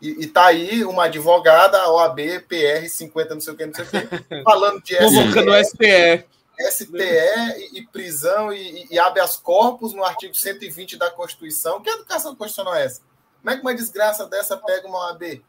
e, 0.00 0.24
e 0.24 0.26
tá 0.26 0.46
aí 0.46 0.82
uma 0.84 1.04
advogada, 1.04 1.90
OAB, 1.90 2.40
PR, 2.48 2.88
50, 2.88 3.34
não 3.34 3.40
sei 3.40 3.52
o 3.52 3.56
que, 3.56 3.66
não 3.66 3.74
sei 3.74 3.84
o 3.84 3.88
que, 3.88 4.42
falando 4.42 4.82
de 4.82 4.96
Convocando 4.96 5.50
o 5.50 5.64
STE. 5.64 6.24
STE 6.70 6.96
e, 6.96 7.78
e 7.78 7.86
prisão 7.86 8.52
e, 8.52 8.86
e 8.90 8.98
habeas 8.98 9.36
corpus 9.36 9.92
no 9.92 10.04
artigo 10.04 10.34
120 10.34 10.96
da 10.96 11.10
Constituição. 11.10 11.82
Que 11.82 11.90
educação 11.90 12.34
constitucional 12.34 12.74
é 12.76 12.86
essa? 12.86 13.02
Como 13.40 13.50
é 13.50 13.56
que 13.56 13.62
uma 13.62 13.74
desgraça 13.74 14.26
dessa 14.26 14.56
pega 14.56 14.86
uma 14.86 15.08
OAB? 15.08 15.42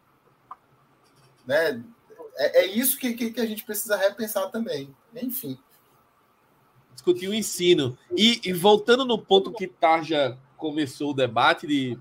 Né? 1.46 1.84
É, 2.36 2.62
é 2.62 2.66
isso 2.68 2.98
que, 2.98 3.14
que, 3.14 3.32
que 3.32 3.42
a 3.42 3.46
gente 3.46 3.64
precisa 3.64 3.96
repensar 3.96 4.50
também. 4.50 4.96
Enfim. 5.14 5.60
discutir 6.94 7.28
o 7.28 7.34
ensino. 7.34 7.98
E, 8.16 8.42
e 8.46 8.54
voltando 8.54 9.06
no 9.06 9.18
ponto 9.18 9.52
que 9.52 9.68
Tarja 9.68 10.38
começou 10.58 11.12
o 11.12 11.16
debate 11.16 11.68
de 11.68 11.98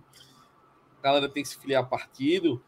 a 1.00 1.02
galera 1.02 1.28
tem 1.28 1.42
que 1.42 1.48
se 1.48 1.58
filiar 1.58 1.82
a 1.82 1.86
partido. 1.86 2.62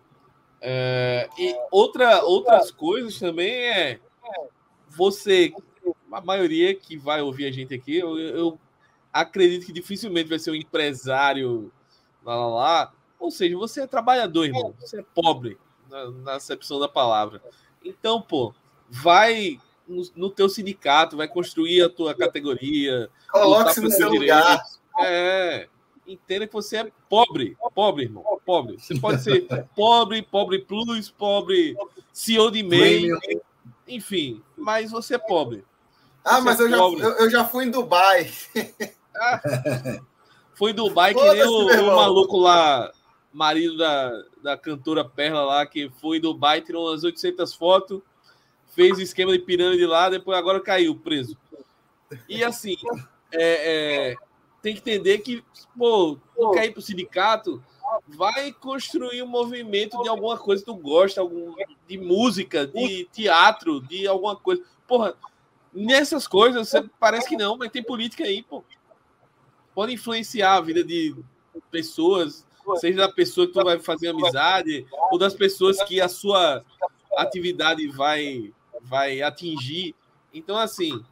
é, 0.60 1.28
e 1.38 1.54
outra, 1.70 2.24
outras 2.24 2.70
coisas 2.70 3.18
também 3.18 3.52
é 3.52 4.00
você, 4.88 5.52
a 6.10 6.20
maioria 6.20 6.74
que 6.74 6.96
vai 6.96 7.20
ouvir 7.20 7.46
a 7.46 7.50
gente 7.50 7.74
aqui, 7.74 7.96
eu, 7.96 8.18
eu 8.18 8.58
acredito 9.12 9.66
que 9.66 9.72
dificilmente 9.72 10.28
vai 10.28 10.38
ser 10.38 10.50
um 10.50 10.54
empresário 10.54 11.70
lá, 12.24 12.34
lá, 12.34 12.46
lá. 12.46 12.94
Ou 13.22 13.30
seja, 13.30 13.56
você 13.56 13.82
é 13.82 13.86
trabalhador, 13.86 14.46
irmão. 14.46 14.74
Você 14.80 14.98
é 14.98 15.04
pobre, 15.14 15.56
na, 15.88 16.10
na 16.10 16.34
acepção 16.34 16.80
da 16.80 16.88
palavra. 16.88 17.40
Então, 17.84 18.20
pô, 18.20 18.52
vai 18.90 19.60
no, 19.86 20.02
no 20.16 20.28
teu 20.28 20.48
sindicato, 20.48 21.16
vai 21.16 21.28
construir 21.28 21.82
a 21.82 21.88
tua 21.88 22.16
categoria. 22.16 23.08
Coloque-se 23.30 23.80
no 23.80 23.90
seu 23.92 24.10
teus 24.10 24.20
lugar. 24.20 24.60
É. 24.98 25.68
Entenda 26.04 26.48
que 26.48 26.52
você 26.52 26.78
é 26.78 26.92
pobre, 27.08 27.56
pobre, 27.72 28.02
irmão, 28.06 28.24
pobre. 28.44 28.76
Você 28.80 28.98
pode 28.98 29.22
ser 29.22 29.46
pobre, 29.76 30.20
pobre 30.22 30.58
plus, 30.58 31.08
pobre 31.08 31.76
CEO 32.12 32.50
de 32.50 32.64
MEI, 32.64 33.02
Premium. 33.02 33.40
enfim, 33.86 34.42
mas 34.56 34.90
você 34.90 35.14
é 35.14 35.18
pobre. 35.18 35.64
Ah, 36.24 36.40
Você 36.40 36.44
mas 36.44 36.58
é 36.60 36.62
eu 36.64 36.70
já, 36.70 36.76
pobre. 36.76 37.04
eu, 37.04 37.10
eu 37.12 37.30
já 37.30 37.44
fui 37.44 37.66
em 37.66 37.70
Dubai. 37.70 38.32
Foi 40.54 40.70
em 40.70 40.74
Dubai 40.74 41.14
que 41.14 41.20
nem 41.20 41.44
o, 41.44 41.90
o 41.90 41.96
maluco 41.96 42.36
lá, 42.38 42.92
marido 43.32 43.76
da, 43.76 44.24
da 44.42 44.56
cantora 44.56 45.04
Perla 45.04 45.44
lá, 45.44 45.66
que 45.66 45.90
foi 46.00 46.18
em 46.18 46.20
Dubai, 46.20 46.60
tirou 46.60 46.88
umas 46.88 47.04
800 47.04 47.54
fotos, 47.54 48.00
fez 48.68 48.98
o 48.98 49.02
esquema 49.02 49.32
de 49.32 49.38
pirâmide 49.38 49.86
lá, 49.86 50.08
depois 50.10 50.36
agora 50.36 50.60
caiu 50.60 50.94
preso. 50.94 51.36
E 52.28 52.44
assim, 52.44 52.76
é, 53.32 54.10
é, 54.10 54.16
tem 54.60 54.74
que 54.74 54.80
entender 54.80 55.18
que, 55.18 55.42
pô, 55.76 56.18
não 56.36 56.52
quer 56.52 56.66
ir 56.66 56.72
pro 56.72 56.82
sindicato, 56.82 57.62
vai 58.06 58.52
construir 58.52 59.22
um 59.22 59.26
movimento 59.26 60.02
de 60.02 60.08
alguma 60.08 60.38
coisa 60.38 60.62
que 60.62 60.70
tu 60.70 60.76
gosta, 60.76 61.20
algum, 61.20 61.54
de 61.86 61.98
música, 61.98 62.66
de 62.66 63.08
teatro, 63.12 63.80
de 63.80 64.06
alguma 64.06 64.36
coisa. 64.36 64.62
Porra, 64.86 65.14
nessas 65.72 66.26
coisas, 66.26 66.68
você 66.68 66.82
parece 67.00 67.28
que 67.28 67.36
não, 67.36 67.56
mas 67.56 67.70
tem 67.70 67.82
política 67.82 68.24
aí, 68.24 68.42
pô. 68.42 68.62
Pode 69.74 69.92
influenciar 69.92 70.56
a 70.56 70.60
vida 70.60 70.84
de 70.84 71.14
pessoas, 71.70 72.46
seja 72.76 72.98
da 72.98 73.08
pessoa 73.12 73.46
que 73.46 73.52
tu 73.52 73.62
vai 73.64 73.78
fazer 73.78 74.08
amizade, 74.08 74.86
ou 75.10 75.18
das 75.18 75.34
pessoas 75.34 75.82
que 75.84 76.00
a 76.00 76.08
sua 76.08 76.64
atividade 77.16 77.86
vai, 77.88 78.52
vai 78.80 79.22
atingir. 79.22 79.94
Então, 80.32 80.56
assim, 80.56 81.02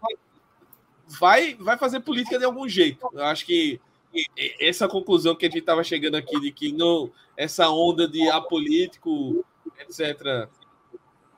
vai, 1.19 1.55
vai 1.55 1.77
fazer 1.77 2.01
política 2.01 2.39
de 2.39 2.45
algum 2.45 2.69
jeito. 2.69 3.07
Eu 3.13 3.25
acho 3.25 3.45
que 3.45 3.81
essa 4.59 4.89
conclusão 4.89 5.37
que 5.37 5.47
a 5.47 5.49
gente 5.49 5.61
estava 5.61 5.85
chegando 5.85 6.17
aqui 6.17 6.39
de 6.41 6.51
que 6.51 6.73
não 6.73 7.13
essa 7.37 7.71
onda 7.71 8.09
de 8.09 8.29
apolítico, 8.29 9.45
etc., 9.79 10.49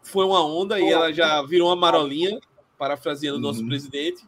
foi 0.02 0.24
uma 0.24 0.44
onda 0.44 0.80
e 0.80 0.88
ela 0.88 1.12
já 1.12 1.42
virou 1.42 1.68
uma 1.68 1.76
marolinha, 1.76 2.40
parafraseando 2.76 3.38
o 3.38 3.40
nosso 3.40 3.60
Uhum. 3.60 3.68
presidente. 3.68 4.26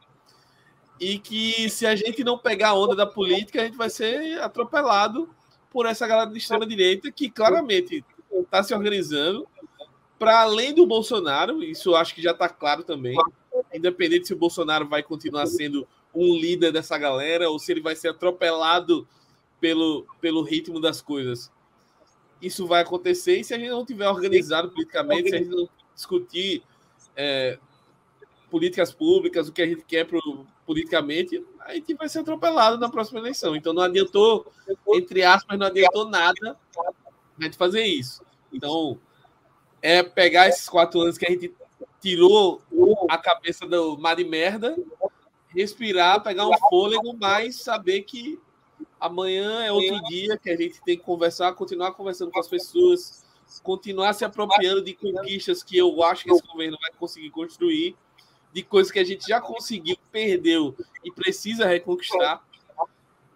E 1.01 1.19
que 1.19 1.69
se 1.69 1.85
a 1.85 1.97
gente 1.97 2.23
não 2.23 2.39
pegar 2.39 2.69
a 2.69 2.75
onda 2.75 2.95
da 2.95 3.07
política, 3.07 3.61
a 3.61 3.65
gente 3.65 3.77
vai 3.77 3.91
ser 3.91 4.41
atropelado 4.41 5.29
por 5.75 5.87
essa 5.87 6.07
galera 6.07 6.31
de 6.31 6.39
extrema 6.39 6.65
direita 6.65 7.11
que 7.11 7.29
claramente 7.29 8.05
está 8.33 8.63
se 8.63 8.73
organizando 8.73 9.45
para 10.17 10.43
além 10.43 10.73
do 10.73 10.87
Bolsonaro. 10.87 11.65
Isso 11.65 11.97
acho 11.97 12.15
que 12.15 12.23
já 12.23 12.31
está 12.31 12.49
claro 12.49 12.85
também. 12.85 13.17
Independente 13.75 14.29
se 14.29 14.33
o 14.33 14.39
Bolsonaro 14.39 14.89
vai 14.89 15.03
continuar 15.03 15.47
sendo 15.47 15.85
um 16.15 16.33
líder 16.33 16.71
dessa 16.71 16.97
galera 16.97 17.51
ou 17.51 17.59
se 17.59 17.73
ele 17.73 17.81
vai 17.81 17.97
ser 17.97 18.11
atropelado 18.11 19.05
pelo, 19.61 20.07
pelo 20.21 20.43
ritmo 20.43 20.79
das 20.81 21.03
coisas. 21.03 21.51
Isso 22.41 22.69
vai 22.69 22.83
acontecer 22.83 23.41
e 23.41 23.43
se 23.43 23.53
a 23.53 23.59
gente 23.59 23.71
não 23.71 23.85
tiver 23.85 24.09
organizado 24.09 24.71
politicamente, 24.71 25.31
se 25.31 25.35
a 25.35 25.39
gente 25.39 25.51
não 25.51 25.69
discutir 25.93 26.63
é, 27.17 27.59
políticas 28.49 28.93
públicas, 28.93 29.49
o 29.49 29.53
que 29.53 29.63
a 29.63 29.67
gente 29.67 29.85
quer 29.85 30.07
pro, 30.07 30.47
politicamente, 30.65 31.45
a 31.65 31.75
gente 31.75 31.95
vai 31.95 32.09
ser 32.09 32.21
atropelado 32.21 32.79
na 32.79 32.89
próxima 32.89 33.19
eleição. 33.19 33.57
Então 33.57 33.73
não 33.73 33.83
adiantou, 33.83 34.47
entre 34.95 35.23
aspas, 35.23 35.59
não 35.59 35.67
adiantou 35.67 36.09
nada 36.09 36.59
a 37.39 37.43
gente 37.43 37.57
fazer 37.57 37.85
isso. 37.85 38.23
Então 38.53 38.99
é 39.83 40.03
pegar 40.03 40.49
esses 40.49 40.69
quatro 40.69 41.01
anos 41.01 41.19
que 41.19 41.27
a 41.27 41.31
gente 41.31 41.53
tirou 42.01 42.63
a 43.09 43.17
cabeça 43.17 43.67
do 43.67 43.99
mar 43.99 44.17
de 44.17 44.25
merda, 44.25 44.77
respirar, 45.49 46.23
pegar 46.23 46.47
um 46.47 46.59
fôlego, 46.69 47.17
mas 47.19 47.57
saber 47.57 48.03
que 48.03 48.39
amanhã 49.01 49.63
é 49.63 49.73
outro 49.73 50.03
dia 50.03 50.37
que 50.37 50.51
a 50.51 50.57
gente 50.57 50.83
tem 50.83 50.99
que 50.99 51.05
conversar, 51.05 51.53
continuar 51.55 51.93
conversando 51.93 52.31
com 52.31 52.41
as 52.41 52.49
pessoas, 52.49 53.25
continuar 53.63 54.13
se 54.13 54.25
apropriando 54.25 54.83
de 54.83 54.95
conquistas 54.95 55.63
que 55.63 55.79
eu 55.79 56.03
acho 56.03 56.25
que 56.25 56.33
esse 56.33 56.47
governo 56.47 56.77
vai 56.81 56.91
conseguir 56.99 57.31
construir, 57.31 57.97
de 58.55 58.63
coisas 58.63 58.93
que 58.93 59.01
a 59.01 59.05
gente 59.05 59.27
já 59.27 59.41
conseguiu, 59.41 59.97
perdeu 60.13 60.77
e 61.05 61.11
precisa 61.11 61.67
reconquistar. 61.67 62.41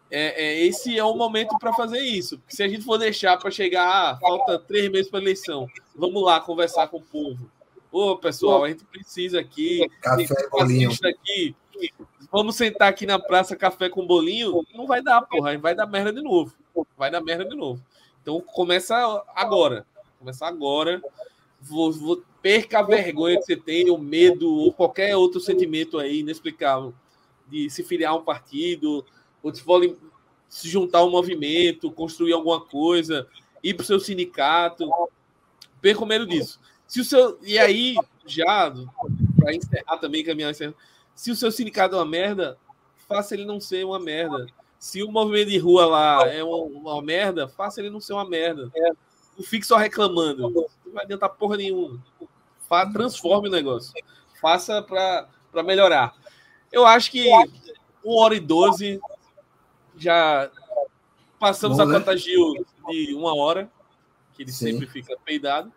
É, 0.09 0.43
é, 0.43 0.65
esse 0.65 0.97
é 0.97 1.05
o 1.05 1.15
momento 1.15 1.59
para 1.59 1.73
fazer 1.73 1.99
isso. 1.99 2.39
Porque 2.39 2.55
se 2.55 2.63
a 2.63 2.69
gente 2.69 2.85
for 2.85 2.99
deixar 2.99 3.37
para 3.37 3.51
chegar, 3.51 3.85
ah, 3.85 4.17
falta 4.19 4.61
três 4.61 4.89
meses 4.89 5.11
para 5.11 5.21
eleição, 5.21 5.67
vamos 5.95 6.23
lá 6.23 6.41
conversar 6.41 6.87
com 6.87 6.99
o 6.99 7.03
povo. 7.03 7.51
Ô, 7.91 8.17
pessoal, 8.17 8.63
a 8.63 8.69
gente 8.69 8.85
precisa 8.85 9.41
aqui, 9.41 9.91
Café 10.01 10.49
bolinho. 10.51 10.91
aqui, 11.03 11.57
vamos 12.31 12.55
sentar 12.55 12.89
aqui 12.89 13.05
na 13.05 13.19
praça 13.19 13.57
café 13.57 13.89
com 13.89 14.07
bolinho, 14.07 14.65
não 14.73 14.87
vai 14.87 15.03
dar, 15.03 15.23
porra, 15.23 15.59
vai 15.59 15.75
dar 15.75 15.87
merda 15.87 16.13
de 16.13 16.23
novo. 16.23 16.55
Vai 16.97 17.11
dar 17.11 17.21
merda 17.21 17.45
de 17.45 17.57
novo. 17.57 17.83
Então 18.23 18.41
começa 18.41 18.95
agora. 19.35 19.85
Começa 20.19 20.47
agora. 20.47 21.03
Perca 22.41 22.79
a 22.79 22.83
vergonha 22.83 23.37
que 23.37 23.45
você 23.45 23.57
tem, 23.57 23.91
o 23.91 23.99
medo, 23.99 24.49
ou 24.49 24.73
qualquer 24.73 25.17
outro 25.17 25.41
sentimento 25.41 25.99
aí 25.99 26.21
inexplicável 26.21 26.95
de 27.49 27.69
se 27.69 27.83
filiar 27.83 28.13
a 28.13 28.17
um 28.17 28.23
partido, 28.23 29.05
ou 29.43 29.55
se 29.55 29.63
for 29.63 29.83
se 30.49 30.69
juntar 30.69 30.99
a 30.99 31.05
um 31.05 31.11
movimento, 31.11 31.91
construir 31.91 32.33
alguma 32.33 32.61
coisa, 32.61 33.27
ir 33.63 33.75
para 33.75 33.83
o 33.83 33.87
seu 33.87 34.01
sindicato. 34.01 34.89
Perca 35.81 36.03
o 36.03 36.07
medo 36.07 36.27
disso. 36.27 36.61
Se 36.87 37.01
o 37.01 37.05
seu, 37.05 37.39
e 37.43 37.59
aí, 37.59 37.97
já, 38.27 38.73
para 39.37 39.55
encerrar 39.55 39.99
também, 39.99 40.25
caminhar 40.25 40.51
encerrando, 40.51 40.77
se 41.15 41.31
o 41.31 41.37
seu 41.37 41.51
sindicato 41.51 41.95
é 41.95 41.99
uma 41.99 42.07
merda, 42.07 42.57
faça 43.09 43.35
ele 43.35 43.45
não 43.45 43.61
ser 43.61 43.85
uma 43.85 43.99
merda. 43.99 44.47
Se 44.79 45.03
o 45.03 45.11
movimento 45.11 45.51
de 45.51 45.59
rua 45.59 45.87
lá 45.87 46.27
é 46.29 46.43
uma, 46.43 46.57
uma 46.57 47.03
merda, 47.03 47.49
faça 47.49 47.81
ele 47.81 47.91
não 47.91 48.01
ser 48.01 48.13
uma 48.13 48.29
merda. 48.29 48.71
Não 49.37 49.45
fique 49.45 49.67
só 49.67 49.77
reclamando. 49.77 50.67
Não 50.89 50.95
vai 50.95 51.05
adiantar 51.05 51.31
porra 51.31 51.57
nenhuma. 51.57 52.03
Fa- 52.69 52.87
Transforme 52.91 53.49
o 53.49 53.53
negócio. 53.53 53.93
Faça 54.41 54.83
para 54.83 55.63
melhorar. 55.63 56.15
Eu 56.73 56.87
acho 56.87 57.11
que 57.11 57.29
1 58.05 58.15
hora 58.17 58.35
e 58.35 58.41
12 58.41 59.01
já 59.97 60.51
passamos 61.39 61.77
Bom, 61.79 61.85
a 61.85 61.87
né? 61.87 61.99
contagio 61.99 62.65
de 62.89 63.15
uma 63.15 63.35
hora, 63.35 63.71
que 64.35 64.43
ele 64.43 64.53
Sim. 64.53 64.73
sempre 64.73 64.87
fica 64.87 65.17
peidado. 65.25 65.73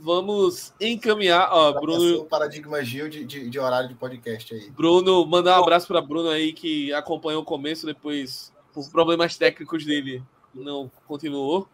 Vamos 0.00 0.72
encaminhar. 0.80 1.48
Ó, 1.50 1.72
Bruno, 1.80 2.20
o 2.20 2.24
paradigma 2.24 2.82
Gil 2.84 3.08
de, 3.08 3.24
de, 3.24 3.50
de 3.50 3.58
horário 3.58 3.88
de 3.88 3.94
podcast 3.96 4.54
aí. 4.54 4.70
Bruno, 4.70 5.26
mandar 5.26 5.58
um 5.58 5.62
abraço 5.62 5.88
para 5.88 6.00
Bruno 6.00 6.28
aí 6.30 6.52
que 6.52 6.92
acompanhou 6.92 7.42
o 7.42 7.44
começo, 7.44 7.84
depois, 7.84 8.52
por 8.72 8.88
problemas 8.90 9.36
técnicos 9.36 9.84
dele, 9.84 10.22
não 10.54 10.88
continuou. 11.06 11.68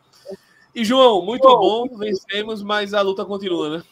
E 0.75 0.85
João, 0.85 1.23
muito 1.23 1.47
bom, 1.47 1.97
vencemos, 1.97 2.63
mas 2.63 2.93
a 2.93 3.01
luta 3.01 3.25
continua, 3.25 3.79
né? 3.79 3.85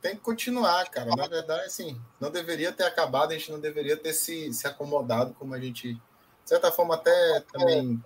Tem 0.00 0.14
que 0.14 0.22
continuar, 0.22 0.88
cara. 0.88 1.14
Na 1.16 1.26
verdade, 1.26 1.64
assim, 1.64 2.00
não 2.20 2.30
deveria 2.30 2.72
ter 2.72 2.84
acabado, 2.84 3.32
a 3.32 3.34
gente 3.34 3.50
não 3.50 3.58
deveria 3.58 3.96
ter 3.96 4.12
se, 4.12 4.52
se 4.54 4.66
acomodado 4.66 5.34
como 5.34 5.52
a 5.52 5.60
gente, 5.60 5.94
de 5.94 6.00
certa 6.44 6.70
forma, 6.70 6.94
até 6.94 7.40
também. 7.52 8.00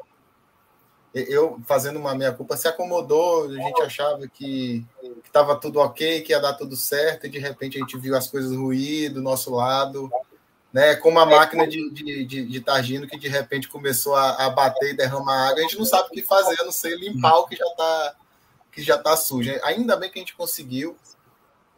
Eu, 1.15 1.61
fazendo 1.65 1.99
uma 1.99 2.15
meia-culpa, 2.15 2.57
se 2.57 2.67
acomodou, 2.67 3.45
a 3.45 3.53
gente 3.53 3.83
achava 3.83 4.27
que 4.27 4.85
estava 5.25 5.55
tudo 5.55 5.79
ok, 5.79 6.23
que 6.23 6.33
ia 6.33 6.41
dar 6.41 6.55
tudo 6.55 6.75
certo, 6.75 7.27
e 7.27 7.31
de 7.31 7.39
repente 7.39 7.77
a 7.77 7.81
gente 7.81 7.97
viu 7.97 8.17
as 8.17 8.27
coisas 8.27 8.57
ruir 8.57 9.13
do 9.13 9.23
nosso 9.23 9.55
lado, 9.55 10.11
né? 10.75 10.97
Como 10.97 11.21
a 11.21 11.25
máquina 11.25 11.69
de, 11.69 11.89
de, 11.91 12.25
de, 12.25 12.45
de 12.47 12.61
Targino, 12.61 13.07
que 13.07 13.17
de 13.17 13.29
repente 13.29 13.69
começou 13.69 14.17
a, 14.17 14.47
a 14.47 14.51
bater 14.51 14.91
e 14.91 14.97
derramar 14.97 15.51
água, 15.51 15.61
a 15.61 15.63
gente 15.63 15.79
não 15.79 15.85
sabe 15.85 16.09
o 16.09 16.11
que 16.11 16.21
fazer, 16.21 16.61
a 16.61 16.65
não 16.65 16.73
ser 16.73 16.99
limpar 16.99 17.39
o 17.39 17.47
que 17.47 17.55
já 17.55 17.65
está 17.65 18.17
que 18.73 18.83
já 18.83 18.99
tá 18.99 19.17
sujo. 19.17 19.53
Ainda 19.63 19.97
bem 19.97 20.11
que 20.11 20.19
a 20.19 20.23
gente 20.23 20.35
conseguiu. 20.35 20.97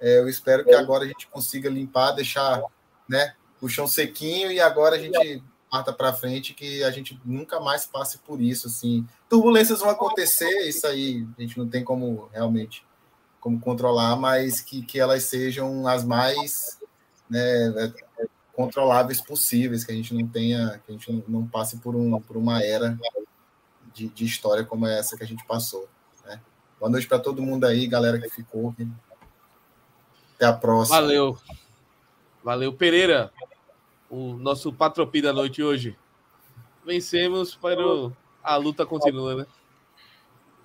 É, 0.01 0.19
eu 0.19 0.31
espero 0.31 0.65
que 0.65 0.75
agora 0.75 1.05
a 1.05 1.07
gente 1.07 1.27
consiga 1.27 1.69
limpar, 1.69 2.13
deixar 2.13 2.63
né, 3.07 3.35
o 3.61 3.69
chão 3.69 3.87
sequinho 3.87 4.51
e 4.51 4.59
agora 4.59 4.97
a 4.97 4.99
gente 4.99 5.43
parta 5.71 5.93
para 5.93 6.15
frente, 6.15 6.55
que 6.55 6.83
a 6.83 6.91
gente 6.91 7.21
nunca 7.23 7.61
mais 7.61 7.85
passe 7.85 8.17
por 8.17 8.41
isso. 8.41 8.67
Assim. 8.67 9.07
Turbulências 9.29 9.81
vão 9.81 9.91
acontecer, 9.91 10.49
isso 10.67 10.87
aí 10.87 11.27
a 11.37 11.43
gente 11.43 11.59
não 11.59 11.69
tem 11.69 11.85
como 11.85 12.31
realmente 12.33 12.83
como 13.41 13.61
controlar, 13.61 14.17
mas 14.17 14.63
que, 14.63 14.81
que 14.81 14.99
elas 14.99 15.25
sejam 15.25 15.87
as 15.87 16.03
mais 16.03 16.79
né, 17.29 17.93
controláveis 18.57 19.21
possíveis, 19.21 19.85
que 19.85 19.93
a 19.93 19.95
gente 19.95 20.15
não 20.15 20.27
tenha, 20.27 20.81
que 20.85 20.91
a 20.91 20.93
gente 20.93 21.25
não 21.29 21.47
passe 21.47 21.77
por, 21.77 21.95
um, 21.95 22.19
por 22.19 22.39
uma 22.39 22.65
era 22.65 22.99
de, 23.95 24.09
de 24.09 24.25
história 24.25 24.65
como 24.65 24.87
essa 24.87 25.15
que 25.15 25.23
a 25.23 25.27
gente 25.27 25.45
passou. 25.47 25.87
Né? 26.25 26.41
Boa 26.81 26.91
noite 26.91 27.07
para 27.07 27.19
todo 27.19 27.43
mundo 27.43 27.65
aí, 27.65 27.87
galera 27.87 28.19
que 28.19 28.31
ficou. 28.31 28.75
Até 30.35 30.47
a 30.47 30.55
próxima. 30.55 31.03
Valeu. 31.03 31.39
Valeu, 32.43 32.73
Pereira. 32.73 33.31
O 34.09 34.35
nosso 34.35 34.73
patropi 34.73 35.21
da 35.21 35.35
noite 35.35 35.63
hoje. 35.63 35.95
Vencemos, 36.85 37.55
para 37.55 37.83
a 38.43 38.57
luta 38.57 38.87
continua, 38.87 39.35
né? 39.35 39.47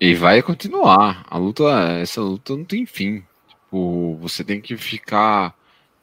E 0.00 0.14
vai 0.14 0.40
continuar. 0.40 1.26
A 1.28 1.36
luta, 1.36 1.64
essa 2.00 2.22
luta 2.22 2.56
não 2.56 2.64
tem 2.64 2.86
fim. 2.86 3.22
Tipo, 3.48 4.16
você 4.16 4.42
tem 4.42 4.60
que 4.60 4.76
ficar 4.76 5.54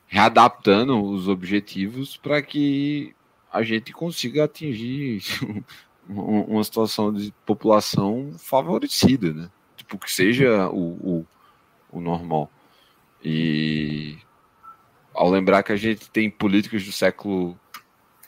readaptando 0.10 1.00
os 1.02 1.28
objetivos 1.28 2.18
para 2.18 2.42
que 2.42 3.16
a 3.54 3.62
gente 3.62 3.94
consiga 3.94 4.44
atingir 4.44 5.22
uma 6.10 6.64
situação 6.64 7.14
de 7.14 7.32
população 7.46 8.34
favorecida, 8.38 9.32
né? 9.32 9.52
Tipo, 9.78 10.00
que 10.00 10.12
seja 10.12 10.68
o, 10.70 11.22
o, 11.22 11.28
o 11.92 12.02
normal. 12.02 12.52
E 13.24 14.18
ao 15.14 15.30
lembrar 15.30 15.62
que 15.62 15.72
a 15.72 15.76
gente 15.76 16.10
tem 16.10 16.30
políticas 16.30 16.84
do 16.84 16.92
século 16.92 17.58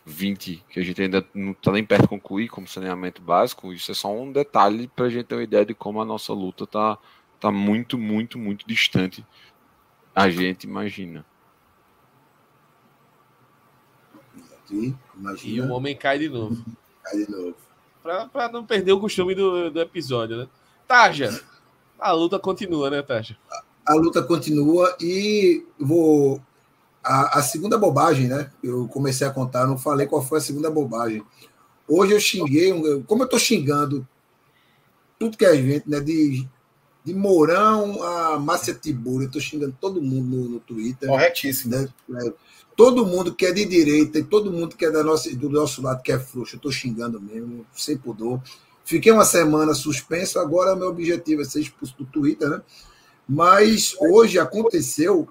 20 0.05 0.63
que 0.69 0.79
a 0.79 0.83
gente 0.83 1.01
ainda 1.01 1.25
não 1.33 1.51
está 1.51 1.71
nem 1.71 1.83
perto 1.83 2.03
de 2.03 2.07
concluir 2.07 2.47
como 2.47 2.67
saneamento 2.67 3.21
básico, 3.21 3.73
isso 3.73 3.91
é 3.91 3.95
só 3.95 4.13
um 4.13 4.31
detalhe 4.31 4.87
para 4.87 5.05
a 5.05 5.09
gente 5.09 5.25
ter 5.25 5.35
uma 5.35 5.43
ideia 5.43 5.65
de 5.65 5.73
como 5.73 5.99
a 5.99 6.05
nossa 6.05 6.31
luta 6.31 6.65
está 6.65 6.97
tá 7.39 7.51
muito, 7.51 7.97
muito, 7.97 8.37
muito 8.37 8.67
distante. 8.67 9.25
A 10.13 10.29
gente 10.29 10.65
imagina. 10.65 11.25
E, 14.71 14.95
imagina. 15.17 15.57
e 15.57 15.61
o 15.61 15.71
homem 15.73 15.95
cai 15.95 16.17
de 16.19 16.29
novo. 16.29 16.63
Cai 17.03 17.17
de 17.17 17.31
novo. 17.31 17.55
Para 18.03 18.49
não 18.51 18.63
perder 18.63 18.91
o 18.91 18.99
costume 18.99 19.33
do, 19.33 19.71
do 19.71 19.81
episódio, 19.81 20.37
né? 20.37 20.47
Taja, 20.87 21.41
a 21.99 22.11
luta 22.11 22.37
continua, 22.37 22.89
né, 22.89 23.01
Taja? 23.01 23.35
A, 23.51 23.93
a 23.93 23.95
luta 23.95 24.21
continua 24.21 24.95
e 24.99 25.65
vou 25.79 26.41
a, 27.03 27.39
a, 27.39 27.41
segunda 27.41 27.77
bobagem, 27.77 28.27
né? 28.27 28.51
Eu 28.63 28.87
comecei 28.87 29.25
a 29.25 29.31
contar, 29.31 29.65
não 29.65 29.77
falei 29.77 30.07
qual 30.07 30.21
foi 30.21 30.37
a 30.37 30.41
segunda 30.41 30.69
bobagem. 30.69 31.23
Hoje 31.87 32.13
eu 32.13 32.19
xinguei, 32.19 32.71
como 33.07 33.23
eu 33.23 33.27
tô 33.27 33.39
xingando 33.39 34.07
tudo 35.19 35.37
que 35.37 35.45
é 35.45 35.55
gente, 35.55 35.89
né? 35.89 35.99
De, 35.99 36.47
de 37.03 37.13
Mourão 37.13 38.01
a 38.03 38.39
Márcia 38.39 38.73
Tibura, 38.73 39.25
eu 39.25 39.31
tô 39.31 39.39
xingando 39.39 39.75
todo 39.79 40.01
mundo 40.01 40.35
no, 40.35 40.49
no 40.49 40.59
Twitter. 40.59 41.09
Corretíssimo. 41.09 41.75
Né? 41.75 41.89
É, 42.23 42.33
todo 42.75 43.05
mundo 43.05 43.33
que 43.33 43.45
é 43.45 43.51
de 43.51 43.65
direita 43.65 44.19
e 44.19 44.23
todo 44.23 44.51
mundo 44.51 44.75
que 44.75 44.85
é 44.85 44.91
da 44.91 45.03
nossa, 45.03 45.33
do 45.35 45.49
nosso 45.49 45.81
lado 45.81 46.01
que 46.01 46.11
é 46.11 46.19
frouxo, 46.19 46.55
eu 46.55 46.59
tô 46.59 46.71
xingando 46.71 47.19
mesmo, 47.19 47.65
sem 47.75 47.97
pudor. 47.97 48.41
Fiquei 48.83 49.11
uma 49.11 49.25
semana 49.25 49.73
suspenso, 49.73 50.39
agora 50.39 50.75
meu 50.75 50.87
objetivo 50.87 51.41
é 51.41 51.45
ser 51.45 51.61
expulso 51.61 51.95
do 51.97 52.05
Twitter, 52.05 52.49
né? 52.49 52.61
Mas 53.27 53.95
hoje 53.99 54.39
aconteceu 54.39 55.27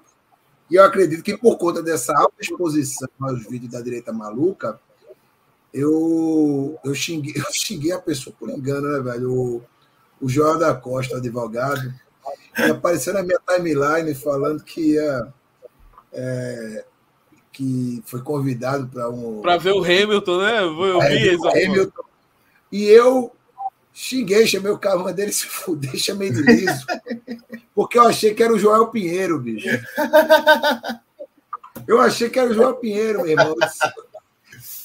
e 0.69 0.75
eu 0.75 0.83
acredito 0.83 1.21
que 1.21 1.37
por 1.37 1.57
conta 1.57 1.83
dessa 1.83 2.17
alta 2.17 2.35
exposição 2.39 3.09
aos 3.19 3.45
vídeos 3.45 3.71
da 3.71 3.81
direita 3.81 4.13
maluca, 4.13 4.79
eu, 5.73 6.79
eu, 6.83 6.95
xinguei, 6.95 7.33
eu 7.37 7.51
xinguei 7.51 7.91
a 7.91 7.99
pessoa 7.99 8.35
por 8.37 8.49
engano, 8.49 8.89
né, 8.89 8.99
velho? 8.99 9.33
O, 9.33 9.63
o 10.21 10.29
Joel 10.29 10.59
da 10.59 10.73
Costa, 10.73 11.17
advogado, 11.17 11.93
apareceu 12.69 13.13
na 13.13 13.23
minha 13.23 13.39
timeline 13.47 14.13
falando 14.13 14.63
que 14.63 14.93
ia. 14.93 15.27
É, 16.13 16.85
que 17.51 18.01
foi 18.05 18.21
convidado 18.21 18.87
para 18.87 19.09
um. 19.09 19.41
Para 19.41 19.57
ver 19.57 19.73
o 19.73 19.83
Hamilton, 19.83 20.37
né? 20.41 20.59
Eu 20.63 20.99
vi 21.01 21.29
é, 21.29 21.65
Hamilton. 21.65 22.03
E 22.71 22.85
eu 22.85 23.31
xinguei, 23.93 24.47
chamei 24.47 24.71
o 24.71 24.77
carro 24.77 25.11
dele 25.11 25.31
se 25.33 25.45
fuder, 25.45 25.95
chamei 25.97 26.31
de 26.31 26.41
liso. 26.41 26.85
Porque 27.75 27.97
eu 27.97 28.03
achei 28.03 28.33
que 28.33 28.41
era 28.41 28.53
o 28.53 28.59
Joel 28.59 28.87
Pinheiro, 28.87 29.39
bicho. 29.39 29.67
Eu 31.87 31.99
achei 31.99 32.29
que 32.29 32.39
era 32.39 32.49
o 32.49 32.53
Joel 32.53 32.75
Pinheiro, 32.75 33.23
meu 33.23 33.31
irmão. 33.31 33.55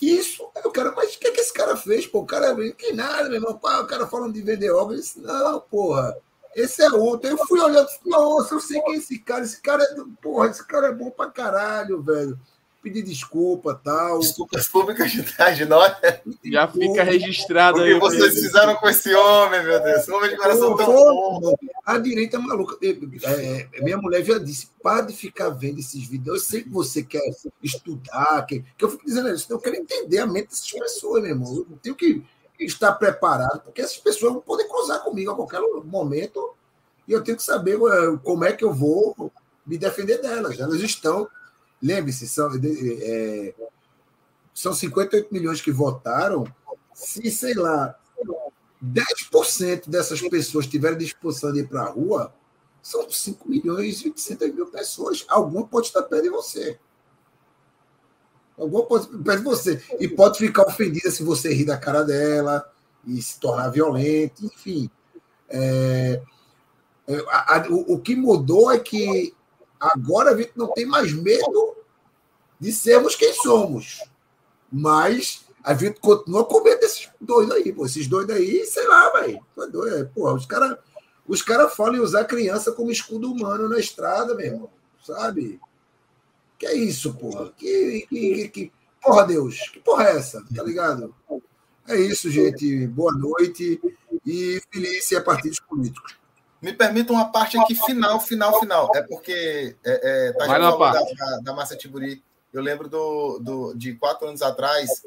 Isso, 0.00 0.48
eu 0.64 0.70
quero, 0.70 0.94
mas 0.94 1.14
o 1.14 1.18
que, 1.18 1.28
é 1.28 1.30
que 1.30 1.40
esse 1.40 1.52
cara 1.52 1.76
fez? 1.76 2.06
Pô, 2.06 2.20
o 2.20 2.26
cara, 2.26 2.54
que 2.72 2.92
nada, 2.92 3.24
meu 3.24 3.34
irmão. 3.34 3.52
O 3.52 3.86
cara 3.86 4.06
falando 4.06 4.32
de 4.32 4.42
vender 4.42 4.70
óculos. 4.70 5.00
Disse, 5.00 5.20
não, 5.20 5.60
porra, 5.60 6.16
esse 6.54 6.82
é 6.82 6.90
outro. 6.90 7.30
Eu 7.30 7.38
fui 7.46 7.60
olhando, 7.60 7.88
nossa, 8.04 8.54
eu 8.54 8.60
sei 8.60 8.80
quem 8.82 8.94
é 8.94 8.96
esse 8.98 9.18
cara. 9.18 9.44
Esse 9.44 9.60
cara 9.60 9.82
é, 9.82 9.96
porra, 10.20 10.48
esse 10.48 10.66
cara 10.66 10.88
é 10.88 10.92
bom 10.92 11.10
pra 11.10 11.30
caralho, 11.30 12.02
velho 12.02 12.38
pedir 12.86 13.02
desculpa 13.02 13.74
tal. 13.82 14.20
Desculpas 14.20 14.68
públicas 14.68 15.10
de 15.10 15.64
nós. 15.64 15.92
Já 16.44 16.68
fica 16.68 17.02
registrado 17.02 17.80
o 17.80 17.82
que 17.82 17.92
aí. 17.94 17.98
vocês 17.98 18.34
mesmo. 18.34 18.42
fizeram 18.42 18.76
com 18.76 18.88
esse 18.88 19.12
homem, 19.12 19.64
meu 19.64 19.82
Deus? 19.82 20.08
Homem 20.08 20.30
de 20.30 20.36
coração 20.36 20.76
tão 20.76 20.86
bom. 20.86 21.54
A 21.84 21.98
direita 21.98 22.36
é 22.36 22.40
maluca. 22.40 22.76
É, 22.80 23.68
é, 23.72 23.82
minha 23.82 23.96
mulher 23.96 24.24
já 24.24 24.38
disse: 24.38 24.68
para 24.80 25.06
de 25.06 25.14
ficar 25.14 25.48
vendo 25.50 25.80
esses 25.80 26.06
vídeos. 26.06 26.36
Eu 26.36 26.40
sei 26.40 26.62
que 26.62 26.68
você 26.68 27.02
quer 27.02 27.22
estudar, 27.60 28.46
que, 28.46 28.64
que 28.78 28.84
eu 28.84 28.90
fico 28.90 29.04
dizendo 29.04 29.30
isso. 29.30 29.52
Eu 29.52 29.58
quero 29.58 29.74
entender 29.74 30.18
a 30.18 30.26
mente 30.26 30.50
dessas 30.50 30.70
pessoas, 30.70 31.22
meu 31.22 31.32
irmão. 31.32 31.66
Eu 31.68 31.78
tenho 31.82 31.96
que 31.96 32.22
estar 32.60 32.92
preparado, 32.92 33.62
porque 33.64 33.82
essas 33.82 33.98
pessoas 33.98 34.32
vão 34.32 34.42
poder 34.42 34.68
cruzar 34.68 35.02
comigo 35.02 35.32
a 35.32 35.34
qualquer 35.34 35.60
momento. 35.84 36.54
E 37.08 37.12
eu 37.12 37.22
tenho 37.22 37.36
que 37.36 37.42
saber 37.42 37.76
é, 37.76 38.16
como 38.22 38.44
é 38.44 38.52
que 38.52 38.64
eu 38.64 38.72
vou 38.72 39.32
me 39.66 39.76
defender 39.76 40.22
delas. 40.22 40.60
Elas 40.60 40.80
estão 40.80 41.28
Lembre-se, 41.82 42.28
são, 42.28 42.50
é, 42.54 43.54
são 44.54 44.74
58 44.74 45.32
milhões 45.32 45.60
que 45.60 45.70
votaram. 45.70 46.46
Se, 46.94 47.30
sei 47.30 47.54
lá, 47.54 47.94
10% 48.82 49.88
dessas 49.88 50.20
pessoas 50.22 50.66
tiverem 50.66 50.98
disposição 50.98 51.52
de 51.52 51.60
ir 51.60 51.68
para 51.68 51.82
a 51.82 51.90
rua, 51.90 52.34
são 52.82 53.10
5 53.10 53.48
milhões 53.48 54.00
e 54.00 54.08
800 54.08 54.54
mil 54.54 54.66
pessoas. 54.66 55.24
Alguma 55.28 55.66
pode 55.66 55.88
estar 55.88 56.02
perto 56.02 56.22
de 56.22 56.30
você. 56.30 56.78
Alguma 58.56 58.86
pode 58.86 59.06
estar 59.06 59.18
perto 59.18 59.38
de 59.38 59.44
você. 59.44 59.82
E 59.98 60.08
pode 60.08 60.38
ficar 60.38 60.66
ofendida 60.66 61.10
se 61.10 61.22
você 61.22 61.52
rir 61.52 61.64
da 61.64 61.76
cara 61.76 62.02
dela 62.02 62.72
e 63.06 63.20
se 63.20 63.38
tornar 63.38 63.68
violento, 63.68 64.44
enfim. 64.44 64.90
É, 65.48 66.22
é, 67.06 67.16
a, 67.28 67.56
a, 67.56 67.68
o, 67.68 67.94
o 67.94 68.00
que 68.00 68.16
mudou 68.16 68.70
é 68.70 68.78
que 68.78 69.35
Agora 69.80 70.30
a 70.30 70.36
gente 70.36 70.52
não 70.56 70.72
tem 70.72 70.86
mais 70.86 71.12
medo 71.12 71.76
de 72.58 72.72
sermos 72.72 73.14
quem 73.14 73.32
somos. 73.34 74.02
Mas 74.72 75.44
a 75.62 75.74
gente 75.74 76.00
continua 76.00 76.44
com 76.44 76.62
medo 76.62 76.80
desses 76.80 77.08
dois 77.20 77.50
aí, 77.50 77.72
pô. 77.72 77.86
Esses 77.86 78.06
dois 78.06 78.28
aí, 78.30 78.64
sei 78.66 78.86
lá, 78.86 79.10
velho. 79.10 79.44
É, 79.92 80.04
porra, 80.04 80.34
os 80.34 80.46
caras 80.46 80.78
os 81.28 81.42
cara 81.42 81.68
falam 81.68 81.96
em 81.96 82.00
usar 82.00 82.24
criança 82.24 82.70
como 82.72 82.90
escudo 82.90 83.30
humano 83.32 83.68
na 83.68 83.78
estrada, 83.78 84.34
meu 84.34 84.46
irmão. 84.46 84.70
Sabe? 85.02 85.60
Que 86.58 86.66
é 86.66 86.74
isso, 86.74 87.14
porra? 87.14 87.52
Que, 87.56 88.06
que, 88.08 88.48
que, 88.48 88.72
porra, 89.02 89.24
Deus? 89.26 89.68
Que 89.72 89.80
porra 89.80 90.04
é 90.04 90.16
essa? 90.16 90.44
Tá 90.54 90.62
ligado? 90.62 91.14
É 91.88 91.96
isso, 91.96 92.30
gente. 92.30 92.86
Boa 92.86 93.12
noite 93.12 93.80
e 94.24 94.60
feliz 94.72 95.12
a 95.12 95.20
partidos 95.20 95.60
políticos. 95.60 96.16
Me 96.60 96.72
permita 96.72 97.12
uma 97.12 97.30
parte 97.30 97.58
aqui 97.58 97.74
final, 97.74 98.18
final, 98.20 98.58
final. 98.58 98.90
É 98.94 99.02
porque 99.02 99.76
é, 99.84 100.28
é, 100.28 100.32
tá 100.32 100.46
Vai 100.46 100.60
da, 100.60 100.70
da, 100.70 101.38
da 101.42 101.52
Massa 101.52 101.76
Tiburi. 101.76 102.22
Eu 102.52 102.62
lembro 102.62 102.88
do, 102.88 103.38
do, 103.38 103.74
de 103.74 103.94
quatro 103.94 104.26
anos 104.26 104.40
atrás, 104.40 105.02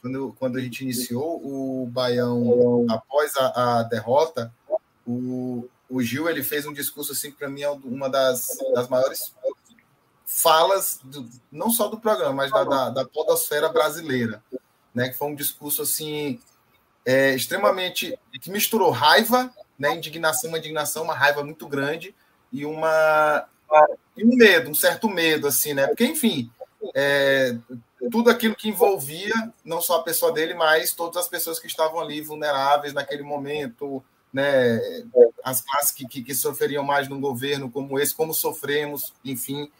quando, 0.00 0.34
quando 0.38 0.58
a 0.58 0.60
gente 0.60 0.82
iniciou 0.82 1.40
o 1.44 1.86
Baião 1.86 2.86
após 2.88 3.34
a, 3.36 3.80
a 3.80 3.82
derrota, 3.82 4.52
o, 5.06 5.68
o 5.88 6.02
Gil 6.02 6.28
ele 6.28 6.42
fez 6.42 6.66
um 6.66 6.72
discurso 6.72 7.12
assim 7.12 7.30
para 7.30 7.48
mim 7.48 7.62
é 7.62 7.70
uma 7.70 8.08
das, 8.08 8.48
das 8.74 8.88
maiores 8.88 9.34
falas 10.24 11.00
do, 11.02 11.28
não 11.50 11.70
só 11.70 11.88
do 11.88 11.98
programa, 11.98 12.32
mas 12.32 12.50
da, 12.50 12.64
da, 12.64 12.90
da 12.90 13.04
podosfera 13.04 13.68
brasileira, 13.68 14.42
né? 14.94 15.08
Que 15.08 15.16
foi 15.16 15.28
um 15.28 15.34
discurso 15.34 15.82
assim 15.82 16.40
é, 17.04 17.34
extremamente 17.34 18.18
que 18.40 18.50
misturou 18.50 18.90
raiva 18.90 19.52
né? 19.78 19.94
Indignação, 19.94 20.50
uma 20.50 20.58
indignação, 20.58 21.04
uma 21.04 21.14
raiva 21.14 21.42
muito 21.42 21.66
grande 21.66 22.14
e 22.52 22.64
uma 22.64 23.46
e 24.16 24.24
um 24.24 24.36
medo, 24.36 24.70
um 24.70 24.74
certo 24.74 25.08
medo, 25.08 25.48
assim, 25.48 25.74
né? 25.74 25.86
Porque, 25.86 26.04
enfim, 26.04 26.50
é, 26.94 27.56
tudo 28.10 28.30
aquilo 28.30 28.54
que 28.54 28.68
envolvia 28.68 29.34
não 29.64 29.80
só 29.80 29.96
a 29.96 30.02
pessoa 30.02 30.32
dele, 30.32 30.54
mas 30.54 30.92
todas 30.92 31.16
as 31.16 31.28
pessoas 31.28 31.58
que 31.58 31.66
estavam 31.66 31.98
ali 32.00 32.20
vulneráveis 32.20 32.92
naquele 32.92 33.22
momento, 33.22 34.04
né? 34.32 34.80
As 35.42 35.60
classes 35.60 35.90
que, 35.90 36.06
que, 36.06 36.22
que 36.22 36.34
sofreriam 36.34 36.84
mais 36.84 37.08
num 37.08 37.20
governo 37.20 37.70
como 37.70 37.98
esse, 37.98 38.14
como 38.14 38.32
sofremos, 38.32 39.12
enfim. 39.24 39.70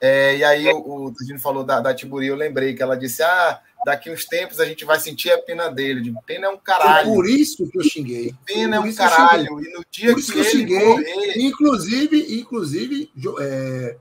É, 0.00 0.36
e 0.36 0.44
aí 0.44 0.68
o, 0.68 1.06
o 1.06 1.14
Tadino 1.14 1.38
falou 1.38 1.64
da, 1.64 1.80
da 1.80 1.94
Tiburi, 1.94 2.26
eu 2.26 2.36
lembrei 2.36 2.74
que 2.74 2.82
ela 2.82 2.96
disse: 2.96 3.22
ah, 3.22 3.60
daqui 3.84 4.10
uns 4.10 4.24
tempos 4.24 4.60
a 4.60 4.64
gente 4.64 4.84
vai 4.84 4.98
sentir 5.00 5.30
a 5.30 5.38
pena 5.42 5.68
dele. 5.68 6.00
De 6.00 6.14
pena 6.26 6.46
é 6.46 6.50
um 6.50 6.56
caralho. 6.56 7.12
Por 7.12 7.26
isso 7.28 7.68
que 7.68 7.78
eu 7.78 7.82
xinguei. 7.82 8.34
Pena 8.46 8.76
é 8.76 8.80
um 8.80 8.94
caralho. 8.94 9.60
E 9.60 9.72
no 9.72 9.84
dia 9.90 10.10
Por 10.12 10.18
isso 10.18 10.32
que 10.32 10.40
que 10.42 10.46
eu 10.46 10.50
xinguei. 10.50 10.84
morrer, 10.86 11.38
Inclusive, 11.38 12.38
inclusive 12.40 13.10
é, 13.40 13.96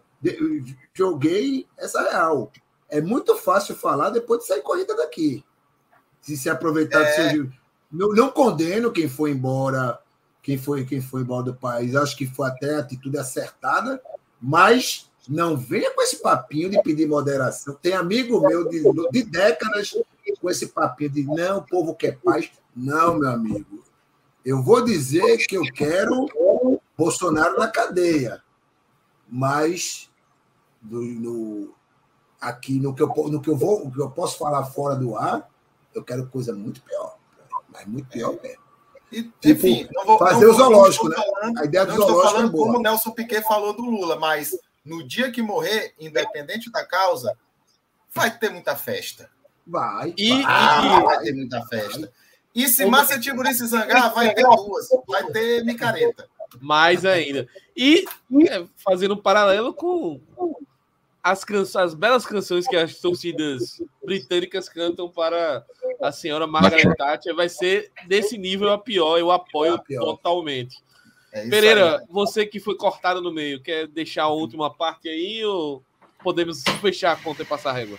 joguei 0.94 1.68
essa 1.78 2.02
real. 2.10 2.52
É 2.90 3.02
muito 3.02 3.36
fácil 3.36 3.76
falar 3.76 4.10
depois 4.10 4.42
de 4.42 4.48
sair 4.48 4.62
corrida 4.62 4.96
daqui. 4.96 5.44
Se 6.22 6.38
se 6.38 6.50
aproveitar 6.50 7.00
do 7.00 7.06
É. 7.06 7.32
seu. 7.32 7.50
Não, 7.92 8.10
não 8.10 8.30
condeno 8.30 8.92
quem 8.92 9.08
foi 9.08 9.32
embora, 9.32 10.00
quem 10.42 10.58
foi, 10.58 10.86
quem 10.86 11.02
foi 11.02 11.22
embora 11.22 11.44
do 11.46 11.54
país. 11.54 11.96
Acho 11.96 12.16
que 12.18 12.26
foi 12.26 12.48
até 12.48 12.76
a 12.76 12.80
atitude 12.80 13.18
acertada, 13.18 14.02
mas 14.42 15.10
não 15.28 15.56
venha 15.56 15.92
com 15.94 16.02
esse 16.02 16.18
papinho 16.18 16.70
de 16.70 16.82
pedir 16.84 17.08
moderação. 17.08 17.76
Tem 17.82 17.94
amigo 17.94 18.42
meu 18.42 18.68
de, 18.68 18.84
de 19.12 19.24
décadas 19.24 19.96
com 20.42 20.50
esse 20.50 20.68
papinho 20.68 21.10
de 21.12 21.24
não, 21.24 21.60
o 21.60 21.66
povo 21.66 21.96
quer 21.96 22.18
paz. 22.20 22.52
Não, 22.76 23.16
meu 23.18 23.30
amigo. 23.30 23.84
Eu 24.44 24.62
vou 24.62 24.84
dizer 24.84 25.38
que 25.48 25.56
eu 25.56 25.64
quero 25.74 26.28
Bolsonaro 26.98 27.58
na 27.58 27.68
cadeia, 27.68 28.42
mas 29.30 30.10
no, 30.82 31.02
no- 31.02 31.76
aqui 32.40 32.80
no 32.80 32.94
que, 32.94 33.02
eu, 33.02 33.08
no 33.30 33.42
que 33.42 33.50
eu 33.50 33.56
vou, 33.56 33.86
no 33.86 33.92
que 33.92 34.02
eu 34.02 34.10
posso 34.12 34.38
falar 34.38 34.66
fora 34.66 34.96
do 34.96 35.16
ar, 35.16 35.50
eu 35.96 36.04
quero 36.04 36.28
coisa 36.28 36.54
muito 36.54 36.82
pior, 36.82 37.16
mas 37.72 37.86
muito 37.86 38.08
pior 38.10 38.36
mesmo. 38.44 38.62
e, 39.12 39.24
Tipo, 39.24 39.68
enfim, 39.68 39.88
vou, 40.06 40.18
fazer 40.18 40.46
não 40.46 40.52
o 40.52 40.56
zoológico, 40.56 41.08
né? 41.10 41.16
falando- 41.16 41.60
A 41.60 41.66
ideia 41.66 41.86
do 41.86 41.94
não 41.94 42.00
estou 42.00 42.08
zoológico 42.10 42.30
é 42.30 42.34
falando 42.42 42.52
como 42.52 42.66
boa. 42.66 42.80
o 42.80 42.82
Nelson 42.82 43.12
Piquet 43.12 43.42
falou 43.44 43.74
do 43.74 43.84
Lula, 43.84 44.18
mas 44.18 44.52
no 44.84 45.06
dia 45.08 45.32
que 45.32 45.42
morrer, 45.42 45.94
independente 46.00 46.72
da 46.72 46.86
causa, 46.86 47.38
vai 48.14 48.38
ter 48.38 48.50
muita 48.50 48.76
festa. 48.76 49.30
Vai. 49.66 50.14
E- 50.18 50.30
vai. 50.30 50.44
Ah, 50.46 51.00
vai 51.00 51.20
ter 51.20 51.34
muita 51.34 51.66
festa. 51.66 52.12
E 52.54 52.68
se 52.68 52.86
Márcia 52.86 53.20
Tiburi 53.20 53.54
se 53.54 53.66
zangar, 53.66 54.14
vai 54.14 54.34
ter 54.34 54.44
duas. 54.44 54.88
Vai 55.08 55.26
ter 55.32 55.64
micareta. 55.66 56.30
Mais 56.62 57.04
ainda. 57.04 57.48
E 57.76 58.06
é, 58.48 58.64
fazendo 58.76 59.16
um 59.16 59.22
paralelo 59.22 59.74
com 59.74 60.22
as, 61.24 61.44
canções, 61.44 61.76
as 61.88 61.94
belas 61.96 62.26
canções 62.28 62.68
que 62.68 62.76
as 62.76 63.00
torcidas 63.00 63.82
britânicas 64.06 64.70
cantam 64.70 65.10
para 65.10 65.66
a 66.00 66.12
senhora 66.12 66.46
Margaret 66.46 66.94
Thatcher, 66.96 67.34
vai 67.34 67.50
ser 67.50 67.92
desse 68.08 68.38
nível 68.38 68.72
a 68.72 68.78
pior. 68.78 69.18
Eu 69.18 69.32
apoio 69.32 69.76
A 69.76 69.80
pior. 69.80 70.04
totalmente. 70.04 70.84
É 71.34 71.42
isso 71.42 71.50
Pereira, 71.50 71.98
aí. 71.98 72.06
você 72.10 72.46
que 72.46 72.60
foi 72.60 72.76
cortado 72.76 73.20
no 73.22 73.34
meio, 73.34 73.60
quer 73.62 73.88
deixar 73.88 74.24
a 74.24 74.28
última 74.30 74.72
parte 74.72 75.10
aí 75.10 75.44
ou 75.44 75.84
podemos 76.24 76.64
fechar 76.80 77.12
a 77.14 77.16
conta 77.16 77.42
e 77.42 77.46
passar 77.46 77.72
a 77.72 77.74
régua? 77.74 77.98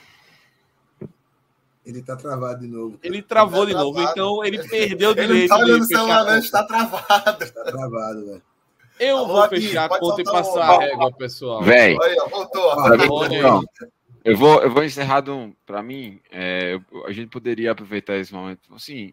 Ele 1.84 2.00
tá 2.00 2.16
travado 2.16 2.60
de 2.60 2.66
novo. 2.68 2.98
Ele 3.02 3.20
travou 3.20 3.64
Ele 3.64 3.72
de 3.72 3.72
tá 3.74 3.80
novo, 3.80 3.94
travado. 3.96 4.12
então 4.20 4.44
ele 4.44 4.68
perdeu 4.68 5.10
o 5.10 5.12
Ele 5.12 5.20
não 5.20 5.26
direito 5.34 5.48
tá 5.50 5.56
olhando 5.58 5.78
de 5.78 5.84
o 5.84 5.86
celular, 5.98 6.20
a 6.20 6.24
não, 6.24 6.38
está 6.38 6.62
travado. 6.64 7.52
Tá 7.52 7.64
travado, 7.64 8.26
velho. 8.26 8.42
Eu 9.00 9.16
Alô, 9.18 9.26
vou 9.26 9.48
fechar 9.48 9.84
a 9.92 9.98
conta 9.98 10.20
e 10.22 10.24
passar 10.24 10.70
um- 10.70 10.76
a 10.76 10.78
régua, 10.78 11.12
pessoal. 11.12 11.62
Véi, 11.62 11.96
Aí, 12.00 12.16
ó, 12.20 12.28
voltou. 12.28 12.62
Ó. 12.62 13.62
Eu 14.24 14.36
vou, 14.38 14.62
eu 14.62 14.70
vou 14.70 14.84
encerrar 14.84 15.20
de 15.20 15.30
um. 15.32 15.52
Para 15.66 15.82
mim, 15.82 16.20
é, 16.30 16.74
eu- 16.92 17.04
a 17.04 17.12
gente 17.12 17.28
poderia 17.28 17.72
aproveitar 17.72 18.14
esse 18.16 18.32
momento. 18.32 18.72
Assim, 18.72 19.12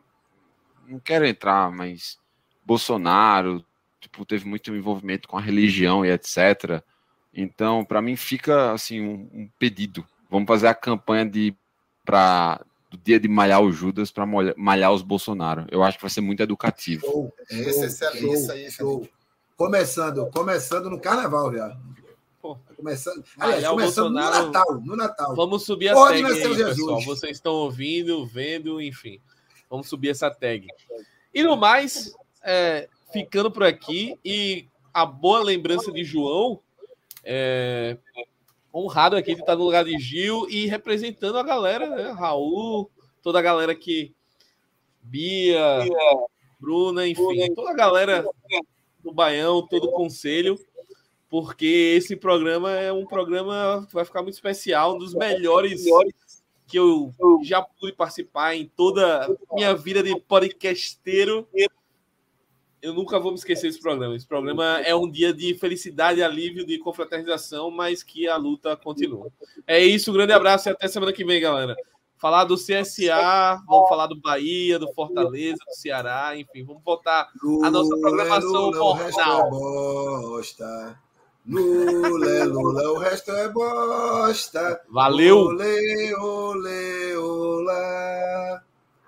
não 0.88 1.00
quero 1.00 1.26
entrar, 1.26 1.72
mas 1.72 2.18
Bolsonaro 2.64 3.66
tipo, 4.02 4.26
teve 4.26 4.46
muito 4.46 4.74
envolvimento 4.76 5.28
com 5.28 5.38
a 5.38 5.42
religião 5.42 6.04
e 6.06 6.12
etc. 6.12 6.82
Então, 7.34 7.86
para 7.86 8.02
mim, 8.02 8.16
fica 8.18 8.74
assim 8.74 9.00
um, 9.00 9.30
um 9.34 9.50
pedido. 9.58 10.06
Vamos 10.30 10.48
fazer 10.48 10.68
a 10.68 10.74
campanha 10.76 11.26
de 11.26 11.56
para 12.04 12.60
do 12.90 12.98
dia 12.98 13.18
de 13.18 13.28
malhar 13.30 13.62
o 13.62 13.72
Judas 13.72 14.12
para 14.12 14.26
malhar 14.58 14.92
os 14.92 15.02
Bolsonaro. 15.02 15.66
Eu 15.72 15.82
acho 15.82 15.98
que 15.98 16.04
vai 16.04 16.10
ser 16.12 16.20
muito 16.20 16.44
educativo. 16.44 17.06
Show, 17.06 17.34
Esse, 17.50 17.64
show, 17.74 17.84
esse, 17.86 18.20
show, 18.20 18.34
isso 18.34 18.52
aí, 18.52 18.70
show. 18.72 19.08
Começando, 19.56 20.30
começando 20.32 20.90
no 20.90 21.00
carnaval 21.00 21.54
já. 21.54 21.78
Pô. 22.42 22.58
Começando, 22.76 23.24
aliás, 23.40 23.66
começando 23.68 24.12
Bolsonaro- 24.14 24.38
no 24.48 24.52
Natal, 24.52 24.82
no 24.82 24.96
Natal. 24.98 25.36
Vamos 25.36 25.64
subir 25.64 25.90
a 25.90 25.94
Pode 25.94 26.22
tag 26.22 26.34
aí, 26.34 26.48
o 26.48 26.54
Jesus. 26.56 26.76
pessoal. 26.76 27.02
Vocês 27.04 27.38
estão 27.38 27.54
ouvindo, 27.54 28.26
vendo, 28.26 28.82
enfim. 28.82 29.22
Vamos 29.70 29.88
subir 29.88 30.10
essa 30.10 30.30
tag. 30.30 30.68
E 31.34 31.44
no 31.44 31.56
mais, 31.56 32.14
é, 32.44 32.90
ficando 33.12 33.52
por 33.52 33.64
aqui, 33.64 34.18
e 34.24 34.68
a 34.94 35.06
boa 35.06 35.44
lembrança 35.44 35.92
de 35.92 36.04
João, 36.04 36.60
é, 37.24 37.98
honrado 38.74 39.16
aqui 39.16 39.36
de 39.36 39.42
estar 39.42 39.56
no 39.56 39.64
lugar 39.64 39.86
de 39.86 39.98
Gil 40.00 40.48
e 40.50 40.66
representando 40.66 41.38
a 41.38 41.44
galera, 41.44 41.90
né? 41.90 42.12
Raul, 42.12 42.90
toda 43.22 43.40
a 43.40 43.42
galera 43.42 43.76
que. 43.76 44.14
Bia, 45.04 45.84
Bruna, 46.60 47.08
enfim, 47.08 47.54
toda 47.56 47.72
a 47.72 47.76
galera 47.76 48.24
do 49.04 49.12
Baião, 49.12 49.66
todo 49.66 49.86
o 49.86 49.92
conselho, 49.92 50.60
porque 51.28 51.96
esse 51.98 52.16
programa 52.16 52.72
é 52.72 52.94
um 52.94 53.06
programa 53.06 53.84
que 53.88 53.96
vai 53.96 54.06
ficar 54.06 54.22
muito 54.22 54.36
especial, 54.36 54.96
um 54.96 55.00
dos 55.00 55.16
melhores 55.16 55.84
que 56.68 56.78
eu 56.78 57.12
já 57.44 57.62
pude 57.62 57.94
participar 57.94 58.56
em 58.56 58.66
toda 58.66 59.26
a 59.26 59.56
minha 59.56 59.74
vida 59.74 60.04
de 60.04 60.16
podcasteiro. 60.20 61.48
Eu 62.82 62.94
nunca 62.94 63.20
vou 63.20 63.32
me 63.32 63.38
esquecer 63.38 63.68
desse 63.68 63.80
programa. 63.80 64.16
Esse 64.16 64.28
programa 64.28 64.80
é 64.82 64.96
um 64.96 65.10
dia 65.10 65.32
de 65.32 65.54
felicidade, 65.54 66.24
alívio, 66.24 66.66
de 66.66 66.80
confraternização, 66.80 67.70
mas 67.70 68.02
que 68.02 68.28
a 68.28 68.36
luta 68.36 68.76
continua. 68.76 69.28
É 69.68 69.80
isso, 69.80 70.10
um 70.10 70.14
grande 70.16 70.34
abraço 70.34 70.68
e 70.68 70.72
até 70.72 70.88
semana 70.88 71.14
que 71.14 71.24
vem, 71.24 71.40
galera. 71.40 71.76
Falar 72.18 72.44
do 72.44 72.56
CSA, 72.56 73.62
vamos 73.68 73.90
falar 73.90 74.08
do 74.08 74.20
Bahia, 74.20 74.78
do 74.78 74.92
Fortaleza, 74.94 75.58
do 75.68 75.74
Ceará, 75.74 76.38
enfim, 76.38 76.64
vamos 76.64 76.84
voltar 76.84 77.30
a 77.64 77.72
nossa 77.72 77.98
programação 77.98 78.70
Lula, 78.70 78.84
o 78.84 78.94
resto 78.94 79.26
mortal. 79.26 80.42
é. 80.60 80.96
Lula, 81.48 82.44
Lula, 82.46 82.92
o 82.92 82.98
resto 83.00 83.32
é 83.32 83.50
bosta. 83.50 84.82
Valeu! 84.90 85.38
Olê, 85.38 86.16
olê, 86.16 87.16
olá. 87.16 88.64